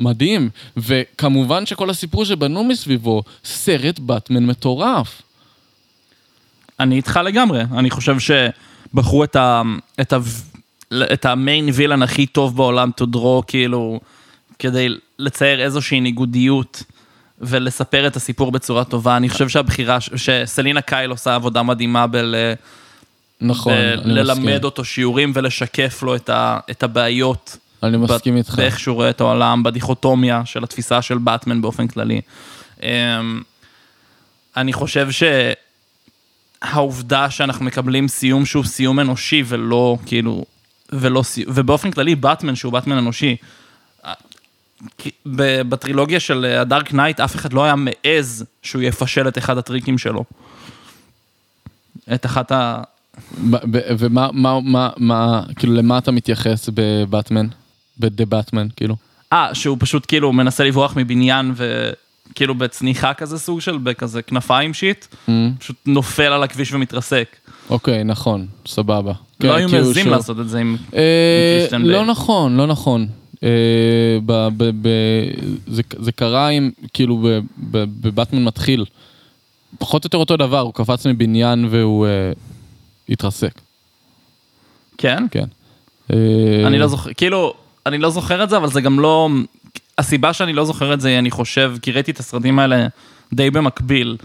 מדהים. 0.00 0.50
וכמובן 0.76 1.66
שכל 1.66 1.90
הסיפור 1.90 2.24
שבנו 2.24 2.64
מסביבו, 2.64 3.22
סרט 3.44 3.98
באטמן 3.98 4.46
מטורף. 4.46 5.22
אני 6.80 6.96
איתך 6.96 7.20
לגמרי, 7.24 7.62
אני 7.76 7.90
חושב 7.90 8.16
שבחרו 8.18 9.24
את, 9.24 9.36
ה, 9.36 9.62
את, 10.00 10.12
ה, 10.12 10.18
את 11.12 11.24
המיין 11.24 11.68
וילן 11.72 12.02
הכי 12.02 12.26
טוב 12.26 12.56
בעולם 12.56 12.90
to 13.00 13.04
draw, 13.14 13.42
כאילו, 13.46 14.00
כדי 14.58 14.88
לצייר 15.18 15.60
איזושהי 15.60 16.00
ניגודיות 16.00 16.82
ולספר 17.40 18.06
את 18.06 18.16
הסיפור 18.16 18.52
בצורה 18.52 18.84
טובה. 18.84 19.16
אני 19.16 19.28
חושב 19.28 19.48
שהבחירה, 19.48 20.00
ש- 20.00 20.10
שסלינה 20.16 20.80
קייל 20.80 21.10
עושה 21.10 21.34
עבודה 21.34 21.62
מדהימה 21.62 22.06
בל, 22.06 22.34
נכון, 23.40 23.72
אני 23.72 23.96
מסכים. 23.96 24.10
ללמד 24.12 24.64
אותו 24.64 24.84
שיעורים 24.84 25.32
ולשקף 25.34 26.02
לו 26.02 26.16
את, 26.16 26.28
ה, 26.28 26.58
את 26.70 26.82
הבעיות 26.82 27.56
אני 27.82 27.96
מסכים 27.96 28.36
איתך. 28.36 28.54
באיך 28.54 28.80
שהוא 28.80 28.94
רואה 28.94 29.10
את 29.10 29.20
העולם, 29.20 29.62
בדיכוטומיה 29.62 30.42
של 30.44 30.64
התפיסה 30.64 31.02
של 31.02 31.18
באטמן 31.18 31.62
באופן 31.62 31.88
כללי. 31.88 32.20
אמ, 32.82 33.42
אני 34.56 34.72
חושב 34.72 35.08
שהעובדה 36.70 37.30
שאנחנו 37.30 37.64
מקבלים 37.64 38.08
סיום 38.08 38.46
שהוא 38.46 38.64
סיום 38.64 39.00
אנושי 39.00 39.42
ולא 39.46 39.96
כאילו, 40.06 40.44
ולא, 40.92 41.22
סי- 41.22 41.44
ובאופן 41.48 41.90
כללי 41.90 42.14
באטמן 42.14 42.54
שהוא 42.54 42.72
באטמן 42.72 42.98
אנושי. 42.98 43.36
בטרילוגיה 45.68 46.20
של 46.20 46.44
ה 46.44 46.54
Dark 46.54 46.92
Knight 46.94 47.20
אף 47.20 47.36
אחד 47.36 47.52
לא 47.52 47.64
היה 47.64 47.74
מעז 47.76 48.44
שהוא 48.62 48.82
יפשל 48.82 49.28
את 49.28 49.38
אחד 49.38 49.58
הטריקים 49.58 49.98
שלו. 49.98 50.24
את 52.14 52.26
אחת 52.26 52.52
ה... 52.52 52.82
ומה, 53.98 54.28
מה, 54.32 54.60
מה, 54.60 54.90
מה, 54.96 55.42
כאילו, 55.58 55.74
למה 55.74 55.98
אתה 55.98 56.12
מתייחס 56.12 56.68
בבטמן? 56.74 57.46
ב 57.98 58.04
The 58.04 58.24
Batman, 58.24 58.66
כאילו? 58.76 58.96
אה, 59.32 59.54
שהוא 59.54 59.76
פשוט 59.80 60.04
כאילו 60.08 60.32
מנסה 60.32 60.64
לברוח 60.64 60.92
מבניין 60.96 61.52
וכאילו 62.32 62.54
בצניחה 62.54 63.14
כזה 63.14 63.38
סוג 63.38 63.60
של, 63.60 63.78
בכזה 63.78 64.22
כנפיים 64.22 64.74
שיט, 64.74 65.06
Mm. 65.28 65.30
פשוט 65.58 65.76
נופל 65.86 66.22
על 66.22 66.42
הכביש 66.42 66.72
ומתרסק. 66.72 67.36
אוקיי, 67.70 68.04
נכון, 68.04 68.46
סבבה. 68.66 69.12
כן, 69.40 69.48
לא 69.48 69.54
היו 69.54 69.68
כאילו 69.68 69.84
מעזים 69.86 70.08
לעשות 70.08 70.40
את 70.40 70.48
זה 70.48 70.58
עם... 70.60 70.76
אה, 70.94 71.56
קריסטיאן 71.58 71.82
לא 71.82 71.98
בייל. 71.98 72.10
נכון, 72.10 72.56
לא 72.56 72.66
נכון. 72.66 73.06
אה, 73.42 73.48
ב- 74.26 74.48
ב- 74.56 74.70
ב- 74.88 75.72
זה- 75.98 76.12
קרה 76.12 76.48
עם, 76.48 76.70
כאילו, 76.92 77.28
בבטמן 77.72 78.44
מתחיל. 78.44 78.84
פחות 79.78 80.04
או 80.04 80.06
יותר 80.06 80.18
אותו 80.18 80.36
דבר, 80.36 80.60
הוא 80.60 80.74
קפץ 80.74 81.06
מבניין 81.06 81.66
והוא 81.70 82.06
אה, 82.06 82.32
התרסק, 83.08 83.60
כן? 84.98 85.26
כן. 85.30 85.44
אה, 86.12 86.16
אני 86.66 86.78
לא 86.78 86.86
זוכר, 86.86 87.12
כאילו, 87.12 87.54
אני 87.86 87.98
לא 87.98 88.10
זוכר 88.10 88.44
את 88.44 88.50
זה, 88.50 88.56
אבל 88.56 88.70
זה 88.70 88.80
גם 88.80 89.00
לא... 89.00 89.28
הסיבה 89.98 90.32
שאני 90.32 90.52
לא 90.52 90.64
זוכר 90.64 90.94
את 90.94 91.00
זה, 91.00 91.18
אני 91.18 91.30
חושב, 91.30 91.74
כי 91.82 91.92
ראיתי 91.92 92.10
את 92.10 92.18
הסרטים 92.20 92.58
האלה 92.58 92.86
די 93.32 93.50
במקביל. 93.50 94.16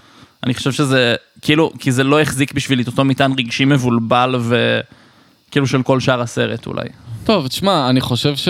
אני 0.44 0.54
חושב 0.54 0.72
שזה, 0.72 1.16
כאילו, 1.42 1.72
כי 1.80 1.92
זה 1.92 2.04
לא 2.04 2.22
החזיק 2.22 2.54
בשבילי 2.54 2.84
את 2.84 2.88
אותו 2.88 3.06
מטען 3.06 3.34
רגשי 3.38 3.66
מבולבל 3.66 4.36
וכאילו 4.40 5.68
של 5.68 5.84
כל 5.84 6.00
שאר 6.00 6.22
הסרט 6.22 6.68
אולי. 6.68 6.88
טוב, 7.24 7.48
תשמע, 7.48 7.90
אני 7.90 8.02
חושב 8.02 8.36
ש... 8.36 8.50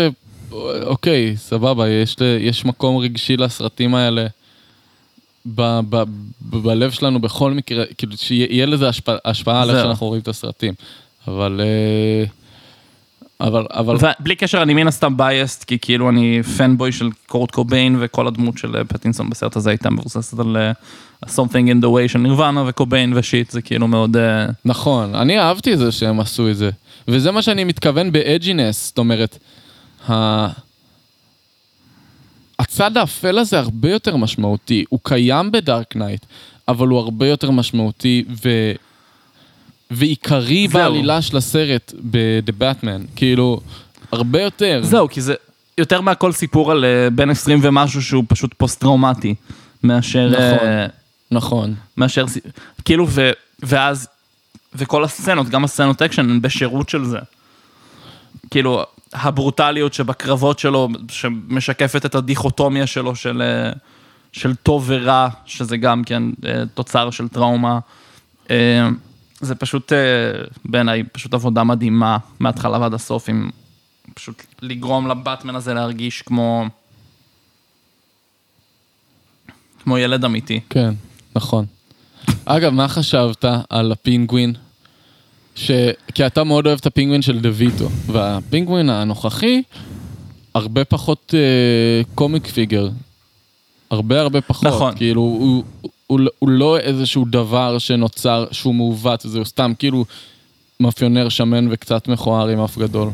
אוקיי, 0.83 1.37
סבבה, 1.37 1.89
יש, 1.89 2.15
יש 2.39 2.65
מקום 2.65 2.97
רגשי 2.97 3.37
לסרטים 3.37 3.95
האלה 3.95 4.27
ב, 5.45 5.79
ב, 5.89 6.03
ב, 6.41 6.57
בלב 6.57 6.91
שלנו 6.91 7.19
בכל 7.19 7.51
מקרה, 7.51 7.83
כאילו 7.97 8.17
שיהיה 8.17 8.65
לזה 8.65 8.89
השפעה, 8.89 9.17
השפעה 9.25 9.61
על 9.61 9.69
איך. 9.69 9.83
שאנחנו 9.83 10.07
רואים 10.07 10.21
את 10.21 10.27
הסרטים. 10.27 10.73
אבל... 11.27 11.61
אה, 11.63 12.25
אבל, 13.41 13.65
אבל... 13.69 13.95
ובלי 14.19 14.35
קשר, 14.35 14.61
אני 14.61 14.73
מן 14.73 14.87
הסתם 14.87 15.17
biased, 15.17 15.63
כי 15.63 15.79
כאילו 15.79 16.09
אני 16.09 16.43
fanboy 16.57 16.91
של 16.91 17.09
קורט 17.27 17.51
קוביין, 17.51 17.97
וכל 17.99 18.27
הדמות 18.27 18.57
של 18.57 18.75
אה, 18.75 18.83
פטינסון 18.83 19.29
בסרט 19.29 19.55
הזה 19.55 19.69
הייתה 19.69 19.89
מבוססת 19.89 20.39
על 20.39 20.57
אה, 20.57 20.71
something 21.25 21.67
in 21.71 21.83
the 21.83 21.87
way 21.87 22.07
של 22.07 22.19
נירוונה 22.19 22.63
וקוביין 22.67 23.13
ו 23.15 23.21
shit, 23.21 23.51
זה 23.51 23.61
כאילו 23.61 23.87
מאוד... 23.87 24.17
אה, 24.17 24.45
נכון, 24.65 25.15
אני 25.15 25.39
אהבתי 25.39 25.73
את 25.73 25.79
זה 25.79 25.91
שהם 25.91 26.19
עשו 26.19 26.49
את 26.49 26.57
זה. 26.57 26.69
וזה 27.07 27.31
מה 27.31 27.41
שאני 27.41 27.63
מתכוון 27.63 28.11
ב 28.11 28.19
edginess, 28.19 28.87
זאת 28.87 28.97
אומרת. 28.97 29.37
הצד 32.59 32.97
האפל 32.97 33.39
הזה 33.39 33.59
הרבה 33.59 33.91
יותר 33.91 34.17
משמעותי. 34.17 34.85
הוא 34.89 34.99
קיים 35.03 35.51
ב 35.51 35.60
Dark 35.60 35.95
Knight, 35.95 36.25
אבל 36.67 36.87
הוא 36.87 36.99
הרבה 36.99 37.27
יותר 37.27 37.51
משמעותי 37.51 38.23
ו... 38.43 38.71
ועיקרי 39.91 40.67
זהו. 40.71 40.81
בעלילה 40.81 41.21
של 41.21 41.37
הסרט 41.37 41.93
ב-The 42.11 42.61
Batman. 42.61 43.07
כאילו, 43.15 43.59
הרבה 44.11 44.41
יותר. 44.41 44.79
זהו, 44.83 45.09
כי 45.09 45.21
זה 45.21 45.33
יותר 45.77 46.01
מהכל 46.01 46.31
סיפור 46.31 46.71
על 46.71 46.85
אה, 46.85 47.09
בן 47.09 47.29
20 47.29 47.59
ומשהו 47.61 48.01
שהוא 48.01 48.23
פשוט 48.27 48.53
פוסט-טראומטי, 48.57 49.35
מאשר... 49.83 50.29
נכון. 50.29 50.67
אה, 50.67 50.85
נכון. 51.31 51.75
מאשר... 51.97 52.25
כאילו, 52.85 53.05
ו, 53.09 53.31
ואז... 53.63 54.07
וכל 54.75 55.03
הסצנות, 55.03 55.49
גם 55.49 55.63
הסצנות 55.63 56.01
אקשן, 56.01 56.29
הן 56.29 56.41
בשירות 56.41 56.89
של 56.89 57.05
זה. 57.05 57.19
כאילו, 58.51 58.83
הברוטליות 59.13 59.93
שבקרבות 59.93 60.59
שלו, 60.59 60.89
שמשקפת 61.11 62.05
את 62.05 62.15
הדיכוטומיה 62.15 62.87
שלו 62.87 63.15
של, 63.15 63.41
אה, 63.41 63.71
של 64.31 64.55
טוב 64.55 64.83
ורע, 64.87 65.27
שזה 65.45 65.77
גם 65.77 66.03
כן 66.03 66.23
אה, 66.45 66.63
תוצר 66.73 67.09
של 67.11 67.27
טראומה. 67.27 67.79
זה 69.41 69.55
פשוט, 69.55 69.93
אה, 69.93 69.97
בעיניי, 70.65 71.03
פשוט 71.11 71.33
עבודה 71.33 71.63
מדהימה, 71.63 72.17
מההתחלה 72.39 72.79
ועד 72.79 72.93
הסוף, 72.93 73.29
עם 73.29 73.49
פשוט 74.13 74.43
לגרום 74.61 75.07
לבטמן 75.07 75.55
הזה 75.55 75.73
להרגיש 75.73 76.21
כמו... 76.21 76.65
כמו 79.83 79.97
ילד 79.97 80.25
אמיתי. 80.25 80.59
כן, 80.69 80.93
נכון. 81.35 81.65
אגב, 82.45 82.71
מה 82.73 82.87
חשבת 82.87 83.45
על 83.69 83.91
הפינגווין? 83.91 84.53
ש... 85.55 85.71
כי 86.13 86.25
אתה 86.25 86.43
מאוד 86.43 86.67
אוהב 86.67 86.79
את 86.79 86.85
הפינגווין 86.85 87.21
של 87.21 87.39
דה 87.39 87.49
ויטו, 87.53 87.89
והפינגווין 88.05 88.89
הנוכחי, 88.89 89.61
הרבה 90.53 90.85
פחות 90.85 91.33
אה, 91.37 92.01
קומיק 92.15 92.47
פיגר. 92.47 92.89
הרבה 93.91 94.21
הרבה 94.21 94.41
פחות. 94.41 94.67
נכון. 94.67 94.95
כאילו, 94.95 95.21
הוא, 95.21 95.63
הוא, 96.07 96.19
הוא, 96.19 96.27
הוא 96.39 96.49
לא 96.49 96.77
איזשהו 96.79 97.25
דבר 97.29 97.77
שנוצר, 97.77 98.45
שהוא 98.51 98.75
מעוות, 98.75 99.21
זה 99.21 99.39
סתם 99.43 99.71
כאילו 99.79 100.05
מאפיונר 100.79 101.29
שמן 101.29 101.67
וקצת 101.71 102.07
מכוער 102.07 102.47
עם 102.47 102.59
אף 102.59 102.77
גדול. 102.77 103.09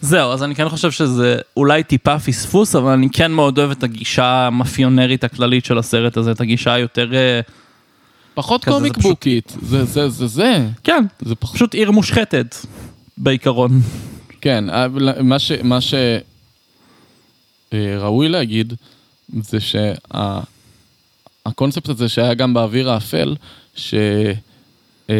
זהו, 0.00 0.32
אז 0.32 0.42
אני 0.42 0.54
כן 0.54 0.68
חושב 0.68 0.90
שזה 0.90 1.38
אולי 1.56 1.82
טיפה 1.82 2.18
פספוס, 2.18 2.74
אבל 2.76 2.92
אני 2.92 3.08
כן 3.12 3.32
מאוד 3.32 3.58
אוהב 3.58 3.70
את 3.70 3.82
הגישה 3.82 4.46
המאפיונרית 4.46 5.24
הכללית 5.24 5.64
של 5.64 5.78
הסרט 5.78 6.16
הזה, 6.16 6.30
את 6.32 6.40
הגישה 6.40 6.72
היותר... 6.72 7.14
אה, 7.14 7.40
פחות 8.34 8.64
כזה, 8.64 8.74
זה 8.74 8.78
קומיק 8.80 8.92
פשוט- 8.98 9.10
בוקית, 9.10 9.56
זה 9.62 9.84
זה 9.84 10.08
זה 10.08 10.26
זה. 10.26 10.66
כן, 10.84 11.04
זה 11.20 11.34
פחות... 11.34 11.54
פשוט 11.56 11.74
עיר 11.74 11.90
מושחתת, 11.90 12.56
בעיקרון. 13.18 13.80
כן, 14.40 14.64
מה 15.22 15.38
ש... 15.38 15.52
מה 15.62 15.80
ש... 15.80 15.94
אה, 17.72 17.98
ראוי 17.98 18.28
להגיד, 18.28 18.72
זה 19.40 19.58
שהקונספט 21.46 21.88
הזה 21.88 22.08
שהיה 22.08 22.34
גם 22.34 22.54
באוויר 22.54 22.90
האפל, 22.90 23.36
שכל 25.08 25.12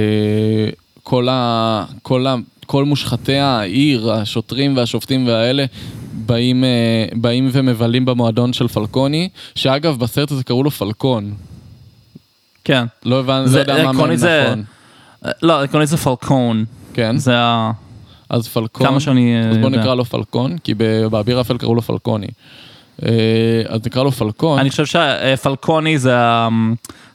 ה... 1.31 1.85
כל 2.03 2.27
ה... 2.27 2.35
כל 2.67 2.85
מושחתי 2.85 3.37
העיר, 3.39 4.13
השוטרים 4.13 4.77
והשופטים 4.77 5.27
והאלה, 5.27 5.65
באים, 6.13 6.65
אה, 6.65 6.69
באים 7.13 7.49
ומבלים 7.53 8.05
במועדון 8.05 8.53
של 8.53 8.69
פלקוני, 8.69 9.29
שאגב, 9.55 9.99
בסרט 9.99 10.31
הזה 10.31 10.45
קראו 10.45 10.63
לו 10.65 10.71
פלקון. 10.71 11.35
כן. 12.65 12.85
לא 13.05 13.21
הבנתי, 13.21 13.49
זה- 13.49 13.65
לא 13.67 13.73
יודע 13.73 13.93
מה 13.93 13.93
מהם 13.93 14.17
זה- 14.17 14.45
נכון. 14.47 14.65
אה, 15.27 15.31
לא, 15.43 15.63
עקרונית 15.63 15.89
זה 15.89 15.97
פלקון. 15.97 16.65
כן, 16.95 17.17
זה 17.17 17.33
ה... 17.39 17.71
אז 18.31 18.49
פלקון. 18.49 18.87
כמה 18.87 19.01
שאני 19.01 19.35
אה, 19.37 19.49
אז 19.51 19.57
בוא 19.57 19.67
יודע. 19.67 19.79
נקרא 19.81 19.95
לו 19.95 20.05
פלקון, 20.05 20.59
כי 20.59 20.75
באביר 21.11 21.39
האפל 21.39 21.59
קראו 21.59 21.75
לו 21.75 21.83
פלקוני. 21.83 22.27
אה, 23.05 23.11
אז 23.69 23.81
נקרא 23.87 24.03
לו 24.03 24.13
פלקון. 24.13 24.59
אני 24.59 24.71
חושב 24.71 24.85
שפלקוני 24.87 25.99
זה 25.99 26.17
ה- 26.19 26.49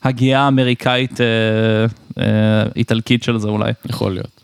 הגייה 0.04 0.42
האמריקאית 0.42 1.22
אה, 1.22 1.26
אה, 2.24 2.64
איטלקית 2.76 3.24
של 3.24 3.38
זה 3.38 3.48
אולי. 3.48 3.72
יכול 3.90 4.12
להיות. 4.14 4.42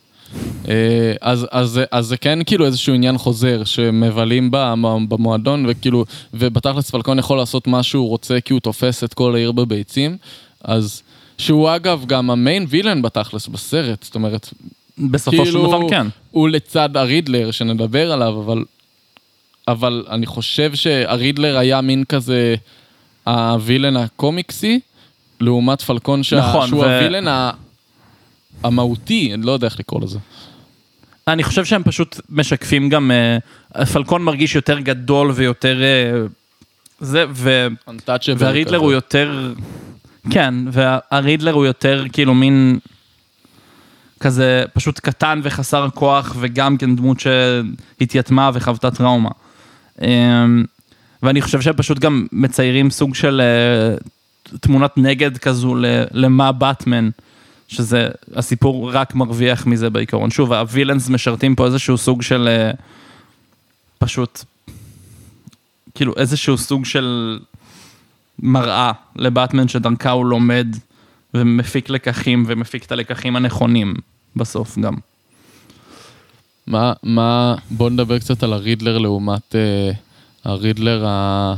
אז, 1.22 1.48
אז, 1.52 1.80
אז 1.92 2.06
זה 2.06 2.18
כן 2.18 2.40
כאילו 2.46 2.66
איזשהו 2.66 2.94
עניין 2.94 3.18
חוזר, 3.18 3.64
שמבלים 3.64 4.50
במו- 4.52 5.00
במועדון, 5.10 5.66
וכאילו, 5.70 6.06
ובתכלס 6.34 6.90
פלקון 6.92 7.20
יכול 7.20 7.38
לעשות 7.38 7.68
מה 7.68 7.84
שהוא 7.84 8.08
רוצה, 8.10 8.42
כי 8.42 8.54
הוא 8.54 8.60
תופס 8.60 9.04
את 9.04 9.14
כל 9.14 9.36
העיר 9.36 9.52
בביצים, 9.52 10.18
אז, 10.64 11.02
שהוא 11.38 11.76
אגב 11.76 12.04
גם 12.08 12.30
המיין 12.30 12.66
וילן 12.70 13.02
בתכלס 13.02 13.48
בסרט, 13.48 14.04
זאת 14.04 14.16
אומרת, 14.16 14.50
בסופו 15.12 15.38
של 15.46 15.52
כאילו, 15.52 15.68
דבר 15.68 15.90
כן. 15.90 16.08
הוא 16.32 16.50
לצד 16.50 16.98
הרידלר 16.98 17.52
שנדבר 17.52 18.12
עליו, 18.12 18.42
אבל, 18.46 18.64
אבל 19.68 20.06
אני 20.10 20.26
חושב 20.26 20.76
שהרידלר 20.76 21.58
היה 21.58 21.82
מין 21.82 22.04
כזה 22.04 22.56
הווילן 23.24 23.98
הקומיקסי, 23.98 24.80
לעומת 25.40 25.82
פלקון 25.82 26.24
שה... 26.24 26.40
נכון, 26.40 26.68
שהוא 26.68 26.80
ו- 26.80 26.96
הווילן 26.96 27.28
ה... 27.28 27.52
המהותי, 28.64 29.34
אני 29.34 29.46
לא 29.46 29.52
יודע 29.52 29.68
איך 29.68 29.80
לקרוא 29.80 30.02
לזה. 30.02 30.20
אני 31.28 31.44
חושב 31.44 31.66
שהם 31.66 31.84
פשוט 31.84 32.20
משקפים 32.30 32.90
גם, 32.90 33.12
אה, 33.12 33.86
פלקון 33.86 34.24
מרגיש 34.24 34.56
יותר 34.56 34.80
גדול 34.80 35.32
ויותר... 35.36 35.82
אה, 35.84 36.20
זה, 37.00 37.26
ו... 37.30 37.68
והרידלר. 38.38 38.78
הוא 38.78 38.92
יותר... 38.92 39.54
כן, 40.30 40.54
והרידלר 40.72 41.54
הוא 41.54 41.66
יותר 41.66 42.06
כאילו 42.14 42.34
מין... 42.34 42.80
כזה 44.20 44.64
פשוט 44.74 45.00
קטן 45.00 45.40
וחסר 45.44 45.88
כוח, 45.94 46.36
וגם 46.40 46.78
כן 46.78 46.96
דמות 46.96 47.18
שהתייתמה 47.20 48.52
וחוותה 48.54 48.92
טראומה. 48.92 49.30
אמ, 50.02 50.64
ואני 51.24 51.42
חושב 51.42 51.62
שהם 51.62 51.74
פשוט 51.78 52.00
גם 52.00 52.28
מציירים 52.32 52.90
סוג 52.90 53.16
של 53.16 53.42
אה, 53.42 53.98
תמונת 54.60 54.98
נגד 54.98 55.38
כזו 55.38 55.76
למה 56.12 56.52
באטמן, 56.52 57.10
שזה, 57.68 58.08
הסיפור 58.36 58.92
רק 58.94 59.16
מרוויח 59.16 59.66
מזה 59.66 59.90
בעיקרון. 59.90 60.30
שוב, 60.30 60.54
הווילאנס 60.54 61.10
משרתים 61.10 61.56
פה 61.56 61.66
איזשהו 61.66 61.98
סוג 61.98 62.22
של... 62.22 62.48
אה, 62.48 62.72
פשוט, 64.00 64.44
כאילו 65.96 66.14
איזשהו 66.18 66.58
סוג 66.58 66.86
של 66.86 67.40
מראה 68.40 68.92
לבטמן 69.16 69.68
שדרכה 69.68 70.10
הוא 70.10 70.26
לומד 70.26 70.68
ומפיק 71.34 71.90
לקחים 71.90 72.44
ומפיק 72.48 72.86
את 72.86 72.92
הלקחים 72.92 73.36
הנכונים 73.36 73.94
בסוף 74.36 74.78
גם. 74.78 74.94
מה, 76.68 76.94
מה, 77.04 77.56
בוא 77.72 77.90
נדבר 77.90 78.20
קצת 78.20 78.44
על 78.44 78.54
הרידלר 78.54 78.98
לעומת 78.98 79.56
אה, 79.56 79.92
הרידלר, 80.44 81.06
ה, 81.08 81.56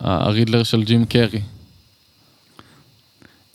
הרידלר 0.00 0.62
של 0.62 0.82
ג'ים 0.82 1.04
קרי. 1.04 1.40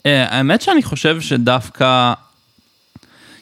אה, 0.06 0.36
האמת 0.36 0.62
שאני 0.62 0.82
חושב 0.82 1.20
שדווקא, 1.20 2.12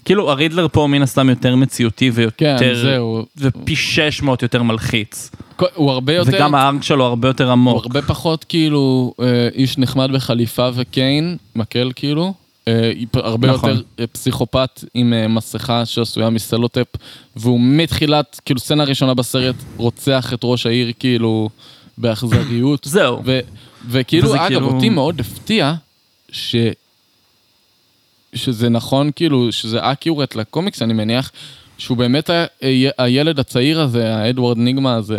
כאילו 0.05 0.31
הרידלר 0.31 0.69
פה 0.69 0.87
מן 0.87 1.03
הסתם 1.03 1.29
יותר 1.29 1.57
מציאותי 1.57 2.11
כן, 2.11 2.17
ויותר, 2.17 2.83
זהו. 2.83 3.25
ופי 3.37 3.77
600 3.77 4.43
יותר 4.43 4.63
מלחיץ. 4.63 5.31
הוא 5.75 5.91
הרבה 5.91 6.15
יותר, 6.15 6.31
וגם 6.35 6.55
הארק 6.55 6.83
שלו 6.83 7.05
הרבה 7.05 7.29
יותר 7.29 7.45
הוא 7.45 7.53
עמוק. 7.53 7.85
הרבה 7.85 8.03
פחות 8.03 8.45
כאילו 8.45 9.15
אה, 9.21 9.49
איש 9.55 9.79
נחמד 9.79 10.11
בחליפה 10.13 10.69
וקיין, 10.75 11.37
מקל 11.57 11.93
כאילו. 11.97 12.35
אה, 12.69 12.93
הרבה 13.15 13.49
נכון. 13.49 13.71
יותר 13.71 13.83
אה, 14.01 14.07
פסיכופת 14.07 14.85
עם 14.95 15.13
אה, 15.13 15.29
מסכה 15.29 15.87
שעשויה 15.87 16.31
מסלוטפ, 16.31 16.87
והוא 17.37 17.61
מתחילת, 17.61 18.41
כאילו 18.45 18.61
סצנה 18.61 18.85
ראשונה 18.85 19.15
בסרט, 19.15 19.55
רוצח 19.77 20.33
את 20.35 20.41
ראש 20.45 20.67
העיר 20.67 20.93
כאילו 20.99 21.49
באכזריות. 21.99 22.85
זהו. 22.91 23.23
ו, 23.25 23.41
וכאילו, 23.89 24.35
אגב, 24.35 24.49
כאילו- 24.49 24.67
אותי 24.67 24.89
מאוד 24.89 25.21
הפתיע 25.21 25.75
ש... 26.33 26.57
שזה 28.35 28.69
נכון, 28.69 29.11
כאילו, 29.17 29.53
שזה 29.53 29.79
אקיורט 29.81 30.35
לקומיקס, 30.35 30.83
אני 30.83 30.93
מניח, 30.93 31.33
שהוא 31.79 31.97
באמת 31.97 32.31
ה... 32.31 32.45
הילד 32.99 33.39
הצעיר 33.39 33.81
הזה, 33.81 34.17
האדוארד 34.17 34.59
ניגמה 34.59 34.95
הזה, 34.95 35.19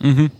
מהמם. 0.00 0.39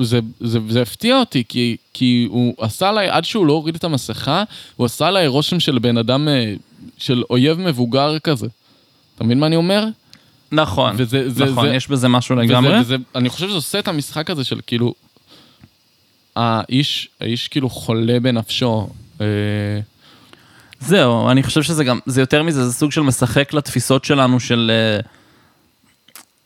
זה, 0.00 0.20
זה, 0.40 0.58
זה 0.68 0.82
הפתיע 0.82 1.18
אותי, 1.20 1.42
כי, 1.48 1.76
כי 1.92 2.26
הוא 2.30 2.54
עשה 2.60 2.88
עליי, 2.88 3.08
עד 3.08 3.24
שהוא 3.24 3.46
לא 3.46 3.52
הוריד 3.52 3.74
את 3.74 3.84
המסכה, 3.84 4.44
הוא 4.76 4.84
עשה 4.84 5.06
עליי 5.08 5.26
רושם 5.26 5.60
של 5.60 5.78
בן 5.78 5.98
אדם, 5.98 6.28
אה, 6.28 6.54
של 6.98 7.22
אויב 7.30 7.58
מבוגר 7.60 8.18
כזה. 8.18 8.46
אתה 9.16 9.24
מבין 9.24 9.40
מה 9.40 9.46
אני 9.46 9.56
אומר? 9.56 9.84
נכון, 10.52 10.94
וזה- 10.98 11.30
זה- 11.30 11.44
נכון, 11.44 11.68
זה- 11.68 11.74
יש 11.74 11.88
בזה 11.88 12.08
משהו 12.08 12.36
וזה, 12.36 12.44
לגמרי. 12.44 12.80
וזה, 12.80 12.96
אני 13.14 13.28
חושב 13.28 13.46
שזה 13.46 13.54
עושה 13.56 13.78
את 13.78 13.88
המשחק 13.88 14.30
הזה 14.30 14.44
של 14.44 14.60
כאילו, 14.66 14.94
האיש, 16.36 17.08
האיש 17.20 17.48
כאילו 17.48 17.70
חולה 17.70 18.20
בנפשו. 18.20 18.88
אה, 19.20 19.26
זהו, 20.80 21.30
אני 21.30 21.42
חושב 21.42 21.62
שזה 21.62 21.84
גם, 21.84 21.98
זה 22.06 22.20
יותר 22.22 22.42
מזה, 22.42 22.66
זה 22.66 22.72
סוג 22.72 22.92
של 22.92 23.00
משחק 23.00 23.52
לתפיסות 23.54 24.04
שלנו 24.04 24.40
של, 24.40 24.70
אה, 24.74 25.00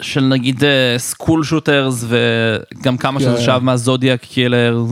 של 0.00 0.20
נגיד 0.20 0.62
school 0.96 1.44
shooters 1.44 2.04
וגם 2.08 2.96
כמה 2.96 3.20
שזה 3.20 3.36
כן. 3.36 3.42
שאב 3.42 3.62
מה 3.62 3.77
Zodiac 3.77 4.20
Killer, 4.24 4.84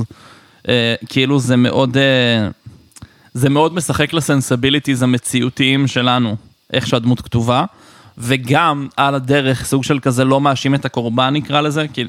כאילו 1.08 1.38
זה 1.38 1.56
מאוד, 1.56 1.96
אה, 1.96 2.48
זה 3.34 3.48
מאוד 3.48 3.74
משחק 3.74 4.12
ל 4.12 4.18
sensibilities 4.18 5.02
המציאותיים 5.02 5.86
שלנו, 5.86 6.36
איך 6.72 6.86
שהדמות 6.86 7.20
כתובה, 7.20 7.64
וגם 8.18 8.88
על 8.96 9.14
הדרך 9.14 9.64
סוג 9.64 9.84
של 9.84 9.98
כזה 9.98 10.24
לא 10.24 10.40
מאשים 10.40 10.74
את 10.74 10.84
הקורבן 10.84 11.34
נקרא 11.34 11.60
לזה, 11.60 11.86
כי 11.92 12.04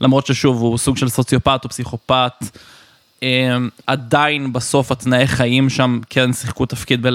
למרות 0.00 0.26
ששוב 0.26 0.60
הוא 0.60 0.78
סוג 0.78 0.96
של 0.96 1.08
סוציופת 1.08 1.64
או 1.64 1.68
פסיכופת, 1.68 2.32
אה, 3.22 3.56
עדיין 3.86 4.52
בסוף 4.52 4.92
התנאי 4.92 5.26
חיים 5.26 5.70
שם 5.70 6.00
כן 6.10 6.32
שיחקו 6.32 6.66
תפקיד 6.66 7.06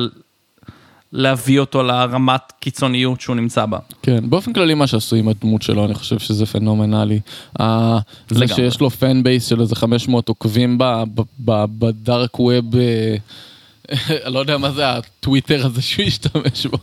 בלהביא 1.14 1.60
אותו 1.60 1.84
לרמת 1.84 2.42
קיצוניות 2.60 3.22
שהוא 3.22 3.36
נמצא 3.36 3.66
בה. 3.66 3.78
כן, 4.02 4.30
באופן 4.30 4.54
כללי 4.54 4.74
מה 4.74 4.88
שעשו 4.88 5.16
עם 5.16 5.28
הדמות 5.28 5.62
שלו, 5.62 5.86
אני 5.86 5.94
חושב 5.94 6.20
שזה 6.20 6.46
פנומנלי. 6.46 7.20
ה- 7.60 7.98
זה 8.30 8.40
לגמרי. 8.40 8.48
שיש 8.56 8.82
לו 8.82 8.90
fan 8.90 9.24
base 9.24 9.48
של 9.48 9.62
איזה 9.62 9.76
500 9.76 10.30
עוקבים 10.30 10.78
ב 11.40 11.60
dark 11.60 12.40
web, 12.40 12.76
אה, 12.76 13.16
אני 14.26 14.34
לא 14.34 14.40
יודע 14.40 14.58
מה 14.58 14.72
זה 14.72 14.90
הטוויטר 14.90 15.66
הזה 15.66 15.82
שהוא 15.82 16.06
השתמש 16.06 16.66
בו, 16.66 16.78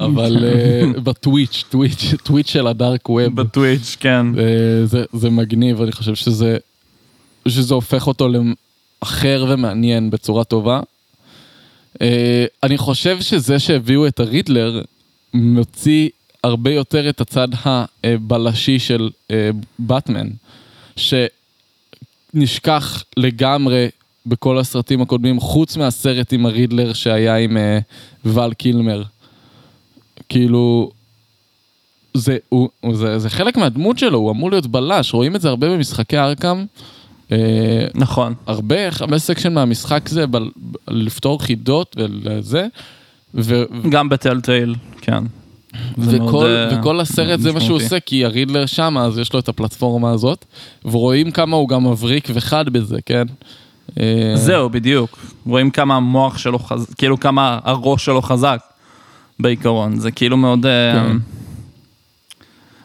אבל 0.00 0.44
אה, 0.44 0.82
בטוויץ', 1.04 1.64
טוויץ', 1.70 2.04
טוויץ' 2.24 2.50
של 2.50 2.66
ה 2.66 2.74
dark 2.74 3.08
web. 3.08 3.34
בטוויץ', 3.40 3.96
כן. 4.00 4.26
אה, 4.38 4.42
זה, 4.86 5.04
זה 5.12 5.30
מגניב, 5.30 5.82
אני 5.82 5.92
חושב 5.92 6.14
שזה, 6.14 6.56
שזה 7.48 7.74
הופך 7.74 8.06
אותו 8.06 8.28
לאחר 9.02 9.46
ומעניין 9.48 10.10
בצורה 10.10 10.44
טובה. 10.44 10.80
אה, 12.02 12.44
אני 12.62 12.78
חושב 12.78 13.20
שזה 13.20 13.58
שהביאו 13.58 14.06
את 14.06 14.20
הרידלר 14.20 14.82
מוציא 15.34 16.08
הרבה 16.44 16.70
יותר 16.70 17.08
את 17.08 17.20
הצד 17.20 17.48
הבלשי 17.64 18.78
של 18.78 19.10
אה, 19.30 19.50
באטמן, 19.78 20.28
שנשכח 22.34 23.04
לגמרי 23.16 23.88
בכל 24.26 24.58
הסרטים 24.58 25.02
הקודמים, 25.02 25.40
חוץ 25.40 25.76
מהסרט 25.76 26.32
עם 26.32 26.46
הרידלר 26.46 26.92
שהיה 26.92 27.36
עם 27.36 27.56
אה, 27.56 27.78
ואל 28.24 28.52
קילמר. 28.52 29.02
כאילו, 30.28 30.90
זה, 32.14 32.36
הוא, 32.48 32.68
זה, 32.92 33.18
זה 33.18 33.30
חלק 33.30 33.56
מהדמות 33.56 33.98
שלו, 33.98 34.18
הוא 34.18 34.30
אמור 34.30 34.50
להיות 34.50 34.66
בלש, 34.66 35.14
רואים 35.14 35.36
את 35.36 35.40
זה 35.40 35.48
הרבה 35.48 35.68
במשחקי 35.68 36.18
Arkham. 36.18 36.64
אה, 37.32 37.86
נכון. 37.94 38.34
הרבה, 38.46 38.76
הרבה 39.00 39.18
section 39.18 39.54
מהמשחק 39.54 40.08
זה 40.08 40.26
ב, 40.26 40.36
ב, 40.36 40.46
לפתור 40.88 41.42
חידות 41.42 41.96
וזה, 41.98 42.66
ו, 43.34 43.64
גם 43.90 44.08
ב 44.08 44.15
Telltale, 44.15 44.74
כן. 45.00 45.24
זה 45.96 46.18
מאוד, 46.18 46.28
וכל, 46.28 46.46
אה, 46.46 46.78
וכל 46.80 47.00
הסרט 47.00 47.40
זה 47.40 47.52
מה 47.52 47.60
שהוא. 47.60 47.76
עושה, 47.76 48.00
כי 48.00 48.24
ה 48.24 48.29
Riddler 48.29 48.66
שם, 48.66 48.98
אז 48.98 49.18
יש 49.18 49.32
לו 49.32 49.38
את 49.38 49.48
הפלטפורמה 49.48 50.10
הזאת, 50.10 50.44
ורואים 50.84 51.30
כמה 51.30 51.56
הוא 51.56 51.68
גם 51.68 51.90
מבריק 51.90 52.28
וחד 52.34 52.68
בזה, 52.68 52.98
כן? 53.06 53.26
אה, 54.00 54.32
זהו, 54.34 54.70
בדיוק. 54.70 55.18
רואים 55.46 55.70
כמה 55.70 55.96
המוח 55.96 56.38
שלו 56.38 56.58
חזק, 56.58 56.94
כאילו 56.94 57.20
כמה 57.20 57.58
הראש 57.64 58.04
שלו 58.04 58.22
חזק, 58.22 58.60
בעיקרון. 59.40 59.96
זה 59.96 60.10
כאילו 60.10 60.36
מאוד... 60.36 60.66
כן. 60.94 61.16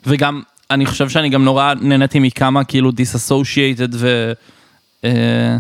וגם, 0.06 0.42
אני 0.72 0.86
חושב 0.86 1.10
שאני 1.10 1.30
גם 1.30 1.44
נורא 1.44 1.74
נהניתי 1.82 2.20
מכמה 2.20 2.64
כאילו 2.64 2.90
disassociated 2.90 3.92
ו... 3.94 4.32
אה, 5.06 5.58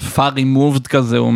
far 0.00 0.32
removed 0.36 0.88
כזה, 0.88 1.18
הוא 1.18 1.34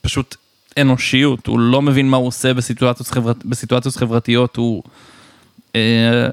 פשוט 0.00 0.36
אנושיות, 0.80 1.46
הוא 1.46 1.58
לא 1.58 1.82
מבין 1.82 2.08
מה 2.08 2.16
הוא 2.16 2.26
עושה 2.26 2.54
בסיטואציות, 2.54 3.08
חברת, 3.08 3.44
בסיטואציות 3.44 3.96
חברתיות, 3.96 4.56
הוא 4.56 4.82
אה, 5.76 6.28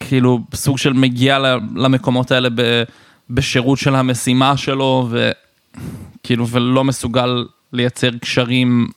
כאילו 0.00 0.40
סוג 0.54 0.78
של 0.78 0.92
מגיע 0.92 1.38
למקומות 1.76 2.30
האלה 2.30 2.48
ב, 2.54 2.82
בשירות 3.30 3.78
של 3.78 3.94
המשימה 3.94 4.56
שלו, 4.56 5.08
וכאילו, 5.10 6.48
ולא 6.48 6.84
מסוגל 6.84 7.44
לייצר 7.72 8.10
קשרים 8.10 8.88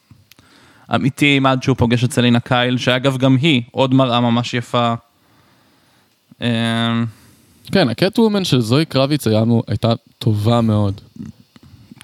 אמיתיים 0.95 1.45
עד 1.45 1.63
שהוא 1.63 1.77
פוגש 1.77 2.03
את 2.03 2.13
סלינה 2.13 2.39
קייל, 2.39 2.77
שאגב 2.77 3.17
גם 3.17 3.35
היא 3.35 3.61
עוד 3.71 3.93
מראה 3.93 4.19
ממש 4.19 4.53
יפה. 4.53 4.93
אה, 6.43 7.03
כן, 7.71 7.89
הקט 7.89 8.19
וומן 8.19 8.43
של 8.45 8.59
זוהי 8.61 8.85
קרביץ 8.85 9.27
היה, 9.27 9.43
הייתה 9.67 9.93
טובה 10.19 10.61
מאוד. 10.61 11.01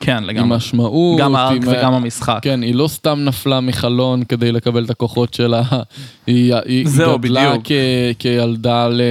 כן, 0.02 0.18
עם 0.18 0.24
לגמרי. 0.24 0.58
משמעות. 0.58 1.20
גם 1.20 1.36
הארק 1.36 1.56
עם- 1.56 1.68
וגם 1.68 1.94
המשחק. 1.94 2.40
כן, 2.42 2.62
היא 2.62 2.76
לא 2.76 2.88
סתם 2.88 3.20
נפלה 3.26 3.60
מחלון 3.60 4.24
כדי 4.24 4.52
לקבל 4.52 4.86
את 4.86 4.90
הכוחות 4.90 5.34
שלה, 5.34 5.62
היא, 6.28 6.54
היא, 6.66 6.86
גדלה. 6.86 7.54
כ, 7.64 7.72
כילדה 8.20 8.88
ל... 8.88 9.02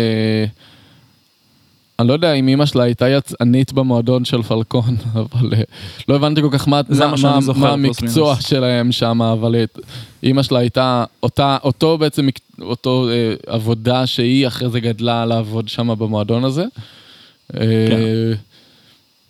אני 1.99 2.09
לא 2.09 2.13
יודע 2.13 2.33
אם 2.33 2.49
אימא 2.49 2.67
שלה 2.67 2.83
הייתה 2.83 3.09
יצאנית 3.09 3.73
במועדון 3.73 4.25
של 4.25 4.43
פלקון, 4.43 4.97
אבל 5.15 5.55
אה, 5.55 5.63
לא 6.09 6.17
הבנתי 6.17 6.43
כל 6.43 6.49
כך 6.53 6.69
מה, 6.69 6.81
מה, 6.89 7.15
מה 7.23 7.39
מה, 7.57 7.73
המקצוע 7.73 8.33
מינוס. 8.33 8.49
שלהם 8.49 8.93
שם, 8.93 9.23
אבל 9.23 9.55
אה, 9.55 9.65
אימא 10.23 10.43
שלה 10.43 10.59
הייתה 10.59 11.05
אותה, 11.23 11.57
אותו 11.65 11.99
בעצם, 11.99 12.29
אותו 12.61 13.09
אה, 13.11 13.35
עבודה 13.47 14.07
שהיא 14.07 14.47
אחרי 14.47 14.71
זה 14.71 14.81
גדלה 14.81 15.27
לעבוד 15.27 15.69
שם 15.69 15.99
במועדון 15.99 16.45
הזה. 16.45 16.65
אה, 17.55 17.61
כן. 17.61 18.33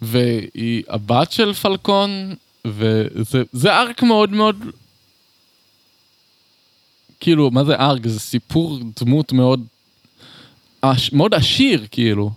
והיא 0.02 0.82
הבת 0.88 1.32
של 1.32 1.52
פלקון, 1.52 2.34
וזה 2.64 3.42
זה 3.52 3.76
ארק 3.76 4.02
מאוד 4.02 4.30
מאוד... 4.30 4.56
כאילו, 7.20 7.50
מה 7.50 7.64
זה 7.64 7.74
ארק? 7.74 8.06
זה 8.06 8.20
סיפור 8.20 8.78
דמות 9.00 9.32
מאוד... 9.32 9.64
עש, 10.82 11.12
מאוד 11.12 11.34
עשיר, 11.34 11.86
כאילו. 11.90 12.30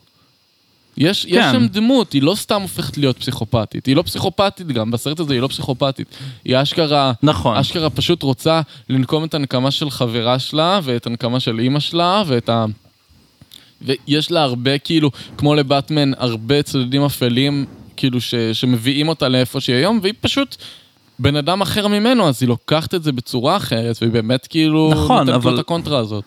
יש, 1.01 1.25
יש 1.25 1.31
כן. 1.31 1.51
שם 1.53 1.67
דמות, 1.67 2.13
היא 2.13 2.21
לא 2.23 2.35
סתם 2.35 2.61
הופכת 2.61 2.97
להיות 2.97 3.17
פסיכופתית. 3.17 3.85
היא 3.85 3.95
לא 3.95 4.01
פסיכופתית 4.01 4.67
גם, 4.67 4.91
בסרט 4.91 5.19
הזה 5.19 5.33
היא 5.33 5.41
לא 5.41 5.47
פסיכופתית. 5.47 6.07
היא 6.45 6.61
אשכרה... 6.61 7.11
נכון. 7.23 7.57
אשכרה 7.57 7.89
פשוט 7.89 8.23
רוצה 8.23 8.61
לנקום 8.89 9.23
את 9.23 9.33
הנקמה 9.33 9.71
של 9.71 9.89
חברה 9.89 10.39
שלה, 10.39 10.79
ואת 10.83 11.07
הנקמה 11.07 11.39
של 11.39 11.59
אימא 11.59 11.79
שלה, 11.79 12.23
ואת 12.27 12.49
ה... 12.49 12.65
ויש 13.81 14.31
לה 14.31 14.43
הרבה, 14.43 14.77
כאילו, 14.77 15.11
כמו 15.37 15.55
לבטמן, 15.55 16.11
הרבה 16.17 16.63
צדדים 16.63 17.03
אפלים, 17.03 17.65
כאילו, 17.97 18.21
ש... 18.21 18.35
שמביאים 18.35 19.07
אותה 19.07 19.29
לאיפה 19.29 19.59
שהיא 19.61 19.75
היום, 19.75 19.99
והיא 20.01 20.13
פשוט 20.21 20.55
בן 21.19 21.35
אדם 21.35 21.61
אחר 21.61 21.87
ממנו, 21.87 22.27
אז 22.27 22.37
היא 22.41 22.49
לוקחת 22.49 22.95
את 22.95 23.03
זה 23.03 23.11
בצורה 23.11 23.57
אחרת, 23.57 23.97
והיא 24.01 24.11
באמת 24.13 24.47
כאילו... 24.47 24.91
נכון, 24.93 25.17
נותנת 25.17 25.43
לו 25.43 25.49
אבל- 25.49 25.55
את 25.55 25.59
הקונטרה 25.59 25.99
הזאת. 25.99 26.23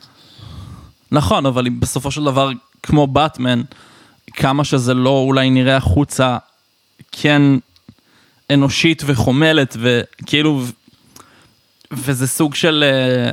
נכון, 1.12 1.46
אבל 1.46 1.64
היא 1.64 1.72
בסופו 1.78 2.10
של 2.10 2.24
דבר, 2.24 2.50
כמו 2.82 3.06
באטמן, 3.06 3.62
כמה 4.34 4.64
שזה 4.64 4.94
לא 4.94 5.18
אולי 5.18 5.50
נראה 5.50 5.76
החוצה, 5.76 6.36
כן 7.12 7.42
אנושית 8.50 9.02
וחומלת, 9.06 9.76
וכאילו, 9.80 10.62
וזה 11.92 12.26
סוג 12.26 12.54
של... 12.54 12.84
אה, 12.86 13.30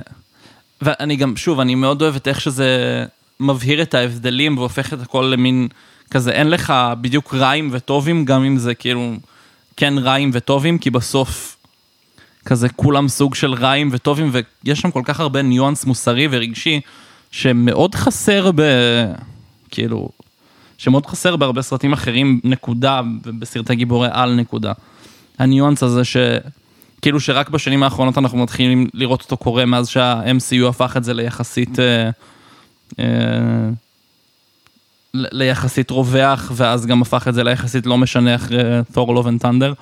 ואני 0.81 1.15
גם, 1.15 1.37
שוב, 1.37 1.59
אני 1.59 1.75
מאוד 1.75 2.01
אוהב 2.01 2.15
את 2.15 2.27
איך 2.27 2.41
שזה 2.41 3.05
מבהיר 3.39 3.81
את 3.81 3.93
ההבדלים 3.93 4.57
והופך 4.57 4.93
את 4.93 5.01
הכל 5.01 5.29
למין 5.33 5.67
כזה, 6.11 6.31
אין 6.31 6.49
לך 6.49 6.73
בדיוק 7.01 7.33
רעים 7.33 7.69
וטובים, 7.71 8.25
גם 8.25 8.43
אם 8.43 8.57
זה 8.57 8.75
כאילו 8.75 9.15
כן 9.77 9.93
רעים 9.97 10.31
וטובים, 10.33 10.77
כי 10.77 10.89
בסוף 10.89 11.57
כזה 12.45 12.69
כולם 12.69 13.07
סוג 13.07 13.35
של 13.35 13.53
רעים 13.53 13.89
וטובים, 13.91 14.31
ויש 14.63 14.79
שם 14.79 14.91
כל 14.91 15.01
כך 15.05 15.19
הרבה 15.19 15.41
ניואנס 15.41 15.85
מוסרי 15.85 16.27
ורגשי, 16.31 16.81
שמאוד 17.31 17.95
חסר 17.95 18.51
ב... 18.55 18.61
כאילו, 19.71 20.09
שמאוד 20.81 21.05
חסר 21.05 21.35
בהרבה 21.35 21.61
סרטים 21.61 21.93
אחרים, 21.93 22.39
נקודה, 22.43 23.01
ובסרטי 23.23 23.75
גיבורי 23.75 24.07
על 24.11 24.35
נקודה. 24.35 24.73
הניואנס 25.39 25.83
הזה 25.83 26.03
ש... 26.03 26.17
כאילו 27.01 27.19
שרק 27.19 27.49
בשנים 27.49 27.83
האחרונות 27.83 28.17
אנחנו 28.17 28.37
מתחילים 28.37 28.87
לראות 28.93 29.21
אותו 29.21 29.37
קורה 29.37 29.65
מאז 29.65 29.87
שה-MCU 29.87 30.67
הפך 30.69 30.97
את 30.97 31.03
זה 31.03 31.13
ליחסית... 31.13 31.79
אה, 31.79 32.09
אה, 32.99 33.69
ליחסית 35.13 35.91
רווח, 35.91 36.51
ואז 36.55 36.85
גם 36.85 37.01
הפך 37.01 37.27
את 37.27 37.33
זה 37.33 37.43
ליחסית 37.43 37.85
לא 37.85 37.97
משנה 37.97 38.35
אחרי 38.35 38.63
Thor: 38.93 39.13
Love 39.13 39.27
and 39.27 39.41
Thunder. 39.41 39.73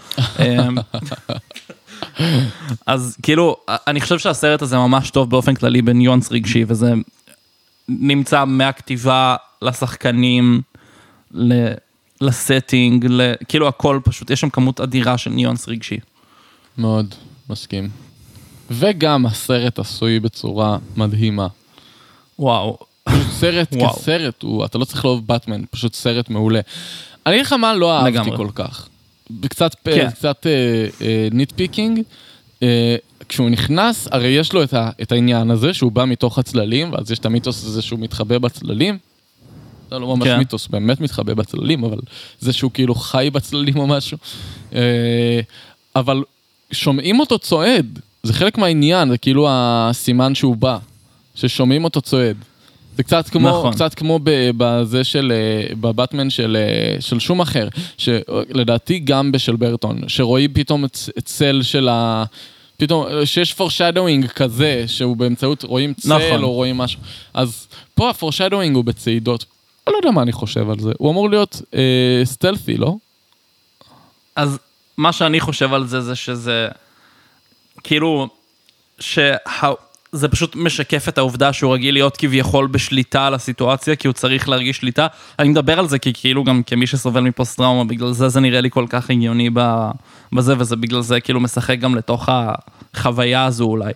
אז 2.85 3.17
כאילו, 3.23 3.55
אני 3.69 4.01
חושב 4.01 4.19
שהסרט 4.19 4.61
הזה 4.61 4.77
ממש 4.77 5.09
טוב 5.09 5.29
באופן 5.29 5.55
כללי 5.55 5.81
בניואנס 5.81 6.31
רגשי, 6.31 6.65
וזה 6.67 6.93
נמצא 7.89 8.45
מהכתיבה 8.45 9.35
לשחקנים, 9.61 10.61
ל- 11.33 11.73
ל 12.21 12.31
setting, 12.31 13.05
ל- 13.09 13.33
כאילו 13.47 13.67
הכל 13.67 13.99
פשוט, 14.03 14.29
יש 14.29 14.39
שם 14.41 14.49
כמות 14.49 14.79
אדירה 14.81 15.17
של 15.17 15.29
ניואנס 15.29 15.67
רגשי. 15.69 15.97
מאוד, 16.77 17.15
מסכים. 17.49 17.89
וגם 18.71 19.25
הסרט 19.25 19.79
עשוי 19.79 20.19
בצורה 20.19 20.77
מדהימה. 20.97 21.47
וואו. 22.39 22.77
סרט 23.31 23.73
וואו. 23.75 23.93
כסרט, 23.93 24.43
הוא, 24.43 24.65
אתה 24.65 24.77
לא 24.77 24.85
צריך 24.85 25.05
לאהוב 25.05 25.27
באטמן, 25.27 25.61
פשוט 25.71 25.93
סרט 25.93 26.29
מעולה. 26.29 26.59
אני 27.25 27.35
אגיד 27.35 27.45
לך 27.45 27.53
מה 27.53 27.73
לא 27.73 27.97
אהבתי 27.97 28.11
לגמרי. 28.11 28.37
כל 28.37 28.47
כך. 28.55 28.87
קצת, 29.49 29.75
כן. 29.83 30.09
קצת 30.11 30.45
nitpicking. 31.31 32.01
אה, 32.63 32.95
כשהוא 33.29 33.49
נכנס, 33.49 34.07
הרי 34.11 34.27
יש 34.27 34.53
לו 34.53 34.63
את, 34.63 34.73
ה, 34.73 34.89
את 35.01 35.11
העניין 35.11 35.51
הזה 35.51 35.73
שהוא 35.73 35.91
בא 35.91 36.05
מתוך 36.05 36.37
הצללים, 36.39 36.93
ואז 36.93 37.11
יש 37.11 37.19
את 37.19 37.25
המיתוס 37.25 37.65
הזה 37.65 37.81
שהוא 37.81 37.99
מתחבא 37.99 38.37
בצללים. 38.37 38.97
זה 39.89 39.99
לא 39.99 40.15
ממש 40.15 40.27
כן. 40.27 40.37
מיתוס, 40.37 40.67
באמת 40.67 41.01
מתחבא 41.01 41.33
בצללים, 41.33 41.83
אבל 41.83 41.97
זה 42.39 42.53
שהוא 42.53 42.71
כאילו 42.71 42.95
חי 42.95 43.29
בצללים 43.33 43.77
או 43.77 43.87
משהו. 43.87 44.17
אה, 44.75 45.39
אבל 45.95 46.23
שומעים 46.71 47.19
אותו 47.19 47.39
צועד, 47.39 47.99
זה 48.23 48.33
חלק 48.33 48.57
מהעניין, 48.57 49.09
זה 49.09 49.17
כאילו 49.17 49.47
הסימן 49.49 50.35
שהוא 50.35 50.55
בא, 50.55 50.77
ששומעים 51.35 51.83
אותו 51.83 52.01
צועד. 52.01 52.37
זה 52.97 53.03
קצת 53.03 53.29
כמו, 53.29 53.49
נכון. 53.49 53.73
קצת 53.73 53.93
כמו 53.93 54.19
בזה 54.57 55.03
של, 55.03 55.31
אה, 55.35 55.75
בבטמן 55.75 56.29
של, 56.29 56.57
אה, 56.59 57.01
של 57.01 57.19
שום 57.19 57.41
אחר, 57.41 57.67
שלדעתי 57.97 58.99
גם 58.99 59.31
בשל 59.31 59.55
ברטון, 59.55 60.01
שרואים 60.07 60.53
פתאום 60.53 60.85
צל 61.23 61.59
של 61.63 61.89
ה... 61.89 62.23
פתאום, 62.77 63.05
שיש 63.25 63.55
foreshadowing 63.59 64.27
כזה, 64.27 64.83
שהוא 64.87 65.17
באמצעות, 65.17 65.63
רואים 65.63 65.93
צל 65.93 66.17
נכון. 66.17 66.43
או 66.43 66.53
רואים 66.53 66.77
משהו. 66.77 66.99
אז 67.33 67.67
פה 67.95 68.09
ה-foreshadowing 68.09 68.73
הוא 68.73 68.83
בצעידות. 68.83 69.45
לא 69.87 69.95
יודע 69.97 70.11
מה 70.11 70.21
אני 70.21 70.31
חושב 70.31 70.69
על 70.69 70.79
זה. 70.79 70.91
הוא 70.97 71.11
אמור 71.11 71.29
להיות 71.29 71.61
אה, 71.75 72.21
סטלפי, 72.23 72.77
לא? 72.77 72.95
אז 74.35 74.59
מה 74.97 75.11
שאני 75.13 75.39
חושב 75.39 75.73
על 75.73 75.87
זה, 75.87 76.01
זה 76.01 76.15
שזה, 76.15 76.67
כאילו, 77.83 78.27
שה... 78.99 79.35
זה 80.11 80.27
פשוט 80.27 80.55
משקף 80.55 81.09
את 81.09 81.17
העובדה 81.17 81.53
שהוא 81.53 81.73
רגיל 81.73 81.93
להיות 81.93 82.17
כביכול 82.17 82.67
בשליטה 82.67 83.27
על 83.27 83.33
הסיטואציה, 83.33 83.95
כי 83.95 84.07
הוא 84.07 84.13
צריך 84.13 84.49
להרגיש 84.49 84.77
שליטה. 84.77 85.07
אני 85.39 85.49
מדבר 85.49 85.79
על 85.79 85.87
זה 85.87 85.99
כי 85.99 86.13
כאילו 86.13 86.43
גם 86.43 86.63
כמי 86.63 86.87
שסובל 86.87 87.21
מפוסט 87.21 87.57
טראומה, 87.57 87.83
בגלל 87.83 88.11
זה 88.11 88.29
זה 88.29 88.39
נראה 88.39 88.61
לי 88.61 88.69
כל 88.71 88.85
כך 88.89 89.09
הגיוני 89.09 89.49
בזה, 90.33 90.53
וזה 90.57 90.75
בגלל 90.75 91.01
זה 91.01 91.19
כאילו 91.19 91.39
משחק 91.39 91.79
גם 91.79 91.95
לתוך 91.95 92.29
החוויה 92.29 93.45
הזו 93.45 93.63
אולי. 93.63 93.93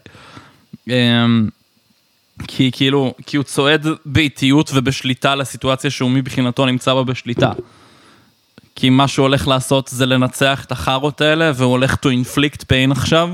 כי 2.48 2.72
כאילו, 2.74 3.14
כי 3.26 3.38
הוא 3.38 3.44
צועד 3.44 3.88
באיטיות 4.06 4.72
ובשליטה 4.74 5.36
לסיטואציה 5.36 5.90
שהוא 5.90 6.12
מבחינתו 6.12 6.66
נמצא 6.66 6.94
בה 6.94 7.04
בשליטה. 7.04 7.52
כי 8.76 8.90
מה 8.90 9.08
שהוא 9.08 9.24
הולך 9.24 9.48
לעשות 9.48 9.88
זה 9.88 10.06
לנצח 10.06 10.66
את 10.66 10.72
החארות 10.72 11.22
האלה, 11.22 11.52
והוא 11.56 11.72
הולך 11.72 11.94
to 11.94 12.08
inflict 12.08 12.62
pain 12.62 12.92
עכשיו, 12.92 13.30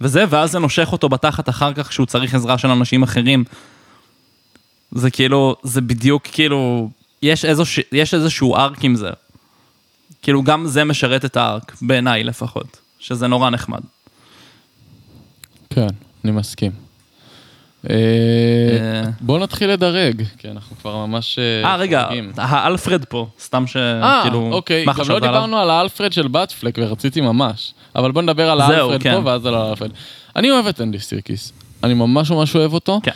וזה, 0.00 0.24
ואז 0.28 0.50
זה 0.50 0.58
נושך 0.58 0.88
אותו 0.92 1.08
בתחת 1.08 1.48
אחר 1.48 1.72
כך 1.72 1.88
כשהוא 1.88 2.06
צריך 2.06 2.34
עזרה 2.34 2.58
של 2.58 2.68
אנשים 2.68 3.02
אחרים. 3.02 3.44
זה 4.92 5.10
כאילו, 5.10 5.56
זה 5.62 5.80
בדיוק 5.80 6.26
כאילו, 6.32 6.90
יש, 7.22 7.44
איזוש, 7.44 7.80
יש 7.92 8.14
איזשהו 8.14 8.56
ארק 8.56 8.84
עם 8.84 8.96
זה. 8.96 9.10
כאילו 10.22 10.42
גם 10.42 10.66
זה 10.66 10.84
משרת 10.84 11.24
את 11.24 11.36
הארק, 11.36 11.76
בעיניי 11.82 12.24
לפחות, 12.24 12.80
שזה 12.98 13.26
נורא 13.26 13.50
נחמד. 13.50 13.80
כן, 15.70 15.88
אני 16.24 16.32
מסכים. 16.32 16.83
אה, 17.90 17.94
אה, 18.80 19.10
בואו 19.20 19.38
נתחיל 19.38 19.70
לדרג, 19.70 20.22
כי 20.38 20.48
אנחנו 20.50 20.76
כבר 20.76 21.06
ממש... 21.06 21.38
אה, 21.64 21.76
רגע, 21.76 22.04
חורגים. 22.06 22.32
האלפרד 22.36 23.04
פה, 23.04 23.26
סתם 23.40 23.66
ש... 23.66 23.76
אה, 23.76 24.20
כאילו, 24.22 24.48
אוקיי, 24.52 24.84
גם 24.86 24.94
לא? 25.08 25.18
דיברנו 25.18 25.58
על 25.58 25.70
האלפרד 25.70 26.12
של 26.12 26.28
באטפלק 26.28 26.74
ורציתי 26.78 27.20
ממש, 27.20 27.74
אבל 27.96 28.12
בוא 28.12 28.22
נדבר 28.22 28.50
על 28.50 28.60
האלפרד 28.60 29.02
כן. 29.02 29.14
פה 29.14 29.30
ואז 29.30 29.46
על 29.46 29.54
האלפרד. 29.54 29.90
אני 30.36 30.50
אוהב 30.50 30.66
את 30.66 30.80
אנדי 30.80 30.98
סירקיס, 30.98 31.52
אני 31.84 31.94
ממש 31.94 32.30
ממש 32.30 32.56
אוהב 32.56 32.72
אותו. 32.74 33.00
כן. 33.02 33.10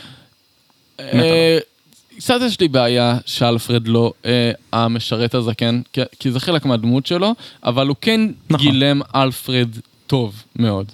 אה, 1.01 1.59
קצת 2.19 2.39
יש 2.47 2.61
לי 2.61 2.69
בעיה 2.69 3.19
שאלפרד 3.27 3.89
לא 3.89 4.13
אה, 4.27 4.51
המשרת 4.73 5.35
הזקן, 5.35 5.81
כי- 5.93 6.01
כי 6.19 6.31
זה 6.31 6.41
חלק 6.41 6.65
מהדמות 6.65 7.07
שלו, 7.07 7.35
אבל 7.65 7.89
הוא 7.89 7.97
כן 8.01 8.21
נכון. 8.51 8.67
גילם 8.67 9.01
אלפרד 9.15 9.69
טוב 10.07 10.43
מאוד. 10.57 10.87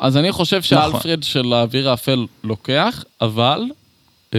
אז 0.00 0.16
אני 0.16 0.32
חושב 0.32 0.56
נכון. 0.56 0.68
שאלפרד 0.68 1.22
של 1.22 1.52
האביר 1.52 1.90
האפל 1.90 2.26
לוקח, 2.44 3.04
אבל... 3.20 3.64
אה, 4.34 4.38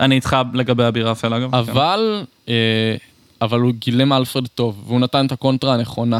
אני 0.00 0.14
איתך 0.14 0.36
לגבי 0.54 0.88
אביר 0.88 1.08
האפל 1.08 1.34
אגב. 1.34 1.50
כן. 1.50 1.56
אבל, 1.56 2.24
אה, 2.48 2.96
אבל 3.42 3.60
הוא 3.60 3.72
גילם 3.72 4.12
אלפרד 4.12 4.46
טוב, 4.46 4.82
והוא 4.86 5.00
נתן 5.00 5.26
את 5.26 5.32
הקונטרה 5.32 5.74
הנכונה. 5.74 6.18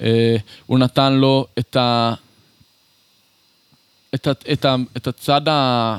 אה, 0.00 0.36
הוא 0.66 0.78
נתן 0.78 1.12
לו 1.12 1.46
את 1.58 1.76
ה... 1.76 2.14
את, 4.14 4.26
ה, 4.26 4.30
את, 4.52 4.64
ה, 4.64 4.76
את 4.96 5.06
הצד 5.06 5.48
ה, 5.48 5.98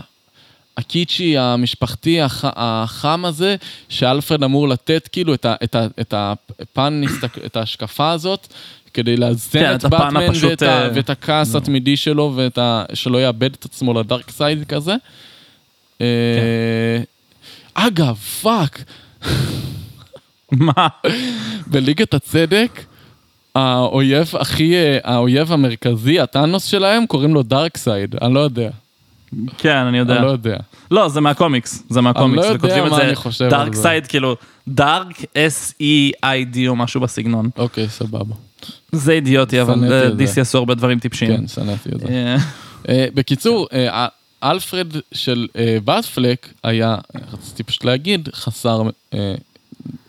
הקיצ'י, 0.78 1.38
המשפחתי, 1.38 2.22
הח, 2.22 2.44
החם 2.46 3.26
הזה, 3.26 3.56
שאלפרד 3.90 4.44
אמור 4.44 4.70
לתת 4.70 5.10
כאילו 5.12 5.34
את, 5.34 5.46
ה, 5.46 5.56
את, 5.64 5.76
ה, 5.76 5.88
את 6.02 6.14
הפן, 6.18 7.02
את 7.46 7.56
ההשקפה 7.56 8.12
הזאת, 8.12 8.54
כדי 8.94 9.18
לאזן 9.18 9.60
כן, 9.60 9.76
את 9.76 9.86
באטמן 9.86 10.28
ואת, 10.42 10.62
ה, 10.62 10.84
אה, 10.84 10.90
ואת 10.96 11.10
הכעס 11.10 11.56
התמידי 11.56 11.98
שלו, 11.98 12.34
ואת 12.36 12.58
ה, 12.58 12.84
שלא 12.94 13.22
יאבד 13.22 13.54
את 13.54 13.66
עצמו 13.66 13.94
ל 13.94 14.01
dark 14.01 14.32
side 14.32 14.64
כזה. 14.64 14.96
אה, 16.02 17.02
אגב, 17.74 18.16
פאק, 18.16 18.84
מה? 20.52 20.88
בליגת 21.68 22.14
הצדק, 22.14 22.86
האויב 23.56 24.32
הכי, 24.40 24.76
אה, 24.76 24.98
האויב 25.04 25.52
המרכזי, 25.52 26.20
ה 26.20 26.26
Thanos 26.26 26.66
שלהם, 26.66 27.06
קוראים 27.06 27.34
לו 27.34 27.44
Darkseid, 27.44 28.16
אני 28.22 28.34
לא 28.34 28.40
יודע. 28.40 28.70
כן, 29.58 29.76
אני 29.76 29.98
יודע. 29.98 30.16
אני 30.16 30.26
לא 30.26 30.32
יודע. 30.32 30.58
לא, 30.92 31.08
זה 31.10 31.22
מהקומיקס, 31.22 31.84
זה 31.90 32.02
מהקומיקס, 32.02 32.46
אני 32.46 32.58
לא 32.58 32.68
יודע 32.68 32.90
מה 32.90 33.02
אני 33.02 33.16
חושב 33.16 33.46
על 33.46 33.52
Dark 33.52 33.76
זה. 33.76 33.82
seid, 33.82 34.08
כאילו, 34.08 34.36
Dark 34.68 35.22
S-E-I-D 35.22 36.58
או 36.68 36.76
משהו 36.76 37.02
בסגנון. 37.02 37.50
אוקיי, 37.58 37.90
סבבה. 37.90 38.36
זה 38.92 39.12
אידיוטי, 39.12 39.62
אבל. 39.62 40.04
DC 40.20 40.42
עשו 40.42 40.58
הרבה 40.58 40.76
דברים 40.76 41.00
טיפשיים. 41.00 41.38
כן, 41.38 41.48
שנאתי 41.48 41.90
את 41.96 42.00
זה. 42.00 42.36
אה, 42.90 43.06
בקיצור, 43.14 43.68
אה, 43.74 44.08
אלפרד 44.44 44.88
של 45.14 45.48
אה, 45.56 45.78
Batfleck 45.86 46.54
היה, 46.64 46.96
רציתי 47.34 47.64
פשוט 47.64 47.84
להגיד, 47.86 48.30
חסר 48.34 48.82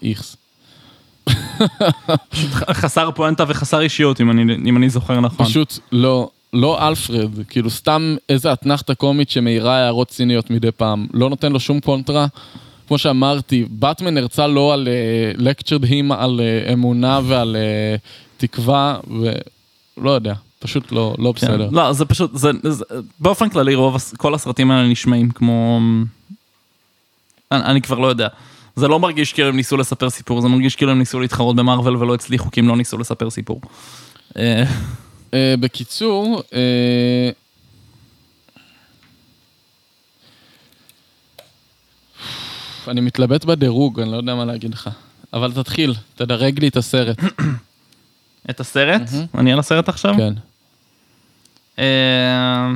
איכס. 0.02 0.36
חסר 2.72 3.10
פואנטה 3.10 3.44
וחסר 3.48 3.80
אישיות, 3.80 4.20
אם 4.20 4.30
אני- 4.30 4.54
אם 4.54 4.76
אני 4.76 4.90
זוכר 4.90 5.20
נכון. 5.20 5.46
פשוט 5.46 5.78
לא, 5.92 6.30
לא 6.52 6.88
אלפרד, 6.88 7.30
כאילו 7.48 7.70
סתם 7.70 8.16
איזה 8.28 8.52
אתנחתה 8.52 8.94
קומית 8.94 9.30
שמאירה 9.30 9.76
הערות 9.76 10.08
ציניות 10.08 10.50
מדי 10.50 10.70
פעם, 10.72 11.06
לא 11.12 11.30
נותן 11.30 11.52
לו 11.52 11.60
שום 11.60 11.80
קונטרה. 11.80 12.26
כמו 12.88 12.98
שאמרתי, 12.98 13.64
באטמן 13.70 14.16
הרצה 14.18 14.46
לא 14.46 14.72
על 14.74 14.88
לקצ'רד 15.36 15.84
הים 15.84 16.12
על 16.12 16.40
אה, 16.40 16.72
אמונה 16.72 17.20
ועל 17.24 17.56
אה, 17.56 17.96
תקווה, 18.46 19.00
לא 19.96 20.10
יודע, 20.10 20.34
פשוט 20.58 20.92
לא, 20.92 21.14
לא 21.18 21.34
כן. 21.36 21.46
בסדר. 21.46 21.68
לא, 21.72 21.92
זה 21.92 22.04
פשוט, 22.04 22.36
זה, 22.36 22.50
זה, 22.62 22.84
באופן 23.20 23.48
כללי 23.48 23.74
רוב, 23.74 23.96
כל 24.16 24.34
הסרטים 24.34 24.70
האלה 24.70 24.88
נשמעים 24.88 25.30
כמו... 25.30 25.80
אני, 27.52 27.64
אני 27.64 27.82
כבר 27.82 27.98
לא 27.98 28.06
יודע. 28.06 28.28
זה 28.76 28.88
לא 28.88 29.00
מרגיש 29.00 29.32
כאילו 29.32 29.48
הם 29.48 29.56
ניסו 29.56 29.76
לספר 29.76 30.10
סיפור, 30.10 30.40
זה 30.40 30.48
מרגיש 30.48 30.76
כאילו 30.76 30.92
הם 30.92 30.98
ניסו 30.98 31.20
להתחרות 31.20 31.56
במרוויל 31.56 31.96
ולא 31.96 32.14
הצליחו 32.14 32.50
כי 32.50 32.60
הם 32.60 32.68
לא 32.68 32.76
ניסו 32.76 32.98
לספר 32.98 33.30
סיפור. 33.30 33.60
אה, 34.36 34.64
אה, 35.34 35.54
בקיצור, 35.60 36.42
אה, 36.54 37.30
אני 42.88 43.00
מתלבט 43.00 43.44
בדירוג, 43.44 44.00
אני 44.00 44.12
לא 44.12 44.16
יודע 44.16 44.34
מה 44.34 44.44
להגיד 44.44 44.74
לך. 44.74 44.90
אבל 45.32 45.52
תתחיל, 45.52 45.94
תדרג 46.14 46.60
לי 46.60 46.68
את 46.68 46.76
הסרט. 46.76 47.16
את 48.50 48.60
הסרט? 48.60 49.02
אני 49.38 49.52
על 49.52 49.58
הסרט 49.58 49.88
עכשיו? 49.88 50.14
כן. 50.16 50.34
אה, 51.78 52.68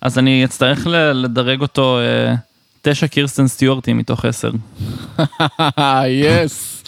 אז 0.00 0.18
אני 0.18 0.44
אצטרך 0.44 0.86
ל- 0.86 1.12
לדרג 1.12 1.60
אותו 1.60 1.98
אה, 1.98 2.34
תשע 2.82 3.06
קירסטן 3.06 3.46
סטיוארטים 3.48 3.98
מתוך 3.98 4.24
עשר. 4.24 4.50
יס, 6.08 6.84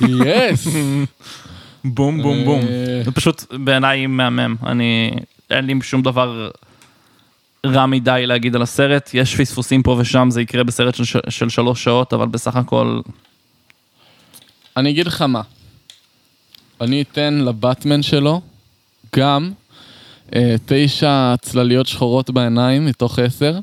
יס. 0.00 0.66
בום 1.84 2.22
בום 2.22 2.44
בום. 2.44 2.60
אה. 2.60 3.02
זה 3.04 3.12
פשוט 3.12 3.44
בעיניי 3.64 4.06
מהמם. 4.06 4.56
אני, 4.66 5.10
אין 5.50 5.64
לי 5.66 5.74
שום 5.82 6.02
דבר 6.02 6.50
רע 7.66 7.86
מדי 7.86 8.22
להגיד 8.26 8.56
על 8.56 8.62
הסרט. 8.62 9.10
יש 9.14 9.36
פספוסים 9.36 9.82
פה 9.82 9.96
ושם, 9.98 10.28
זה 10.30 10.42
יקרה 10.42 10.64
בסרט 10.64 10.94
של, 10.94 11.04
של 11.28 11.48
שלוש 11.48 11.84
שעות, 11.84 12.12
אבל 12.12 12.26
בסך 12.26 12.56
הכל, 12.56 13.00
אני 14.76 14.90
אגיד 14.90 15.06
לך 15.06 15.22
מה. 15.22 15.40
אני 16.80 17.02
אתן 17.02 17.34
לבטמן 17.34 18.02
שלו 18.02 18.40
גם 19.16 19.50
אה, 20.34 20.54
תשע 20.66 21.34
צלליות 21.42 21.86
שחורות 21.86 22.30
בעיניים 22.30 22.86
מתוך 22.86 23.18
עשר. 23.18 23.58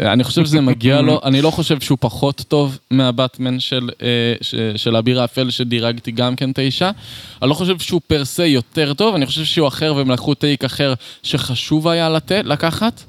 אה, 0.00 0.12
אני 0.12 0.24
חושב 0.24 0.44
שזה 0.44 0.60
מגיע 0.60 1.00
לו, 1.00 1.20
אני 1.24 1.42
לא 1.42 1.50
חושב 1.50 1.80
שהוא 1.80 1.98
פחות 2.00 2.44
טוב 2.48 2.78
מהבטמן 2.90 3.60
של, 3.60 3.90
אה, 4.02 4.34
ש, 4.40 4.54
של 4.76 4.96
אביר 4.96 5.20
האפל 5.20 5.50
שדירגתי 5.50 6.10
גם 6.10 6.36
כן 6.36 6.50
תשע. 6.54 6.90
אני 7.42 7.50
לא 7.50 7.54
חושב 7.54 7.78
שהוא 7.78 8.00
per 8.06 8.24
se 8.24 8.46
יותר 8.46 8.94
טוב, 8.94 9.14
אני 9.14 9.26
חושב 9.26 9.44
שהוא 9.44 9.68
אחר 9.68 9.94
והם 9.96 10.10
לקחו 10.10 10.34
take 10.34 10.64
אחר 10.64 10.94
שחשוב 11.22 11.88
היה 11.88 12.08
לתת, 12.08 12.42
לקחת. 12.44 13.02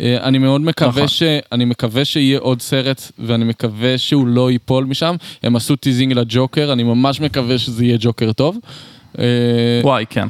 אה, 0.00 0.16
אני 0.22 0.38
מאוד 0.38 0.60
מקווה 0.60 0.90
נכון. 0.90 1.08
ש... 1.08 1.22
אני 1.52 1.64
מקווה 1.64 2.04
שיהיה 2.04 2.38
עוד 2.38 2.62
סרט, 2.62 3.12
ואני 3.18 3.44
מקווה 3.44 3.98
שהוא 3.98 4.26
לא 4.26 4.50
ייפול 4.50 4.84
משם. 4.84 5.16
הם 5.42 5.56
עשו 5.56 5.76
teasing 5.76 6.12
לג'וקר, 6.12 6.72
אני 6.72 6.82
ממש 6.82 7.20
מקווה 7.20 7.58
שזה 7.58 7.84
יהיה 7.84 7.96
ג'וקר 8.00 8.32
טוב. 8.32 8.58
אה, 9.18 9.24
וואי, 9.82 10.04
כן. 10.10 10.28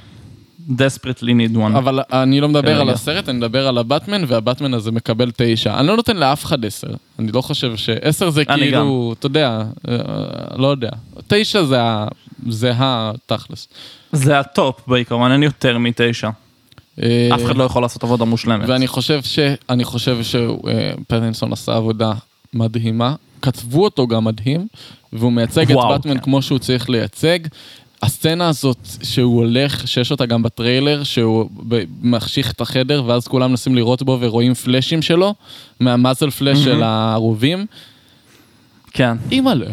desperately 0.71 1.33
need 1.53 1.57
one. 1.57 1.79
אבל 1.79 2.01
אני 2.13 2.41
לא 2.41 2.49
מדבר 2.49 2.69
כרגע. 2.69 2.81
על 2.81 2.91
הסרט, 2.91 3.29
אני 3.29 3.39
מדבר 3.39 3.69
על 3.69 3.79
הבטמן, 3.79 4.25
והבטמן 4.27 4.75
הזה 4.75 4.93
מקבל 4.93 5.31
תשע. 5.37 5.81
אני 5.81 5.87
לא 5.87 5.97
נותן 5.97 6.17
לאף 6.17 6.45
אחד 6.45 6.65
עשר. 6.65 6.89
אני 7.19 7.33
לא 7.33 7.41
חושב 7.41 7.77
ש... 7.77 7.91
עשר 7.91 8.31
זה 8.31 8.45
כאילו, 8.45 9.15
אתה 9.19 9.27
יודע, 9.27 9.63
אה, 9.89 9.97
לא 10.57 10.67
יודע. 10.67 10.91
תשע 11.27 11.63
זה 11.63 11.83
ה... 11.83 12.09
זה 12.49 12.73
התכלס. 12.77 13.69
זה 14.13 14.39
הטופ 14.39 14.81
בעיקרון, 14.87 15.33
אין 15.33 15.43
יותר 15.43 15.79
מתשע. 15.79 16.31
אה, 17.03 17.29
אף 17.35 17.45
אחד 17.45 17.57
לא 17.57 17.65
יכול 17.65 17.83
לעשות 17.83 18.05
עבודה 18.05 18.25
מושלמת. 18.25 18.69
ואני 18.69 18.87
חושב 18.87 19.23
ש... 19.23 19.39
אני 19.71 19.85
חושב 19.85 20.19
שפטינסון 20.23 21.53
עשה 21.53 21.77
עבודה 21.77 22.13
מדהימה. 22.55 23.15
כתבו 23.43 23.85
אותו 23.85 24.07
גם 24.07 24.25
מדהים, 24.25 24.67
והוא 25.13 25.33
מייצג 25.33 25.71
את 25.71 25.77
וואו, 25.77 25.95
בטמן 25.95 26.15
כן. 26.15 26.21
כמו 26.21 26.43
שהוא 26.43 26.59
צריך 26.59 26.91
לייצג. 26.91 27.39
הסצנה 28.03 28.49
הזאת 28.49 28.89
שהוא 29.03 29.37
הולך, 29.37 29.89
שיש 29.89 30.11
אותה 30.11 30.27
גם 30.27 30.43
בטריילר, 30.43 31.05
שהוא 31.05 31.51
מחשיך 32.03 32.53
את 32.53 32.61
החדר 32.61 33.03
ואז 33.07 33.29
כולם 33.29 33.51
מנסים 33.51 33.75
לראות 33.75 34.03
בו 34.03 34.19
ורואים 34.21 34.55
פלאשים 34.55 35.03
שלו, 35.03 35.35
מה 35.81 35.93
muzzle 35.93 36.31
flash 36.31 36.59
של 36.59 36.83
הרובים. 36.83 37.67
כן. 38.93 39.17
אימא'לה. 39.31 39.67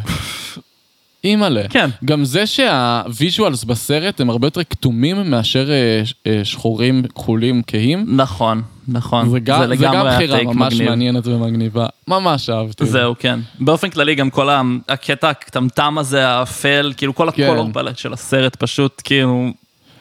אימא'לה. 1.24 1.64
כן. 1.70 1.90
גם 2.06 2.26
זה 2.26 2.48
שה 2.48 2.82
visuals 2.82 3.64
בסרט 3.64 4.22
הם 4.22 4.30
הרבה 4.30 4.48
יותר 4.48 4.64
כתומים 4.64 5.32
מאשר 5.32 5.72
אה, 5.72 6.04
אה, 6.28 6.46
שחורים, 6.46 7.04
כחולים, 7.16 7.62
כהים. 7.68 8.06
נכון, 8.08 8.62
נכון. 8.88 9.30
זה 9.30 9.40
גם, 9.40 9.68
זה 9.68 9.76
גם 9.76 9.94
היה 9.94 10.16
בחירה 10.16 10.38
take 10.38 10.48
ממש 10.48 10.74
מגניב. 10.74 10.90
מעניינת 10.90 11.28
ומגניבה. 11.28 11.86
ממש 12.08 12.50
אהבתי. 12.50 12.86
זהו, 12.86 13.16
כן. 13.20 13.40
באופן 13.60 13.90
כללי, 13.90 14.16
גם 14.16 14.30
כל 14.30 14.50
הקטע 14.90 15.30
הכתמתם 15.30 15.98
הזה, 15.98 16.28
האפל, 16.28 16.94
כאילו 16.98 17.16
כל 17.16 17.32
כן. 17.32 17.44
ה 17.44 17.48
color 17.48 17.70
palette 17.74 17.98
של 17.98 18.14
הסרט 18.14 18.56
פשוט, 18.56 19.02
כאילו, 19.04 19.48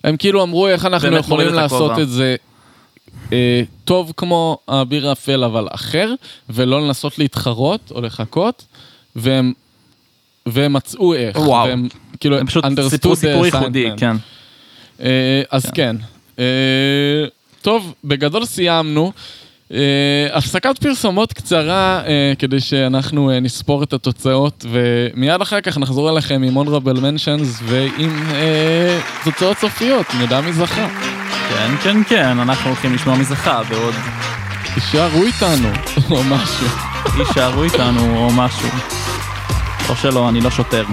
הם 0.05 0.17
כאילו 0.17 0.43
אמרו 0.43 0.69
איך 0.69 0.85
אנחנו 0.85 1.17
יכולים 1.17 1.49
את 1.49 1.53
לעשות. 1.53 1.99
את 1.99 2.09
זה 2.09 2.37
אה, 3.33 3.63
טוב 3.85 4.13
כמו 4.17 4.59
האביר 4.69 5.09
האפל 5.09 5.45
אבל 5.45 5.69
אחר, 5.71 6.15
ולא 6.51 6.87
לנסות 6.87 7.19
להתחרות 7.19 7.93
או 7.95 8.01
לחכות, 8.01 8.65
והם, 9.17 9.53
והם 10.47 10.73
מצאו 10.73 11.15
איך. 11.15 11.37
וואו. 11.37 11.69
והם 11.69 11.89
כאילו 12.21 12.39
הם 12.39 12.47
פשוט 12.47 12.65
סיפרו 12.89 13.17
סיפור 13.17 13.47
ייחודי. 13.47 13.89
כן. 13.97 14.17
אה, 15.03 15.43
אז 15.51 15.67
כן. 15.75 15.97
אה, 16.39 16.45
טוב, 17.63 17.95
בגדול 18.05 18.45
סיימנו. 18.45 19.13
אה, 19.73 19.79
הפסקת 20.33 20.79
פרסומות 20.79 21.33
קצרה 21.33 22.03
אה, 22.07 22.33
כדי 22.39 22.61
שאנחנו 22.61 23.31
אה, 23.31 23.41
נספור 23.41 23.83
את 23.83 23.93
התוצאות 23.93 24.67
ומיד 24.71 25.41
אחר 25.41 25.61
כך 25.61 25.79
נחזור 25.79 26.11
אליכם 26.11 26.43
עם 26.43 26.59
honorable 26.59 26.97
mentions 26.99 27.63
ועם 27.65 28.23
אה, 28.33 29.01
תוצאות 29.25 29.59
סופיות, 29.59 30.07
נדע 30.21 30.41
מי 30.41 30.53
זכה. 30.53 30.89
כן, 31.49 31.77
כן, 31.83 32.05
כן, 32.05 32.39
אנחנו 32.39 32.67
הולכים 32.71 32.95
לשמוע 32.95 33.17
מי 33.17 33.25
זכה 33.25 33.63
בעוד 33.69 33.95
תישארו 34.75 35.25
איתנו, 35.25 35.69
או 36.11 36.25
משהו. 36.25 36.67
יישארו 37.19 37.65
איתנו 37.65 38.17
או 38.17 38.31
משהו. 38.33 38.69
או 39.89 39.97
שלא, 39.97 40.29
אני 40.29 40.41
לא 40.41 40.51
שוטר. 40.51 40.85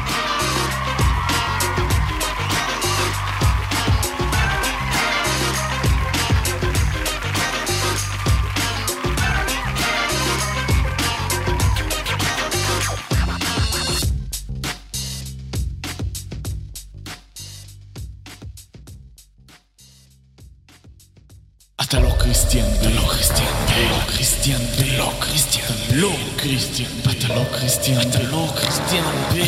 אתה 21.82 22.00
לא 22.00 22.16
קריסטיאן 22.20 22.66
אתה 22.80 22.90
לא 22.90 23.02
קריסטיאן 23.10 23.69
לא 23.80 23.98
קריסטיאן 24.08 24.62
אתה 24.76 24.98
לא 24.98 25.14
קריסטיאן 25.20 25.66
אתה 25.88 25.96
לא 25.96 26.12
קריסטיאן 26.36 26.90
אתה 27.02 27.34
לא 27.34 27.46
קריסטיאן 27.52 28.02
אתה 28.10 28.24
לא 28.24 28.48
קריסטיאן 28.56 29.04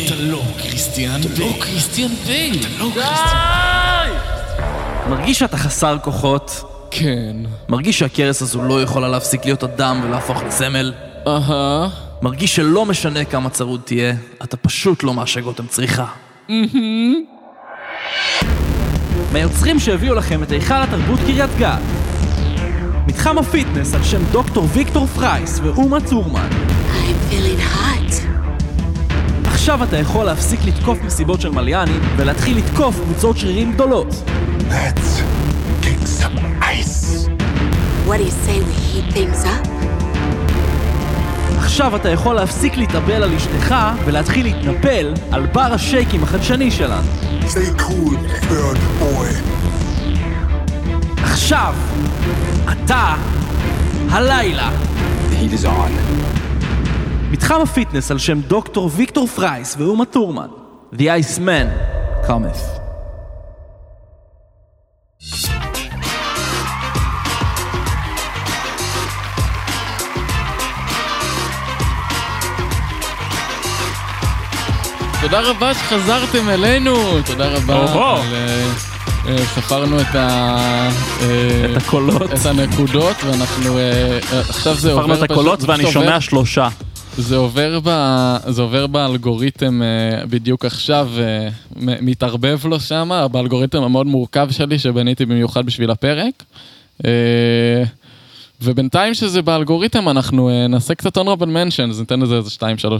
אתה 0.06 0.14
לא 0.16 0.42
קריסטיאן 0.62 1.20
אתה 1.20 1.28
לא 1.38 1.52
קריסטיאן 1.60 2.08
בייל 2.26 2.60
אתה 2.60 2.68
לא 2.78 2.90
קריסטיאן 2.94 3.52
מרגיש 5.08 5.38
שאתה 5.38 5.56
חסר 5.56 5.96
כוחות, 6.02 6.64
כן. 6.90 7.36
מרגיש 7.68 7.98
שהכרס 7.98 8.42
הזו 8.42 8.62
לא 8.62 8.82
יכולה 8.82 9.08
להפסיק 9.08 9.44
להיות 9.44 9.64
אדם 9.64 10.00
ולהפוך 10.04 10.42
לסמל, 10.42 10.92
אהה. 11.26 11.88
מרגיש 12.22 12.56
שלא 12.56 12.86
משנה 12.86 13.24
כמה 13.24 13.50
צרוד 13.50 13.80
תהיה, 13.84 14.14
אתה 14.42 14.56
פשוט 14.56 15.02
לא 15.02 15.14
מהשג 15.14 15.44
אותם 15.44 15.66
צריכה. 15.66 16.06
מהיוצרים 19.32 19.78
שהביאו 19.78 20.14
לכם 20.14 20.42
את 20.42 20.50
היכל 20.50 20.74
התרבות 20.74 21.20
קריית 21.20 21.50
גת. 21.58 22.01
מתחם 23.06 23.38
ה 23.38 23.45
fitness 23.45 23.94
על 23.94 24.02
שם 24.02 24.22
דוקטור 24.32 24.68
ויקטור 24.72 25.06
פרייס 25.06 25.60
ואומה 25.62 26.00
טורמן. 26.00 26.48
I'm 26.50 27.32
feeling 27.32 27.76
hot. 27.76 28.14
עכשיו 29.46 29.84
אתה 29.84 29.96
יכול 29.96 30.24
להפסיק 30.24 30.60
לתקוף 30.64 30.98
מסיבות 31.04 31.40
של 31.40 31.50
מיליונרים 31.50 32.00
ולהתחיל 32.16 32.58
לתקוף 32.58 33.00
קבוצות 33.00 33.38
שרירים 33.38 33.72
גדולות. 33.72 34.08
Let's 34.70 35.22
kick 35.82 36.22
some 36.22 36.38
ice. 36.60 37.28
What 38.06 38.18
do 38.18 38.24
you 38.24 38.30
say 38.30 38.60
we 38.60 38.72
heat 38.72 39.14
things 39.16 39.44
up? 39.44 39.68
עכשיו 41.58 41.96
אתה 41.96 42.08
יכול 42.08 42.34
להפסיק 42.34 42.76
להתאבל 42.76 43.22
על 43.22 43.34
אשתך 43.34 43.74
ולהתחיל 44.04 44.46
להתנפל 44.46 45.14
על 45.30 45.46
בר 45.46 45.72
השייקים 45.74 46.22
החדשני 46.22 46.70
שלנו. 46.70 47.08
Stay 47.40 47.80
cool, 47.80 48.16
bird 48.50 48.78
boy. 49.00 49.81
עכשיו, 51.22 51.74
אתה, 52.72 53.14
הלילה. 54.10 54.70
The 55.30 55.34
heat 55.34 55.62
is 55.62 55.66
on. 55.66 55.90
מתחם 57.30 57.60
ה 57.62 57.68
fitness 57.68 58.10
על 58.10 58.18
שם 58.18 58.40
דוקטור 58.40 58.90
ויקטור 58.96 59.26
פרייס 59.26 59.76
ואומה 59.78 60.04
טורמן. 60.04 60.48
The 60.94 61.00
Ice 61.00 61.38
Man 61.38 61.68
cometh. 62.26 62.82
תודה 75.20 75.40
רבה 75.40 75.74
שחזרתם 75.74 76.48
אלינו, 76.48 77.22
תודה 77.26 77.48
רבה. 77.48 77.74
על, 77.82 78.34
אה, 78.34 78.91
ספרנו 79.54 80.00
את 80.00 80.14
ה... 80.14 80.88
אה, 81.20 81.66
את 81.72 81.76
הקולות. 81.76 82.22
את 82.22 82.46
הנקודות, 82.46 83.16
ואנחנו... 83.24 83.78
אה, 83.78 84.18
אה, 84.32 84.40
עכשיו 84.40 84.74
זה 84.74 84.92
עובר... 84.92 85.02
ספרנו 85.02 85.24
את 85.24 85.30
הקולות 85.30 85.62
ואני 85.62 85.92
שומע 85.92 86.20
שלושה. 86.20 86.68
זה 87.16 87.36
עובר, 87.36 87.80
ב, 87.84 87.90
זה 88.48 88.62
עובר 88.62 88.86
באלגוריתם 88.86 89.82
אה, 89.82 90.26
בדיוק 90.26 90.64
עכשיו, 90.64 91.08
אה, 91.18 91.48
מתערבב 91.76 92.58
לו 92.64 92.80
שם, 92.80 93.26
באלגוריתם 93.32 93.82
המאוד 93.82 94.06
מורכב 94.06 94.48
שלי 94.50 94.78
שבניתי 94.78 95.26
במיוחד 95.26 95.66
בשביל 95.66 95.90
הפרק. 95.90 96.42
אה, 97.04 97.10
ובינתיים 98.62 99.14
שזה 99.14 99.42
באלגוריתם 99.42 100.08
אנחנו 100.08 100.48
אה, 100.48 100.66
נעשה 100.66 100.94
קצת 100.94 101.18
honorable 101.18 101.42
mentions, 101.42 102.00
ניתן 102.00 102.20
לזה 102.20 102.34
איזה 102.36 102.50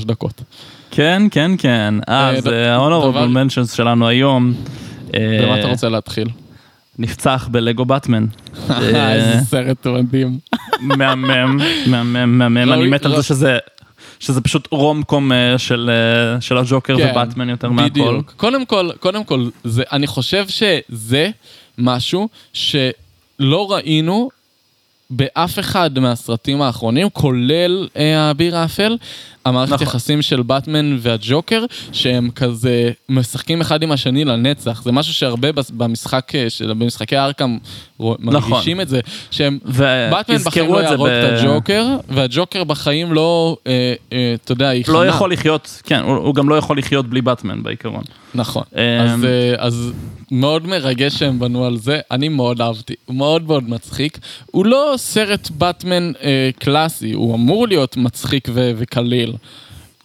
2-3 0.03 0.05
דקות. 0.05 0.43
כן, 0.91 1.23
כן, 1.31 1.51
כן. 1.59 1.95
אז 2.07 2.47
ה-honorable 2.47 3.35
mentions 3.35 3.77
שלנו 3.77 4.09
היום. 4.09 4.55
אה, 5.15 5.39
במה 5.43 5.61
אתה 5.61 5.69
רוצה 5.69 5.89
להתחיל? 5.89 6.29
נפצח 6.99 7.49
בלגו 7.51 7.85
באטמן. 7.85 8.27
אה, 8.71 9.15
איזה 9.15 9.45
סרט 9.45 9.87
מדהים. 9.87 10.39
מהמם, 10.81 11.59
מהמם, 11.87 12.39
מהמם, 12.39 12.57
אני 12.59 12.71
ראוי- 12.71 12.89
מת 12.91 13.05
על 13.05 13.17
זה 13.17 13.23
שזה... 13.23 13.59
שזה 14.21 14.41
פשוט 14.41 14.69
רום 14.71 15.03
קום 15.03 15.33
אה, 15.33 15.59
של, 15.59 15.91
של 16.41 16.59
הג'וקר 16.59 16.97
כן, 16.97 17.13
ובטמן 17.17 17.49
יותר 17.49 17.71
מהכל. 17.71 17.89
בדיוק. 17.89 18.35
קודם 18.37 18.67
כל, 18.67 18.91
קודם 19.01 19.25
כל, 19.25 19.49
זה, 19.65 19.83
אני 19.93 20.07
חושב 20.07 20.49
שזה 20.49 21.31
משהו 21.79 22.29
שלא 22.53 23.73
ראינו 23.73 24.31
באף 25.17 25.59
אחד 25.59 25.99
מהסרטים 25.99 26.63
האחרונים, 26.63 27.11
כולל 27.11 27.89
אה, 27.97 28.21
האביר 28.21 28.57
האפל, 28.57 28.97
המערכת 29.45 29.73
נכון. 29.73 29.87
יחסים 29.87 30.23
של 30.23 30.43
באטמן 30.43 30.97
והג'וקר, 31.01 31.65
שהם 31.93 32.31
כזה 32.31 32.91
משחקים 33.09 33.61
אחד 33.61 33.83
עם 33.83 33.93
השני 33.93 34.25
לנצח. 34.25 34.83
זה 34.83 34.93
משהו 34.93 35.15
שהרבה 35.15 35.49
במשחק, 35.77 36.33
אה, 36.35 36.51
של, 36.51 36.73
במשחקי 36.73 37.17
ארקם 37.19 37.59
רו- 37.99 38.17
מרגישים 38.19 38.81
את 38.81 38.89
זה, 38.89 39.01
שהם, 39.31 39.59
באטמן 40.11 40.37
בחיים 40.39 40.73
לא 40.73 40.79
יהרוג 40.83 41.09
ב- 41.09 41.11
את 41.11 41.41
הג'וקר, 41.41 41.87
והג'וקר 42.09 42.65
בחיים 42.65 43.13
לא, 43.13 43.57
אה, 43.67 43.95
אה, 44.13 44.35
אתה 44.45 44.53
יודע, 44.53 44.75
יכנע. 44.75 44.95
לא 44.95 45.07
יכול 45.07 45.33
לחיות, 45.33 45.81
כן, 45.85 46.01
הוא, 46.01 46.17
הוא 46.17 46.35
גם 46.35 46.49
לא 46.49 46.55
יכול 46.55 46.79
לחיות 46.79 47.07
בלי 47.07 47.23
באטמן 47.23 47.63
בעיקרון. 47.63 48.03
נכון. 48.35 48.63
אמ, 48.75 48.81
אז, 49.01 49.25
אה, 49.25 49.55
אז 49.59 49.93
מאוד 50.31 50.67
מרגש 50.67 51.15
שהם 51.15 51.39
בנו 51.39 51.65
על 51.65 51.77
זה, 51.77 52.01
אני 52.11 52.29
מאוד 52.29 52.61
אהבתי, 52.61 52.95
הוא 53.05 53.17
מאוד 53.17 53.47
מאוד 53.47 53.69
מצחיק. 53.71 54.19
הוא 54.47 54.67
לא 54.67 54.93
סרט 55.03 55.51
באטמן 55.51 56.13
אה, 56.23 56.51
קלאסי, 56.59 57.13
הוא 57.13 57.35
אמור 57.35 57.69
להיות 57.69 57.97
מצחיק 57.97 58.49
ו- 58.55 58.73
וקליל. 58.77 59.33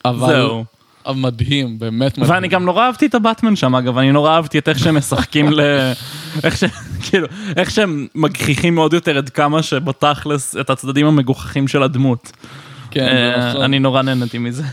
אבל... 0.06 0.28
זהו. 0.28 0.66
אבל 1.06 1.16
מדהים, 1.16 1.80
באמת 1.80 2.18
מדהים. 2.18 2.34
ואני 2.34 2.48
גם 2.48 2.66
נורא 2.66 2.86
אהבתי 2.86 3.06
את 3.06 3.16
הבטמן 3.16 3.56
שם, 3.56 3.76
אגב, 3.76 3.98
אני 3.98 4.12
נורא 4.12 4.36
אהבתי 4.36 4.58
את 4.58 4.70
איך 4.70 4.80
שהם 4.80 4.98
משחקים 4.98 5.52
ל... 5.52 5.62
איך 6.44 6.58
ש... 6.58 6.64
כאילו, 7.10 7.28
איך 7.56 7.72
שהם 7.72 8.08
מגחיכים 8.16 8.78
עוד 8.78 8.94
יותר 8.94 9.18
עד 9.18 9.30
כמה 9.30 9.64
שבתכלס 9.64 10.56
את 10.58 10.70
הצדדים 10.70 11.06
המגוחכים 11.06 11.68
של 11.68 11.84
הדמות. 11.84 12.32
כן, 12.92 13.08
אה, 13.08 13.50
נכון. 13.50 13.62
אני 13.62 13.80
נורא 13.80 14.02
נהנתי 14.02 14.38
מזה. 14.38 14.64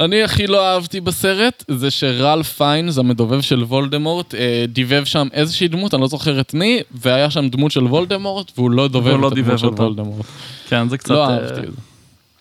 אני 0.00 0.22
הכי 0.22 0.46
לא 0.46 0.68
אהבתי 0.68 1.00
בסרט, 1.00 1.64
זה 1.68 1.90
שרלף 1.90 2.52
פיינס, 2.52 2.98
המדובב 2.98 3.40
של 3.40 3.62
וולדמורט, 3.62 4.34
אה, 4.34 4.64
דיבב 4.68 5.04
שם 5.04 5.28
איזושהי 5.32 5.68
דמות, 5.68 5.94
אני 5.94 6.02
לא 6.02 6.08
זוכר 6.08 6.40
את 6.40 6.54
מי, 6.54 6.80
והיה 6.90 7.30
שם 7.30 7.48
דמות 7.48 7.72
של 7.72 7.84
וולדמורט, 7.84 8.52
והוא 8.56 8.70
לא 8.70 8.88
דובב 8.88 9.20
לא 9.20 9.28
את 9.28 9.32
הדמות 9.32 9.58
של. 9.58 9.66
וולדמורט. 9.66 10.26
כן, 10.68 10.88
זה 10.88 10.98
קצת... 10.98 11.10
לא 11.10 11.28
אה, 11.28 11.34
אהבתי 11.34 11.60
את 11.60 11.70
זה. 11.70 11.80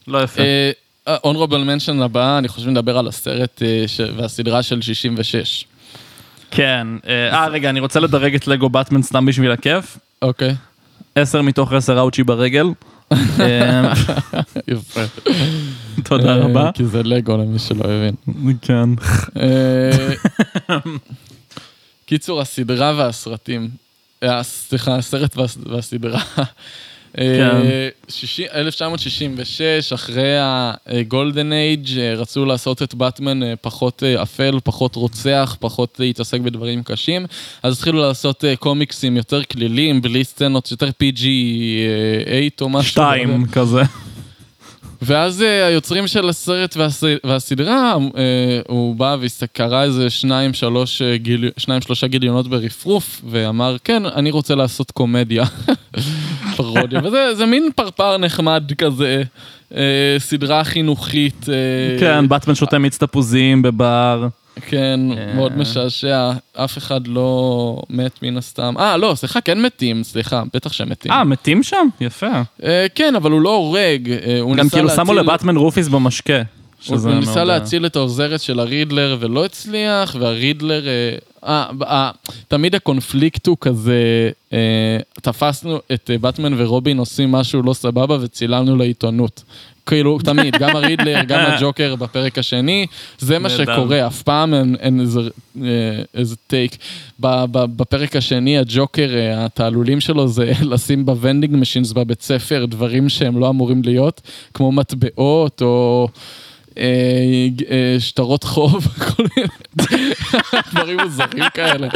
לא 0.08 0.24
יפה. 0.24 0.42
אונרבל 1.24 1.64
מנשן 1.64 2.02
הבא, 2.02 2.38
אני 2.38 2.48
חושב 2.48 2.70
נדבר 2.70 2.98
על 2.98 3.08
הסרט 3.08 3.62
אה, 3.62 3.86
והסדרה 4.16 4.64
של 4.64 4.82
66. 4.82 5.66
כן. 6.52 6.88
אה, 7.08 7.34
אה, 7.34 7.48
רגע, 7.48 7.70
אני 7.70 7.80
רוצה 7.80 8.00
לדרג 8.00 8.36
את 8.36 8.48
לגו 8.48 8.70
באטמן 8.70 9.02
סתם 9.02 9.26
בשביל 9.26 9.52
הכיף. 9.52 9.98
אוקיי, 10.22 10.56
10 11.16 11.42
מתוך 11.42 11.74
10 11.74 12.00
אאוצ'י 12.00 12.24
ברגל. 12.24 12.68
אה, 13.40 13.94
יפה. 14.68 15.02
תודה 16.10 16.30
אה, 16.36 16.38
רבה. 16.46 16.72
כי 16.74 16.86
זה 16.86 17.04
לגו 17.04 17.38
למי 17.38 17.60
שלא 17.60 17.84
הבין. 17.84 18.16
כן. 18.62 18.90
אה, 19.42 20.14
קיצור, 22.06 22.42
הסדרה 22.42 22.94
והסרטים. 22.98 23.70
אה, 24.24 24.44
סליחה, 24.44 24.96
הסרט 24.96 25.38
והס- 25.38 25.58
והסדרה. 25.70 26.22
כן. 27.14 27.56
שישי- 28.10 28.54
1966, 28.54 29.94
אחרי 29.94 30.34
הגולדן 30.88 31.54
אייג', 31.54 31.88
רצו 32.00 32.46
לעשות 32.46 32.82
את 32.84 32.96
באטמן 32.96 33.40
פחות 33.62 34.04
אפל, 34.04 34.60
פחות 34.64 34.96
רוצח, 34.96 35.58
פחות 35.60 35.96
להתעסק 36.00 36.40
בדברים 36.40 36.84
קשים, 36.84 37.26
אז 37.64 37.74
התחילו 37.74 38.02
לעשות 38.02 38.44
קומיקסים 38.60 39.18
יותר 39.18 39.44
כלילים, 39.44 40.02
בלי 40.02 40.24
סצנות, 40.24 40.72
יותר 40.72 40.90
PG-8 40.90 41.22
או 42.62 42.70
משהו. 42.70 42.92
שתיים 42.92 43.46
כזה. 43.52 43.82
ואז 45.02 45.42
אה, 45.42 45.66
היוצרים 45.66 46.08
של 46.08 46.30
הסרט 46.30 46.78
והס... 46.78 47.04
והסדרה, 47.24 47.96
אה, 48.18 48.60
הוא 48.68 48.96
בא 48.96 49.18
וקרא 49.20 49.84
איזה 49.84 50.10
שניים, 50.10 50.54
שלוש, 50.54 51.02
אה, 51.02 51.18
גיל... 51.18 51.50
שניים, 51.58 51.82
שלושה 51.82 52.08
גיליונות 52.08 52.48
ברפרוף, 52.48 53.22
ואמר, 53.30 53.78
כן, 53.84 54.06
אני 54.06 54.32
רוצה 54.32 54.56
לעשות 54.56 54.92
קומדיה. 54.92 55.46
פרודיה, 56.58 57.02
וזה 57.04 57.36
זה 57.36 57.46
מין 57.46 57.70
פרפר 57.76 58.18
נחמד 58.18 58.72
כזה, 58.78 59.24
סדרה 60.18 60.64
חינוכית. 60.64 61.46
כן, 62.00 62.28
באטמן 62.28 62.56
שותה 62.56 62.78
מיץ 62.78 62.98
תפוזים 62.98 63.62
בבר. 63.62 64.28
כן, 64.68 65.00
אה. 65.18 65.34
מאוד 65.36 65.58
משעשע, 65.58 66.32
אף 66.54 66.78
אחד 66.78 67.08
לא 67.08 67.82
מת 67.90 68.24
מן 68.24 68.38
הסתם. 68.38 68.74
אה, 68.80 68.98
לא, 68.98 69.14
סליחה, 69.16 69.42
כן 69.42 69.62
מתים, 69.62 70.04
סליחה, 70.04 70.44
בטח 70.54 70.74
שהם 70.74 70.90
מתים. 70.90 71.12
אה, 71.12 71.24
מתים 71.24 71.64
שם? 71.64 71.88
יפה. 72.02 72.42
אה, 72.64 72.86
כן, 72.96 73.16
אבל 73.16 73.32
הוא 73.32 73.42
לא 73.42 73.56
הורג. 73.56 74.12
אה, 74.12 74.40
הוא 74.42 74.56
גם 74.56 74.64
ניסה 74.64 74.76
כאילו 74.78 74.90
שמו 74.90 75.14
להציל- 75.14 75.20
לבטמן 75.34 75.56
רופיס 75.58 75.88
במשקה. 75.88 76.42
הוא 76.88 76.98
ניסה 77.14 77.40
אה, 77.40 77.44
להציל 77.44 77.86
את 77.86 77.96
העוזרת 77.96 78.42
של 78.42 78.60
הרידלר 78.60 79.18
ולא 79.20 79.46
הצליח, 79.46 80.16
והרידלר... 80.20 80.84
אה, 81.48 82.12
תמיד 82.48 82.76
הקונפליקט 82.76 83.48
הוא 83.48 83.58
כזה, 83.62 84.30
אה, 84.54 84.98
תפסנו 85.22 85.80
את 85.94 86.12
אה, 86.14 86.18
באטמן 86.18 86.54
ורובין 86.58 86.98
עושים 86.98 87.32
משהו 87.32 87.62
לא 87.62 87.74
סבבה 87.74 88.18
וצילמנו 88.22 88.76
לעיתונות. 88.76 89.44
כאילו, 89.86 90.20
תמיד, 90.24 90.56
גם 90.60 90.76
הרידלר, 90.76 91.24
גם 91.24 91.40
הג'וקר 91.40 91.96
בפרק 91.96 92.38
השני, 92.38 92.86
זה 93.20 93.40
מה. 93.40 93.50
שקורה, 93.50 94.08
אף 94.08 94.22
פעם 94.22 94.54
אין, 94.54 94.76
אין 94.80 95.00
איזה, 95.00 95.20
אה, 95.64 95.68
איזה 96.14 96.36
take. 96.48 96.78
ב- 97.20 97.46
ב- 97.52 97.78
בפרק 97.78 98.16
השני, 98.16 98.58
הג'וקר, 98.58 99.10
אה, 99.16 99.46
התעלולים 99.46 100.00
שלו 100.00 100.28
זה 100.28 100.52
לשים 100.72 101.06
ב 101.06 101.12
vending 101.12 101.56
machines 101.56 101.92
בבית 101.92 102.22
ספר 102.22 102.66
דברים 102.66 103.10
שהם 103.10 103.40
לא 103.40 103.50
אמורים 103.50 103.82
להיות, 103.86 104.22
כמו 104.54 104.72
מטבעות 104.72 105.62
או... 105.62 106.08
אה, 106.78 107.48
אה, 107.72 108.00
שטרות 108.00 108.44
חוב, 108.44 108.88
כל 109.08 109.24
מיני 109.36 109.48
דברים 110.72 111.00
מוזרים 111.04 111.44
כאלה. 111.54 111.88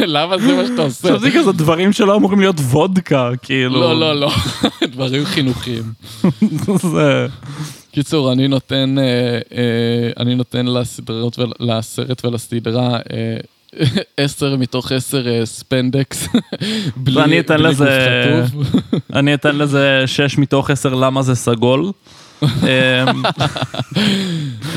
למה 0.00 0.38
זה 0.38 0.56
מה 0.56 0.66
שאתה 0.66 0.82
עושה? 0.82 1.08
עכשיו 1.08 1.20
זה 1.20 1.30
כזה 1.38 1.52
דברים 1.52 1.92
שלא 1.92 2.16
אמורים 2.16 2.40
להיות 2.40 2.60
וודקה, 2.60 3.30
כאילו. 3.42 3.80
לא, 3.80 4.00
לא, 4.00 4.20
לא, 4.20 4.30
דברים 4.92 5.24
חינוכיים. 5.24 5.82
זה... 6.92 7.26
קיצור, 7.92 8.32
אני 8.32 8.48
נותן, 8.48 8.94
אה, 8.98 9.40
אני 10.22 10.34
נותן 10.34 10.66
לסדרות, 10.66 11.38
ול- 11.38 11.52
לסרט 11.60 12.24
ולסדרה 12.24 12.98
עשר 14.16 14.56
מתוך 14.56 14.92
עשר 14.92 15.46
ספנדקס. 15.46 16.28
ואני 17.06 17.40
אתן 17.40 17.60
לזה-. 17.60 18.44
אני 19.12 19.34
אתן 19.34 19.56
לזה 19.56 20.02
6 20.06 20.38
מתוך 20.38 20.70
10 20.70 20.94
למה 20.94 21.22
זה 21.22 21.34
סגול. 21.34 21.92
אמ, 22.42 22.48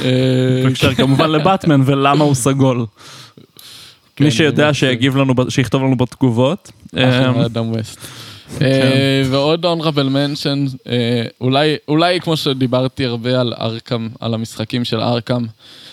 אה, 0.03 0.67
אפשר 0.67 0.93
כמובן 0.93 1.31
לבטמן 1.31 1.81
ולמה 1.85 2.23
הוא 2.23 2.33
סגול. 2.33 2.85
כן, 4.15 4.23
מי 4.23 4.31
שיודע. 4.31 4.73
שיגיב 4.73 5.17
לנו, 5.17 5.33
שיכתוב 5.49 5.83
לנו 5.83 5.97
בתגובות. 5.97 6.71
אחלה 6.93 7.29
אמ, 7.29 7.39
אדם 7.39 7.71
ווסט. 7.71 7.99
אה, 8.61 9.23
ועוד 9.29 9.65
honorable 9.65 10.09
mention, 10.13 10.77
אה, 10.87 11.23
אולי, 11.87 12.19
כמו 12.21 12.37
שדיברתי 12.37 13.05
הרבה 13.05 13.41
על 13.41 13.53
ארקם, 13.59 14.07
על 14.19 14.33
המשחקים 14.33 14.85
של 14.85 14.99
ארקם, 14.99 15.45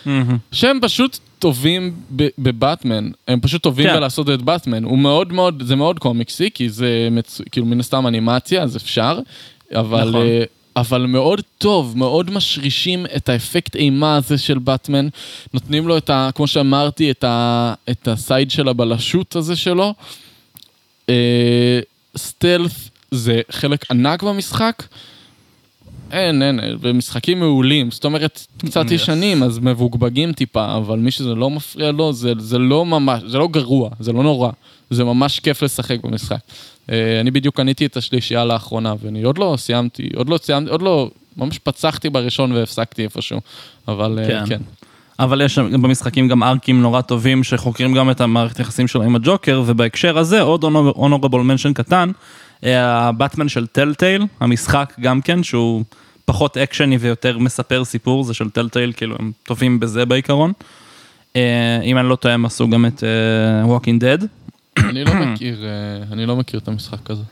מהמם. 0.07 0.37
שהם 0.53 0.79
פשוט 0.83 1.19
טובים 1.39 1.95
בבטמן, 2.39 3.11
הם 3.29 3.41
פשוט 3.41 3.63
טובים 3.63 3.87
כן. 3.87 3.95
בלעשות 3.97 4.31
את 4.31 4.43
באטמן, 4.43 4.85
הוא 4.85 4.99
מאוד 4.99 5.33
מאוד, 5.33 5.63
זה 5.67 5.77
מאוד 5.77 5.99
קומיקסי, 5.99 6.51
כי 6.55 6.71
זה 6.71 7.09
מצ... 7.11 7.41
כאילו 7.53 7.67
מן 7.67 7.81
הסתם 7.81 8.07
אנימציה, 8.07 8.63
אז 8.63 8.77
אפשר, 8.77 9.19
אבל, 9.75 10.09
נכון. 10.09 10.27
אבל 10.81 11.07
מאוד 11.07 11.41
טוב, 11.59 11.99
מאוד 11.99 12.31
משרישים 12.31 13.07
את 13.17 13.29
האפקט 13.29 13.77
אימה 13.77 14.17
הזה 14.17 14.39
של 14.39 14.59
באטמן, 14.59 15.09
נותנים 15.55 15.89
לו 15.89 15.97
את 15.97 16.11
ה... 16.11 16.31
כמו 16.35 16.47
שאמרתי, 16.47 17.11
את, 17.11 17.25
ה, 17.25 17.75
את 17.91 18.09
הסייד 18.09 18.51
של 18.51 18.69
הבלשות 18.69 19.37
הזה 19.37 19.57
שלו. 19.57 19.95
אה, 21.09 21.81
סטלף 22.17 22.89
זה 23.11 23.41
חלק 23.51 23.91
ענק 23.91 24.23
במשחק. 24.23 24.83
אין, 26.13 26.43
אין, 26.43 26.61
במשחקים 26.81 27.41
מעולים, 27.41 27.91
זאת 27.91 28.05
אומרת, 28.05 28.47
קצת 28.59 28.87
Yes. 28.89 28.95
ישנים, 28.95 29.43
אז 29.43 29.59
מבוגבגים 29.59 30.33
טיפה, 30.33 30.77
אבל 30.77 30.99
מי 30.99 31.11
שזה 31.11 31.35
לא 31.35 31.51
מפריע 31.51 31.93
לו, 31.93 32.13
זה, 32.13 32.33
זה 32.39 32.59
לא 32.59 32.87
ממש, 32.87 33.23
זה 33.27 33.39
לא 33.39 33.49
גרוע, 33.49 33.91
זה 34.01 34.13
לא 34.13 34.23
נורא, 34.23 34.51
זה 34.91 35.05
ממש 35.05 35.41
כיף 35.41 35.63
לשחק 35.63 36.01
במשחק. 36.03 36.39
אה, 36.93 37.21
אני 37.21 37.31
בדיוק 37.31 37.57
קניתי 37.57 37.87
את 37.87 37.97
השלישייה 37.97 38.45
לאחרונה, 38.45 38.95
ואני 39.03 39.23
עוד 39.23 39.39
לא 39.39 39.55
סיימתי, 39.59 40.09
עוד 40.17 40.29
לא 40.29 40.39
סיימתי, 40.39 40.71
עוד 40.71 40.83
לא, 40.83 41.11
ממש 41.37 41.59
פצחתי 41.59 42.11
בראשון 42.11 42.53
והפסקתי 42.53 43.05
איפשהו, 43.05 43.41
אבל 43.89 44.19
אה, 44.23 44.27
כן. 44.27 44.47
כן. 44.47 44.61
אבל 45.19 45.41
יש 45.41 45.59
במשחקים 45.59 46.29
גם 46.29 46.43
ארקים 46.43 46.83
נורא 46.83 47.01
טובים 47.01 47.45
שחוקרים 47.45 47.95
גם 47.95 48.11
את 48.11 48.21
המערכת 48.21 48.59
היחסים 48.59 48.89
שלו 48.89 49.03
עם 49.03 49.17
הג'וקר, 49.17 49.63
ובהקשר 49.67 50.19
הזה 50.19 50.41
עוד 50.41 50.65
הונורבל 50.65 51.41
מנשן 51.41 51.73
קטן, 51.73 52.11
אה, 52.65 53.09
הבטמן 53.09 53.49
של 53.49 53.67
טלטייל, 53.67 54.25
המשחק 54.41 54.95
גם 55.01 55.21
כן, 55.21 55.43
שהוא 55.43 55.85
פחות 56.25 56.57
אקשני 56.57 56.97
ויותר 56.97 57.39
מספר 57.39 57.85
סיפור, 57.85 58.25
זה 58.25 58.35
של 58.35 58.51
טלטייל, 58.51 58.93
כאילו 58.97 59.17
הם 59.19 59.33
טובים 59.43 59.81
בזה 59.81 60.07
בעיקרון. 60.07 60.53
אם 61.85 61.99
אני 61.99 62.09
לא 62.09 62.17
טועה, 62.17 62.35
הם 62.35 62.45
עשו 62.45 62.69
גם 62.69 62.87
את 62.87 63.03
Walking 63.67 64.01
Dead. 64.03 64.27
אני 64.85 65.05
לא 65.05 65.15
מכיר, 65.15 65.65
אה, 65.65 66.03
אני 66.13 66.27
לא 66.27 66.37
מכיר 66.37 66.61
את 66.61 66.69
המשחק 66.69 67.11
הזה. 67.11 67.23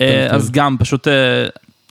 אה. 0.00 0.26
אז 0.30 0.50
גם, 0.50 0.76
פשוט, 0.78 1.08
אה, 1.08 1.46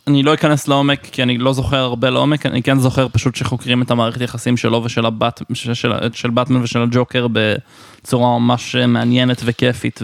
אני 0.07 0.23
לא 0.23 0.33
אכנס 0.33 0.67
לעומק, 0.67 1.07
כי 1.11 1.23
אני 1.23 1.37
לא 1.37 1.53
זוכר 1.53 1.77
הרבה 1.77 2.09
לעומק, 2.09 2.45
אני 2.45 2.63
כן 2.63 2.79
זוכר 2.79 3.07
פשוט 3.07 3.35
שחוקרים 3.35 3.81
את 3.81 3.91
המערכת 3.91 4.21
יחסים 4.21 4.57
שלו 4.57 4.83
ושל 4.83 5.05
הבת, 5.05 5.41
של, 5.53 5.73
של, 5.73 5.91
של 6.13 6.29
באטמן 6.29 6.61
ושל 6.61 6.81
הג'וקר 6.81 7.27
בצורה 7.31 8.39
ממש 8.39 8.75
מעניינת 8.75 9.41
וכיפית, 9.45 9.99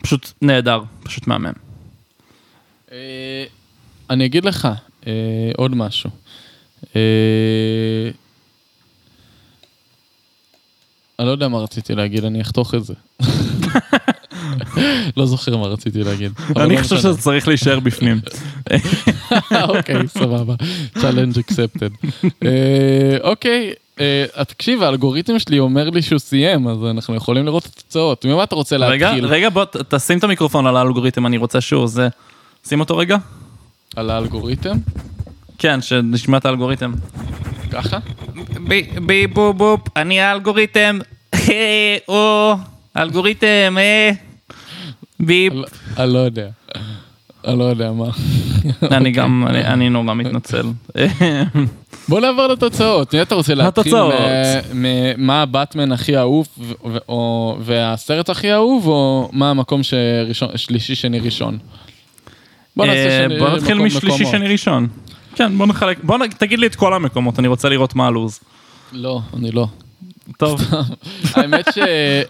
ופשוט 0.00 0.32
נהדר, 0.42 0.82
פשוט 1.02 1.26
מהמם. 1.26 1.52
אני 4.10 4.26
אגיד 4.26 4.44
לך 4.44 4.68
עוד 5.56 5.74
משהו. 5.74 6.10
אה, 6.96 8.10
אני 11.20 11.26
לא 11.26 11.32
יודע 11.32 11.48
מה 11.48 11.58
רציתי 11.58 11.94
להגיד, 11.94 12.24
אני 12.24 12.42
אחתוך 12.42 12.74
את 12.74 12.84
זה. 12.84 12.94
לא 15.16 15.26
זוכר 15.26 15.56
מה 15.56 15.66
רציתי 15.66 16.04
להגיד. 16.04 16.32
אבל 16.48 16.62
אני 16.62 16.76
לא 16.76 16.82
חושב. 16.82 16.96
שזה 16.96 17.16
צריך 17.18 17.48
להישאר 17.48 17.80
בפנים. 17.80 18.20
אוקיי, 19.68 20.08
סבבה. 20.08 20.54
challenge 20.96 21.36
accepted. 21.36 22.06
אה, 22.44 23.16
אוקיי, 23.22 23.72
אה, 24.00 24.44
תקשיב, 24.48 24.82
האלגוריתם 24.82 25.38
שלי 25.38 25.58
אומר 25.58 25.90
לי 25.90 26.02
שהוא 26.02 26.18
סיים, 26.18 26.68
אז 26.68 26.78
אנחנו 26.90 27.14
יכולים 27.14 27.46
לראות 27.46 27.66
את 27.66 27.70
התוצאות. 27.78 28.24
ממה 28.24 28.44
אתה 28.44 28.54
רוצה 28.54 28.76
להתחיל? 28.76 29.26
רגע, 29.26 29.48
בוא 29.48 29.64
תשים 29.88 30.18
את 30.18 30.24
המיקרופון 30.24 30.66
על 30.66 30.76
האלגוריתם, 30.76 31.26
אני 31.26 31.36
רוצה 31.36 31.60
שהוא 31.60 31.86
זה. 31.86 32.08
שים 32.68 32.80
אותו 32.80 32.96
רגע. 32.96 33.16
על 33.96 34.10
האלגוריתם? 34.10 34.76
כן, 35.58 35.82
שנשמע 35.82 36.38
את 36.38 36.46
האלגוריתם. 36.46 36.92
ככה? 37.70 37.98
בי 39.06 39.26
בופ 39.26 39.56
בופ, 39.56 39.80
אני 39.96 40.20
האלגוריתם. 40.20 40.98
או, 42.08 42.52
אלגוריתם, 42.96 43.76
אה. 43.78 44.10
ביפ. 45.20 45.52
אני 45.52 45.60
לא- 45.60 45.66
אני 45.98 46.12
לא 46.14 46.18
יודע. 46.18 46.48
אני 47.46 47.58
לא 47.58 47.64
יודע 47.64 47.92
מה. 47.92 48.04
אני 48.96 49.10
גם, 49.10 49.46
אני- 49.48 49.88
נורא 49.88 50.14
מתנצל. 50.14 50.66
בוא 52.08 52.20
נעבור 52.20 52.46
לתוצאות. 52.46 53.14
מי 53.14 53.22
אתה 53.22 53.34
רוצה 53.34 53.54
להתחיל? 53.54 53.82
התוצאות. 53.96 54.14
מ- 54.74 54.84
ממה 55.22 55.42
הבטמן 55.42 55.92
הכי 55.92 56.16
אהוב, 56.18 56.46
והסרט 57.60 58.28
הכי 58.30 58.52
אהוב, 58.52 58.86
או 58.86 59.28
מה 59.32 59.50
המקום 59.50 59.80
שלישי, 60.56 60.94
שני, 60.94 61.18
ראשון? 61.20 61.58
בוא 62.76 62.86
אה, 62.86 63.26
נתחיל 63.56 63.78
משלישי. 63.78 64.24
שני 64.26 64.48
ראשון. 64.48 64.88
כן, 65.34 65.58
בוא 65.58 65.66
נחלק, 65.66 65.98
בוא. 66.04 66.18
תגיד 66.38 66.58
לי 66.58 66.66
את 66.66 66.74
כל 66.74 66.94
המקומות, 66.94 67.38
אני 67.38 67.48
רוצה 67.48 67.68
לראות 67.68 67.94
מה 67.94 68.06
הלו"ז. 68.06 68.40
לא, 68.92 69.20
אני 69.36 69.50
לא. 69.50 69.66
טוב, 70.38 70.60
האמת, 71.34 71.66
ש... 71.74 71.78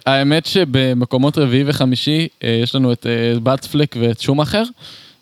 האמת 0.06 0.46
שבמקומות 0.46 1.38
רביעי 1.38 1.64
וחמישי 1.66 2.28
אה, 2.44 2.60
יש 2.62 2.74
לנו 2.74 2.92
את 2.92 3.06
אה, 3.06 3.40
באטפלק 3.40 3.96
ואת 4.00 4.20
שום 4.20 4.40
אחר, 4.40 4.62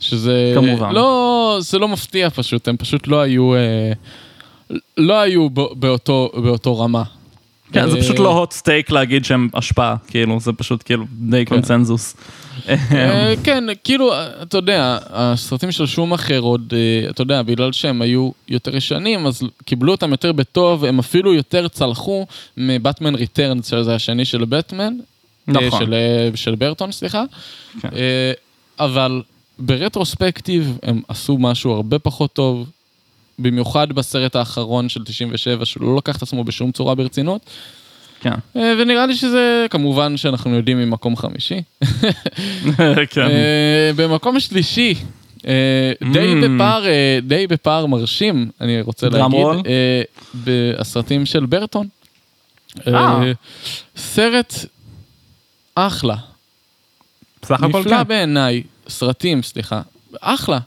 שזה... 0.01 0.53
כמובן. 0.55 0.93
לא, 0.95 1.59
זה 1.61 1.79
לא 1.79 1.89
מפתיע 1.89 2.31
פשוט, 2.31 2.69
הם 2.69 2.77
פשוט 2.77 3.07
לא 3.09 3.21
היו... 3.21 3.55
אה, 3.55 3.93
לא 4.97 5.21
היו 5.21 5.51
בא- 5.51 5.75
באותו, 5.77 6.31
באותו 6.35 6.79
רמה. 6.81 7.03
כן, 7.73 7.91
זה 7.91 7.97
אה, 7.97 8.03
פשוט 8.03 8.19
לא 8.19 8.45
hot 8.45 8.55
stake 8.63 8.93
להגיד 8.93 9.25
שהם 9.25 9.49
השפעה, 9.55 9.97
כאילו, 10.07 10.41
זה 10.41 10.53
פשוט 10.53 10.83
כאילו 10.85 11.05
די 11.13 11.45
קונצנזוס. 11.45 12.17
אה, 12.69 13.35
כן, 13.45 13.65
כאילו, 13.85 14.13
אתה 14.43 14.59
יודע, 14.59 14.99
הסרטים 15.11 15.73
של 15.73 15.87
שום 15.87 16.13
אחר 16.13 16.39
עוד, 16.39 16.73
אה, 16.77 17.11
אתה 17.11 17.23
יודע, 17.23 17.43
בגלל 17.43 17.73
שהם 17.73 18.03
היו 18.03 18.31
יותר 18.49 18.77
ישנים, 18.77 19.27
אז 19.27 19.43
קיבלו 19.65 19.93
אותם 19.93 20.11
יותר 20.11 20.33
בטוב, 20.33 20.85
הם 20.85 20.99
אפילו 20.99 21.35
יותר 21.35 21.69
צלחו 21.69 22.27
מבטמן 22.57 23.15
ריטרנס, 23.15 23.67
שזה 23.67 23.95
השני 23.95 24.25
של 24.25 24.45
בטמן. 24.45 24.95
נכון. 25.49 25.81
של, 25.81 25.95
של 26.35 26.55
ברטון, 26.55 26.93
סליחה. 26.93 27.25
כן. 27.81 27.89
אבל 28.79 29.23
ברטרוספקטיב 29.59 30.79
הם 30.83 31.01
עשו 31.09 31.39
משהו 31.39 31.73
הרבה 31.73 31.99
פחות 31.99 32.33
טוב, 32.33 32.71
במיוחד 33.39 33.93
בסרט 33.93 34.37
האחרון 34.37 34.89
של 34.89 35.05
97, 35.05 35.65
שהוא 35.65 35.85
לא 35.85 35.97
לקח 35.97 36.17
את 36.17 36.23
עצמו 36.23 36.45
בשום 36.45 36.73
צורה 36.73 36.95
ברצינות. 36.95 37.51
כן. 38.21 38.35
אה, 38.57 38.75
ונראה 38.79 39.07
לי 39.07 39.15
שזה, 39.17 39.67
כמובן 39.71 40.17
שאנחנו 40.17 40.55
יודעים 40.55 40.79
ממקום 40.79 41.17
חמישי. 41.17 41.63
כן. 43.11 43.21
אה, 43.21 43.91
במקום 43.97 44.41
שלישי, 44.41 44.95
אה, 45.47 45.93
די 46.13 46.35
Mm. 46.35 46.45
בפער, 46.47 46.85
די 47.23 47.47
בפער 47.47 47.87
מרשים, 47.87 48.51
אני 48.61 48.81
רוצה 48.81 49.09
להגיד, 49.09 49.47
בסרטים 50.45 51.27
של 51.27 51.47
ברטון. 51.47 51.87
סרט 53.97 54.55
אחלה, 55.75 56.17
בסך 57.43 57.63
הכל 57.63 57.81
נפלא 57.81 57.97
כן. 57.97 58.09
בעיניי, 58.09 58.63
סרטים, 58.89 59.43
סליחה, 59.43 59.81
אחלה. 60.21 60.59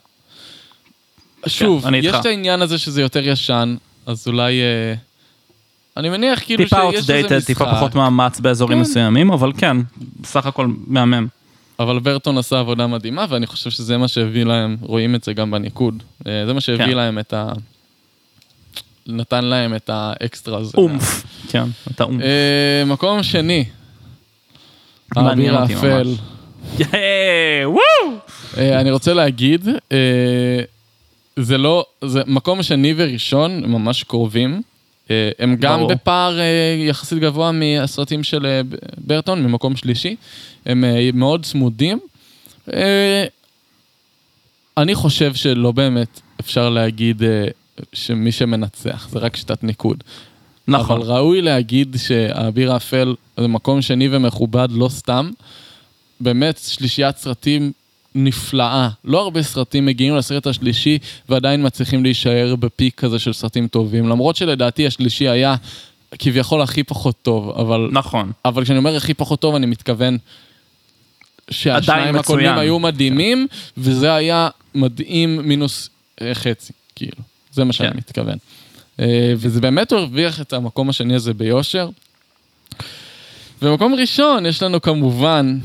שוב, 1.47 1.83
כן, 1.83 1.93
יש. 1.93 2.05
את 2.05 2.25
העניין 2.25 2.61
הזה 2.61 2.77
שזה 2.77 3.01
יותר 3.01 3.27
ישן, 3.27 3.75
אז 4.05 4.27
אולי... 4.27 4.61
אה, 4.61 4.93
אני 5.97 6.09
מניח 6.09 6.43
כאילו 6.43 6.63
טיפה 6.63 6.91
שיש 6.91 6.99
איזה 6.99 7.21
outdated, 7.21 7.45
טיפה 7.45 7.65
משחק. 7.65 7.77
פחות 7.77 7.95
מאמץ 7.95 8.39
באזורים 8.39 8.77
כן. 8.77 8.81
מסוימים, 8.81 9.31
אבל 9.31 9.51
כן, 9.57 9.77
בסך 10.21 10.45
הכל 10.45 10.67
מהמם. 10.87 11.27
אבל 11.79 11.99
ברטון 11.99 12.37
עשה 12.37 12.59
עבודה 12.59 12.87
מדהימה, 12.87 13.25
ואני 13.29 13.47
חושב 13.47 13.69
שזה 13.69 13.97
מה 13.97 14.07
שהביא 14.07 14.43
להם, 14.43 14.77
רואים 14.81 15.15
את 15.15 15.23
זה 15.23 15.33
גם 15.33 15.51
בניקוד. 15.51 16.03
אה, 16.27 16.43
זה 16.45 16.53
מה 16.53 16.61
שהביא 16.61 16.85
כן. 16.85 16.91
להם 16.91 17.19
את 17.19 17.33
ה... 17.33 17.51
נתן 19.07 19.45
להם 19.45 19.75
את 19.75 19.89
האקסטרה 19.93 20.59
הזה. 20.59 20.71
אומף. 20.77 21.23
כן, 21.49 21.63
אתה 21.91 22.03
אומף. 22.03 22.21
אה, 22.21 22.83
מקום 22.85 23.23
שני. 23.23 23.65
אותי 25.15 25.49
האפל. 25.49 26.13
אה, 28.57 28.79
אני 28.79 28.91
רוצה 28.91 29.13
להגיד, 29.13 29.67
אה, 29.91 29.97
זה 31.35 31.57
לא, 31.57 31.85
זה 32.05 32.21
מקום 32.27 32.63
שני 32.63 32.93
וראשון, 32.97 33.63
הם 33.63 33.71
ממש 33.71 34.03
קרובים. 34.03 34.61
אה, 35.11 35.31
הם 35.39 35.55
גם 35.55 35.79
ברור. 35.79 35.89
בפער 35.89 36.39
אה, 36.39 36.75
יחסית 36.87 37.19
גבוה 37.19 37.51
מהסרטים 37.51 38.23
של 38.23 38.45
אה, 38.45 38.61
ברטון, 38.97 39.43
ממקום 39.43 39.75
שלישי. 39.75 40.15
הם 40.65 40.83
מאוד 41.13 41.45
צמודים. 41.45 41.99
אני 44.77 44.95
חושב 44.95 45.33
שלא 45.33 45.71
באמת 45.71 46.21
אפשר 46.39 46.69
להגיד 46.69 47.21
שמי 47.93 48.31
שמנצח, 48.31 49.07
זה 49.11 49.19
רק 49.19 49.35
שיטת 49.35 49.63
ניקוד. 49.63 50.03
נכון. 50.67 51.01
אבל 51.01 51.11
ראוי 51.11 51.41
להגיד 51.41 51.95
שהאביר 51.99 52.73
האפל 52.73 53.15
זה 53.37 53.47
מקום 53.47 53.81
שני 53.81 54.07
ומכובד 54.11 54.67
לא 54.71 54.89
סתם. 54.89 55.31
באמת 56.19 56.59
שלישיית 56.67 57.17
סרטים 57.17 57.71
נפלאה. 58.15 58.89
לא 59.05 59.21
הרבה 59.21 59.43
סרטים 59.43 59.85
מגיעים 59.85 60.15
לסרט 60.15 60.47
השלישי 60.47 60.97
ועדיין 61.29 61.65
מצליחים 61.65 62.03
להישאר 62.03 62.55
בפיק 62.55 62.99
כזה 62.99 63.19
של 63.19 63.33
סרטים 63.33 63.67
טובים. 63.67 64.09
למרות 64.09 64.35
שלדעתי 64.35 64.87
השלישי 64.87 65.27
היה 65.27 65.55
כביכול 66.19 66.61
הכי 66.61 66.83
פחות 66.83 67.15
טוב, 67.21 67.49
אבל, 67.49 67.89
נכון. 67.91 68.31
אבל 68.45 68.63
כשאני 68.63 68.77
אומר 68.77 68.95
הכי 68.95 69.13
פחות 69.13 69.39
טוב 69.39 69.55
אני 69.55 69.65
מתכוון 69.65 70.17
שהשניים 71.51 72.15
הקודמים. 72.15 72.57
היו 72.57 72.79
מדהימים, 72.79 73.47
וזה 73.77 74.13
היה 74.13 74.49
מדהים 74.75 75.47
מינוס 75.47 75.89
אה, 76.21 76.35
חצי, 76.35 76.73
כאילו. 76.95 77.17
זה 77.53 77.63
מה 77.63 77.73
שאני 77.73 77.91
כן. 77.91 77.97
מתכוון. 77.97 78.37
אה, 78.99 79.33
וזה 79.37 79.61
באמת 79.61 79.91
הרוויח 79.91 80.41
את 80.41 80.53
המקום 80.53 80.89
השני 80.89 81.15
הזה 81.15 81.33
ביושר. 81.33 81.89
במקום 83.61 83.95
ראשון 83.95 84.45
יש 84.45 84.63
לנו 84.63 84.81
כמובן 84.81 85.59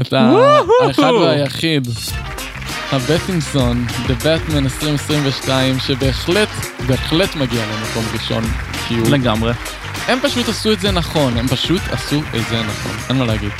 את 0.00 0.12
האחד 0.12 1.12
והיחיד, 1.20 1.88
הבטינגסון, 2.92 3.86
The 4.06 4.22
Batman 4.22 4.56
2022, 4.64 5.78
שבהחלט, 5.78 6.48
בהחלט 6.86 7.36
מגיע 7.36 7.64
למקום 7.66 8.04
ראשון. 8.12 8.44
לגמרי. 9.10 9.52
הם 10.06 10.18
פשוט 10.22 10.48
עשו 10.48 10.72
את 10.72 10.80
זה 10.80 10.90
נכון, 10.90 11.36
הם 11.36 11.46
פשוט 11.46 11.80
עשו 11.90 12.18
את 12.18 12.48
זה 12.50 12.62
נכון, 12.62 12.92
אין 13.08 13.18
מה 13.18 13.24
להגיד. 13.24 13.50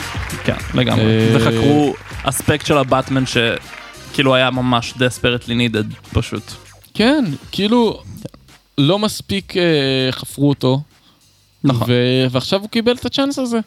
כן, 0.45 0.57
לגמרי. 0.75 1.05
אה, 1.05 1.37
וחקרו 1.37 1.95
אספקט 2.23 2.67
של 2.67 2.79
הבטמן 2.79 3.27
ש... 3.27 3.37
כאילו 4.13 4.35
היה 4.35 4.51
ממש 4.51 4.93
desperately 4.93 5.51
needed 5.51 6.13
פשוט. 6.13 6.43
כן, 6.95 7.25
כאילו, 7.53 8.03
לא 8.79 8.99
מספיק 8.99 9.57
אה, 9.57 9.63
חפרו 10.11 10.49
אותו, 10.49 10.81
נכון. 11.65 11.87
ו- 11.91 12.27
ועכשיו 12.31 12.61
הוא 12.61 12.69
קיבל 12.69 12.93
את 12.93 13.05
הצ'אנס 13.07 13.39
הזה. 13.39 13.59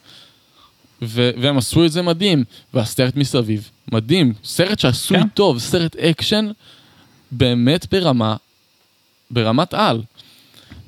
ו- 1.02 1.32
והם 1.38 1.58
עשו 1.58 1.86
את 1.86 1.92
זה 1.92 2.02
מדהים, 2.02 2.44
והסרט 2.74 3.16
מסביב, 3.16 3.70
מדהים, 3.92 4.34
סרט 4.44 4.80
שעשוי 4.80 5.18
כן. 5.18 5.28
טוב, 5.28 5.60
סרט 5.60 5.96
אקשן, 5.96 6.52
באמת 7.32 7.94
ברמה, 7.94 8.36
ברמת 9.32 9.74
על. 9.74 10.02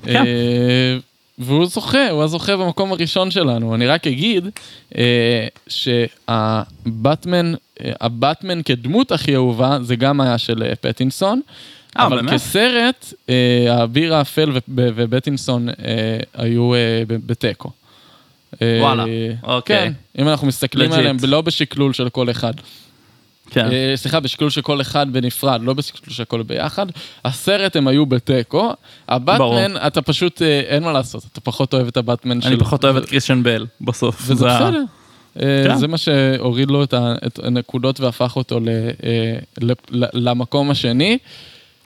כן. 0.03 0.15
אה, 0.26 0.98
והוא 1.38 1.65
זוכה, 1.65 2.10
הוא 2.10 2.23
הזוכה 2.23 2.57
במקום 2.57 2.91
הראשון 2.91 3.31
שלנו. 3.31 3.76
אני 3.76 3.88
רק 3.88 4.07
אגיד 4.07 4.48
אה, 4.98 5.48
שהבטמן, 5.68 7.53
אה, 7.53 7.91
הבטמן 8.02 8.64
כדמות 8.64 9.11
הכי 9.11 9.35
אהובה, 9.35 9.77
זה 9.81 9.95
גם 9.95 10.22
היה 10.22 10.38
של 10.38 10.64
אה, 10.64 10.76
פטינסון. 10.76 11.41
אה, 11.99 12.06
אבל 12.06 12.15
באמת? 12.15 12.34
כסרט, 12.34 13.14
אה, 13.30 13.65
האביר 13.69 14.15
האפל 14.15 14.52
ובטינסון 14.68 15.69
אה, 15.69 15.73
היו 16.34 16.73
אה, 16.73 17.03
בתיקו. 17.07 17.72
אה, 18.62 18.78
וואלה, 18.82 19.04
אוקיי. 19.44 19.78
כן, 19.78 20.22
אם 20.22 20.28
אנחנו 20.28 20.48
מסתכלים 20.48 20.92
Legit. 20.92 20.96
עליהם, 20.96 21.18
לא 21.28 21.42
בשקלול 21.42 21.94
של 21.94 22.10
כל 22.10 22.30
אחד. 22.32 22.54
כן. 23.50 23.72
אה, 23.72 23.94
סליחה, 23.96 24.20
בשקלול 24.20 24.50
של 24.50 24.62
כל 24.62 24.82
אחד 24.82 25.14
בנפרד, 25.14 25.62
לא 25.64 25.74
בשקלול 25.74 26.14
של 26.16 26.24
הכל 26.24 26.44
ביחד. 26.44 26.86
הסרט 27.26 27.76
הם 27.76 27.88
היו 27.88 28.06
בתיקו. 28.06 28.74
הבטמן, 29.10 29.74
אתה 29.88 30.02
פשוט, 30.02 30.42
אה, 30.42 30.60
אין 30.60 30.84
מה 30.84 30.92
לעשות, 30.92 31.24
אתה 31.32 31.42
פחות 31.42 31.74
אוהב 31.74 31.88
את 31.88 31.98
הבטמן 31.98 32.42
של... 32.42 32.48
אני 32.48 32.58
פחות 32.58 32.84
אוהב 32.86 32.96
את 32.96 33.06
קריסטיאן 33.06 33.44
בל 33.44 33.66
בסוף. 33.82 34.18
וזה 34.22 34.34
בסדר. 34.46 34.82
אה, 35.42 35.64
כן. 35.68 35.76
זה 35.76 35.88
מה 35.88 35.98
שהוריד 35.98 36.72
לו 36.72 36.84
את 36.84 37.40
הנקודות 37.44 38.00
והפך 38.00 38.36
אותו 38.36 38.60
ל- 38.60 38.70
אה, 39.04 39.36
ל- 39.62 39.72
ל- 40.04 40.30
למקום 40.30 40.72
השני. 40.72 41.18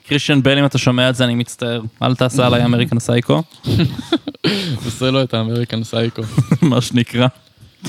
קריסטיאן 0.08 0.42
בייל 0.42 0.58
אם 0.58 0.64
אתה 0.64 0.78
שומע 0.78 1.10
את 1.10 1.14
זה 1.14 1.24
אני 1.24 1.34
מצטער. 1.34 1.80
אל 2.02 2.14
תעשה 2.14 2.46
עליי 2.46 2.64
American 2.64 2.98
סייקו. 2.98 3.42
עושה 4.84 5.10
לו 5.10 5.22
את 5.22 5.34
ה 5.34 5.40
American 5.40 5.84
Psycho. 5.84 6.22
מה 6.62 6.80
שנקרא. 6.80 7.26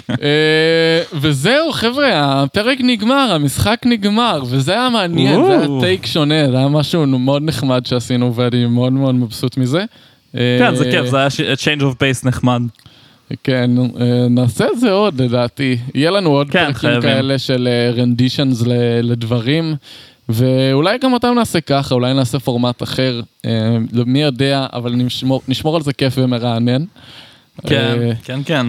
אה, 0.10 1.02
וזהו, 1.14 1.72
חבר'ה, 1.72 2.42
הפרק 2.44 2.78
נגמר, 2.84 3.32
המשחק 3.34 3.82
נגמר, 3.86 4.44
וזה 4.50 4.72
היה 4.72 4.90
מעניין, 4.90 5.46
זה 5.46 5.58
היה. 5.58 5.68
take 5.82 6.06
שונה, 6.06 6.52
זה 6.52 6.58
היה 6.58 6.68
משהו 6.68 7.08
מאוד 7.08 7.44
נחמד 7.44 7.86
שעשינו, 7.86 8.36
ואני 8.36 8.66
מאוד 8.66 8.94
מאוד 8.94 9.16
מבסוט 9.16 9.58
מזה. 9.58 9.86
כן 10.34 10.76
זה 10.76 10.86
אה, 10.86 10.92
כיף 10.92 11.06
זה 11.06 11.18
היה 11.18 11.28
change 11.54 11.82
of 11.82 11.94
pace 11.96 12.28
נחמד. 12.28 12.62
כן, 13.44 13.72
אה, 14.00 14.28
נעשה 14.30 14.66
את 14.74 14.80
זה 14.80 14.92
עוד 14.92 15.22
לדעתי. 15.22 15.78
יהיה 15.96 16.12
לנו 16.12 16.30
עוד 16.30 16.50
כן, 16.50 16.60
פרקים 16.66 16.74
חייבים. 16.80 17.02
כאלה 17.02 17.40
של 17.40 17.68
רנדישנס 17.98 18.64
לדברים, 19.04 19.76
ואולי 20.30 20.98
גם 20.98 21.14
אותם 21.14 21.34
נעשה 21.36 21.62
ככה, 21.62 21.96
אולי 21.96 22.14
נעשה 22.14 22.40
פורמט 22.40 22.84
אחר, 22.84 23.22
אה, 23.46 23.78
מי 24.06 24.22
יודע, 24.22 24.68
אבל 24.74 24.92
נשמור, 24.92 25.42
נשמור 25.48 25.76
על 25.76 25.82
זה 25.82 25.94
כיף 25.94 26.14
ומרענן. 26.18 26.84
כן 27.68 27.98
אה, 28.02 28.12
כן 28.24 28.40
כן. 28.46 28.68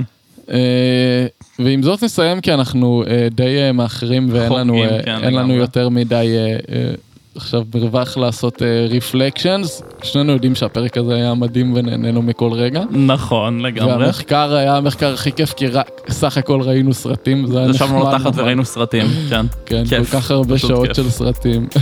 אה, 0.50 1.26
ועם 1.58 1.82
זאת 1.82 2.04
נסיים 2.04 2.40
כי 2.40 2.54
אנחנו 2.54 3.04
אה, 3.06 3.28
די 3.30 3.58
אה, 3.58 3.72
מאחרים 3.72 4.28
ואין 4.32 4.48
חורגים, 4.48 4.68
לנו, 4.68 4.82
אה, 4.82 5.02
כן, 5.04 5.24
אין 5.24 5.34
לנו. 5.34 5.54
יותר 5.54 5.88
מדי 5.88 6.14
אה, 6.14 6.56
אה, 6.74 6.92
עכשיו 7.36 7.62
מרווח 7.74 8.16
לעשות 8.16 8.62
רפלקשנס. 8.90 9.82
שנינו 10.02 10.32
יודעים 10.32 10.54
שהפרק 10.54 10.96
הזה 10.96 11.14
היה 11.14 11.34
מדהים 11.34 11.72
ונהנינו 11.76 12.22
מכל 12.22 12.52
רגע. 12.52 12.82
נכון 12.90 13.60
לגמרי. 13.60 13.92
והמחקר 13.92 14.54
היה 14.54 14.76
המחקר 14.76 15.14
הכי 15.14 15.32
כיף 15.32 15.52
כי 15.52 15.66
רק 15.66 15.88
סך 16.08 16.38
הכל 16.38 16.60
ראינו 16.60 16.94
סרטים. 16.94 17.46
זה 17.46 17.58
היה 17.58 17.70
ישבנו 17.70 17.98
נחמד 17.98 18.14
לתחת 18.14 18.26
נורא. 18.26 18.42
וראינו 18.42 18.64
סרטים. 18.64 19.06
כן. 19.28 19.46
כן, 19.66 19.84
כיף, 19.84 20.10
כל 20.10 20.20
כך 20.20 20.30
הרבה 20.30 20.58
שעות 20.58 20.86
כיף. 20.86 20.96
של 20.96 21.10
סרטים. 21.10 21.68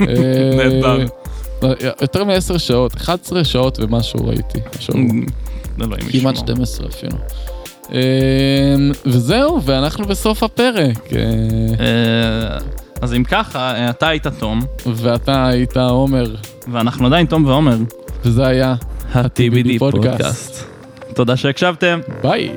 אה, 0.00 0.06
נהדר. 0.56 1.04
יותר 2.00 2.24
מ-10 2.24 2.58
שעות, 2.58 2.94
11 2.94 3.44
שעות 3.44 3.78
ומשהו 3.80 4.26
ראיתי. 4.26 4.60
כמעט 5.78 6.14
ישמור. 6.14 6.34
12 6.34 6.86
אפילו. 6.86 7.16
אמ, 7.92 8.92
וזהו, 9.06 9.62
ואנחנו 9.62 10.04
בסוף 10.04 10.42
הפרק. 10.42 11.08
אז 13.02 13.14
אם 13.14 13.24
ככה, 13.24 13.74
אה, 13.74 13.90
אתה 13.90 14.08
היית 14.08 14.26
תום, 14.26 14.60
ואתה 14.86 15.46
היית 15.46 15.76
עומר, 15.76 16.34
ואנחנו 16.72 17.06
עדיין 17.06 17.26
תום 17.26 17.44
ועומר. 17.44 17.76
וזה 18.24 18.46
היה 18.46 18.74
ה-TBD. 19.12 19.78
פודקאסט. 19.78 20.64
תודה 21.14 21.36
שהקשבתם. 21.36 22.00
ביי. 22.22 22.50